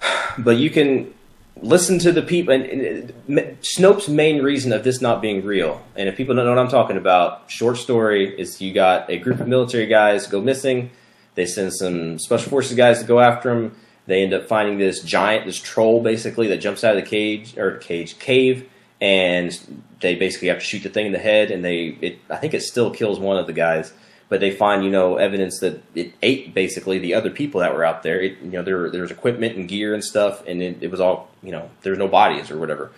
But 0.38 0.58
you 0.58 0.70
can 0.70 1.12
listen 1.60 1.98
to 1.98 2.12
the 2.12 2.22
people. 2.22 2.54
And, 2.54 2.64
and 2.64 3.10
uh, 3.38 3.42
Snopes' 3.60 4.08
main 4.08 4.42
reason 4.42 4.72
of 4.72 4.84
this 4.84 5.00
not 5.00 5.20
being 5.20 5.44
real, 5.44 5.82
and 5.96 6.08
if 6.08 6.16
people 6.16 6.34
don't 6.34 6.44
know 6.44 6.52
what 6.52 6.60
I'm 6.60 6.68
talking 6.68 6.96
about, 6.96 7.50
short 7.50 7.76
story 7.76 8.38
is 8.38 8.60
you 8.60 8.72
got 8.72 9.10
a 9.10 9.18
group 9.18 9.40
of 9.40 9.48
military 9.48 9.86
guys 9.86 10.26
go 10.26 10.40
missing. 10.40 10.90
They 11.34 11.46
send 11.46 11.72
some 11.72 12.18
special 12.18 12.50
forces 12.50 12.76
guys 12.76 13.00
to 13.00 13.06
go 13.06 13.20
after 13.20 13.48
them. 13.48 13.76
They 14.06 14.22
end 14.22 14.32
up 14.32 14.46
finding 14.46 14.78
this 14.78 15.02
giant, 15.02 15.46
this 15.46 15.58
troll, 15.58 16.02
basically 16.02 16.46
that 16.48 16.58
jumps 16.58 16.84
out 16.84 16.96
of 16.96 17.02
the 17.02 17.08
cage 17.08 17.56
or 17.56 17.76
cage 17.78 18.18
cave, 18.18 18.68
and 19.00 19.82
they 20.00 20.14
basically 20.14 20.48
have 20.48 20.58
to 20.58 20.64
shoot 20.64 20.82
the 20.82 20.88
thing 20.88 21.06
in 21.06 21.12
the 21.12 21.18
head. 21.18 21.50
And 21.50 21.64
they, 21.64 21.96
it, 22.00 22.18
I 22.28 22.36
think 22.36 22.54
it 22.54 22.62
still 22.62 22.90
kills 22.90 23.18
one 23.18 23.36
of 23.36 23.46
the 23.46 23.52
guys, 23.52 23.92
but 24.28 24.40
they 24.40 24.50
find 24.50 24.84
you 24.84 24.90
know 24.90 25.16
evidence 25.16 25.60
that 25.60 25.82
it 25.94 26.12
ate 26.22 26.54
basically 26.54 26.98
the 26.98 27.14
other 27.14 27.30
people 27.30 27.60
that 27.60 27.74
were 27.74 27.84
out 27.84 28.02
there. 28.02 28.20
It, 28.20 28.38
you 28.42 28.50
know 28.50 28.62
there 28.62 28.90
there 28.90 29.02
was 29.02 29.10
equipment 29.10 29.56
and 29.56 29.68
gear 29.68 29.94
and 29.94 30.04
stuff, 30.04 30.46
and 30.46 30.62
it, 30.62 30.82
it 30.82 30.90
was 30.90 31.00
all 31.00 31.30
you 31.42 31.52
know 31.52 31.70
there's 31.82 31.98
no 31.98 32.08
bodies 32.08 32.50
or 32.50 32.58
whatever. 32.58 32.90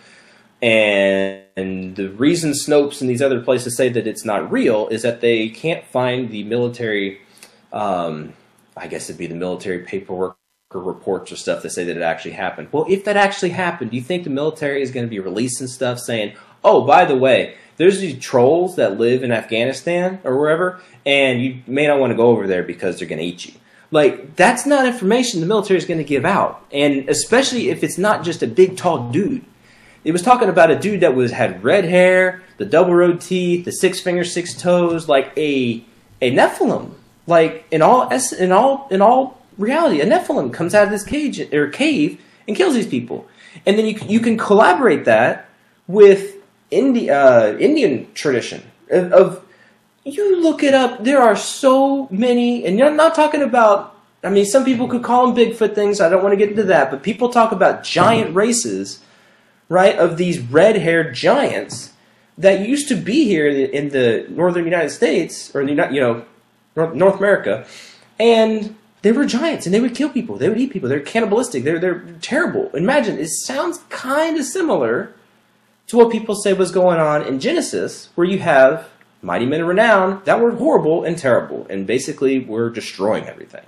And, 0.61 1.41
and 1.57 1.95
the 1.97 2.07
reason 2.07 2.51
Snopes 2.51 3.01
and 3.01 3.09
these 3.09 3.21
other 3.21 3.41
places 3.41 3.75
say 3.75 3.89
that 3.89 4.07
it's 4.07 4.23
not 4.23 4.49
real 4.49 4.87
is 4.87 5.01
that 5.01 5.19
they 5.19 5.49
can't 5.49 5.85
find 5.87 6.29
the 6.29 6.43
military, 6.45 7.19
um, 7.73 8.31
I 8.77 8.87
guess 8.87 9.09
it'd 9.09 9.19
be 9.19 9.27
the 9.27 9.35
military 9.35 9.79
paperwork 9.79 10.37
or 10.73 10.81
reports 10.81 11.31
or 11.31 11.35
stuff 11.35 11.63
that 11.63 11.71
say 11.71 11.83
that 11.83 11.97
it 11.97 12.03
actually 12.03 12.31
happened. 12.31 12.69
Well, 12.71 12.85
if 12.89 13.05
that 13.05 13.17
actually 13.17 13.51
happened, 13.51 13.91
do 13.91 13.97
you 13.97 14.03
think 14.03 14.23
the 14.23 14.29
military 14.29 14.81
is 14.81 14.91
going 14.91 15.05
to 15.05 15.09
be 15.09 15.19
releasing 15.19 15.67
stuff 15.67 15.99
saying, 15.99 16.35
oh, 16.63 16.85
by 16.85 17.05
the 17.05 17.17
way, 17.17 17.55
there's 17.77 17.99
these 17.99 18.19
trolls 18.19 18.75
that 18.75 18.99
live 18.99 19.23
in 19.23 19.31
Afghanistan 19.31 20.19
or 20.23 20.37
wherever, 20.37 20.79
and 21.05 21.41
you 21.41 21.61
may 21.67 21.87
not 21.87 21.99
want 21.99 22.11
to 22.11 22.17
go 22.17 22.27
over 22.27 22.47
there 22.47 22.63
because 22.63 22.99
they're 22.99 23.07
going 23.07 23.19
to 23.19 23.25
eat 23.25 23.45
you. 23.45 23.53
Like, 23.91 24.35
that's 24.35 24.65
not 24.65 24.87
information 24.87 25.39
the 25.39 25.45
military 25.45 25.77
is 25.77 25.85
going 25.85 25.99
to 25.99 26.03
give 26.03 26.25
out. 26.25 26.65
And 26.71 27.07
especially 27.09 27.69
if 27.69 27.83
it's 27.83 27.97
not 27.97 28.23
just 28.23 28.41
a 28.41 28.47
big, 28.47 28.75
tall 28.75 29.11
dude. 29.11 29.45
It 30.03 30.11
was 30.11 30.21
talking 30.21 30.49
about 30.49 30.71
a 30.71 30.79
dude 30.79 31.01
that 31.01 31.15
was 31.15 31.31
had 31.31 31.63
red 31.63 31.85
hair, 31.85 32.43
the 32.57 32.65
double 32.65 32.93
row 32.93 33.15
teeth, 33.15 33.65
the 33.65 33.71
six 33.71 33.99
fingers, 33.99 34.33
six 34.33 34.53
toes, 34.53 35.07
like 35.07 35.31
a 35.37 35.85
a 36.21 36.31
Nephilim, 36.31 36.91
like 37.27 37.65
in 37.71 37.81
all 37.81 38.09
in 38.09 38.51
all 38.51 38.87
in 38.89 39.01
all 39.01 39.42
reality. 39.57 40.01
A 40.01 40.05
Nephilim 40.05 40.53
comes 40.53 40.73
out 40.73 40.85
of 40.85 40.89
this 40.89 41.03
cage 41.03 41.39
or 41.53 41.69
cave 41.69 42.21
and 42.47 42.55
kills 42.55 42.73
these 42.73 42.87
people, 42.87 43.27
and 43.65 43.77
then 43.77 43.85
you 43.85 43.99
you 44.07 44.19
can 44.19 44.37
collaborate 44.37 45.05
that 45.05 45.49
with 45.87 46.35
Indi- 46.71 47.09
uh, 47.09 47.57
Indian 47.57 48.11
tradition 48.13 48.63
of, 48.89 49.11
of 49.11 49.45
you 50.03 50.41
look 50.41 50.63
it 50.63 50.73
up. 50.73 51.03
There 51.03 51.21
are 51.21 51.35
so 51.35 52.07
many, 52.09 52.65
and 52.65 52.77
you're 52.77 52.91
not 52.91 53.15
talking 53.15 53.41
about. 53.41 53.91
I 54.25 54.29
mean, 54.29 54.45
some 54.45 54.63
people 54.63 54.87
could 54.87 55.03
call 55.03 55.27
them 55.27 55.35
Bigfoot 55.35 55.75
things. 55.75 55.99
I 55.99 56.07
don't 56.07 56.23
want 56.23 56.31
to 56.31 56.37
get 56.37 56.49
into 56.49 56.63
that, 56.63 56.89
but 56.89 57.03
people 57.03 57.27
talk 57.27 57.51
about 57.51 57.83
giant 57.83 58.33
races, 58.33 59.03
right? 59.67 59.97
Of 59.97 60.15
these 60.15 60.39
red-haired 60.39 61.13
giants 61.13 61.91
that 62.37 62.65
used 62.65 62.87
to 62.87 62.95
be 62.95 63.25
here 63.25 63.47
in 63.47 63.89
the 63.89 64.25
northern 64.29 64.63
United 64.63 64.91
States, 64.91 65.53
or 65.53 65.61
in 65.61 65.75
the, 65.75 65.89
you 65.91 65.99
know, 65.99 66.25
North 66.75 67.17
America, 67.17 67.65
and 68.17 68.77
they 69.03 69.11
were 69.11 69.25
giants, 69.25 69.65
and 69.65 69.75
they 69.75 69.81
would 69.81 69.93
kill 69.93 70.09
people. 70.09 70.37
They 70.37 70.49
would 70.49 70.57
eat 70.57 70.71
people. 70.71 70.89
They're 70.89 71.01
cannibalistic. 71.01 71.63
They're 71.63 71.77
they're 71.77 71.99
terrible. 72.21 72.71
Imagine 72.73 73.19
it 73.19 73.27
sounds 73.27 73.79
kind 73.89 74.37
of 74.37 74.45
similar 74.45 75.13
to 75.87 75.97
what 75.97 76.11
people 76.11 76.35
say 76.35 76.53
was 76.53 76.71
going 76.71 76.99
on 76.99 77.21
in 77.21 77.39
Genesis, 77.39 78.09
where 78.15 78.25
you 78.25 78.39
have 78.39 78.89
mighty 79.21 79.45
men 79.45 79.61
of 79.61 79.67
renown 79.67 80.21
that 80.23 80.39
were 80.39 80.51
horrible 80.51 81.03
and 81.03 81.17
terrible, 81.17 81.67
and 81.69 81.85
basically 81.85 82.39
were 82.39 82.69
destroying 82.69 83.25
everything. 83.25 83.63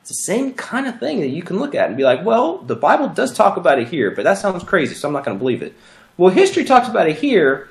It's 0.00 0.08
the 0.08 0.32
same 0.32 0.54
kind 0.54 0.86
of 0.86 0.98
thing 0.98 1.20
that 1.20 1.28
you 1.28 1.42
can 1.42 1.58
look 1.58 1.74
at 1.74 1.88
and 1.88 1.96
be 1.96 2.04
like, 2.04 2.24
well, 2.24 2.58
the 2.58 2.76
Bible 2.76 3.08
does 3.08 3.34
talk 3.34 3.58
about 3.58 3.78
it 3.78 3.88
here, 3.88 4.10
but 4.10 4.24
that 4.24 4.38
sounds 4.38 4.64
crazy, 4.64 4.94
so 4.94 5.06
I'm 5.06 5.12
not 5.12 5.24
going 5.24 5.36
to 5.36 5.38
believe 5.38 5.60
it. 5.62 5.74
Well, 6.16 6.32
history 6.32 6.64
talks 6.64 6.88
about 6.88 7.10
it 7.10 7.18
here, 7.18 7.68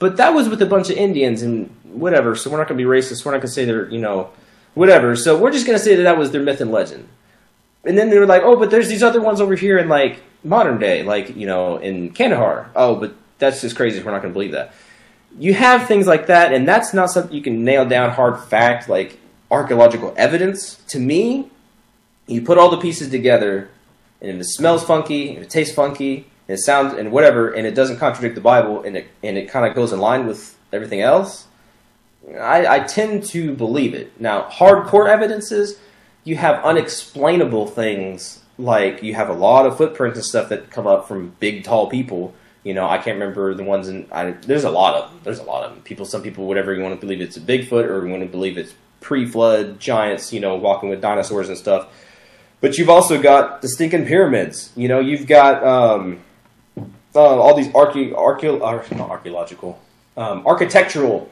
but 0.00 0.16
that 0.16 0.34
was 0.34 0.48
with 0.48 0.60
a 0.62 0.66
bunch 0.66 0.90
of 0.90 0.96
Indians 0.96 1.42
and 1.42 1.70
whatever, 1.84 2.34
so 2.34 2.50
we're 2.50 2.58
not 2.58 2.66
going 2.66 2.76
to 2.76 2.84
be 2.84 2.90
racist. 2.90 3.24
We're 3.24 3.30
not 3.30 3.38
going 3.38 3.48
to 3.48 3.54
say 3.54 3.64
they're, 3.64 3.88
you 3.88 4.00
know, 4.00 4.30
whatever. 4.76 5.16
So 5.16 5.36
we're 5.36 5.50
just 5.50 5.66
to 5.66 5.84
say 5.84 5.96
that 5.96 6.04
that 6.04 6.16
was 6.16 6.30
their 6.30 6.42
myth 6.42 6.60
and 6.60 6.70
legend. 6.70 7.08
And 7.84 7.98
then 7.98 8.10
they 8.10 8.18
were 8.20 8.26
like, 8.26 8.42
oh, 8.44 8.56
but 8.56 8.70
there's 8.70 8.88
these 8.88 9.02
other 9.02 9.20
ones 9.20 9.40
over 9.40 9.56
here 9.56 9.78
in 9.78 9.88
like 9.88 10.22
modern 10.44 10.78
day, 10.78 11.02
like, 11.02 11.34
you 11.34 11.48
know, 11.48 11.78
in 11.78 12.12
Kandahar. 12.12 12.70
Oh, 12.76 12.94
but 12.94 13.14
that's 13.38 13.60
just 13.60 13.74
crazy. 13.74 14.00
We're 14.00 14.12
not 14.12 14.22
to 14.22 14.28
believe 14.28 14.52
that 14.52 14.72
you 15.38 15.54
have 15.54 15.86
things 15.86 16.06
like 16.06 16.26
that, 16.26 16.52
and 16.52 16.66
that's 16.66 16.94
not 16.94 17.10
something 17.10 17.34
you 17.34 17.42
can 17.42 17.64
nail 17.64 17.84
down 17.86 18.10
hard 18.10 18.40
fact 18.44 18.88
like 18.88 19.18
archaeological 19.50 20.14
evidence. 20.16 20.76
To 20.88 20.98
me, 20.98 21.50
you 22.26 22.42
put 22.42 22.58
all 22.58 22.70
the 22.70 22.78
pieces 22.78 23.10
together, 23.10 23.68
and 24.20 24.30
if 24.30 24.40
it 24.40 24.44
smells 24.44 24.84
funky, 24.84 25.36
if 25.36 25.42
it 25.42 25.50
tastes 25.50 25.74
funky, 25.74 26.26
and 26.48 26.58
it 26.58 26.60
sounds 26.60 26.94
and 26.94 27.12
whatever, 27.12 27.50
and 27.50 27.66
it 27.66 27.74
doesn't 27.74 27.98
contradict 27.98 28.34
the 28.34 28.40
Bible, 28.40 28.82
and 28.82 28.96
it 28.96 29.08
and 29.22 29.36
it 29.36 29.48
kind 29.50 29.66
of 29.66 29.74
goes 29.74 29.92
in 29.92 30.00
line 30.00 30.26
with 30.26 30.56
everything 30.72 31.00
else, 31.00 31.46
I, 32.28 32.76
I 32.76 32.80
tend 32.80 33.24
to 33.26 33.54
believe 33.54 33.94
it. 33.94 34.20
Now, 34.20 34.48
hardcore 34.50 35.08
evidences, 35.08 35.78
you 36.24 36.36
have 36.36 36.64
unexplainable 36.64 37.68
things 37.68 38.40
like 38.58 39.02
you 39.02 39.14
have 39.14 39.28
a 39.28 39.34
lot 39.34 39.66
of 39.66 39.76
footprints 39.76 40.18
and 40.18 40.24
stuff 40.24 40.48
that 40.48 40.70
come 40.70 40.86
up 40.86 41.06
from 41.06 41.36
big, 41.38 41.64
tall 41.64 41.88
people 41.88 42.34
you 42.66 42.74
know, 42.74 42.88
I 42.88 42.98
can't 42.98 43.16
remember 43.16 43.54
the 43.54 43.62
ones 43.62 43.88
in. 43.88 44.08
I, 44.10 44.32
there's 44.32 44.64
a 44.64 44.70
lot 44.70 44.96
of 44.96 45.08
them. 45.08 45.20
There's 45.22 45.38
a 45.38 45.44
lot 45.44 45.62
of 45.62 45.70
them. 45.70 45.82
People, 45.82 46.04
some 46.04 46.20
people, 46.20 46.48
whatever 46.48 46.74
you 46.74 46.82
want 46.82 46.96
to 46.96 47.00
believe 47.00 47.20
it's 47.20 47.36
a 47.36 47.40
Bigfoot 47.40 47.88
or 47.88 48.04
you 48.04 48.10
want 48.10 48.24
to 48.24 48.28
believe 48.28 48.58
it's 48.58 48.74
pre-flood 49.00 49.78
giants, 49.78 50.32
you 50.32 50.40
know, 50.40 50.56
walking 50.56 50.88
with 50.88 51.00
dinosaurs 51.00 51.48
and 51.48 51.56
stuff. 51.56 51.86
But 52.60 52.76
you've 52.76 52.90
also 52.90 53.22
got 53.22 53.62
the 53.62 53.68
stinking 53.68 54.06
pyramids. 54.06 54.72
You 54.74 54.88
know, 54.88 54.98
you've 54.98 55.28
got 55.28 55.62
um, 55.62 56.18
uh, 57.14 57.20
all 57.20 57.54
these 57.54 57.68
archae, 57.68 58.12
archae, 58.12 58.96
not 58.96 59.10
archaeological, 59.10 59.80
um, 60.16 60.44
architectural 60.44 61.30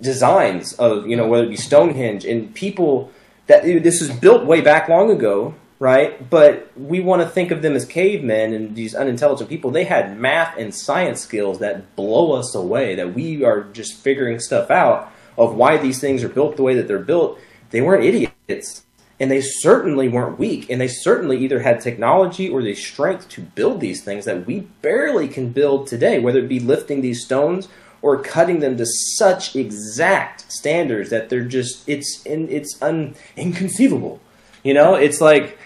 designs 0.00 0.72
of 0.74 1.06
you 1.06 1.16
know 1.16 1.26
whether 1.26 1.44
it 1.44 1.50
be 1.50 1.56
Stonehenge 1.56 2.24
and 2.24 2.54
people 2.54 3.10
that 3.46 3.62
this 3.64 4.00
was 4.00 4.10
built 4.10 4.44
way 4.44 4.60
back 4.60 4.88
long 4.88 5.10
ago 5.10 5.54
right? 5.78 6.28
But 6.28 6.70
we 6.76 7.00
want 7.00 7.22
to 7.22 7.28
think 7.28 7.50
of 7.50 7.62
them 7.62 7.74
as 7.74 7.84
cavemen 7.84 8.52
and 8.52 8.74
these 8.74 8.94
unintelligent 8.94 9.50
people. 9.50 9.70
They 9.70 9.84
had 9.84 10.18
math 10.18 10.56
and 10.56 10.74
science 10.74 11.20
skills 11.20 11.58
that 11.58 11.94
blow 11.96 12.32
us 12.32 12.54
away, 12.54 12.94
that 12.94 13.14
we 13.14 13.44
are 13.44 13.64
just 13.64 13.94
figuring 13.94 14.38
stuff 14.38 14.70
out 14.70 15.12
of 15.36 15.54
why 15.54 15.76
these 15.76 16.00
things 16.00 16.24
are 16.24 16.28
built 16.28 16.56
the 16.56 16.62
way 16.62 16.74
that 16.74 16.88
they're 16.88 16.98
built. 16.98 17.38
They 17.70 17.80
weren't 17.80 18.04
idiots. 18.04 18.84
And 19.18 19.30
they 19.30 19.40
certainly 19.40 20.08
weren't 20.08 20.38
weak. 20.38 20.68
And 20.68 20.78
they 20.78 20.88
certainly 20.88 21.38
either 21.38 21.60
had 21.60 21.80
technology 21.80 22.50
or 22.50 22.62
the 22.62 22.74
strength 22.74 23.30
to 23.30 23.40
build 23.40 23.80
these 23.80 24.04
things 24.04 24.26
that 24.26 24.46
we 24.46 24.60
barely 24.82 25.26
can 25.26 25.52
build 25.52 25.86
today, 25.86 26.18
whether 26.18 26.40
it 26.40 26.48
be 26.48 26.60
lifting 26.60 27.00
these 27.00 27.24
stones 27.24 27.68
or 28.02 28.22
cutting 28.22 28.60
them 28.60 28.76
to 28.76 28.86
such 28.86 29.56
exact 29.56 30.50
standards 30.52 31.10
that 31.10 31.28
they're 31.28 31.44
just 31.44 31.88
it's 31.88 32.22
in, 32.24 32.48
it's 32.48 32.80
un, 32.82 33.14
inconceivable. 33.36 34.20
You 34.62 34.74
know, 34.74 34.94
it's 34.94 35.20
like 35.20 35.58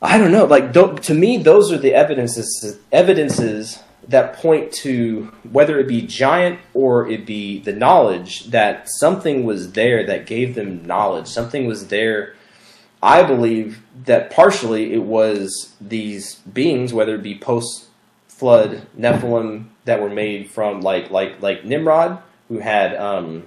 I 0.00 0.18
don't 0.18 0.32
know. 0.32 0.44
Like 0.44 0.72
to 0.72 1.14
me, 1.14 1.38
those 1.38 1.72
are 1.72 1.78
the 1.78 1.94
evidences 1.94 2.78
evidences 2.92 3.82
that 4.08 4.34
point 4.34 4.70
to 4.70 5.32
whether 5.50 5.78
it 5.78 5.88
be 5.88 6.02
giant 6.02 6.60
or 6.74 7.08
it 7.08 7.24
be 7.24 7.60
the 7.60 7.72
knowledge 7.72 8.46
that 8.50 8.86
something 8.98 9.44
was 9.44 9.72
there 9.72 10.04
that 10.04 10.26
gave 10.26 10.54
them 10.54 10.84
knowledge. 10.84 11.26
Something 11.26 11.66
was 11.66 11.88
there. 11.88 12.34
I 13.02 13.22
believe 13.22 13.82
that 14.04 14.30
partially 14.30 14.92
it 14.92 15.02
was 15.02 15.74
these 15.80 16.36
beings, 16.36 16.92
whether 16.92 17.14
it 17.14 17.22
be 17.22 17.38
post 17.38 17.86
flood 18.28 18.86
Nephilim 18.98 19.66
that 19.84 20.00
were 20.00 20.10
made 20.10 20.50
from 20.50 20.80
like 20.80 21.10
like 21.10 21.40
like 21.40 21.64
Nimrod, 21.64 22.22
who 22.48 22.58
had 22.58 22.94
um, 22.96 23.46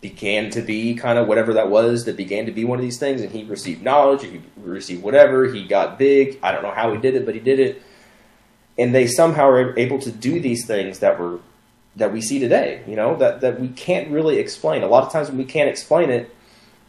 began 0.00 0.50
to 0.50 0.62
be 0.62 0.94
kind 0.94 1.18
of 1.18 1.26
whatever 1.26 1.54
that 1.54 1.70
was 1.70 2.04
that 2.04 2.16
began 2.16 2.46
to 2.46 2.52
be 2.52 2.64
one 2.64 2.78
of 2.78 2.84
these 2.84 2.98
things 2.98 3.20
and 3.20 3.30
he 3.32 3.44
received 3.44 3.82
knowledge 3.82 4.22
he 4.22 4.40
received 4.56 5.02
whatever 5.02 5.46
he 5.46 5.66
got 5.66 5.98
big. 5.98 6.38
I 6.42 6.52
don't 6.52 6.62
know 6.62 6.70
how 6.70 6.92
he 6.92 7.00
did 7.00 7.14
it 7.14 7.26
but 7.26 7.34
he 7.34 7.40
did 7.40 7.58
it. 7.58 7.82
And 8.78 8.94
they 8.94 9.08
somehow 9.08 9.48
are 9.48 9.76
able 9.76 9.98
to 10.00 10.12
do 10.12 10.38
these 10.38 10.66
things 10.66 11.00
that 11.00 11.18
were 11.18 11.40
that 11.96 12.12
we 12.12 12.20
see 12.20 12.38
today 12.38 12.82
you 12.86 12.94
know 12.94 13.16
that 13.16 13.40
that 13.40 13.60
we 13.60 13.68
can't 13.68 14.08
really 14.10 14.38
explain. 14.38 14.82
A 14.82 14.86
lot 14.86 15.04
of 15.04 15.12
times 15.12 15.28
when 15.28 15.38
we 15.38 15.44
can't 15.44 15.68
explain 15.68 16.10
it 16.10 16.34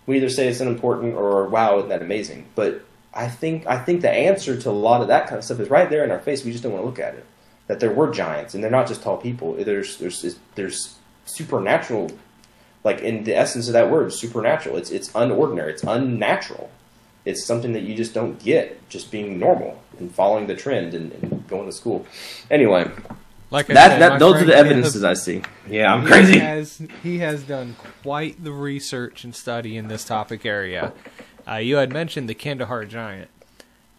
we 0.05 0.17
either 0.17 0.29
say 0.29 0.47
it's 0.47 0.59
unimportant 0.59 1.15
or 1.15 1.47
wow 1.47 1.77
isn't 1.77 1.89
that 1.89 2.01
amazing? 2.01 2.45
But 2.55 2.85
i 3.11 3.27
think 3.27 3.65
i 3.65 3.75
think 3.75 4.01
the 4.01 4.11
answer 4.11 4.55
to 4.55 4.69
a 4.69 4.71
lot 4.71 5.01
of 5.01 5.07
that 5.07 5.25
kind 5.25 5.39
of 5.39 5.43
stuff 5.43 5.59
is 5.59 5.67
right 5.71 5.89
there 5.89 6.03
in 6.03 6.11
our 6.11 6.19
face. 6.19 6.45
We 6.45 6.51
just 6.51 6.63
don't 6.63 6.73
want 6.73 6.83
to 6.83 6.85
look 6.85 6.99
at 6.99 7.15
it 7.15 7.25
that 7.69 7.79
there 7.79 7.91
were 7.91 8.11
giants 8.11 8.53
and 8.53 8.61
they're 8.61 8.69
not 8.69 8.87
just 8.87 9.01
tall 9.01 9.15
people 9.15 9.53
there's 9.63 9.97
there's 9.97 10.37
there's 10.55 10.97
supernatural 11.23 12.11
like 12.83 13.01
in 13.01 13.23
the 13.23 13.35
essence 13.35 13.67
of 13.67 13.73
that 13.73 13.89
word, 13.89 14.13
supernatural. 14.13 14.77
It's 14.77 14.91
it's 14.91 15.09
unordinary. 15.11 15.69
It's 15.69 15.83
unnatural. 15.83 16.69
It's 17.25 17.45
something 17.45 17.73
that 17.73 17.81
you 17.81 17.95
just 17.95 18.13
don't 18.13 18.39
get 18.39 18.87
just 18.89 19.11
being 19.11 19.37
normal 19.37 19.81
and 19.99 20.13
following 20.13 20.47
the 20.47 20.55
trend 20.55 20.93
and, 20.93 21.11
and 21.11 21.47
going 21.47 21.65
to 21.65 21.71
school. 21.71 22.05
Anyway, 22.49 22.89
like 23.51 23.69
I 23.69 23.73
that, 23.73 23.91
said, 23.91 23.99
that 23.99 24.19
those 24.19 24.41
are 24.41 24.45
the 24.45 24.55
evidences 24.55 25.03
I 25.03 25.13
see. 25.13 25.41
Yeah, 25.67 25.93
I'm 25.93 26.05
crazy. 26.05 26.33
He 26.33 26.39
has, 26.39 26.81
he 27.03 27.17
has 27.19 27.43
done 27.43 27.75
quite 28.01 28.41
the 28.43 28.53
research 28.53 29.23
and 29.23 29.35
study 29.35 29.75
in 29.75 29.89
this 29.89 30.05
topic 30.05 30.45
area. 30.45 30.93
Uh, 31.47 31.55
you 31.55 31.75
had 31.75 31.91
mentioned 31.91 32.29
the 32.29 32.35
Kandahar 32.35 32.85
giant, 32.85 33.29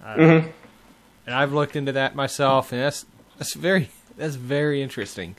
uh, 0.03 0.15
mm-hmm. 0.15 0.49
and 1.27 1.35
I've 1.35 1.53
looked 1.53 1.77
into 1.77 1.93
that 1.93 2.15
myself, 2.15 2.73
and 2.73 2.81
that's 2.81 3.05
that's 3.41 3.55
very 3.55 3.89
that's 4.19 4.35
very 4.35 4.83
interesting. 4.83 5.35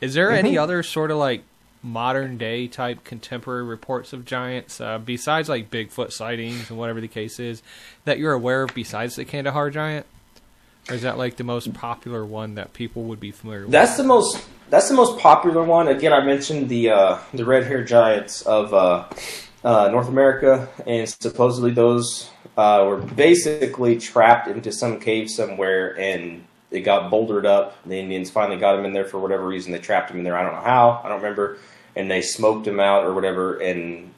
Is 0.00 0.14
there 0.14 0.28
mm-hmm. 0.28 0.46
any 0.46 0.58
other 0.58 0.82
sort 0.82 1.10
of 1.10 1.18
like 1.18 1.42
modern 1.82 2.38
day 2.38 2.66
type 2.66 3.04
contemporary 3.04 3.64
reports 3.64 4.14
of 4.14 4.24
giants, 4.24 4.80
uh, 4.80 4.98
besides 4.98 5.50
like 5.50 5.70
Bigfoot 5.70 6.10
sightings 6.10 6.70
and 6.70 6.78
whatever 6.78 7.02
the 7.02 7.08
case 7.08 7.38
is, 7.38 7.62
that 8.06 8.18
you're 8.18 8.32
aware 8.32 8.62
of 8.62 8.74
besides 8.74 9.16
the 9.16 9.26
Kandahar 9.26 9.68
giant? 9.68 10.06
Or 10.88 10.94
is 10.94 11.02
that 11.02 11.18
like 11.18 11.36
the 11.36 11.44
most 11.44 11.74
popular 11.74 12.24
one 12.24 12.54
that 12.54 12.72
people 12.72 13.02
would 13.04 13.20
be 13.20 13.30
familiar 13.30 13.62
with? 13.62 13.72
That's 13.72 13.98
the 13.98 14.04
most. 14.04 14.42
That's 14.70 14.88
the 14.88 14.94
most 14.94 15.18
popular 15.18 15.62
one. 15.62 15.88
Again, 15.88 16.14
I 16.14 16.24
mentioned 16.24 16.70
the 16.70 16.90
uh, 16.90 17.18
the 17.34 17.44
red 17.44 17.64
haired 17.64 17.86
giants 17.86 18.40
of 18.40 18.72
uh, 18.72 19.04
uh, 19.62 19.88
North 19.90 20.08
America, 20.08 20.68
and 20.86 21.06
supposedly 21.06 21.72
those 21.72 22.30
uh, 22.56 22.84
were 22.88 22.96
basically 22.96 23.98
trapped 23.98 24.48
into 24.48 24.72
some 24.72 24.98
cave 24.98 25.28
somewhere, 25.28 25.98
and 26.00 26.44
it 26.74 26.80
got 26.80 27.10
bouldered 27.10 27.46
up. 27.46 27.76
The 27.86 27.98
Indians 27.98 28.30
finally 28.30 28.58
got 28.58 28.76
them 28.76 28.84
in 28.84 28.92
there 28.92 29.04
for 29.04 29.18
whatever 29.18 29.46
reason. 29.46 29.72
They 29.72 29.78
trapped 29.78 30.08
them 30.08 30.18
in 30.18 30.24
there. 30.24 30.36
I 30.36 30.42
don't 30.42 30.54
know 30.54 30.60
how. 30.60 31.00
I 31.04 31.08
don't 31.08 31.22
remember 31.22 31.58
and 31.96 32.10
they 32.10 32.22
smoked 32.22 32.66
him 32.66 32.80
out 32.80 33.04
or 33.04 33.14
whatever. 33.14 33.56
And 33.58 34.12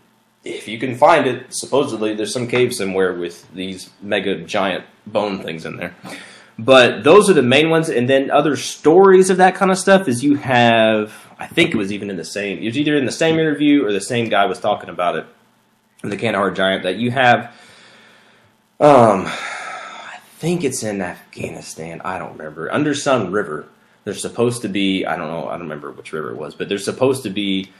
if 0.44 0.68
you 0.68 0.78
can 0.78 0.96
find 0.96 1.26
it, 1.26 1.54
supposedly 1.54 2.14
there's 2.14 2.32
some 2.32 2.48
cave 2.48 2.74
somewhere 2.74 3.14
with 3.14 3.50
these 3.52 3.90
mega 4.00 4.42
giant 4.42 4.84
bone 5.06 5.42
things 5.42 5.66
in 5.66 5.76
there. 5.76 5.94
But 6.58 7.04
those 7.04 7.28
are 7.28 7.34
the 7.34 7.42
main 7.42 7.68
ones. 7.68 7.88
And 7.88 8.08
then 8.08 8.30
other 8.30 8.56
stories 8.56 9.28
of 9.28 9.36
that 9.36 9.54
kind 9.54 9.70
of 9.70 9.78
stuff 9.78 10.08
is 10.08 10.24
you 10.24 10.36
have, 10.36 11.12
I 11.38 11.46
think 11.46 11.74
it 11.74 11.76
was 11.76 11.92
even 11.92 12.08
in 12.08 12.16
the 12.16 12.24
same, 12.24 12.58
it 12.58 12.66
was 12.66 12.78
either 12.78 12.96
in 12.96 13.04
the 13.04 13.12
same 13.12 13.38
interview 13.38 13.84
or 13.84 13.92
the 13.92 14.00
same 14.00 14.28
guy 14.28 14.46
was 14.46 14.58
talking 14.58 14.88
about 14.88 15.16
it, 15.16 15.26
the 16.02 16.16
Kandahar 16.16 16.50
giant, 16.50 16.84
that 16.84 16.96
you 16.96 17.10
have, 17.10 17.52
um, 18.80 19.30
think 20.38 20.64
it's 20.64 20.82
in 20.82 21.00
Afghanistan. 21.00 22.00
I 22.04 22.18
don't 22.18 22.36
remember. 22.36 22.72
Under 22.72 22.94
some 22.94 23.32
river 23.32 23.68
there's 24.06 24.22
supposed 24.22 24.62
to 24.62 24.68
be 24.68 25.04
I 25.04 25.16
don't 25.16 25.28
know 25.28 25.48
I 25.48 25.52
don't 25.52 25.62
remember 25.62 25.90
which 25.90 26.12
river 26.12 26.30
it 26.30 26.36
was, 26.36 26.54
but 26.54 26.68
there's 26.68 26.84
supposed 26.84 27.24
to 27.24 27.30
be 27.30 27.72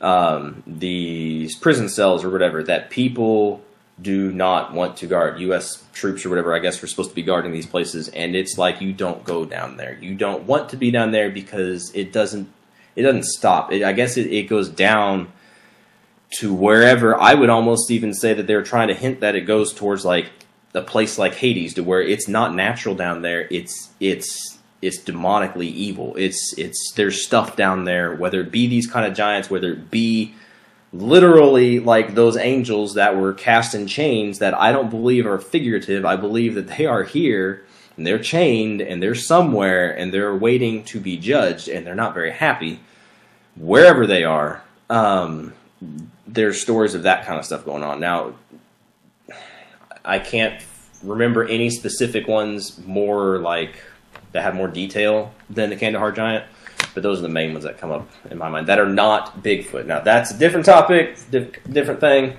um, 0.00 0.62
these 0.66 1.56
prison 1.56 1.88
cells 1.88 2.22
or 2.22 2.30
whatever 2.30 2.62
that 2.64 2.90
people 2.90 3.62
do 4.00 4.30
not 4.30 4.72
want 4.72 4.98
to 4.98 5.06
guard. 5.06 5.40
U.S. 5.40 5.82
troops 5.92 6.24
or 6.24 6.28
whatever, 6.28 6.54
I 6.54 6.58
guess, 6.58 6.82
are 6.82 6.86
supposed 6.86 7.10
to 7.10 7.14
be 7.14 7.22
guarding 7.22 7.52
these 7.52 7.66
places, 7.66 8.08
and 8.08 8.34
it's 8.36 8.58
like 8.58 8.80
you 8.80 8.92
don't 8.92 9.24
go 9.24 9.44
down 9.44 9.76
there. 9.76 9.98
You 10.00 10.14
don't 10.14 10.44
want 10.44 10.68
to 10.70 10.76
be 10.76 10.90
down 10.90 11.12
there 11.12 11.30
because 11.30 11.90
it 11.94 12.12
doesn't 12.12 12.50
it 12.94 13.02
doesn't 13.02 13.24
stop. 13.24 13.72
It, 13.72 13.82
I 13.82 13.92
guess 13.92 14.18
it, 14.18 14.26
it 14.26 14.48
goes 14.48 14.68
down 14.68 15.32
to 16.40 16.52
wherever. 16.52 17.18
I 17.18 17.34
would 17.34 17.48
almost 17.50 17.90
even 17.90 18.12
say 18.12 18.34
that 18.34 18.46
they're 18.46 18.62
trying 18.62 18.88
to 18.88 18.94
hint 18.94 19.20
that 19.20 19.34
it 19.34 19.42
goes 19.42 19.72
towards 19.72 20.04
like 20.04 20.30
a 20.74 20.82
place 20.82 21.18
like 21.18 21.34
Hades, 21.34 21.74
to 21.74 21.82
where 21.82 22.02
it's 22.02 22.28
not 22.28 22.54
natural 22.54 22.94
down 22.94 23.22
there. 23.22 23.46
It's 23.50 23.90
it's 24.00 24.58
it's 24.82 24.98
demonically 24.98 25.70
evil. 25.72 26.14
It's 26.16 26.54
it's 26.56 26.92
there's 26.92 27.24
stuff 27.24 27.56
down 27.56 27.84
there, 27.84 28.14
whether 28.14 28.40
it 28.40 28.50
be 28.50 28.66
these 28.66 28.86
kind 28.86 29.06
of 29.06 29.14
giants, 29.14 29.50
whether 29.50 29.72
it 29.72 29.90
be 29.90 30.34
literally 30.92 31.78
like 31.78 32.14
those 32.14 32.36
angels 32.36 32.94
that 32.94 33.16
were 33.16 33.32
cast 33.32 33.74
in 33.74 33.86
chains 33.86 34.38
that 34.40 34.54
I 34.54 34.72
don't 34.72 34.90
believe 34.90 35.26
are 35.26 35.38
figurative. 35.38 36.04
I 36.04 36.16
believe 36.16 36.54
that 36.54 36.68
they 36.68 36.86
are 36.86 37.04
here 37.04 37.64
and 37.96 38.06
they're 38.06 38.18
chained 38.18 38.80
and 38.80 39.02
they're 39.02 39.14
somewhere 39.14 39.96
and 39.96 40.12
they're 40.12 40.34
waiting 40.34 40.84
to 40.84 41.00
be 41.00 41.16
judged 41.16 41.68
and 41.68 41.86
they're 41.86 41.94
not 41.94 42.14
very 42.14 42.32
happy 42.32 42.80
wherever 43.56 44.06
they 44.06 44.24
are. 44.24 44.62
Um, 44.88 45.52
there's 46.26 46.60
stories 46.60 46.94
of 46.94 47.04
that 47.04 47.24
kind 47.26 47.38
of 47.38 47.44
stuff 47.44 47.64
going 47.64 47.82
on. 47.82 48.00
Now, 48.00 48.34
I 50.10 50.18
can't 50.18 50.62
remember 51.02 51.44
any 51.44 51.70
specific 51.70 52.28
ones 52.28 52.78
more 52.86 53.38
like 53.38 53.82
that 54.32 54.42
have 54.42 54.54
more 54.54 54.68
detail 54.68 55.32
than 55.48 55.70
the 55.70 55.76
Kandahar 55.76 56.12
Giant 56.12 56.44
but 56.94 57.02
those 57.02 57.18
are 57.18 57.22
the 57.22 57.28
main 57.28 57.52
ones 57.52 57.64
that 57.64 57.78
come 57.78 57.90
up 57.90 58.08
in 58.30 58.38
my 58.38 58.48
mind 58.48 58.66
that 58.66 58.78
are 58.78 58.88
not 58.88 59.42
Bigfoot. 59.42 59.86
Now 59.86 60.00
that's 60.00 60.30
a 60.30 60.38
different 60.38 60.66
topic, 60.66 61.16
diff- 61.30 61.62
different 61.70 62.00
thing, 62.00 62.36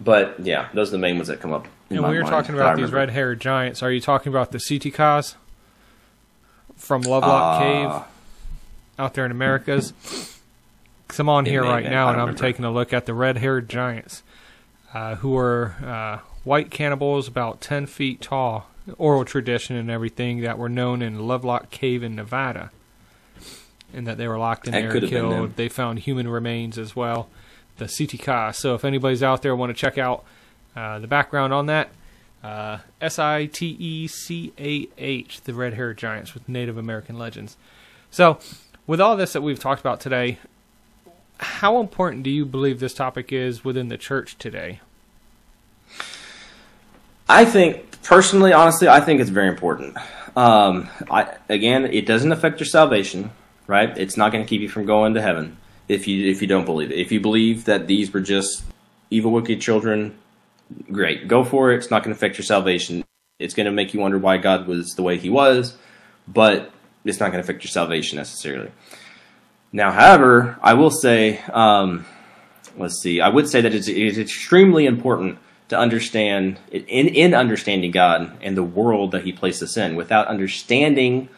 but 0.00 0.40
yeah, 0.40 0.68
those 0.74 0.88
are 0.88 0.92
the 0.92 0.98
main 0.98 1.16
ones 1.16 1.28
that 1.28 1.40
come 1.40 1.52
up. 1.52 1.68
and 1.90 2.06
we 2.08 2.18
were 2.18 2.24
talking 2.24 2.54
about 2.54 2.76
these 2.76 2.92
red-haired 2.92 3.40
giants. 3.40 3.82
Are 3.82 3.90
you 3.90 4.00
talking 4.00 4.30
about 4.30 4.52
the 4.52 4.60
Si-Te-Cahs 4.60 5.36
from 6.76 7.02
Lovelock 7.02 7.56
uh, 7.56 7.58
Cave 7.60 8.06
out 8.98 9.14
there 9.14 9.24
in 9.24 9.30
Americas? 9.30 9.92
Because 11.06 11.20
I'm 11.20 11.28
on 11.28 11.46
here 11.46 11.62
right 11.62 11.84
now 11.84 12.10
and 12.10 12.20
I'm 12.20 12.34
taking 12.34 12.64
a 12.64 12.70
look 12.70 12.92
at 12.92 13.06
the 13.06 13.14
red-haired 13.14 13.68
giants, 13.68 14.22
uh, 14.92 15.16
who 15.16 15.36
are 15.36 15.76
uh, 15.82 16.18
white 16.48 16.70
cannibals 16.70 17.28
about 17.28 17.60
10 17.60 17.84
feet 17.84 18.22
tall, 18.22 18.68
oral 18.96 19.24
tradition 19.24 19.76
and 19.76 19.90
everything 19.90 20.40
that 20.40 20.56
were 20.56 20.68
known 20.68 21.02
in 21.02 21.28
Lovelock 21.28 21.70
Cave 21.70 22.02
in 22.02 22.16
Nevada 22.16 22.70
and 23.92 24.06
that 24.06 24.16
they 24.16 24.26
were 24.26 24.38
locked 24.38 24.66
in 24.66 24.72
that 24.72 24.80
there 24.80 24.96
and 24.96 25.08
killed. 25.08 25.56
They 25.56 25.68
found 25.68 25.98
human 26.00 26.26
remains 26.26 26.78
as 26.78 26.96
well, 26.96 27.28
the 27.76 27.86
Si-Te-Cah. 27.86 28.52
So 28.52 28.74
if 28.74 28.82
anybody's 28.84 29.22
out 29.22 29.42
there 29.42 29.54
want 29.54 29.70
to 29.70 29.74
check 29.74 29.98
out 29.98 30.24
uh, 30.74 30.98
the 30.98 31.06
background 31.06 31.52
on 31.52 31.66
that, 31.66 31.90
uh, 32.42 32.78
S 33.00 33.18
I 33.18 33.46
T 33.46 33.76
E 33.78 34.06
C 34.06 34.52
A 34.58 34.88
H, 34.96 35.42
the 35.42 35.52
red 35.52 35.74
haired 35.74 35.98
giants 35.98 36.32
with 36.32 36.48
Native 36.48 36.78
American 36.78 37.18
legends. 37.18 37.56
So, 38.10 38.38
with 38.86 39.00
all 39.00 39.16
this 39.16 39.32
that 39.32 39.42
we've 39.42 39.58
talked 39.58 39.80
about 39.80 39.98
today, 40.00 40.38
how 41.40 41.80
important 41.80 42.22
do 42.22 42.30
you 42.30 42.46
believe 42.46 42.78
this 42.78 42.94
topic 42.94 43.32
is 43.32 43.64
within 43.64 43.88
the 43.88 43.98
church 43.98 44.38
today? 44.38 44.80
I 47.28 47.44
think, 47.44 48.02
personally, 48.02 48.52
honestly, 48.52 48.88
I 48.88 49.00
think 49.00 49.20
it's 49.20 49.30
very 49.30 49.48
important. 49.48 49.96
Um, 50.36 50.88
I, 51.10 51.36
again, 51.48 51.86
it 51.86 52.06
doesn't 52.06 52.32
affect 52.32 52.60
your 52.60 52.66
salvation 52.66 53.30
right? 53.68 53.96
It's 53.96 54.16
not 54.16 54.32
going 54.32 54.42
to 54.42 54.48
keep 54.48 54.60
you 54.60 54.68
from 54.68 54.86
going 54.86 55.14
to 55.14 55.22
heaven 55.22 55.56
if 55.86 56.08
you 56.08 56.28
if 56.28 56.42
you 56.42 56.48
don't 56.48 56.64
believe 56.64 56.90
it. 56.90 56.98
If 56.98 57.12
you 57.12 57.20
believe 57.20 57.66
that 57.66 57.86
these 57.86 58.12
were 58.12 58.20
just 58.20 58.64
evil, 59.10 59.30
wicked 59.30 59.60
children, 59.60 60.18
great, 60.90 61.28
go 61.28 61.44
for 61.44 61.70
it. 61.70 61.76
It's 61.76 61.90
not 61.90 62.02
going 62.02 62.12
to 62.12 62.18
affect 62.18 62.36
your 62.36 62.44
salvation. 62.44 63.04
It's 63.38 63.54
going 63.54 63.66
to 63.66 63.72
make 63.72 63.94
you 63.94 64.00
wonder 64.00 64.18
why 64.18 64.38
God 64.38 64.66
was 64.66 64.88
the 64.96 65.02
way 65.02 65.18
He 65.18 65.30
was, 65.30 65.76
but 66.26 66.72
it's 67.04 67.20
not 67.20 67.26
going 67.30 67.40
to 67.42 67.46
affect 67.46 67.62
your 67.62 67.70
salvation 67.70 68.16
necessarily. 68.16 68.72
Now, 69.70 69.92
however, 69.92 70.58
I 70.62 70.74
will 70.74 70.90
say, 70.90 71.38
um, 71.52 72.06
let's 72.76 73.00
see, 73.00 73.20
I 73.20 73.28
would 73.28 73.48
say 73.48 73.60
that 73.60 73.74
it's, 73.74 73.86
it's 73.86 74.18
extremely 74.18 74.86
important 74.86 75.38
to 75.68 75.78
understand 75.78 76.58
in 76.70 77.08
in 77.08 77.34
understanding 77.34 77.90
God 77.90 78.32
and 78.40 78.56
the 78.56 78.62
world 78.62 79.12
that 79.12 79.24
He 79.24 79.32
placed 79.32 79.62
us 79.62 79.76
in. 79.76 79.96
Without 79.96 80.26
understanding 80.28 81.28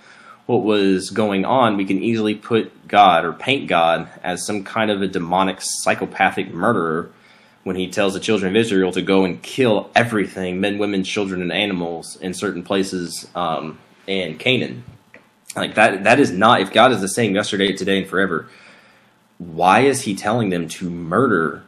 what 0.47 0.63
was 0.63 1.11
going 1.11 1.45
on, 1.45 1.77
we 1.77 1.85
can 1.85 2.03
easily 2.03 2.35
put 2.35 2.89
God 2.89 3.25
or 3.25 3.33
paint 3.33 3.69
God 3.69 4.09
as 4.23 4.45
some 4.45 4.65
kind 4.65 4.91
of 4.91 5.01
a 5.01 5.07
demonic 5.07 5.59
psychopathic 5.61 6.53
murderer 6.53 7.11
when 7.63 7.77
he 7.77 7.89
tells 7.89 8.15
the 8.15 8.21
children 8.21 8.51
of 8.51 8.57
Israel 8.57 8.91
to 8.93 9.03
go 9.03 9.25
and 9.25 9.43
kill 9.43 9.91
everything 9.95 10.61
men, 10.61 10.79
women, 10.79 11.05
children, 11.05 11.43
and 11.43 11.53
animals 11.53 12.17
in 12.17 12.35
certain 12.35 12.63
places 12.63 13.29
um, 13.35 13.79
in 14.07 14.39
Canaan. 14.39 14.83
Like 15.55 15.75
that, 15.75 16.05
that 16.05 16.21
is 16.21 16.31
not, 16.31 16.61
if 16.61 16.73
God 16.73 16.93
is 16.93 17.01
the 17.01 17.09
same 17.09 17.35
yesterday, 17.35 17.73
today, 17.73 17.99
and 17.99 18.09
forever, 18.09 18.49
why 19.39 19.81
is 19.81 20.03
he 20.03 20.15
telling 20.15 20.51
them 20.51 20.69
to 20.69 20.89
murder, 20.89 21.65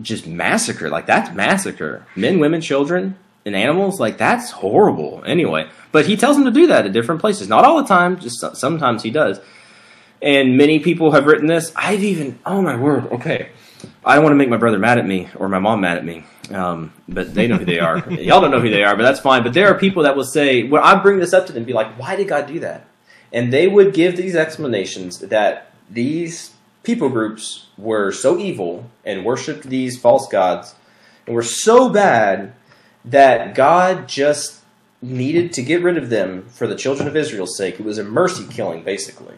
just 0.00 0.26
massacre? 0.26 0.88
Like 0.88 1.06
that's 1.06 1.34
massacre. 1.34 2.06
Men, 2.16 2.38
women, 2.38 2.60
children, 2.60 3.16
and 3.44 3.54
animals? 3.54 4.00
Like 4.00 4.18
that's 4.18 4.50
horrible. 4.50 5.22
Anyway, 5.26 5.68
but 5.90 6.06
he 6.06 6.16
tells 6.16 6.36
them 6.36 6.44
to 6.46 6.50
do 6.50 6.68
that 6.68 6.86
at 6.86 6.92
different 6.92 7.20
places. 7.20 7.48
Not 7.48 7.64
all 7.64 7.82
the 7.82 7.88
time, 7.88 8.18
just 8.18 8.56
sometimes 8.56 9.02
he 9.02 9.10
does. 9.10 9.40
And 10.20 10.56
many 10.56 10.78
people 10.78 11.12
have 11.12 11.26
written 11.26 11.48
this. 11.48 11.72
I've 11.74 12.04
even, 12.04 12.38
oh 12.46 12.62
my 12.62 12.76
word, 12.76 13.06
okay. 13.12 13.50
I 14.04 14.14
don't 14.14 14.24
want 14.24 14.32
to 14.32 14.36
make 14.36 14.48
my 14.48 14.56
brother 14.56 14.78
mad 14.78 14.98
at 14.98 15.06
me 15.06 15.28
or 15.36 15.48
my 15.48 15.58
mom 15.58 15.80
mad 15.80 15.98
at 15.98 16.04
me, 16.04 16.24
um, 16.50 16.92
but 17.08 17.34
they 17.34 17.48
know 17.48 17.56
who 17.56 17.64
they 17.64 17.80
are. 17.80 17.98
Y'all 18.10 18.40
don't 18.40 18.52
know 18.52 18.60
who 18.60 18.70
they 18.70 18.84
are, 18.84 18.96
but 18.96 19.02
that's 19.02 19.18
fine. 19.18 19.42
But 19.42 19.54
there 19.54 19.68
are 19.68 19.78
people 19.78 20.04
that 20.04 20.16
will 20.16 20.24
say, 20.24 20.62
when 20.62 20.82
I 20.82 21.00
bring 21.02 21.18
this 21.18 21.32
up 21.32 21.46
to 21.46 21.52
them, 21.52 21.64
be 21.64 21.72
like, 21.72 21.98
why 21.98 22.14
did 22.14 22.28
God 22.28 22.46
do 22.46 22.60
that? 22.60 22.86
And 23.32 23.52
they 23.52 23.66
would 23.66 23.94
give 23.94 24.16
these 24.16 24.36
explanations 24.36 25.18
that 25.18 25.72
these 25.90 26.51
people 26.82 27.08
groups 27.08 27.66
were 27.76 28.12
so 28.12 28.38
evil 28.38 28.90
and 29.04 29.24
worshiped 29.24 29.64
these 29.64 29.98
false 29.98 30.28
gods 30.28 30.74
and 31.26 31.34
were 31.34 31.42
so 31.42 31.88
bad 31.88 32.54
that 33.04 33.54
God 33.54 34.08
just 34.08 34.60
needed 35.00 35.52
to 35.52 35.62
get 35.62 35.82
rid 35.82 35.96
of 35.96 36.10
them 36.10 36.46
for 36.48 36.66
the 36.66 36.76
children 36.76 37.08
of 37.08 37.16
Israel's 37.16 37.56
sake. 37.56 37.80
It 37.80 37.84
was 37.84 37.98
a 37.98 38.04
mercy 38.04 38.46
killing, 38.48 38.84
basically. 38.84 39.36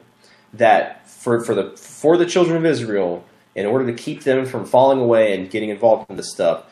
That 0.53 1.09
for, 1.09 1.43
for 1.43 1.55
the 1.55 1.77
for 1.77 2.16
the 2.16 2.27
children 2.27 2.57
of 2.57 2.65
Israel, 2.65 3.25
in 3.55 3.66
order 3.66 3.87
to 3.87 3.93
keep 3.93 4.23
them 4.23 4.47
from 4.47 4.66
falling 4.66 5.01
away 5.01 5.37
and 5.37 5.51
getting 5.51 5.71
involved 5.71 6.09
in 6.11 6.16
this 6.16 6.31
stuff, 6.31 6.65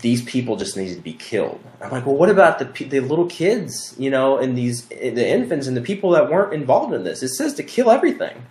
these 0.00 0.22
people 0.22 0.56
just 0.56 0.76
needed 0.76 0.96
to 0.96 1.00
be 1.00 1.14
killed. 1.14 1.60
I'm 1.80 1.90
like, 1.90 2.04
well, 2.04 2.16
what 2.16 2.28
about 2.28 2.58
the 2.58 2.84
the 2.84 3.00
little 3.00 3.26
kids, 3.26 3.94
you 3.98 4.10
know, 4.10 4.36
and 4.36 4.58
these 4.58 4.86
the 4.88 5.26
infants 5.26 5.66
and 5.66 5.76
the 5.76 5.80
people 5.80 6.10
that 6.10 6.30
weren't 6.30 6.52
involved 6.52 6.92
in 6.92 7.04
this? 7.04 7.22
It 7.22 7.30
says 7.30 7.54
to 7.54 7.62
kill 7.62 7.90
everything. 7.90 8.44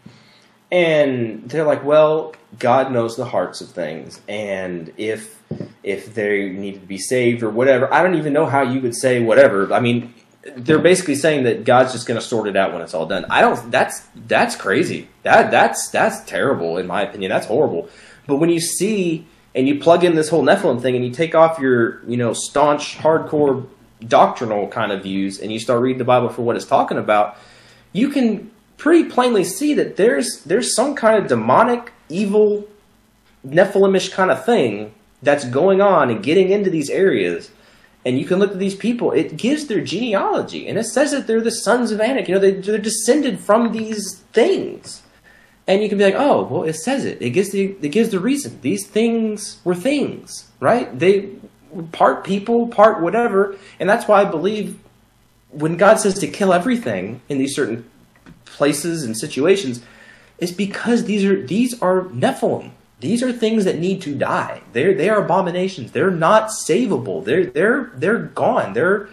And 0.71 1.49
they're 1.49 1.65
like, 1.65 1.83
well, 1.83 2.35
God 2.59 2.91
knows 2.91 3.15
the 3.15 3.25
hearts 3.25 3.61
of 3.61 3.69
things, 3.69 4.21
and 4.27 4.91
if 4.97 5.41
if 5.83 6.13
they 6.13 6.49
needed 6.49 6.81
to 6.81 6.87
be 6.87 6.97
saved 6.97 7.43
or 7.43 7.49
whatever, 7.49 7.93
I 7.93 8.03
don't 8.03 8.15
even 8.15 8.33
know 8.33 8.45
how 8.45 8.63
you 8.63 8.81
would 8.81 8.95
say 8.95 9.21
whatever. 9.21 9.71
I 9.73 9.79
mean, 9.79 10.13
they're 10.55 10.79
basically 10.79 11.15
saying 11.15 11.43
that 11.43 11.63
God's 11.63 11.93
just 11.93 12.07
going 12.07 12.19
to 12.19 12.25
sort 12.25 12.47
it 12.47 12.55
out 12.55 12.73
when 12.73 12.81
it's 12.81 12.93
all 12.93 13.05
done. 13.05 13.25
I 13.29 13.41
don't. 13.41 13.71
That's 13.71 14.01
that's 14.27 14.55
crazy. 14.55 15.07
That 15.23 15.51
that's 15.51 15.89
that's 15.89 16.21
terrible 16.23 16.77
in 16.77 16.87
my 16.87 17.01
opinion. 17.01 17.29
That's 17.29 17.47
horrible. 17.47 17.89
But 18.25 18.37
when 18.37 18.49
you 18.49 18.59
see 18.59 19.25
and 19.55 19.67
you 19.67 19.79
plug 19.79 20.03
in 20.03 20.15
this 20.15 20.29
whole 20.29 20.43
Nephilim 20.43 20.81
thing 20.81 20.95
and 20.95 21.05
you 21.05 21.11
take 21.11 21.35
off 21.35 21.59
your 21.59 22.03
you 22.05 22.17
know 22.17 22.33
staunch 22.33 22.97
hardcore 22.97 23.67
doctrinal 24.05 24.67
kind 24.67 24.91
of 24.91 25.03
views 25.03 25.39
and 25.39 25.51
you 25.51 25.59
start 25.59 25.81
reading 25.81 25.97
the 25.97 26.05
Bible 26.05 26.29
for 26.29 26.43
what 26.43 26.55
it's 26.55 26.65
talking 26.65 26.97
about, 26.97 27.37
you 27.91 28.09
can 28.09 28.51
pretty 28.77 29.09
plainly 29.09 29.43
see 29.43 29.73
that 29.73 29.97
there's 29.97 30.43
there's 30.43 30.75
some 30.75 30.95
kind 30.95 31.21
of 31.21 31.27
demonic, 31.27 31.91
evil, 32.09 32.67
Nephilimish 33.45 34.11
kind 34.11 34.31
of 34.31 34.45
thing 34.45 34.93
that's 35.21 35.45
going 35.45 35.81
on 35.81 36.09
and 36.09 36.23
getting 36.23 36.51
into 36.51 36.69
these 36.69 36.89
areas. 36.89 37.51
And 38.05 38.17
you 38.19 38.25
can 38.25 38.39
look 38.39 38.51
at 38.51 38.59
these 38.59 38.75
people; 38.75 39.11
it 39.11 39.35
gives 39.35 39.67
their 39.67 39.81
genealogy, 39.81 40.67
and 40.67 40.77
it 40.77 40.85
says 40.85 41.11
that 41.11 41.27
they're 41.27 41.41
the 41.41 41.51
sons 41.51 41.91
of 41.91 41.99
Anak. 41.99 42.27
You 42.27 42.35
know, 42.35 42.41
they, 42.41 42.53
they're 42.53 42.77
descended 42.77 43.39
from 43.39 43.71
these 43.71 44.19
things. 44.33 45.01
And 45.69 45.83
you 45.83 45.89
can 45.89 45.97
be 45.97 46.05
like, 46.05 46.15
oh, 46.15 46.45
well, 46.45 46.63
it 46.63 46.77
says 46.77 47.03
it. 47.03 47.21
It 47.21 47.31
gives 47.31 47.51
the 47.51 47.75
it 47.81 47.89
gives 47.89 48.09
the 48.09 48.19
reason. 48.19 48.59
These 48.61 48.87
things 48.87 49.59
were 49.65 49.75
things, 49.75 50.49
right? 50.61 50.97
They 50.97 51.31
were 51.71 51.83
part 51.83 52.23
people, 52.23 52.67
part 52.69 53.01
whatever, 53.01 53.57
and 53.79 53.89
that's 53.89 54.07
why 54.07 54.21
I 54.21 54.25
believe 54.25 54.79
when 55.51 55.75
God 55.75 55.99
says 55.99 56.19
to 56.19 56.27
kill 56.27 56.53
everything 56.53 57.21
in 57.27 57.37
these 57.37 57.55
certain 57.55 57.89
places 58.55 59.03
and 59.03 59.17
situations 59.17 59.81
is 60.37 60.51
because 60.51 61.05
these 61.05 61.23
are 61.25 61.45
these 61.45 61.79
are 61.81 62.03
Nephilim. 62.03 62.71
These 62.99 63.21
are 63.21 63.31
things 63.31 63.65
that 63.65 63.77
need 63.77 64.01
to 64.03 64.15
die. 64.15 64.61
They're 64.73 64.93
they 64.93 65.09
are 65.09 65.23
abominations. 65.23 65.91
They're 65.91 66.11
not 66.11 66.49
savable. 66.49 67.23
They're 67.23 67.45
they're 67.45 67.91
they're 67.95 68.19
gone. 68.19 68.73
They're 68.73 69.09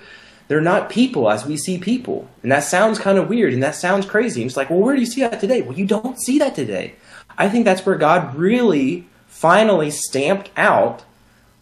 they're 0.49 0.61
not 0.61 0.91
people 0.91 1.31
as 1.31 1.47
we 1.47 1.57
see 1.57 1.79
people. 1.79 2.29
And 2.43 2.53
that 2.53 2.65
sounds 2.65 2.99
kind 2.99 3.19
of 3.19 3.29
weird 3.29 3.53
and 3.55 3.63
that 3.63 3.75
sounds 3.75 4.07
crazy. 4.07 4.43
And 4.43 4.49
it's 4.49 4.57
like, 4.57 4.71
well, 4.71 4.81
where 4.81 4.95
do 4.95 5.01
you 5.01 5.07
see 5.07 5.23
that 5.23 5.41
today? 5.41 5.63
Well, 5.63 5.79
you 5.79 5.87
don't 5.87 6.21
see 6.21 6.39
that 6.39 6.55
today. 6.55 6.95
I 7.37 7.49
think 7.49 7.65
that's 7.65 7.85
where 7.85 7.97
God 7.97 8.35
really 8.37 9.07
finally 9.27 9.91
stamped 9.91 10.51
out 10.57 11.05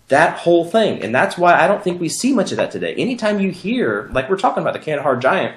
that 0.09 0.41
whole 0.41 0.65
thing. 0.65 1.03
And 1.03 1.15
that's 1.15 1.39
why 1.39 1.59
I 1.59 1.67
don't 1.67 1.83
think 1.83 2.01
we 2.01 2.09
see 2.09 2.35
much 2.35 2.51
of 2.51 2.59
that 2.59 2.71
today. 2.71 2.95
Anytime 2.95 3.41
you 3.41 3.51
hear, 3.51 4.11
like 4.13 4.29
we're 4.29 4.37
talking 4.37 4.63
about 4.63 4.75
the 4.75 4.79
Kandahar 4.79 5.17
Giant 5.17 5.57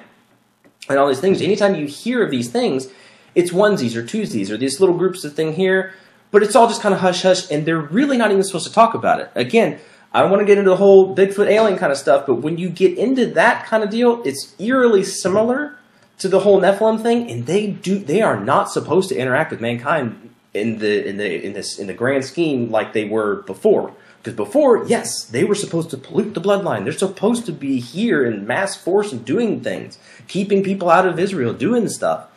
and 0.88 0.98
all 0.98 1.08
these 1.08 1.20
things, 1.20 1.42
anytime 1.42 1.74
you 1.74 1.86
hear 1.86 2.22
of 2.24 2.30
these 2.30 2.50
things, 2.50 2.88
it's 3.34 3.50
onesies 3.50 3.94
or 3.94 4.02
twosies 4.02 4.50
or 4.50 4.56
these 4.56 4.80
little 4.80 4.96
groups 4.96 5.24
of 5.24 5.34
thing 5.34 5.52
here, 5.52 5.94
but 6.30 6.42
it's 6.42 6.56
all 6.56 6.68
just 6.68 6.80
kind 6.80 6.94
of 6.94 7.00
hush 7.00 7.22
hush, 7.22 7.50
and 7.50 7.66
they're 7.66 7.78
really 7.78 8.16
not 8.16 8.30
even 8.30 8.42
supposed 8.42 8.66
to 8.66 8.72
talk 8.72 8.94
about 8.94 9.20
it. 9.20 9.30
Again, 9.34 9.78
I 10.12 10.22
don't 10.22 10.30
want 10.30 10.40
to 10.40 10.46
get 10.46 10.58
into 10.58 10.70
the 10.70 10.76
whole 10.76 11.14
Bigfoot 11.14 11.48
alien 11.48 11.78
kind 11.78 11.92
of 11.92 11.98
stuff, 11.98 12.26
but 12.26 12.36
when 12.36 12.56
you 12.58 12.68
get 12.68 12.96
into 12.96 13.26
that 13.32 13.66
kind 13.66 13.82
of 13.82 13.90
deal, 13.90 14.22
it's 14.24 14.54
eerily 14.58 15.02
similar 15.02 15.78
to 16.18 16.28
the 16.28 16.40
whole 16.40 16.60
Nephilim 16.60 17.02
thing, 17.02 17.30
and 17.30 17.46
they 17.46 17.66
do 17.66 17.98
they 17.98 18.22
are 18.22 18.40
not 18.40 18.70
supposed 18.70 19.10
to 19.10 19.16
interact 19.16 19.50
with 19.50 19.60
mankind 19.60 20.30
in 20.54 20.78
the 20.78 21.06
in 21.06 21.18
the 21.18 21.44
in 21.44 21.52
this 21.52 21.78
in 21.78 21.86
the 21.86 21.92
grand 21.92 22.24
scheme 22.24 22.70
like 22.70 22.92
they 22.92 23.04
were 23.04 23.42
before. 23.42 23.92
Because 24.22 24.34
before, 24.34 24.84
yes, 24.86 25.24
they 25.26 25.44
were 25.44 25.54
supposed 25.54 25.90
to 25.90 25.96
pollute 25.96 26.34
the 26.34 26.40
bloodline. 26.40 26.82
They're 26.82 26.92
supposed 26.92 27.46
to 27.46 27.52
be 27.52 27.78
here 27.78 28.24
in 28.24 28.44
mass 28.46 28.74
force 28.74 29.12
and 29.12 29.24
doing 29.24 29.60
things, 29.60 29.98
keeping 30.28 30.62
people 30.62 30.90
out 30.90 31.06
of 31.06 31.18
Israel, 31.18 31.52
doing 31.52 31.88
stuff. 31.88 32.28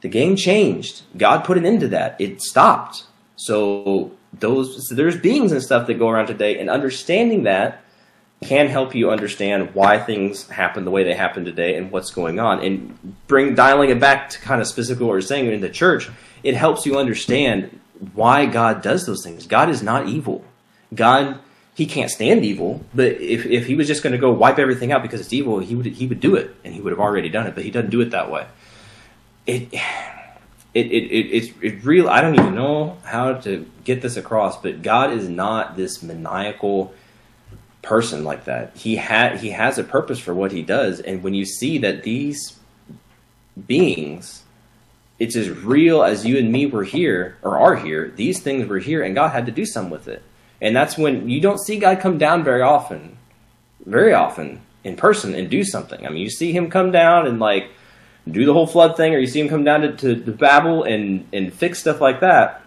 The 0.00 0.08
game 0.08 0.36
changed. 0.36 1.02
God 1.16 1.44
put 1.44 1.58
an 1.58 1.66
end 1.66 1.80
to 1.80 1.88
that. 1.88 2.20
It 2.20 2.40
stopped. 2.40 3.04
So 3.36 4.12
those 4.32 4.88
so 4.88 4.94
there's 4.94 5.16
beings 5.16 5.52
and 5.52 5.62
stuff 5.62 5.86
that 5.86 5.94
go 5.94 6.08
around 6.08 6.26
today, 6.26 6.58
and 6.58 6.70
understanding 6.70 7.44
that 7.44 7.82
can 8.42 8.68
help 8.68 8.94
you 8.94 9.10
understand 9.10 9.74
why 9.74 9.98
things 9.98 10.48
happen 10.48 10.84
the 10.84 10.90
way 10.90 11.02
they 11.02 11.14
happen 11.14 11.44
today 11.44 11.76
and 11.76 11.90
what's 11.90 12.10
going 12.12 12.38
on. 12.38 12.64
And 12.64 13.16
bring 13.26 13.54
dialing 13.54 13.90
it 13.90 13.98
back 13.98 14.30
to 14.30 14.38
kind 14.38 14.60
of 14.60 14.68
specifically 14.68 15.06
what 15.06 15.12
we're 15.12 15.20
saying 15.22 15.50
in 15.50 15.60
the 15.60 15.68
church, 15.68 16.08
it 16.44 16.54
helps 16.54 16.86
you 16.86 16.98
understand 16.98 17.80
why 18.14 18.46
God 18.46 18.80
does 18.80 19.06
those 19.06 19.24
things. 19.24 19.46
God 19.46 19.68
is 19.68 19.82
not 19.82 20.06
evil. 20.06 20.44
God 20.94 21.40
he 21.78 21.86
can't 21.86 22.10
stand 22.10 22.44
evil, 22.44 22.84
but 22.92 23.06
if, 23.06 23.46
if 23.46 23.68
he 23.68 23.76
was 23.76 23.86
just 23.86 24.02
going 24.02 24.10
to 24.10 24.18
go 24.18 24.32
wipe 24.32 24.58
everything 24.58 24.90
out 24.90 25.00
because 25.00 25.20
it's 25.20 25.32
evil, 25.32 25.60
he 25.60 25.76
would 25.76 25.86
he 25.86 26.08
would 26.08 26.18
do 26.18 26.34
it, 26.34 26.52
and 26.64 26.74
he 26.74 26.80
would 26.80 26.90
have 26.90 26.98
already 26.98 27.28
done 27.28 27.46
it. 27.46 27.54
But 27.54 27.62
he 27.62 27.70
doesn't 27.70 27.90
do 27.90 28.00
it 28.00 28.10
that 28.10 28.32
way. 28.32 28.48
It 29.46 29.72
it, 30.74 30.86
it, 30.86 31.04
it 31.04 31.26
it's 31.26 31.52
it 31.62 31.84
real. 31.84 32.08
I 32.08 32.20
don't 32.20 32.34
even 32.34 32.56
know 32.56 32.98
how 33.04 33.34
to 33.34 33.64
get 33.84 34.02
this 34.02 34.16
across, 34.16 34.60
but 34.60 34.82
God 34.82 35.12
is 35.12 35.28
not 35.28 35.76
this 35.76 36.02
maniacal 36.02 36.92
person 37.80 38.24
like 38.24 38.46
that. 38.46 38.76
He 38.76 38.96
had 38.96 39.38
he 39.38 39.50
has 39.50 39.78
a 39.78 39.84
purpose 39.84 40.18
for 40.18 40.34
what 40.34 40.50
he 40.50 40.62
does, 40.62 40.98
and 40.98 41.22
when 41.22 41.34
you 41.34 41.44
see 41.44 41.78
that 41.78 42.02
these 42.02 42.58
beings, 43.68 44.42
it's 45.20 45.36
as 45.36 45.48
real 45.48 46.02
as 46.02 46.26
you 46.26 46.38
and 46.38 46.50
me 46.50 46.66
were 46.66 46.82
here 46.82 47.36
or 47.40 47.56
are 47.56 47.76
here. 47.76 48.12
These 48.16 48.40
things 48.40 48.66
were 48.66 48.80
here, 48.80 49.04
and 49.04 49.14
God 49.14 49.28
had 49.28 49.46
to 49.46 49.52
do 49.52 49.64
something 49.64 49.92
with 49.92 50.08
it, 50.08 50.24
and 50.60 50.74
that's 50.74 50.98
when 50.98 51.28
you 51.28 51.40
don't 51.40 51.58
see 51.58 51.78
God 51.78 52.00
come 52.00 52.18
down 52.18 52.44
very 52.44 52.62
often, 52.62 53.16
very 53.84 54.12
often 54.12 54.60
in 54.84 54.96
person 54.96 55.34
and 55.34 55.50
do 55.50 55.64
something. 55.64 56.06
I 56.06 56.10
mean, 56.10 56.22
you 56.22 56.30
see 56.30 56.52
Him 56.52 56.70
come 56.70 56.90
down 56.90 57.26
and 57.26 57.38
like 57.38 57.70
do 58.32 58.44
the 58.44 58.52
whole 58.52 58.66
flood 58.66 58.96
thing, 58.96 59.14
or 59.14 59.18
you 59.18 59.26
see 59.26 59.40
him 59.40 59.48
come 59.48 59.64
down 59.64 59.80
to, 59.82 59.96
to, 59.96 60.24
to 60.24 60.32
Babel 60.32 60.84
and, 60.84 61.26
and 61.32 61.52
fix 61.52 61.78
stuff 61.78 62.00
like 62.00 62.20
that. 62.20 62.62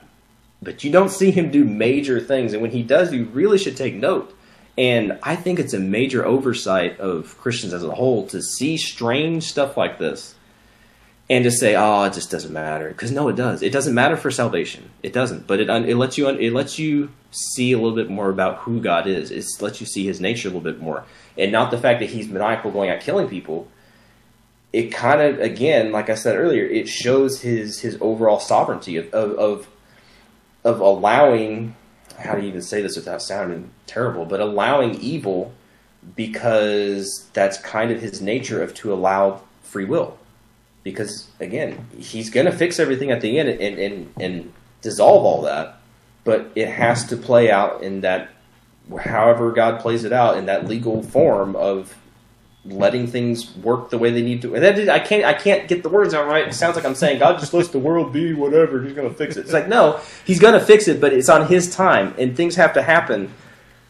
But 0.62 0.84
you 0.84 0.92
don't 0.92 1.10
see 1.10 1.32
him 1.32 1.52
do 1.52 1.66
major 1.66 2.20
things. 2.20 2.54
And 2.54 2.62
when 2.62 2.72
he 2.72 2.84
does, 2.84 3.12
you 3.12 3.26
really 3.26 3.58
should 3.58 3.78
take 3.78 3.96
note. 3.96 4.36
And 4.78 5.20
I 5.24 5.36
think 5.36 5.60
it's 5.60 5.74
a 5.74 5.80
major 5.80 6.26
oversight 6.26 7.00
of 7.00 7.38
Christians 7.40 7.74
as 7.74 7.84
a 7.84 7.92
whole 7.92 8.28
to 8.28 8.42
see 8.42 8.78
strange 8.78 9.44
stuff 9.44 9.76
like 9.76 9.98
this 9.98 10.36
and 11.32 11.46
to 11.46 11.52
say, 11.52 11.76
"Oh, 11.76 12.04
it 12.04 12.14
just 12.14 12.30
doesn't 12.30 12.52
matter." 12.52 12.90
Because 12.90 13.10
no, 13.10 13.30
it 13.30 13.38
does. 13.38 13.64
It 13.64 13.72
doesn't 13.72 13.96
matter 13.96 14.18
for 14.18 14.30
salvation. 14.30 14.90
It 15.02 15.14
doesn't. 15.14 15.48
But 15.48 15.62
it 15.62 15.70
it 15.70 15.96
lets 15.96 16.18
you 16.18 16.28
it 16.28 16.52
lets 16.52 16.78
you 16.78 17.10
see 17.32 17.72
a 17.72 17.78
little 17.78 17.96
bit 17.96 18.10
more 18.10 18.30
about 18.30 18.58
who 18.58 18.82
God 18.82 19.08
is. 19.08 19.32
It 19.32 19.46
lets 19.62 19.80
you 19.80 19.88
see 19.88 20.06
His 20.06 20.20
nature 20.20 20.50
a 20.50 20.52
little 20.52 20.62
bit 20.62 20.82
more, 20.82 21.06
and 21.38 21.52
not 21.52 21.72
the 21.72 21.78
fact 21.78 22.02
that 22.02 22.10
He's 22.10 22.28
maniacal 22.28 22.72
going 22.72 22.90
out 22.90 23.00
killing 23.00 23.30
people, 23.30 23.70
it 24.74 24.92
kind 24.92 25.22
of 25.22 25.40
again, 25.40 25.94
like 25.94 26.10
I 26.10 26.16
said 26.16 26.36
earlier, 26.36 26.66
it 26.66 26.90
shows 26.90 27.42
his 27.42 27.80
his 27.80 27.98
overall 28.02 28.40
sovereignty 28.40 28.98
of 28.98 29.08
of 29.14 29.32
of, 29.38 29.68
of 30.66 30.82
allowing 30.82 31.76
how 32.20 32.36
do 32.36 32.42
you 32.42 32.50
even 32.50 32.62
say 32.62 32.82
this 32.82 32.98
without 32.98 33.22
sounding 33.22 33.72
terrible, 33.88 34.26
but 34.26 34.42
allowing 34.42 34.96
evil 34.96 35.54
because 36.16 37.30
that's 37.32 37.58
kind 37.60 37.90
of 37.90 38.02
his 38.02 38.22
nature 38.22 38.62
of 38.62 38.74
to 38.74 38.94
allow 38.94 39.42
free 39.64 39.86
will. 39.86 40.18
Because 40.84 41.28
again, 41.40 41.88
he's 41.98 42.30
going 42.30 42.46
to 42.48 42.52
fix 42.52 42.80
everything 42.80 43.12
at 43.12 43.22
the 43.22 43.38
end 43.38 43.50
and, 43.50 43.80
and, 43.80 44.14
and 44.20 44.54
dissolve 44.82 45.24
all 45.24 45.44
that, 45.44 45.80
but 46.24 46.52
it 46.56 46.68
has 46.68 47.06
to 47.08 47.18
play 47.18 47.52
out 47.52 47.84
in 47.84 48.02
that, 48.02 48.30
however 49.00 49.52
God 49.52 49.80
plays 49.80 50.04
it 50.04 50.14
out 50.14 50.38
in 50.38 50.48
that 50.48 50.68
legal 50.68 51.04
form 51.04 51.56
of 51.56 51.96
letting 52.66 53.08
things 53.08 53.56
work 53.58 53.90
the 53.90 53.98
way 53.98 54.12
they 54.12 54.22
need 54.22 54.42
to. 54.44 54.54
And 54.54 54.64
that 54.64 54.78
is, 54.78 54.88
I 54.88 55.00
can't 55.00 55.26
I 55.26 55.34
can't 55.34 55.68
get 55.68 55.84
the 55.84 55.90
words 55.90 56.14
out 56.14 56.28
right. 56.28 56.48
It 56.48 56.54
sounds 56.54 56.76
like 56.76 56.86
I'm 56.86 56.96
saying 56.96 57.20
God 57.20 57.40
just 57.40 57.54
lets 57.54 57.70
the 57.70 57.80
world 57.80 58.14
be 58.14 58.34
whatever. 58.34 58.84
He's 58.84 58.94
going 58.94 59.10
to 59.10 59.16
fix 59.16 59.38
it. 59.38 59.42
It's 59.42 59.54
like 59.54 59.68
no, 59.68 60.00
He's 60.26 60.40
going 60.40 60.54
to 60.54 60.60
fix 60.60 60.88
it, 60.88 61.02
but 61.02 61.14
it's 61.14 61.30
on 61.30 61.48
His 61.48 61.74
time, 61.74 62.14
and 62.18 62.36
things 62.36 62.56
have 62.56 62.74
to 62.74 62.82
happen 62.82 63.34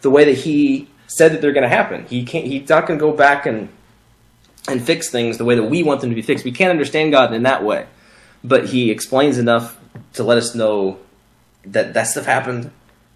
the 0.01 0.09
way 0.09 0.23
that 0.25 0.37
He 0.37 0.89
said 1.07 1.33
that 1.33 1.41
they're 1.41 1.51
going 1.51 1.63
to 1.63 1.69
happen. 1.69 2.05
He 2.05 2.23
can't. 2.23 2.45
He's 2.45 2.69
not 2.69 2.87
going 2.87 2.97
to 2.97 3.05
go 3.05 3.11
back 3.11 3.45
and 3.45 3.69
and 4.67 4.81
fix 4.81 5.09
things 5.09 5.37
the 5.37 5.45
way 5.45 5.55
that 5.55 5.63
we 5.63 5.83
want 5.83 6.01
them 6.01 6.09
to 6.09 6.15
be 6.15 6.21
fixed. 6.21 6.45
We 6.45 6.51
can't 6.51 6.71
understand 6.71 7.11
God 7.11 7.33
in 7.33 7.43
that 7.43 7.63
way, 7.63 7.87
but 8.43 8.67
He 8.67 8.91
explains 8.91 9.37
enough 9.37 9.79
to 10.13 10.23
let 10.23 10.37
us 10.37 10.55
know 10.55 10.99
that 11.65 11.93
that 11.93 12.03
stuff 12.03 12.25
happened. 12.25 12.71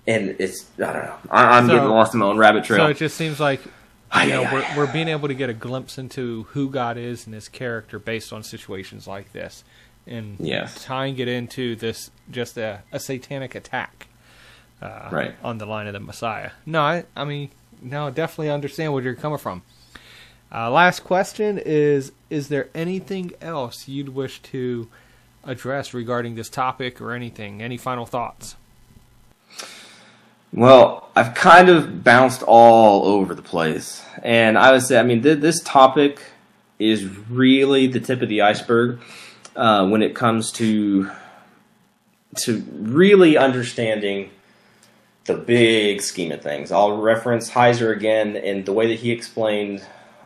And 0.07 0.35
it's 0.39 0.69
I 0.77 0.93
don't 0.93 1.05
know. 1.05 1.17
I, 1.31 1.57
am 1.57 1.67
so, 1.67 1.73
getting 1.73 1.89
lost 1.89 2.13
in 2.13 2.19
my 2.19 2.27
own 2.27 2.37
rabbit 2.37 2.63
trail. 2.63 2.85
So 2.85 2.87
it 2.87 2.97
just 2.97 3.17
seems 3.17 3.39
like 3.39 3.61
you 4.23 4.29
know, 4.29 4.43
we're, 4.51 4.77
we're 4.77 4.93
being 4.93 5.07
able 5.07 5.27
to 5.27 5.33
get 5.33 5.49
a 5.49 5.53
glimpse 5.53 5.97
into 5.97 6.43
who 6.51 6.69
God 6.69 6.97
is 6.97 7.25
and 7.25 7.33
His 7.33 7.49
character 7.49 7.99
based 7.99 8.31
on 8.31 8.43
situations 8.43 9.07
like 9.07 9.31
this, 9.33 9.63
and 10.07 10.37
yes. 10.39 10.83
tying 10.83 11.17
it 11.17 11.27
into 11.27 11.75
this 11.75 12.11
just 12.31 12.57
a, 12.57 12.83
a 12.91 12.99
satanic 12.99 13.55
attack, 13.55 14.07
uh, 14.81 15.09
right 15.11 15.35
on 15.43 15.57
the 15.57 15.65
line 15.65 15.87
of 15.87 15.93
the 15.93 15.99
Messiah. 15.99 16.51
No, 16.65 16.81
I, 16.81 17.05
I 17.15 17.25
mean, 17.25 17.49
no, 17.81 18.09
definitely 18.09 18.51
understand 18.51 18.93
where 18.93 19.03
you're 19.03 19.15
coming 19.15 19.37
from. 19.37 19.63
Uh, 20.55 20.71
last 20.71 21.03
question 21.03 21.57
is: 21.57 22.13
Is 22.29 22.47
there 22.47 22.69
anything 22.73 23.33
else 23.41 23.89
you'd 23.89 24.09
wish 24.09 24.41
to 24.43 24.87
address 25.43 25.93
regarding 25.93 26.35
this 26.35 26.47
topic 26.47 27.01
or 27.01 27.11
anything? 27.11 27.61
Any 27.61 27.75
final 27.75 28.05
thoughts? 28.05 28.55
Well, 30.53 31.09
I've 31.13 31.35
kind 31.35 31.67
of 31.67 32.05
bounced 32.05 32.41
all 32.41 33.05
over 33.05 33.35
the 33.35 33.41
place. 33.41 34.05
And 34.23 34.57
I 34.57 34.71
would 34.71 34.83
say, 34.83 34.97
I 34.97 35.03
mean, 35.03 35.21
th- 35.21 35.39
this 35.39 35.61
topic 35.61 36.21
is 36.79 37.03
really 37.29 37.87
the 37.87 37.99
tip 37.99 38.21
of 38.21 38.29
the 38.29 38.41
iceberg 38.41 39.01
uh, 39.57 39.85
when 39.89 40.01
it 40.01 40.15
comes 40.15 40.53
to 40.53 41.11
to 42.37 42.63
really 42.71 43.35
understanding 43.35 44.29
the 45.25 45.33
big 45.33 46.01
scheme 46.01 46.31
of 46.31 46.41
things. 46.41 46.71
I'll 46.71 46.97
reference 46.97 47.51
Heiser 47.51 47.93
again, 47.93 48.37
and 48.37 48.65
the 48.65 48.73
way 48.73 48.87
that 48.87 48.99
he 48.99 49.11
explained, 49.11 49.83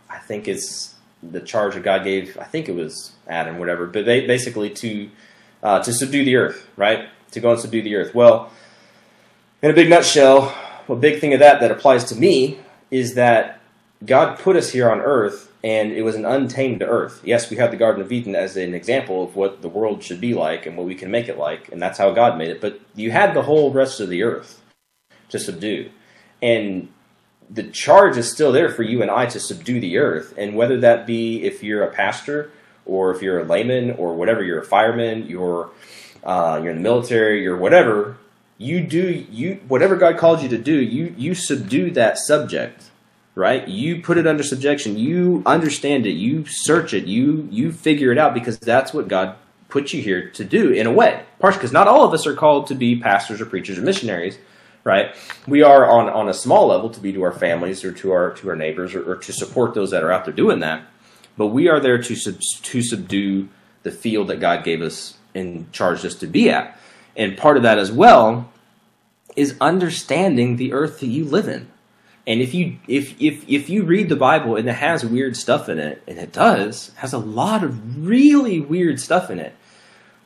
I 0.10 0.18
think 0.18 0.48
it's 0.48 0.96
the 1.22 1.42
charge 1.42 1.76
that 1.76 1.84
God 1.84 2.04
gave. 2.04 2.38
I 2.38 2.46
think 2.46 2.70
it 2.70 2.76
was 2.76 3.14
Adam, 3.28 3.60
whatever, 3.60 3.86
but 3.86 4.06
they, 4.06 4.26
basically 4.26 4.70
to 4.72 5.10
uh, 5.62 5.84
to 5.84 5.94
subdue 5.94 6.24
the 6.24 6.38
earth, 6.38 6.68
right? 6.78 7.10
To 7.32 7.40
go 7.40 7.52
and 7.52 7.60
subdue 7.60 7.82
the 7.82 7.96
earth. 7.96 8.16
Well, 8.16 8.52
in 9.62 9.70
a 9.70 9.74
big 9.74 9.90
nutshell, 9.90 10.56
a 10.88 10.96
big 10.96 11.20
thing 11.20 11.34
of 11.34 11.40
that 11.40 11.60
that 11.60 11.72
applies 11.72 12.06
to 12.06 12.16
me 12.16 12.60
is 12.92 13.16
that 13.16 13.62
God 14.06 14.40
put 14.40 14.56
us 14.56 14.72
here 14.72 14.90
on 14.90 15.00
earth 15.02 15.52
and 15.64 15.92
it 15.92 16.04
was 16.04 16.16
an 16.16 16.26
untamed 16.26 16.82
earth. 16.82 17.22
Yes, 17.24 17.50
we 17.50 17.58
have 17.58 17.72
the 17.72 17.78
Garden 17.78 18.02
of 18.02 18.12
Eden 18.12 18.36
as 18.36 18.56
an 18.56 18.74
example 18.74 19.24
of 19.24 19.36
what 19.36 19.62
the 19.62 19.68
world 19.68 20.02
should 20.02 20.22
be 20.22 20.34
like 20.34 20.66
and 20.66 20.78
what 20.78 20.88
we 20.88 20.96
can 20.96 21.12
make 21.12 21.28
it 21.28 21.38
like, 21.38 21.70
and 21.72 21.82
that's 21.82 21.98
how 21.98 22.12
God 22.12 22.38
made 22.38 22.48
it. 22.48 22.62
But 22.62 22.80
you 22.96 23.12
had 23.12 23.34
the 23.34 23.42
whole 23.42 23.74
rest 23.74 24.00
of 24.00 24.08
the 24.08 24.24
earth 24.24 24.62
to 25.30 25.38
subdue. 25.38 25.90
And 26.42 26.88
the 27.50 27.64
charge 27.64 28.18
is 28.18 28.32
still 28.32 28.52
there 28.52 28.70
for 28.70 28.84
you 28.84 29.02
and 29.02 29.10
I 29.10 29.26
to 29.28 29.40
subdue 29.40 29.80
the 29.80 29.98
earth. 29.98 30.34
And 30.38 30.56
whether 30.56 30.80
that 30.80 31.08
be 31.08 31.44
if 31.44 31.64
you're 31.64 31.84
a 31.84 31.92
pastor 31.92 32.52
or 32.86 33.14
if 33.14 33.22
you're 33.22 33.40
a 33.40 33.44
layman 33.44 33.92
or 33.92 34.16
whatever, 34.16 34.44
you're 34.44 34.62
a 34.62 34.66
fireman, 34.66 35.28
you're 35.28 35.70
uh, 36.24 36.60
you're 36.62 36.72
in 36.72 36.78
the 36.78 36.84
military, 36.84 37.42
you're 37.42 37.58
whatever, 37.58 38.18
you 38.58 38.82
do 38.82 39.26
you 39.32 39.62
whatever 39.68 39.96
God 39.96 40.18
called 40.18 40.42
you 40.42 40.50
to 40.50 40.58
do, 40.58 40.80
you 40.80 41.14
you 41.18 41.34
subdue 41.34 41.92
that 41.92 42.18
subject, 42.18 42.92
right? 43.34 43.68
You 43.68 44.02
put 44.02 44.18
it 44.18 44.28
under 44.28 44.44
subjection. 44.44 44.98
You 44.98 45.42
understand 45.46 46.06
it. 46.06 46.12
You 46.12 46.46
search 46.46 46.94
it. 46.94 47.06
You 47.06 47.48
you 47.50 47.72
figure 47.72 48.12
it 48.12 48.18
out 48.18 48.34
because 48.34 48.60
that's 48.60 48.94
what 48.94 49.08
God 49.08 49.36
put 49.70 49.94
you 49.94 50.02
here 50.02 50.30
to 50.32 50.44
do 50.44 50.72
in 50.72 50.88
a 50.88 50.92
way. 50.92 51.24
Partially 51.40 51.60
because 51.60 51.72
not 51.72 51.88
all 51.88 52.04
of 52.04 52.14
us 52.14 52.28
are 52.28 52.36
called 52.36 52.68
to 52.68 52.76
be 52.76 53.00
pastors 53.00 53.40
or 53.40 53.46
preachers 53.46 53.78
or 53.78 53.82
missionaries, 53.82 54.38
right? 54.84 55.16
We 55.48 55.62
are 55.62 55.90
on 55.90 56.10
on 56.10 56.30
a 56.30 56.34
small 56.34 56.68
level 56.68 56.90
to 56.90 57.00
be 57.00 57.14
to 57.14 57.24
our 57.24 57.32
families 57.32 57.84
or 57.84 57.92
to 57.94 58.12
our 58.12 58.32
to 58.36 58.50
our 58.50 58.56
neighbors 58.56 58.96
or, 58.96 59.12
or 59.12 59.16
to 59.18 59.34
support 59.34 59.74
those 59.74 59.92
that 59.92 60.04
are 60.04 60.12
out 60.12 60.26
there 60.26 60.34
doing 60.34 60.60
that. 60.60 60.84
But 61.38 61.48
we 61.48 61.70
are 61.70 61.80
there 61.80 62.02
to 62.02 62.16
sub, 62.16 62.40
to 62.40 62.82
subdue 62.82 63.50
the 63.84 63.92
field 63.92 64.28
that 64.28 64.40
God 64.40 64.64
gave 64.64 64.82
us 64.82 65.18
and 65.34 65.72
charged 65.72 66.06
us 66.06 66.16
to 66.16 66.28
be 66.28 66.50
at. 66.50 66.78
And 67.16 67.38
part 67.38 67.58
of 67.58 67.64
that 67.64 67.78
as 67.78 67.92
well 67.92 68.52
is 69.36 69.56
understanding 69.62 70.56
the 70.56 70.74
earth 70.74 71.00
that 71.00 71.08
you 71.08 71.24
live 71.26 71.48
in. 71.48 71.70
And 72.28 72.42
if 72.42 72.54
you 72.54 72.78
if 72.88 73.20
if 73.22 73.48
if 73.50 73.70
you 73.70 73.84
read 73.84 74.10
the 74.10 74.16
Bible 74.16 74.56
and 74.56 74.70
it 74.70 74.74
has 74.74 75.06
weird 75.06 75.36
stuff 75.36 75.68
in 75.68 75.80
it, 75.80 76.04
and 76.08 76.20
it 76.20 76.32
does, 76.32 76.92
has 76.98 77.14
a 77.14 77.18
lot 77.18 77.64
of 77.64 78.06
really 78.06 78.60
weird 78.60 79.00
stuff 79.00 79.32
in 79.32 79.40
it. 79.40 79.56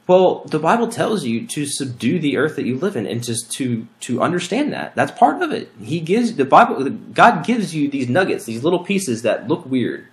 Well, 0.06 0.44
the 0.46 0.60
Bible 0.60 0.90
tells 0.90 1.24
you 1.24 1.48
to 1.48 1.66
subdue 1.66 2.20
the 2.20 2.36
earth 2.36 2.58
that 2.58 2.66
you 2.66 2.78
live 2.78 2.98
in 2.98 3.08
and 3.08 3.24
just 3.24 3.52
to 3.54 3.88
to 4.02 4.22
understand 4.22 4.74
that. 4.74 4.96
That's 4.96 5.18
part 5.18 5.42
of 5.42 5.52
it. 5.52 5.72
He 5.82 6.02
gives 6.02 6.36
the 6.36 6.46
Bible 6.46 6.90
God 6.90 7.46
gives 7.46 7.74
you 7.74 7.90
these 7.90 8.10
nuggets, 8.10 8.44
these 8.44 8.64
little 8.64 8.84
pieces 8.84 9.22
that 9.22 9.48
look 9.48 9.66
weird. 9.66 10.08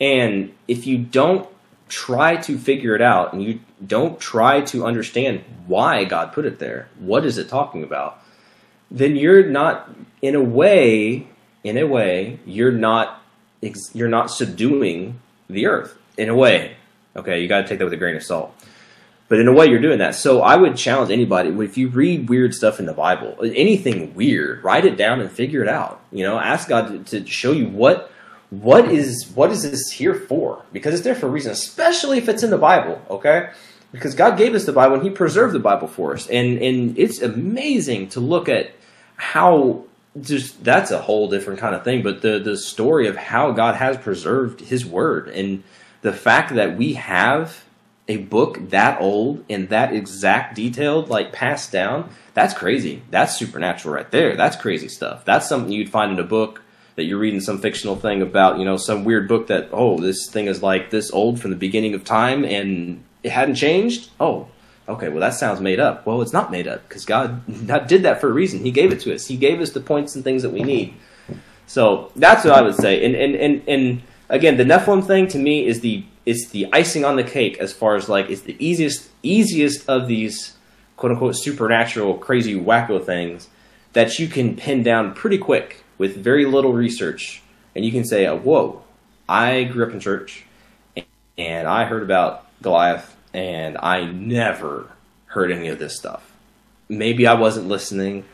And 0.00 0.52
if 0.68 0.86
you 0.86 0.98
don't 0.98 1.48
try 1.88 2.36
to 2.36 2.58
figure 2.58 2.94
it 2.94 3.00
out 3.00 3.32
and 3.32 3.42
you 3.42 3.60
don't 3.86 4.18
try 4.20 4.60
to 4.60 4.84
understand 4.84 5.42
why 5.66 6.04
God 6.04 6.32
put 6.32 6.44
it 6.44 6.58
there, 6.58 6.88
what 6.98 7.24
is 7.24 7.38
it 7.38 7.48
talking 7.48 7.82
about? 7.82 8.22
Then 8.90 9.16
you're 9.16 9.46
not 9.46 9.90
in 10.20 10.34
a 10.34 10.42
way, 10.42 11.28
in 11.62 11.78
a 11.78 11.86
way, 11.86 12.40
you're 12.44 12.72
not 12.72 13.22
you're 13.94 14.08
not 14.08 14.30
subduing 14.30 15.18
the 15.48 15.64
earth 15.66 15.96
in 16.18 16.28
a 16.28 16.36
way. 16.36 16.76
Okay, 17.16 17.40
you 17.40 17.48
got 17.48 17.62
to 17.62 17.68
take 17.68 17.78
that 17.78 17.84
with 17.84 17.94
a 17.94 17.96
grain 17.96 18.16
of 18.16 18.22
salt. 18.22 18.54
But 19.34 19.40
in 19.40 19.48
a 19.48 19.52
way, 19.52 19.66
you're 19.66 19.80
doing 19.80 19.98
that. 19.98 20.14
So 20.14 20.42
I 20.42 20.54
would 20.54 20.76
challenge 20.76 21.10
anybody 21.10 21.48
if 21.64 21.76
you 21.76 21.88
read 21.88 22.28
weird 22.28 22.54
stuff 22.54 22.78
in 22.78 22.86
the 22.86 22.92
Bible, 22.92 23.36
anything 23.42 24.14
weird, 24.14 24.62
write 24.62 24.84
it 24.84 24.96
down 24.96 25.20
and 25.20 25.28
figure 25.28 25.60
it 25.60 25.68
out. 25.68 26.00
You 26.12 26.22
know, 26.22 26.38
ask 26.38 26.68
God 26.68 27.08
to, 27.08 27.20
to 27.20 27.28
show 27.28 27.50
you 27.50 27.66
what 27.66 28.12
what 28.50 28.84
is 28.84 29.32
what 29.34 29.50
is 29.50 29.68
this 29.68 29.90
here 29.90 30.14
for? 30.14 30.64
Because 30.72 30.94
it's 30.94 31.02
there 31.02 31.16
for 31.16 31.26
a 31.26 31.30
reason, 31.30 31.50
especially 31.50 32.18
if 32.18 32.28
it's 32.28 32.44
in 32.44 32.50
the 32.50 32.58
Bible. 32.58 33.02
Okay, 33.10 33.50
because 33.90 34.14
God 34.14 34.38
gave 34.38 34.54
us 34.54 34.66
the 34.66 34.72
Bible 34.72 34.94
and 34.94 35.02
He 35.02 35.10
preserved 35.10 35.52
the 35.52 35.58
Bible 35.58 35.88
for 35.88 36.14
us, 36.14 36.28
and 36.28 36.62
and 36.62 36.96
it's 36.96 37.20
amazing 37.20 38.10
to 38.10 38.20
look 38.20 38.48
at 38.48 38.70
how 39.16 39.82
just 40.20 40.62
that's 40.62 40.92
a 40.92 41.00
whole 41.02 41.28
different 41.28 41.58
kind 41.58 41.74
of 41.74 41.82
thing. 41.82 42.04
But 42.04 42.22
the 42.22 42.38
the 42.38 42.56
story 42.56 43.08
of 43.08 43.16
how 43.16 43.50
God 43.50 43.74
has 43.74 43.96
preserved 43.96 44.60
His 44.60 44.86
Word 44.86 45.26
and 45.26 45.64
the 46.02 46.12
fact 46.12 46.54
that 46.54 46.76
we 46.76 46.92
have 46.92 47.63
a 48.06 48.18
book 48.18 48.70
that 48.70 49.00
old 49.00 49.44
and 49.48 49.68
that 49.70 49.94
exact 49.94 50.56
detailed, 50.56 51.08
like 51.08 51.32
passed 51.32 51.72
down, 51.72 52.10
that's 52.34 52.52
crazy. 52.52 53.02
That's 53.10 53.36
supernatural 53.36 53.94
right 53.94 54.10
there. 54.10 54.36
That's 54.36 54.56
crazy 54.56 54.88
stuff. 54.88 55.24
That's 55.24 55.48
something 55.48 55.72
you'd 55.72 55.88
find 55.88 56.12
in 56.12 56.18
a 56.18 56.24
book 56.24 56.62
that 56.96 57.04
you're 57.04 57.18
reading 57.18 57.40
some 57.40 57.58
fictional 57.58 57.96
thing 57.96 58.22
about, 58.22 58.58
you 58.58 58.64
know, 58.64 58.76
some 58.76 59.04
weird 59.04 59.26
book 59.26 59.48
that, 59.48 59.68
oh, 59.72 59.98
this 59.98 60.28
thing 60.28 60.46
is 60.46 60.62
like 60.62 60.90
this 60.90 61.10
old 61.12 61.40
from 61.40 61.50
the 61.50 61.56
beginning 61.56 61.94
of 61.94 62.04
time 62.04 62.44
and 62.44 63.02
it 63.22 63.32
hadn't 63.32 63.56
changed. 63.56 64.10
Oh, 64.20 64.48
okay, 64.88 65.08
well, 65.08 65.20
that 65.20 65.34
sounds 65.34 65.60
made 65.60 65.80
up. 65.80 66.06
Well, 66.06 66.22
it's 66.22 66.32
not 66.32 66.50
made 66.50 66.68
up 66.68 66.86
because 66.88 67.04
God, 67.04 67.42
did 67.88 68.02
that 68.02 68.20
for 68.20 68.28
a 68.28 68.32
reason. 68.32 68.60
He 68.60 68.70
gave 68.70 68.92
it 68.92 69.00
to 69.00 69.14
us, 69.14 69.26
He 69.26 69.36
gave 69.36 69.60
us 69.60 69.70
the 69.70 69.80
points 69.80 70.14
and 70.14 70.22
things 70.22 70.42
that 70.42 70.50
we 70.50 70.62
need. 70.62 70.94
So 71.66 72.12
that's 72.14 72.44
what 72.44 72.54
I 72.54 72.60
would 72.60 72.74
say. 72.74 73.04
And, 73.04 73.14
and, 73.14 73.34
and, 73.34 73.62
and 73.66 74.02
again, 74.28 74.58
the 74.58 74.64
Nephilim 74.64 75.04
thing 75.04 75.28
to 75.28 75.38
me 75.38 75.66
is 75.66 75.80
the 75.80 76.04
it's 76.26 76.48
the 76.48 76.66
icing 76.72 77.04
on 77.04 77.16
the 77.16 77.24
cake 77.24 77.58
as 77.58 77.72
far 77.72 77.96
as 77.96 78.08
like 78.08 78.30
it's 78.30 78.42
the 78.42 78.56
easiest 78.58 79.10
easiest 79.22 79.88
of 79.88 80.08
these 80.08 80.56
quote 80.96 81.12
unquote 81.12 81.36
supernatural 81.36 82.14
crazy 82.14 82.58
wacko 82.58 83.04
things 83.04 83.48
that 83.92 84.18
you 84.18 84.28
can 84.28 84.56
pin 84.56 84.82
down 84.82 85.14
pretty 85.14 85.38
quick 85.38 85.84
with 85.98 86.16
very 86.16 86.44
little 86.44 86.72
research. 86.72 87.42
And 87.76 87.84
you 87.84 87.92
can 87.92 88.04
say 88.04 88.26
uh, 88.26 88.36
whoa 88.36 88.82
i 89.28 89.64
grew 89.64 89.86
up 89.86 89.92
in 89.92 90.00
church 90.00 90.44
and 91.38 91.66
i 91.66 91.84
heard 91.84 92.02
about 92.02 92.46
goliath 92.60 93.16
and 93.32 93.78
i 93.78 94.04
never 94.04 94.90
heard 95.26 95.50
any 95.50 95.68
of 95.68 95.78
this 95.78 95.96
stuff. 95.96 96.30
Maybe 96.88 97.26
i 97.26 97.34
wasn't 97.34 97.68
listening. 97.68 98.24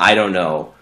I 0.00 0.14
don't 0.14 0.32
know 0.32 0.74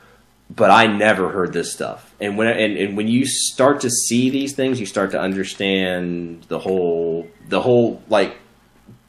but 0.48 0.70
I 0.70 0.86
never 0.86 1.28
heard 1.30 1.52
this 1.52 1.72
stuff. 1.72 2.14
And 2.20 2.38
when 2.38 2.48
and, 2.48 2.76
and 2.76 2.96
when 2.96 3.08
you 3.08 3.26
start 3.26 3.80
to 3.80 3.90
see 3.90 4.30
these 4.30 4.54
things, 4.54 4.78
you 4.78 4.86
start 4.86 5.10
to 5.12 5.20
understand 5.20 6.44
the 6.48 6.58
whole 6.58 7.28
the 7.48 7.60
whole 7.60 8.02
like 8.08 8.36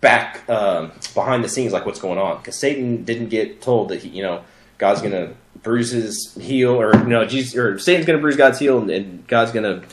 back 0.02 0.48
um, 0.50 0.92
behind 1.14 1.44
the 1.44 1.50
scenes, 1.50 1.74
like 1.74 1.86
what's 1.86 2.00
going 2.00 2.18
on. 2.18 2.38
Because 2.38 2.60
Satan 2.60 3.04
didn't 3.04 3.30
get 3.30 3.62
told 3.62 3.90
that 3.90 4.02
he, 4.02 4.10
you 4.10 4.24
know 4.24 4.44
God's 4.78 5.02
gonna 5.02 5.34
bruise 5.64 5.92
his 5.92 6.36
heel, 6.40 6.80
or 6.80 6.96
you 6.96 7.08
know 7.08 7.26
Jesus 7.26 7.56
or 7.56 7.78
Satan's 7.78 8.06
gonna 8.06 8.20
bruise 8.20 8.38
God's 8.38 8.60
heel, 8.60 8.80
and, 8.80 8.90
and 8.90 9.28
God's 9.28 9.52
gonna 9.52 9.84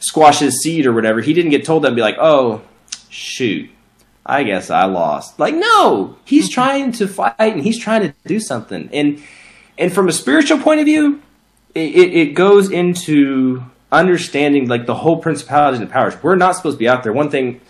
squash 0.00 0.40
his 0.40 0.62
seed 0.62 0.86
or 0.86 0.92
whatever. 0.92 1.20
He 1.20 1.32
didn't 1.32 1.50
get 1.50 1.64
told 1.64 1.84
that 1.84 1.88
and 1.88 1.96
be 1.96 2.02
like, 2.02 2.16
oh 2.18 2.62
shoot. 3.08 3.70
I 4.26 4.42
guess 4.42 4.68
I 4.68 4.84
lost. 4.84 5.38
Like, 5.38 5.54
no, 5.54 6.16
he's 6.24 6.48
trying 6.50 6.92
to 6.92 7.08
fight 7.08 7.34
and 7.38 7.62
he's 7.62 7.78
trying 7.78 8.02
to 8.02 8.14
do 8.26 8.40
something. 8.40 8.90
And 8.92 9.22
and 9.78 9.92
from 9.92 10.08
a 10.08 10.12
spiritual 10.12 10.58
point 10.58 10.80
of 10.80 10.86
view, 10.86 11.22
it, 11.74 11.80
it 11.80 12.34
goes 12.34 12.70
into 12.70 13.62
understanding 13.90 14.68
like 14.68 14.86
the 14.86 14.94
whole 14.94 15.18
principalities 15.18 15.80
and 15.80 15.90
powers. 15.90 16.20
We're 16.22 16.36
not 16.36 16.56
supposed 16.56 16.76
to 16.76 16.78
be 16.78 16.88
out 16.88 17.02
there. 17.02 17.12
One 17.12 17.30
thing 17.30 17.60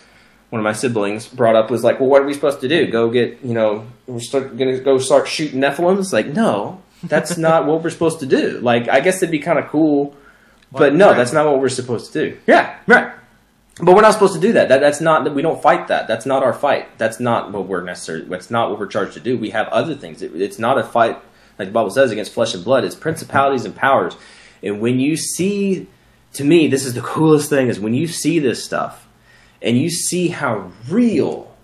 one 0.51 0.60
of 0.60 0.64
my 0.64 0.72
siblings 0.72 1.26
brought 1.26 1.56
up 1.56 1.70
was 1.70 1.85
like, 1.85 2.01
well, 2.01 2.09
what 2.09 2.22
are 2.22 2.24
we 2.24 2.32
supposed 2.32 2.60
to 2.62 2.68
do? 2.68 2.86
Go 2.86 3.10
get, 3.10 3.40
you 3.43 3.52
know, 3.52 3.86
we're 4.06 4.20
start, 4.20 4.56
gonna 4.56 4.78
go 4.78 4.98
start 4.98 5.28
shooting 5.28 5.60
Nephilim? 5.60 5.98
It's 5.98 6.12
Like, 6.12 6.26
no, 6.26 6.80
that's 7.02 7.36
not 7.39 7.66
what 7.66 7.82
we're 7.82 7.90
supposed 7.90 8.20
to 8.20 8.26
do. 8.26 8.59
Like, 8.60 8.89
I 8.89 9.01
guess 9.01 9.16
it'd 9.18 9.30
be 9.30 9.40
kind 9.40 9.59
of 9.59 9.68
cool, 9.68 10.16
but 10.72 10.94
no, 10.94 11.14
that's 11.14 11.32
not 11.32 11.47
what 11.47 11.60
we're 11.60 11.68
supposed 11.68 12.12
to 12.12 12.30
do. 12.30 12.39
Yeah, 12.47 12.78
right. 12.86 13.12
But 13.80 13.94
we're 13.94 14.02
not 14.02 14.12
supposed 14.12 14.35
to 14.35 14.40
do 14.40 14.55
that. 14.55 14.70
that. 14.70 14.80
That's 14.80 15.01
not 15.01 15.22
that 15.24 15.35
we 15.35 15.43
don't 15.43 15.62
fight 15.62 15.86
that. 15.89 16.09
That's 16.09 16.26
not 16.26 16.43
our 16.43 16.52
fight. 16.52 16.98
That's 16.98 17.20
not 17.20 17.52
what 17.52 17.68
we're 17.68 17.82
necessarily. 17.82 18.24
That's 18.24 18.51
not 18.51 18.70
what 18.70 18.80
we're 18.80 18.89
charged 18.89 19.14
to 19.14 19.20
do. 19.20 19.39
We 19.39 19.51
have 19.51 19.68
other 19.68 19.94
things. 19.94 20.20
It, 20.20 20.35
it's 20.35 20.59
not 20.59 20.78
a 20.78 20.82
fight 20.82 21.16
like 21.59 21.68
the 21.68 21.72
Bible 21.72 21.90
says, 21.90 22.10
against 22.10 22.32
flesh 22.32 22.55
and 22.55 22.64
blood. 22.64 22.85
It's 22.85 22.94
principalities 22.94 23.64
and 23.64 23.74
powers. 23.74 24.16
And 24.62 24.80
when 24.80 25.01
you 25.01 25.16
see, 25.16 25.86
to 26.35 26.44
me, 26.44 26.68
this 26.68 26.85
is 26.85 26.94
the 26.94 27.01
coolest 27.01 27.51
thing 27.51 27.68
is 27.68 27.80
when 27.80 27.94
you 27.94 28.06
see 28.06 28.39
this 28.39 28.64
stuff 28.64 29.09
and 29.60 29.76
you 29.76 29.90
see 29.90 30.28
how 30.28 30.70
real, 30.89 31.55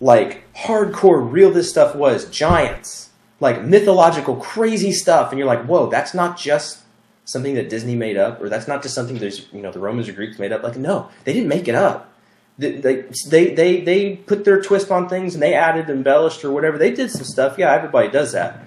like 0.00 0.52
hardcore 0.54 1.30
real 1.30 1.50
this 1.50 1.70
stuff 1.70 1.94
was, 1.94 2.28
giants, 2.30 3.10
like 3.40 3.62
mythological, 3.62 4.36
crazy 4.36 4.92
stuff, 4.92 5.30
and 5.30 5.38
you're 5.38 5.46
like, 5.46 5.64
whoa, 5.66 5.88
that's 5.88 6.14
not 6.14 6.38
just 6.38 6.82
something 7.24 7.54
that 7.54 7.68
Disney 7.68 7.94
made 7.94 8.16
up, 8.16 8.40
or 8.40 8.48
that's 8.48 8.66
not 8.66 8.82
just 8.82 8.94
something 8.94 9.18
there's 9.18 9.52
you 9.52 9.60
know 9.60 9.70
the 9.70 9.78
Romans 9.78 10.08
or 10.08 10.12
Greeks 10.12 10.38
made 10.38 10.52
up. 10.52 10.62
Like, 10.62 10.76
no, 10.76 11.10
they 11.24 11.32
didn't 11.32 11.48
make 11.48 11.68
it 11.68 11.74
up. 11.74 12.12
They, 12.58 12.70
they 12.70 13.54
they 13.54 13.80
they 13.82 14.16
put 14.16 14.44
their 14.46 14.62
twist 14.62 14.90
on 14.90 15.10
things 15.10 15.34
and 15.34 15.42
they 15.42 15.52
added 15.52 15.90
embellished 15.90 16.42
or 16.42 16.50
whatever. 16.50 16.78
They 16.78 16.90
did 16.90 17.10
some 17.10 17.24
stuff. 17.24 17.58
Yeah, 17.58 17.72
everybody 17.72 18.08
does 18.08 18.32
that. 18.32 18.64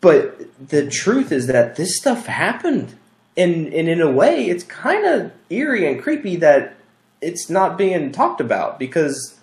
But 0.00 0.68
the 0.68 0.88
truth 0.88 1.32
is 1.32 1.46
that 1.48 1.76
this 1.76 1.96
stuff 1.96 2.26
happened. 2.26 2.94
And, 3.36 3.72
and 3.72 3.88
in 3.88 4.00
a 4.00 4.10
way, 4.10 4.46
it's 4.48 4.64
kind 4.64 5.04
of 5.06 5.32
eerie 5.50 5.86
and 5.86 6.02
creepy 6.02 6.36
that 6.36 6.76
it's 7.20 7.50
not 7.50 7.76
being 7.78 8.12
talked 8.12 8.40
about 8.40 8.78
because 8.78 9.38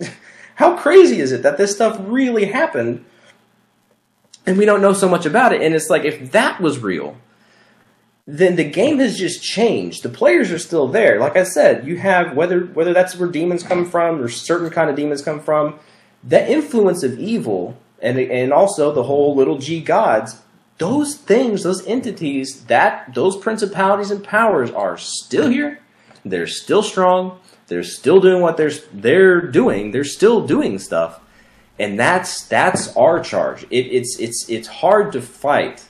how 0.56 0.76
crazy 0.76 1.20
is 1.20 1.32
it 1.32 1.42
that 1.42 1.56
this 1.56 1.74
stuff 1.74 1.98
really 2.00 2.46
happened 2.46 3.04
and 4.46 4.58
we 4.58 4.66
don't 4.66 4.82
know 4.82 4.92
so 4.92 5.08
much 5.08 5.26
about 5.26 5.52
it? 5.52 5.62
And 5.62 5.74
it's 5.74 5.88
like, 5.90 6.04
if 6.04 6.32
that 6.32 6.60
was 6.60 6.78
real, 6.78 7.16
then 8.26 8.56
the 8.56 8.64
game 8.64 8.98
has 8.98 9.18
just 9.18 9.42
changed. 9.42 10.02
The 10.02 10.08
players 10.08 10.50
are 10.50 10.58
still 10.58 10.88
there. 10.88 11.18
Like 11.18 11.36
I 11.36 11.44
said, 11.44 11.86
you 11.86 11.98
have 11.98 12.34
whether 12.34 12.60
whether 12.60 12.94
that's 12.94 13.16
where 13.16 13.28
demons 13.28 13.62
come 13.62 13.84
from 13.84 14.20
or 14.20 14.28
certain 14.28 14.70
kind 14.70 14.88
of 14.88 14.96
demons 14.96 15.22
come 15.22 15.40
from, 15.40 15.78
that 16.22 16.48
influence 16.48 17.02
of 17.02 17.18
evil 17.18 17.76
and 18.04 18.18
and 18.18 18.52
also 18.52 18.92
the 18.92 19.02
whole 19.02 19.34
little 19.34 19.58
g 19.58 19.80
gods 19.80 20.36
those 20.78 21.14
things 21.14 21.62
those 21.62 21.86
entities 21.86 22.64
that 22.64 23.14
those 23.14 23.36
principalities 23.36 24.10
and 24.10 24.24
powers 24.24 24.70
are 24.70 24.96
still 24.96 25.48
here. 25.48 25.80
They're 26.24 26.46
still 26.46 26.82
strong. 26.82 27.38
They're 27.68 27.84
still 27.84 28.20
doing 28.20 28.42
what 28.42 28.56
they're 28.56 28.72
they're 28.92 29.40
doing. 29.40 29.92
They're 29.92 30.04
still 30.04 30.46
doing 30.46 30.78
stuff. 30.78 31.20
And 31.78 31.98
that's 31.98 32.46
that's 32.46 32.94
our 32.96 33.22
charge. 33.22 33.64
It, 33.70 33.86
it's 33.86 34.18
it's 34.18 34.48
it's 34.48 34.68
hard 34.68 35.12
to 35.12 35.22
fight 35.22 35.84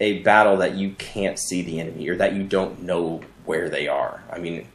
a 0.00 0.20
battle 0.20 0.58
that 0.58 0.74
you 0.74 0.90
can't 0.92 1.38
see 1.38 1.62
the 1.62 1.80
enemy 1.80 2.08
or 2.08 2.16
that 2.16 2.34
you 2.34 2.44
don't 2.44 2.82
know 2.82 3.22
where 3.44 3.68
they 3.68 3.88
are. 3.88 4.22
I 4.30 4.38
mean 4.38 4.68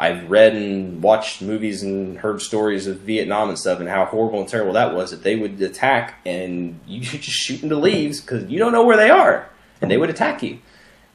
I've 0.00 0.30
read 0.30 0.56
and 0.56 1.02
watched 1.02 1.42
movies 1.42 1.82
and 1.82 2.16
heard 2.16 2.40
stories 2.40 2.86
of 2.86 3.00
Vietnam 3.00 3.50
and 3.50 3.58
stuff 3.58 3.80
and 3.80 3.88
how 3.88 4.06
horrible 4.06 4.40
and 4.40 4.48
terrible 4.48 4.72
that 4.72 4.94
was. 4.94 5.10
That 5.10 5.22
they 5.22 5.36
would 5.36 5.60
attack 5.60 6.14
and 6.24 6.80
you 6.86 7.02
just 7.02 7.28
shoot 7.28 7.62
into 7.62 7.76
leaves 7.76 8.22
because 8.22 8.50
you 8.50 8.58
don't 8.58 8.72
know 8.72 8.86
where 8.86 8.96
they 8.96 9.10
are, 9.10 9.48
and 9.82 9.90
they 9.90 9.98
would 9.98 10.08
attack 10.08 10.42
you. 10.42 10.58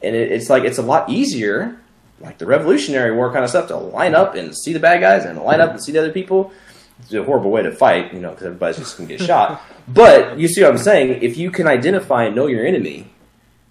And 0.02 0.14
it, 0.14 0.30
it's 0.30 0.48
like 0.48 0.62
it's 0.62 0.78
a 0.78 0.82
lot 0.82 1.10
easier, 1.10 1.80
like 2.20 2.38
the 2.38 2.46
Revolutionary 2.46 3.12
War 3.12 3.32
kind 3.32 3.42
of 3.42 3.50
stuff, 3.50 3.66
to 3.68 3.76
line 3.76 4.14
up 4.14 4.36
and 4.36 4.56
see 4.56 4.72
the 4.72 4.78
bad 4.78 5.00
guys 5.00 5.24
and 5.24 5.36
line 5.40 5.60
up 5.60 5.70
and 5.70 5.82
see 5.82 5.90
the 5.90 5.98
other 5.98 6.12
people. 6.12 6.52
It's 7.00 7.12
a 7.12 7.24
horrible 7.24 7.50
way 7.50 7.62
to 7.62 7.72
fight, 7.72 8.14
you 8.14 8.20
know, 8.20 8.30
because 8.30 8.46
everybody's 8.46 8.78
just 8.78 8.96
going 8.96 9.08
to 9.08 9.16
get 9.16 9.26
shot. 9.26 9.60
But 9.88 10.36
you 10.36 10.48
see 10.48 10.62
what 10.62 10.72
I'm 10.72 10.78
saying? 10.78 11.22
If 11.22 11.36
you 11.36 11.52
can 11.52 11.68
identify 11.68 12.24
and 12.24 12.34
know 12.34 12.48
your 12.48 12.66
enemy, 12.66 13.08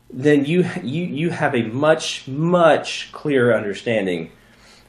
then 0.10 0.46
you 0.46 0.66
you 0.82 1.04
you 1.04 1.30
have 1.30 1.54
a 1.54 1.64
much 1.64 2.26
much 2.26 3.12
clearer 3.12 3.54
understanding 3.54 4.32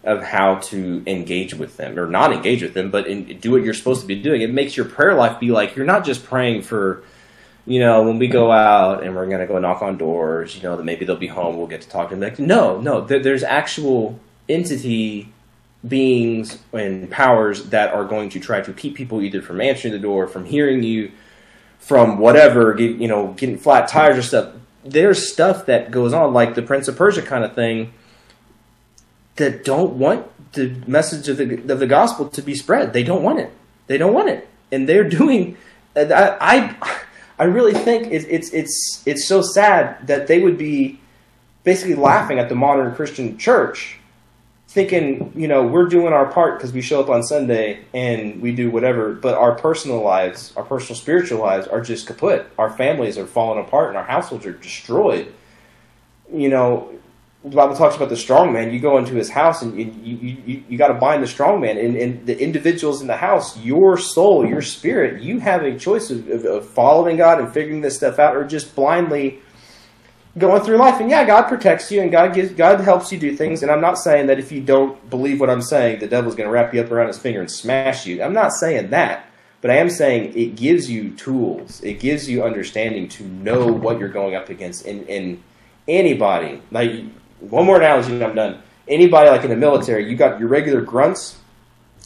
of 0.06 0.22
how 0.22 0.54
to 0.54 1.02
engage 1.06 1.52
with 1.52 1.76
them 1.76 1.98
or 1.98 2.06
not 2.06 2.32
engage 2.32 2.62
with 2.62 2.74
them, 2.74 2.90
but 2.90 3.08
in, 3.08 3.24
do 3.40 3.50
what 3.50 3.62
you're 3.62 3.74
supposed 3.74 4.00
to 4.00 4.06
be 4.06 4.14
doing. 4.14 4.40
It 4.40 4.52
makes 4.52 4.76
your 4.76 4.86
prayer 4.86 5.14
life 5.14 5.40
be 5.40 5.50
like 5.50 5.74
you're 5.74 5.84
not 5.84 6.04
just 6.04 6.24
praying 6.24 6.62
for, 6.62 7.02
you 7.66 7.80
know, 7.80 8.04
when 8.04 8.18
we 8.18 8.28
go 8.28 8.52
out 8.52 9.02
and 9.02 9.16
we're 9.16 9.26
going 9.26 9.40
to 9.40 9.46
go 9.46 9.58
knock 9.58 9.82
on 9.82 9.98
doors, 9.98 10.56
you 10.56 10.62
know, 10.62 10.76
that 10.76 10.84
maybe 10.84 11.04
they'll 11.04 11.16
be 11.16 11.26
home, 11.26 11.58
we'll 11.58 11.66
get 11.66 11.82
to 11.82 11.88
talk 11.88 12.10
to 12.10 12.14
them. 12.14 12.22
Like, 12.22 12.38
no, 12.38 12.80
no, 12.80 13.00
there, 13.00 13.18
there's 13.18 13.42
actual 13.42 14.18
entity 14.48 15.32
beings 15.86 16.58
and 16.72 17.10
powers 17.10 17.64
that 17.70 17.92
are 17.92 18.04
going 18.04 18.28
to 18.30 18.40
try 18.40 18.60
to 18.60 18.72
keep 18.72 18.94
people 18.94 19.20
either 19.20 19.42
from 19.42 19.60
answering 19.60 19.92
the 19.92 19.98
door, 19.98 20.28
from 20.28 20.44
hearing 20.44 20.84
you, 20.84 21.10
from 21.80 22.18
whatever, 22.18 22.74
get, 22.74 22.96
you 22.96 23.08
know, 23.08 23.32
getting 23.32 23.58
flat 23.58 23.88
tires 23.88 24.18
or 24.18 24.22
stuff. 24.22 24.54
There's 24.84 25.32
stuff 25.32 25.66
that 25.66 25.90
goes 25.90 26.12
on, 26.12 26.32
like 26.32 26.54
the 26.54 26.62
Prince 26.62 26.86
of 26.86 26.96
Persia 26.96 27.22
kind 27.22 27.44
of 27.44 27.56
thing, 27.56 27.92
that 29.36 29.64
don't 29.64 29.94
want 29.94 30.26
the 30.52 30.74
message 30.86 31.28
of 31.28 31.36
the, 31.36 31.72
of 31.72 31.78
the 31.78 31.86
gospel 31.86 32.28
to 32.28 32.42
be 32.42 32.54
spread. 32.54 32.92
They 32.92 33.02
don't 33.02 33.22
want 33.22 33.40
it. 33.40 33.52
They 33.86 33.98
don't 33.98 34.14
want 34.14 34.28
it, 34.28 34.48
and 34.72 34.88
they're 34.88 35.08
doing. 35.08 35.56
I 35.94 36.36
I, 36.40 36.96
I 37.38 37.44
really 37.44 37.74
think 37.74 38.12
it's 38.12 38.24
it's 38.26 38.52
it's 38.52 39.02
it's 39.06 39.26
so 39.26 39.42
sad 39.42 40.06
that 40.06 40.26
they 40.26 40.40
would 40.40 40.58
be 40.58 41.00
basically 41.64 41.94
laughing 41.94 42.38
at 42.38 42.48
the 42.48 42.54
modern 42.54 42.94
Christian 42.94 43.38
church 43.38 43.98
thinking, 44.76 45.32
you 45.34 45.48
know, 45.48 45.66
we're 45.66 45.88
doing 45.88 46.12
our 46.12 46.26
part 46.26 46.58
because 46.58 46.70
we 46.70 46.82
show 46.82 47.00
up 47.00 47.08
on 47.08 47.22
Sunday 47.22 47.82
and 47.94 48.42
we 48.42 48.54
do 48.54 48.70
whatever, 48.70 49.14
but 49.14 49.34
our 49.34 49.54
personal 49.54 50.02
lives, 50.02 50.52
our 50.54 50.64
personal 50.64 50.94
spiritual 50.94 51.40
lives 51.40 51.66
are 51.66 51.80
just 51.80 52.06
kaput. 52.06 52.46
Our 52.58 52.68
families 52.68 53.16
are 53.16 53.26
falling 53.26 53.64
apart 53.64 53.88
and 53.88 53.96
our 53.96 54.04
households 54.04 54.44
are 54.44 54.52
destroyed. 54.52 55.32
You 56.30 56.50
know, 56.50 56.94
the 57.47 57.55
Bible 57.55 57.77
talks 57.77 57.94
about 57.94 58.09
the 58.09 58.16
strong 58.16 58.52
man. 58.52 58.73
You 58.73 58.81
go 58.81 58.98
into 58.98 59.14
his 59.14 59.31
house 59.31 59.62
and 59.62 59.78
you 59.78 59.93
you, 60.02 60.36
you, 60.44 60.64
you 60.68 60.78
got 60.78 60.89
to 60.89 60.94
bind 60.94 61.23
the 61.23 61.28
strong 61.28 61.60
man. 61.60 61.78
And, 61.78 61.97
and, 61.97 62.27
the 62.27 62.36
individuals 62.39 63.01
in 63.01 63.06
the 63.06 63.16
house, 63.16 63.56
your 63.59 63.97
soul, 63.97 64.44
your 64.44 64.62
spirit, 64.62 65.23
you 65.23 65.39
have 65.39 65.62
a 65.62 65.78
choice 65.78 66.10
of, 66.10 66.28
of, 66.28 66.44
of 66.44 66.68
following 66.68 67.16
God 67.16 67.39
and 67.39 67.52
figuring 67.52 67.82
this 67.82 67.97
stuff 67.97 68.18
out 68.18 68.36
or 68.36 68.44
just 68.44 68.74
blindly 68.74 69.39
going 70.36 70.62
through 70.62 70.77
life. 70.77 71.01
And 71.01 71.09
yeah, 71.09 71.24
God 71.24 71.44
protects 71.44 71.90
you 71.93 72.02
and 72.02 72.10
God 72.10 72.35
gives 72.35 72.51
God 72.52 72.81
helps 72.81 73.12
you 73.12 73.18
do 73.18 73.36
things. 73.36 73.62
And 73.62 73.70
I'm 73.70 73.81
not 73.81 73.97
saying 73.98 74.27
that 74.27 74.40
if 74.40 74.51
you 74.51 74.60
don't 74.60 75.09
believe 75.09 75.39
what 75.39 75.48
I'm 75.48 75.62
saying, 75.62 76.01
the 76.01 76.09
devil's 76.09 76.35
going 76.35 76.48
to 76.48 76.52
wrap 76.52 76.74
you 76.74 76.81
up 76.81 76.90
around 76.90 77.06
his 77.06 77.18
finger 77.18 77.40
and 77.40 77.51
smash 77.51 78.06
you. 78.06 78.23
I'm 78.23 78.35
not 78.35 78.52
saying 78.52 78.90
that. 78.90 79.27
But 79.60 79.70
I 79.70 79.77
am 79.77 79.89
saying 79.89 80.36
it 80.36 80.56
gives 80.56 80.90
you 80.90 81.10
tools. 81.10 81.81
It 81.82 82.01
gives 82.01 82.28
you 82.28 82.44
understanding 82.44 83.09
to 83.10 83.24
know 83.24 83.66
what 83.66 83.98
you're 83.98 84.09
going 84.09 84.35
up 84.35 84.48
against. 84.48 84.85
And, 84.85 85.09
and 85.09 85.43
anybody, 85.89 86.60
like 86.70 87.05
one 87.40 87.66
more 87.66 87.76
analogy 87.76 88.12
and 88.12 88.22
I'm 88.22 88.34
done. 88.34 88.62
Anybody 88.88 89.30
like 89.30 89.42
in 89.44 89.50
the 89.50 89.56
military, 89.56 90.08
you 90.08 90.16
got 90.16 90.38
your 90.38 90.48
regular 90.48 90.80
grunts 90.80 91.38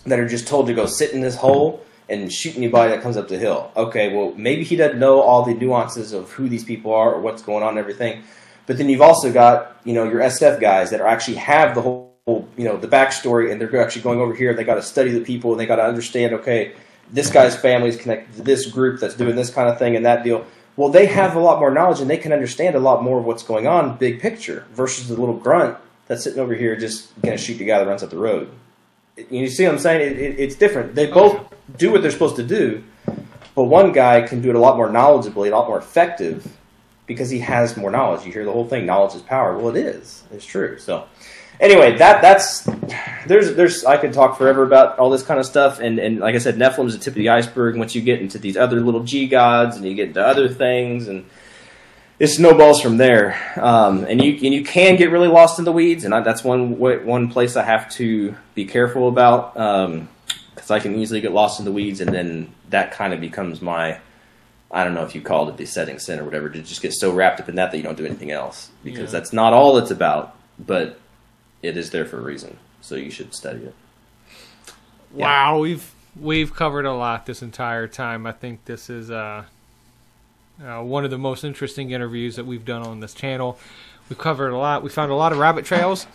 that 0.07 0.19
are 0.19 0.28
just 0.28 0.48
told 0.48 0.66
to 0.66 0.74
go 0.74 0.86
sit 0.86 1.12
in 1.12 1.20
this 1.20 1.36
hole 1.36 1.85
and 2.09 2.32
shoot 2.32 2.57
anybody 2.57 2.90
that 2.90 3.02
comes 3.02 3.16
up 3.16 3.28
the 3.28 3.39
hill. 3.39 3.70
Okay, 3.77 4.15
well, 4.15 4.35
maybe 4.35 4.65
he 4.65 4.77
doesn't 4.77 4.98
know 4.98 5.20
all 5.20 5.44
the 5.44 5.55
nuances 5.55 6.12
of 6.12 6.31
who 6.32 6.48
these 6.48 6.65
people 6.65 6.93
are 6.93 7.15
or 7.15 7.20
what's 7.20 7.43
going 7.43 7.62
on 7.62 7.70
and 7.70 7.78
everything. 7.78 8.23
But 8.66 8.78
then 8.78 8.89
you've 8.89 9.02
also 9.02 9.32
got, 9.32 9.81
you 9.85 9.93
know, 9.93 10.05
your 10.05 10.20
SF 10.20 10.61
guys 10.61 10.90
that 10.90 11.01
are 11.01 11.07
actually 11.07 11.36
have 11.36 11.74
the 11.74 11.82
whole, 11.82 12.48
you 12.57 12.65
know, 12.65 12.77
the 12.77 12.89
backstory 12.89 13.52
and 13.52 13.61
they're 13.61 13.81
actually 13.81 14.02
going 14.02 14.20
over 14.20 14.35
here. 14.35 14.55
They 14.55 14.65
got 14.65 14.74
to 14.74 14.82
study 14.82 15.11
the 15.11 15.20
people 15.20 15.52
and 15.52 15.61
they 15.61 15.66
got 15.66 15.77
to 15.77 15.85
understand, 15.85 16.35
okay, 16.35 16.74
this 17.12 17.31
guy's 17.31 17.57
family 17.57 17.89
is 17.89 17.97
connected 17.97 18.36
to 18.36 18.43
this 18.43 18.66
group 18.66 19.01
that's 19.01 19.15
doing 19.15 19.36
this 19.36 19.51
kind 19.51 19.69
of 19.69 19.78
thing 19.78 19.97
and 19.97 20.07
that 20.07 20.24
deal. 20.24 20.47
Well, 20.77 20.89
they 20.89 21.07
have 21.07 21.37
a 21.37 21.41
lot 21.41 21.59
more 21.59 21.71
knowledge 21.71 22.01
and 22.01 22.09
they 22.09 22.17
can 22.17 22.33
understand 22.33 22.75
a 22.75 22.81
lot 22.81 23.03
more 23.03 23.19
of 23.19 23.25
what's 23.25 23.43
going 23.43 23.67
on, 23.67 23.99
big 23.99 24.21
picture, 24.21 24.67
versus 24.73 25.09
the 25.09 25.15
little 25.15 25.37
grunt 25.37 25.77
that's 26.07 26.25
sitting 26.25 26.39
over 26.39 26.55
here 26.55 26.77
just 26.77 27.21
going 27.21 27.37
to 27.37 27.43
shoot 27.43 27.59
the 27.59 27.65
guy 27.65 27.79
that 27.79 27.87
runs 27.87 28.03
up 28.03 28.11
the 28.11 28.19
road. 28.19 28.51
You 29.29 29.49
see 29.49 29.65
what 29.65 29.75
I'm 29.75 29.79
saying? 29.79 30.01
It, 30.01 30.19
it, 30.19 30.41
it's 30.41 30.55
different. 30.55 30.95
They 30.95 31.11
both 31.11 31.53
do 31.77 31.93
what 31.93 32.03
they're 32.03 32.11
supposed 32.11 32.37
to 32.37 32.43
do, 32.43 32.83
but 33.55 33.65
one 33.65 33.93
guy 33.93 34.23
can 34.23 34.41
do 34.41 34.51
it 34.51 34.57
a 34.57 34.61
lot 34.61 34.77
more 34.77 34.89
knowledgeably, 34.89 35.49
a 35.49 35.51
lot 35.51 35.69
more 35.69 35.79
effective, 35.79 36.57
because 37.07 37.29
he 37.29 37.41
has 37.41 37.77
more 37.77 37.91
knowledge. 37.91 38.25
You 38.25 38.33
hear 38.33 38.45
the 38.45 38.53
whole 38.53 38.67
thing, 38.67 38.87
knowledge 38.87 39.15
is 39.15 39.23
power. 39.23 39.59
Well, 39.59 39.75
it 39.75 39.85
is. 39.85 40.23
It's 40.33 40.47
true. 40.47 40.79
So, 40.79 41.07
anyway, 41.61 41.97
that 41.99 42.23
that's 42.23 42.69
there's 43.27 43.55
there's 43.55 43.85
I 43.85 43.97
could 43.97 44.12
talk 44.12 44.39
forever 44.39 44.62
about 44.62 44.99
all 44.99 45.11
this 45.11 45.23
kind 45.23 45.39
of 45.39 45.47
stuff, 45.47 45.78
and 45.78 45.99
and 45.99 46.19
like 46.19 46.35
I 46.35 46.39
said, 46.39 46.57
Nephilim 46.57 46.87
is 46.87 46.99
the 46.99 47.05
tip 47.05 47.12
of 47.12 47.19
the 47.19 47.28
iceberg. 47.28 47.77
Once 47.77 47.95
you 47.95 48.03
get 48.03 48.20
into 48.20 48.39
these 48.39 48.57
other 48.57 48.81
little 48.81 49.05
G 49.05 49.28
gods, 49.28 49.77
and 49.77 49.85
you 49.85 49.95
get 49.95 50.09
into 50.09 50.24
other 50.24 50.49
things, 50.49 51.07
and 51.07 51.24
it 52.19 52.28
snowballs 52.28 52.81
from 52.81 52.97
there. 52.97 53.39
Um, 53.57 54.05
and 54.05 54.23
you 54.23 54.32
and 54.32 54.55
you 54.55 54.65
can 54.65 54.97
get 54.97 55.11
really 55.11 55.28
lost 55.28 55.59
in 55.59 55.65
the 55.65 55.73
weeds, 55.73 56.05
and 56.05 56.15
I, 56.15 56.20
that's 56.20 56.43
one 56.43 56.78
one 56.78 57.28
place 57.28 57.57
I 57.57 57.62
have 57.62 57.91
to 57.93 58.35
be 58.55 58.65
careful 58.65 59.09
about 59.09 59.55
because 59.55 60.70
um, 60.70 60.77
I 60.77 60.81
can 60.81 60.97
easily 60.97 61.20
get 61.20 61.32
lost 61.32 61.59
in 61.59 61.65
the 61.65 61.73
weeds, 61.73 62.01
and 62.01 62.12
then 62.12 62.53
that 62.70 62.93
kind 62.93 63.12
of 63.12 63.20
becomes 63.20 63.61
my 63.61 63.99
I 64.73 64.85
don't 64.85 64.95
know 64.95 65.05
if 65.05 65.16
you 65.16 65.20
called 65.20 65.49
it 65.49 65.57
besetting 65.57 65.99
sin 65.99 66.20
or 66.20 66.24
whatever 66.24 66.49
to 66.49 66.62
just 66.62 66.81
get 66.81 66.93
so 66.93 67.12
wrapped 67.12 67.41
up 67.41 67.49
in 67.49 67.57
that 67.57 67.73
that 67.73 67.77
you 67.77 67.82
don't 67.82 67.97
do 67.97 68.07
anything 68.07 68.31
else 68.31 68.70
because 68.85 69.12
yeah. 69.12 69.19
that's 69.19 69.32
not 69.32 69.53
all 69.53 69.78
it's 69.78 69.91
about, 69.91 70.37
but 70.61 70.99
it 71.62 71.77
is 71.77 71.91
there 71.91 72.05
for 72.05 72.19
a 72.19 72.23
reason. 72.23 72.57
So 72.81 72.95
you 72.95 73.11
should 73.11 73.35
study 73.35 73.65
it. 73.65 73.74
Yeah. 75.15 75.24
Wow, 75.24 75.59
we've 75.61 75.93
we've 76.19 76.55
covered 76.55 76.87
a 76.87 76.95
lot 76.95 77.27
this 77.27 77.43
entire 77.43 77.87
time. 77.87 78.27
I 78.27 78.32
think 78.32 78.65
this 78.65 78.89
is 78.91 79.11
uh 79.11 79.45
uh, 80.62 80.82
one 80.82 81.05
of 81.05 81.11
the 81.11 81.19
most 81.19 81.43
interesting 81.43 81.91
interviews 81.91 82.37
that 82.37 82.45
we've 82.45 82.65
done 82.65 82.82
on 82.82 83.01
this 83.01 83.15
channel. 83.15 83.59
We 84.09 84.16
covered 84.16 84.51
a 84.51 84.59
lot. 84.59 84.82
We 84.82 84.91
found 84.91 85.11
a 85.11 85.15
lot 85.15 85.32
of 85.32 85.39
rabbit 85.39 85.65
trails. 85.65 86.07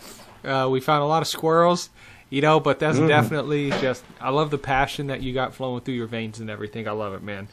Uh, 0.44 0.68
we 0.70 0.80
found 0.80 1.02
a 1.02 1.06
lot 1.06 1.22
of 1.22 1.26
squirrels, 1.26 1.90
you 2.30 2.40
know, 2.42 2.60
but 2.60 2.78
that's 2.78 2.98
mm. 2.98 3.08
definitely 3.08 3.70
just. 3.70 4.04
I 4.20 4.30
love 4.30 4.50
the 4.50 4.58
passion 4.58 5.08
that 5.08 5.22
you 5.22 5.32
got 5.34 5.54
flowing 5.54 5.80
through 5.80 5.94
your 5.94 6.06
veins 6.06 6.38
and 6.38 6.48
everything. 6.48 6.86
I 6.86 6.92
love 6.92 7.14
it, 7.14 7.22
man. 7.22 7.48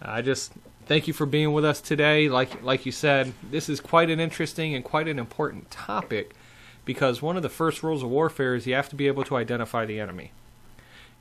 I 0.00 0.22
just 0.22 0.52
thank 0.86 1.08
you 1.08 1.12
for 1.12 1.26
being 1.26 1.52
with 1.52 1.64
us 1.64 1.80
today. 1.80 2.28
Like 2.28 2.62
like 2.62 2.86
you 2.86 2.92
said, 2.92 3.32
this 3.50 3.68
is 3.68 3.80
quite 3.80 4.10
an 4.10 4.20
interesting 4.20 4.74
and 4.74 4.84
quite 4.84 5.08
an 5.08 5.18
important 5.18 5.70
topic 5.72 6.36
because 6.88 7.20
one 7.20 7.36
of 7.36 7.42
the 7.42 7.50
first 7.50 7.82
rules 7.82 8.02
of 8.02 8.08
warfare 8.08 8.54
is 8.54 8.66
you 8.66 8.72
have 8.72 8.88
to 8.88 8.96
be 8.96 9.08
able 9.08 9.22
to 9.22 9.36
identify 9.36 9.84
the 9.84 10.00
enemy. 10.00 10.32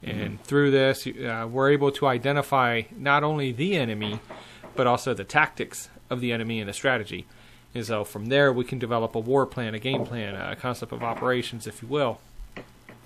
And 0.01 0.17
mm-hmm. 0.17 0.43
through 0.43 0.71
this, 0.71 1.05
uh, 1.05 1.45
we're 1.51 1.71
able 1.71 1.91
to 1.91 2.07
identify 2.07 2.83
not 2.95 3.21
only 3.21 3.51
the 3.51 3.75
enemy, 3.75 4.21
but 4.77 4.87
also 4.87 5.13
the 5.13 5.25
tactics 5.25 5.89
of 6.09 6.21
the 6.21 6.31
enemy 6.31 6.61
and 6.61 6.69
the 6.69 6.73
strategy. 6.73 7.25
And 7.75 7.85
so 7.85 8.05
from 8.05 8.27
there, 8.27 8.53
we 8.53 8.63
can 8.63 8.79
develop 8.79 9.13
a 9.13 9.19
war 9.19 9.45
plan, 9.45 9.75
a 9.75 9.79
game 9.79 10.05
plan, 10.05 10.35
a 10.35 10.55
concept 10.55 10.93
of 10.93 11.03
operations, 11.03 11.67
if 11.67 11.81
you 11.81 11.89
will. 11.89 12.21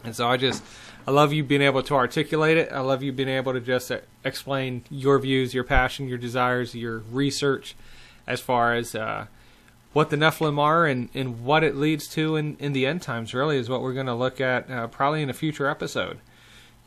And 0.04 0.16
so 0.16 0.28
I 0.28 0.38
just, 0.38 0.62
I 1.08 1.10
love 1.10 1.34
you 1.34 1.44
being 1.44 1.64
able 1.64 1.82
to 1.82 1.96
articulate 1.96 2.58
it. 2.58 2.72
I 2.72 2.82
love 2.82 3.02
you 3.02 3.12
being 3.12 3.28
able 3.28 3.54
to 3.54 3.60
just 3.60 3.92
explain 4.24 4.84
your 4.92 5.18
views, 5.18 5.56
your 5.56 5.64
passion, 5.64 6.08
your 6.08 6.20
desires, 6.20 6.76
your 6.76 7.00
research 7.10 7.76
as 8.28 8.40
far 8.40 8.76
as 8.76 8.94
uh, 8.94 9.26
what 9.94 10.10
the 10.10 10.16
Nephilim 10.16 10.58
are 10.58 10.86
and, 10.86 11.10
and 11.14 11.44
what 11.44 11.64
it 11.64 11.76
leads 11.76 12.08
to 12.10 12.36
in, 12.36 12.56
in 12.60 12.74
the 12.74 12.86
end 12.86 13.02
times, 13.02 13.34
really, 13.34 13.58
is 13.58 13.70
what 13.70 13.82
we're 13.82 13.94
going 13.94 14.06
to 14.06 14.16
look 14.16 14.40
at 14.40 14.70
uh, 14.70 14.88
probably 14.88 15.22
in 15.22 15.30
a 15.30 15.34
future 15.34 15.68
episode. 15.68 16.20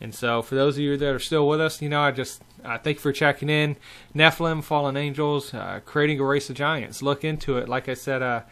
And 0.01 0.15
so, 0.15 0.43
for 0.43 0.55
those 0.55 0.77
of 0.77 0.81
you 0.81 0.97
that 0.97 1.15
are 1.15 1.19
still 1.19 1.47
with 1.49 1.61
us, 1.61 1.81
you 1.81 1.89
know, 1.89 2.01
I 2.01 2.11
just 2.11 2.43
uh, 2.65 2.79
thank 2.79 2.97
you 2.97 3.01
for 3.01 3.13
checking 3.13 3.49
in. 3.49 3.77
Nephilim, 4.15 4.65
fallen 4.65 4.97
angels, 4.97 5.55
uh, 5.55 5.81
creating 5.85 6.19
a 6.19 6.25
race 6.25 6.51
of 6.51 6.57
giants. 6.57 7.03
Look 7.03 7.25
into 7.25 7.59
it. 7.59 7.69
Like 7.69 7.89
I 7.89 7.95
said, 7.95 8.23
uh, 8.23 8.43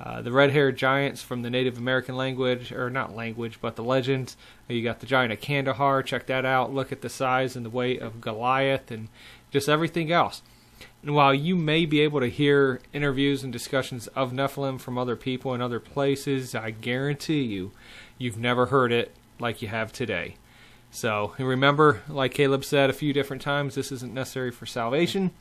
uh 0.00 0.22
the 0.22 0.32
red-haired 0.32 0.76
giants 0.76 1.22
from 1.22 1.42
the 1.42 1.50
Native 1.50 1.76
American 1.76 2.16
language, 2.16 2.72
or 2.72 2.88
not 2.88 3.14
language, 3.14 3.58
but 3.60 3.76
the 3.76 3.84
legends. 3.84 4.36
You 4.68 4.82
got 4.82 5.00
the 5.00 5.06
giant 5.06 5.32
of 5.32 5.40
Kandahar. 5.40 6.02
Check 6.02 6.26
that 6.26 6.44
out. 6.44 6.72
Look 6.72 6.90
at 6.90 7.02
the 7.02 7.08
size 7.08 7.54
and 7.54 7.66
the 7.66 7.70
weight 7.70 8.00
of 8.00 8.20
Goliath, 8.20 8.90
and 8.90 9.08
just 9.50 9.68
everything 9.68 10.10
else. 10.10 10.42
And 11.02 11.14
while 11.14 11.32
you 11.32 11.54
may 11.54 11.86
be 11.86 12.00
able 12.00 12.20
to 12.20 12.28
hear 12.28 12.80
interviews 12.92 13.44
and 13.44 13.52
discussions 13.52 14.08
of 14.08 14.32
Nephilim 14.32 14.80
from 14.80 14.98
other 14.98 15.14
people 15.14 15.54
in 15.54 15.62
other 15.62 15.78
places, 15.78 16.54
I 16.54 16.70
guarantee 16.70 17.42
you, 17.42 17.70
you've 18.18 18.38
never 18.38 18.66
heard 18.66 18.90
it 18.90 19.14
like 19.38 19.62
you 19.62 19.68
have 19.68 19.92
today. 19.92 20.36
So, 20.90 21.34
remember, 21.38 22.02
like 22.08 22.34
Caleb 22.34 22.64
said 22.64 22.90
a 22.90 22.94
few 22.94 23.12
different 23.12 23.42
times, 23.42 23.74
this 23.74 23.92
isn't 23.92 24.14
necessary 24.14 24.50
for 24.50 24.66
salvation, 24.66 25.32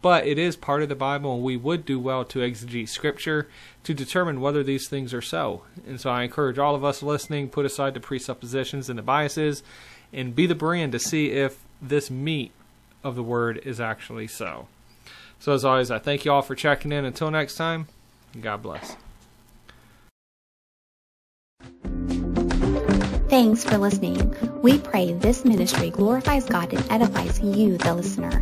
but 0.00 0.26
it 0.26 0.38
is 0.38 0.56
part 0.56 0.82
of 0.82 0.88
the 0.88 0.94
Bible, 0.94 1.34
and 1.34 1.42
we 1.42 1.56
would 1.56 1.84
do 1.84 1.98
well 1.98 2.24
to 2.26 2.38
exegete 2.38 2.88
Scripture 2.88 3.48
to 3.82 3.92
determine 3.92 4.40
whether 4.40 4.62
these 4.62 4.88
things 4.88 5.12
are 5.12 5.22
so. 5.22 5.62
And 5.86 6.00
so, 6.00 6.08
I 6.10 6.22
encourage 6.22 6.58
all 6.58 6.74
of 6.74 6.84
us 6.84 7.02
listening, 7.02 7.48
put 7.48 7.66
aside 7.66 7.94
the 7.94 8.00
presuppositions 8.00 8.88
and 8.88 8.98
the 8.98 9.02
biases, 9.02 9.62
and 10.12 10.36
be 10.36 10.46
the 10.46 10.54
Berean 10.54 10.92
to 10.92 10.98
see 10.98 11.32
if 11.32 11.58
this 11.82 12.10
meat 12.10 12.52
of 13.02 13.16
the 13.16 13.24
Word 13.24 13.60
is 13.64 13.80
actually 13.80 14.28
so. 14.28 14.68
So, 15.38 15.52
as 15.52 15.64
always, 15.64 15.90
I 15.90 15.98
thank 15.98 16.24
you 16.24 16.32
all 16.32 16.42
for 16.42 16.54
checking 16.54 16.92
in. 16.92 17.04
Until 17.04 17.30
next 17.30 17.56
time, 17.56 17.88
God 18.40 18.62
bless. 18.62 18.96
Thanks 23.28 23.64
for 23.64 23.76
listening. 23.76 24.36
We 24.62 24.78
pray 24.78 25.12
this 25.12 25.44
ministry 25.44 25.90
glorifies 25.90 26.44
God 26.44 26.72
and 26.72 26.88
edifies 26.90 27.40
you, 27.40 27.76
the 27.76 27.94
listener. 27.94 28.40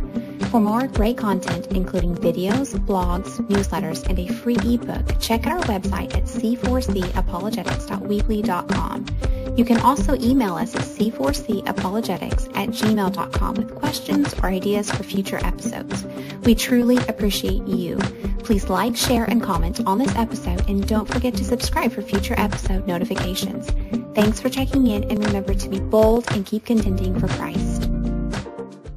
For 0.51 0.59
more 0.59 0.85
great 0.87 1.17
content, 1.17 1.65
including 1.71 2.13
videos, 2.15 2.77
blogs, 2.85 3.39
newsletters, 3.47 4.07
and 4.07 4.19
a 4.19 4.27
free 4.31 4.57
ebook, 4.63 5.19
check 5.19 5.47
out 5.47 5.53
our 5.53 5.61
website 5.79 6.15
at 6.15 6.25
c4capologetics.weebly.com. 6.25 9.05
You 9.57 9.65
can 9.65 9.81
also 9.81 10.15
email 10.21 10.53
us 10.55 10.75
at 10.75 10.83
c4capologetics 10.83 12.55
at 12.55 12.69
gmail.com 12.69 13.55
with 13.55 13.73
questions 13.75 14.35
or 14.35 14.49
ideas 14.49 14.91
for 14.91 15.01
future 15.03 15.43
episodes. 15.43 16.05
We 16.43 16.53
truly 16.53 16.97
appreciate 17.07 17.65
you. 17.65 17.97
Please 18.39 18.69
like, 18.69 18.95
share, 18.95 19.23
and 19.25 19.41
comment 19.41 19.81
on 19.87 19.97
this 19.97 20.15
episode, 20.15 20.69
and 20.69 20.87
don't 20.87 21.11
forget 21.11 21.33
to 21.35 21.43
subscribe 21.43 21.91
for 21.91 22.03
future 22.03 22.35
episode 22.37 22.85
notifications. 22.85 23.71
Thanks 24.15 24.39
for 24.39 24.49
checking 24.49 24.87
in 24.87 25.03
and 25.11 25.23
remember 25.25 25.53
to 25.53 25.69
be 25.69 25.79
bold 25.79 26.25
and 26.31 26.45
keep 26.45 26.63
contending 26.63 27.19
for 27.19 27.27
Christ. 27.27 27.94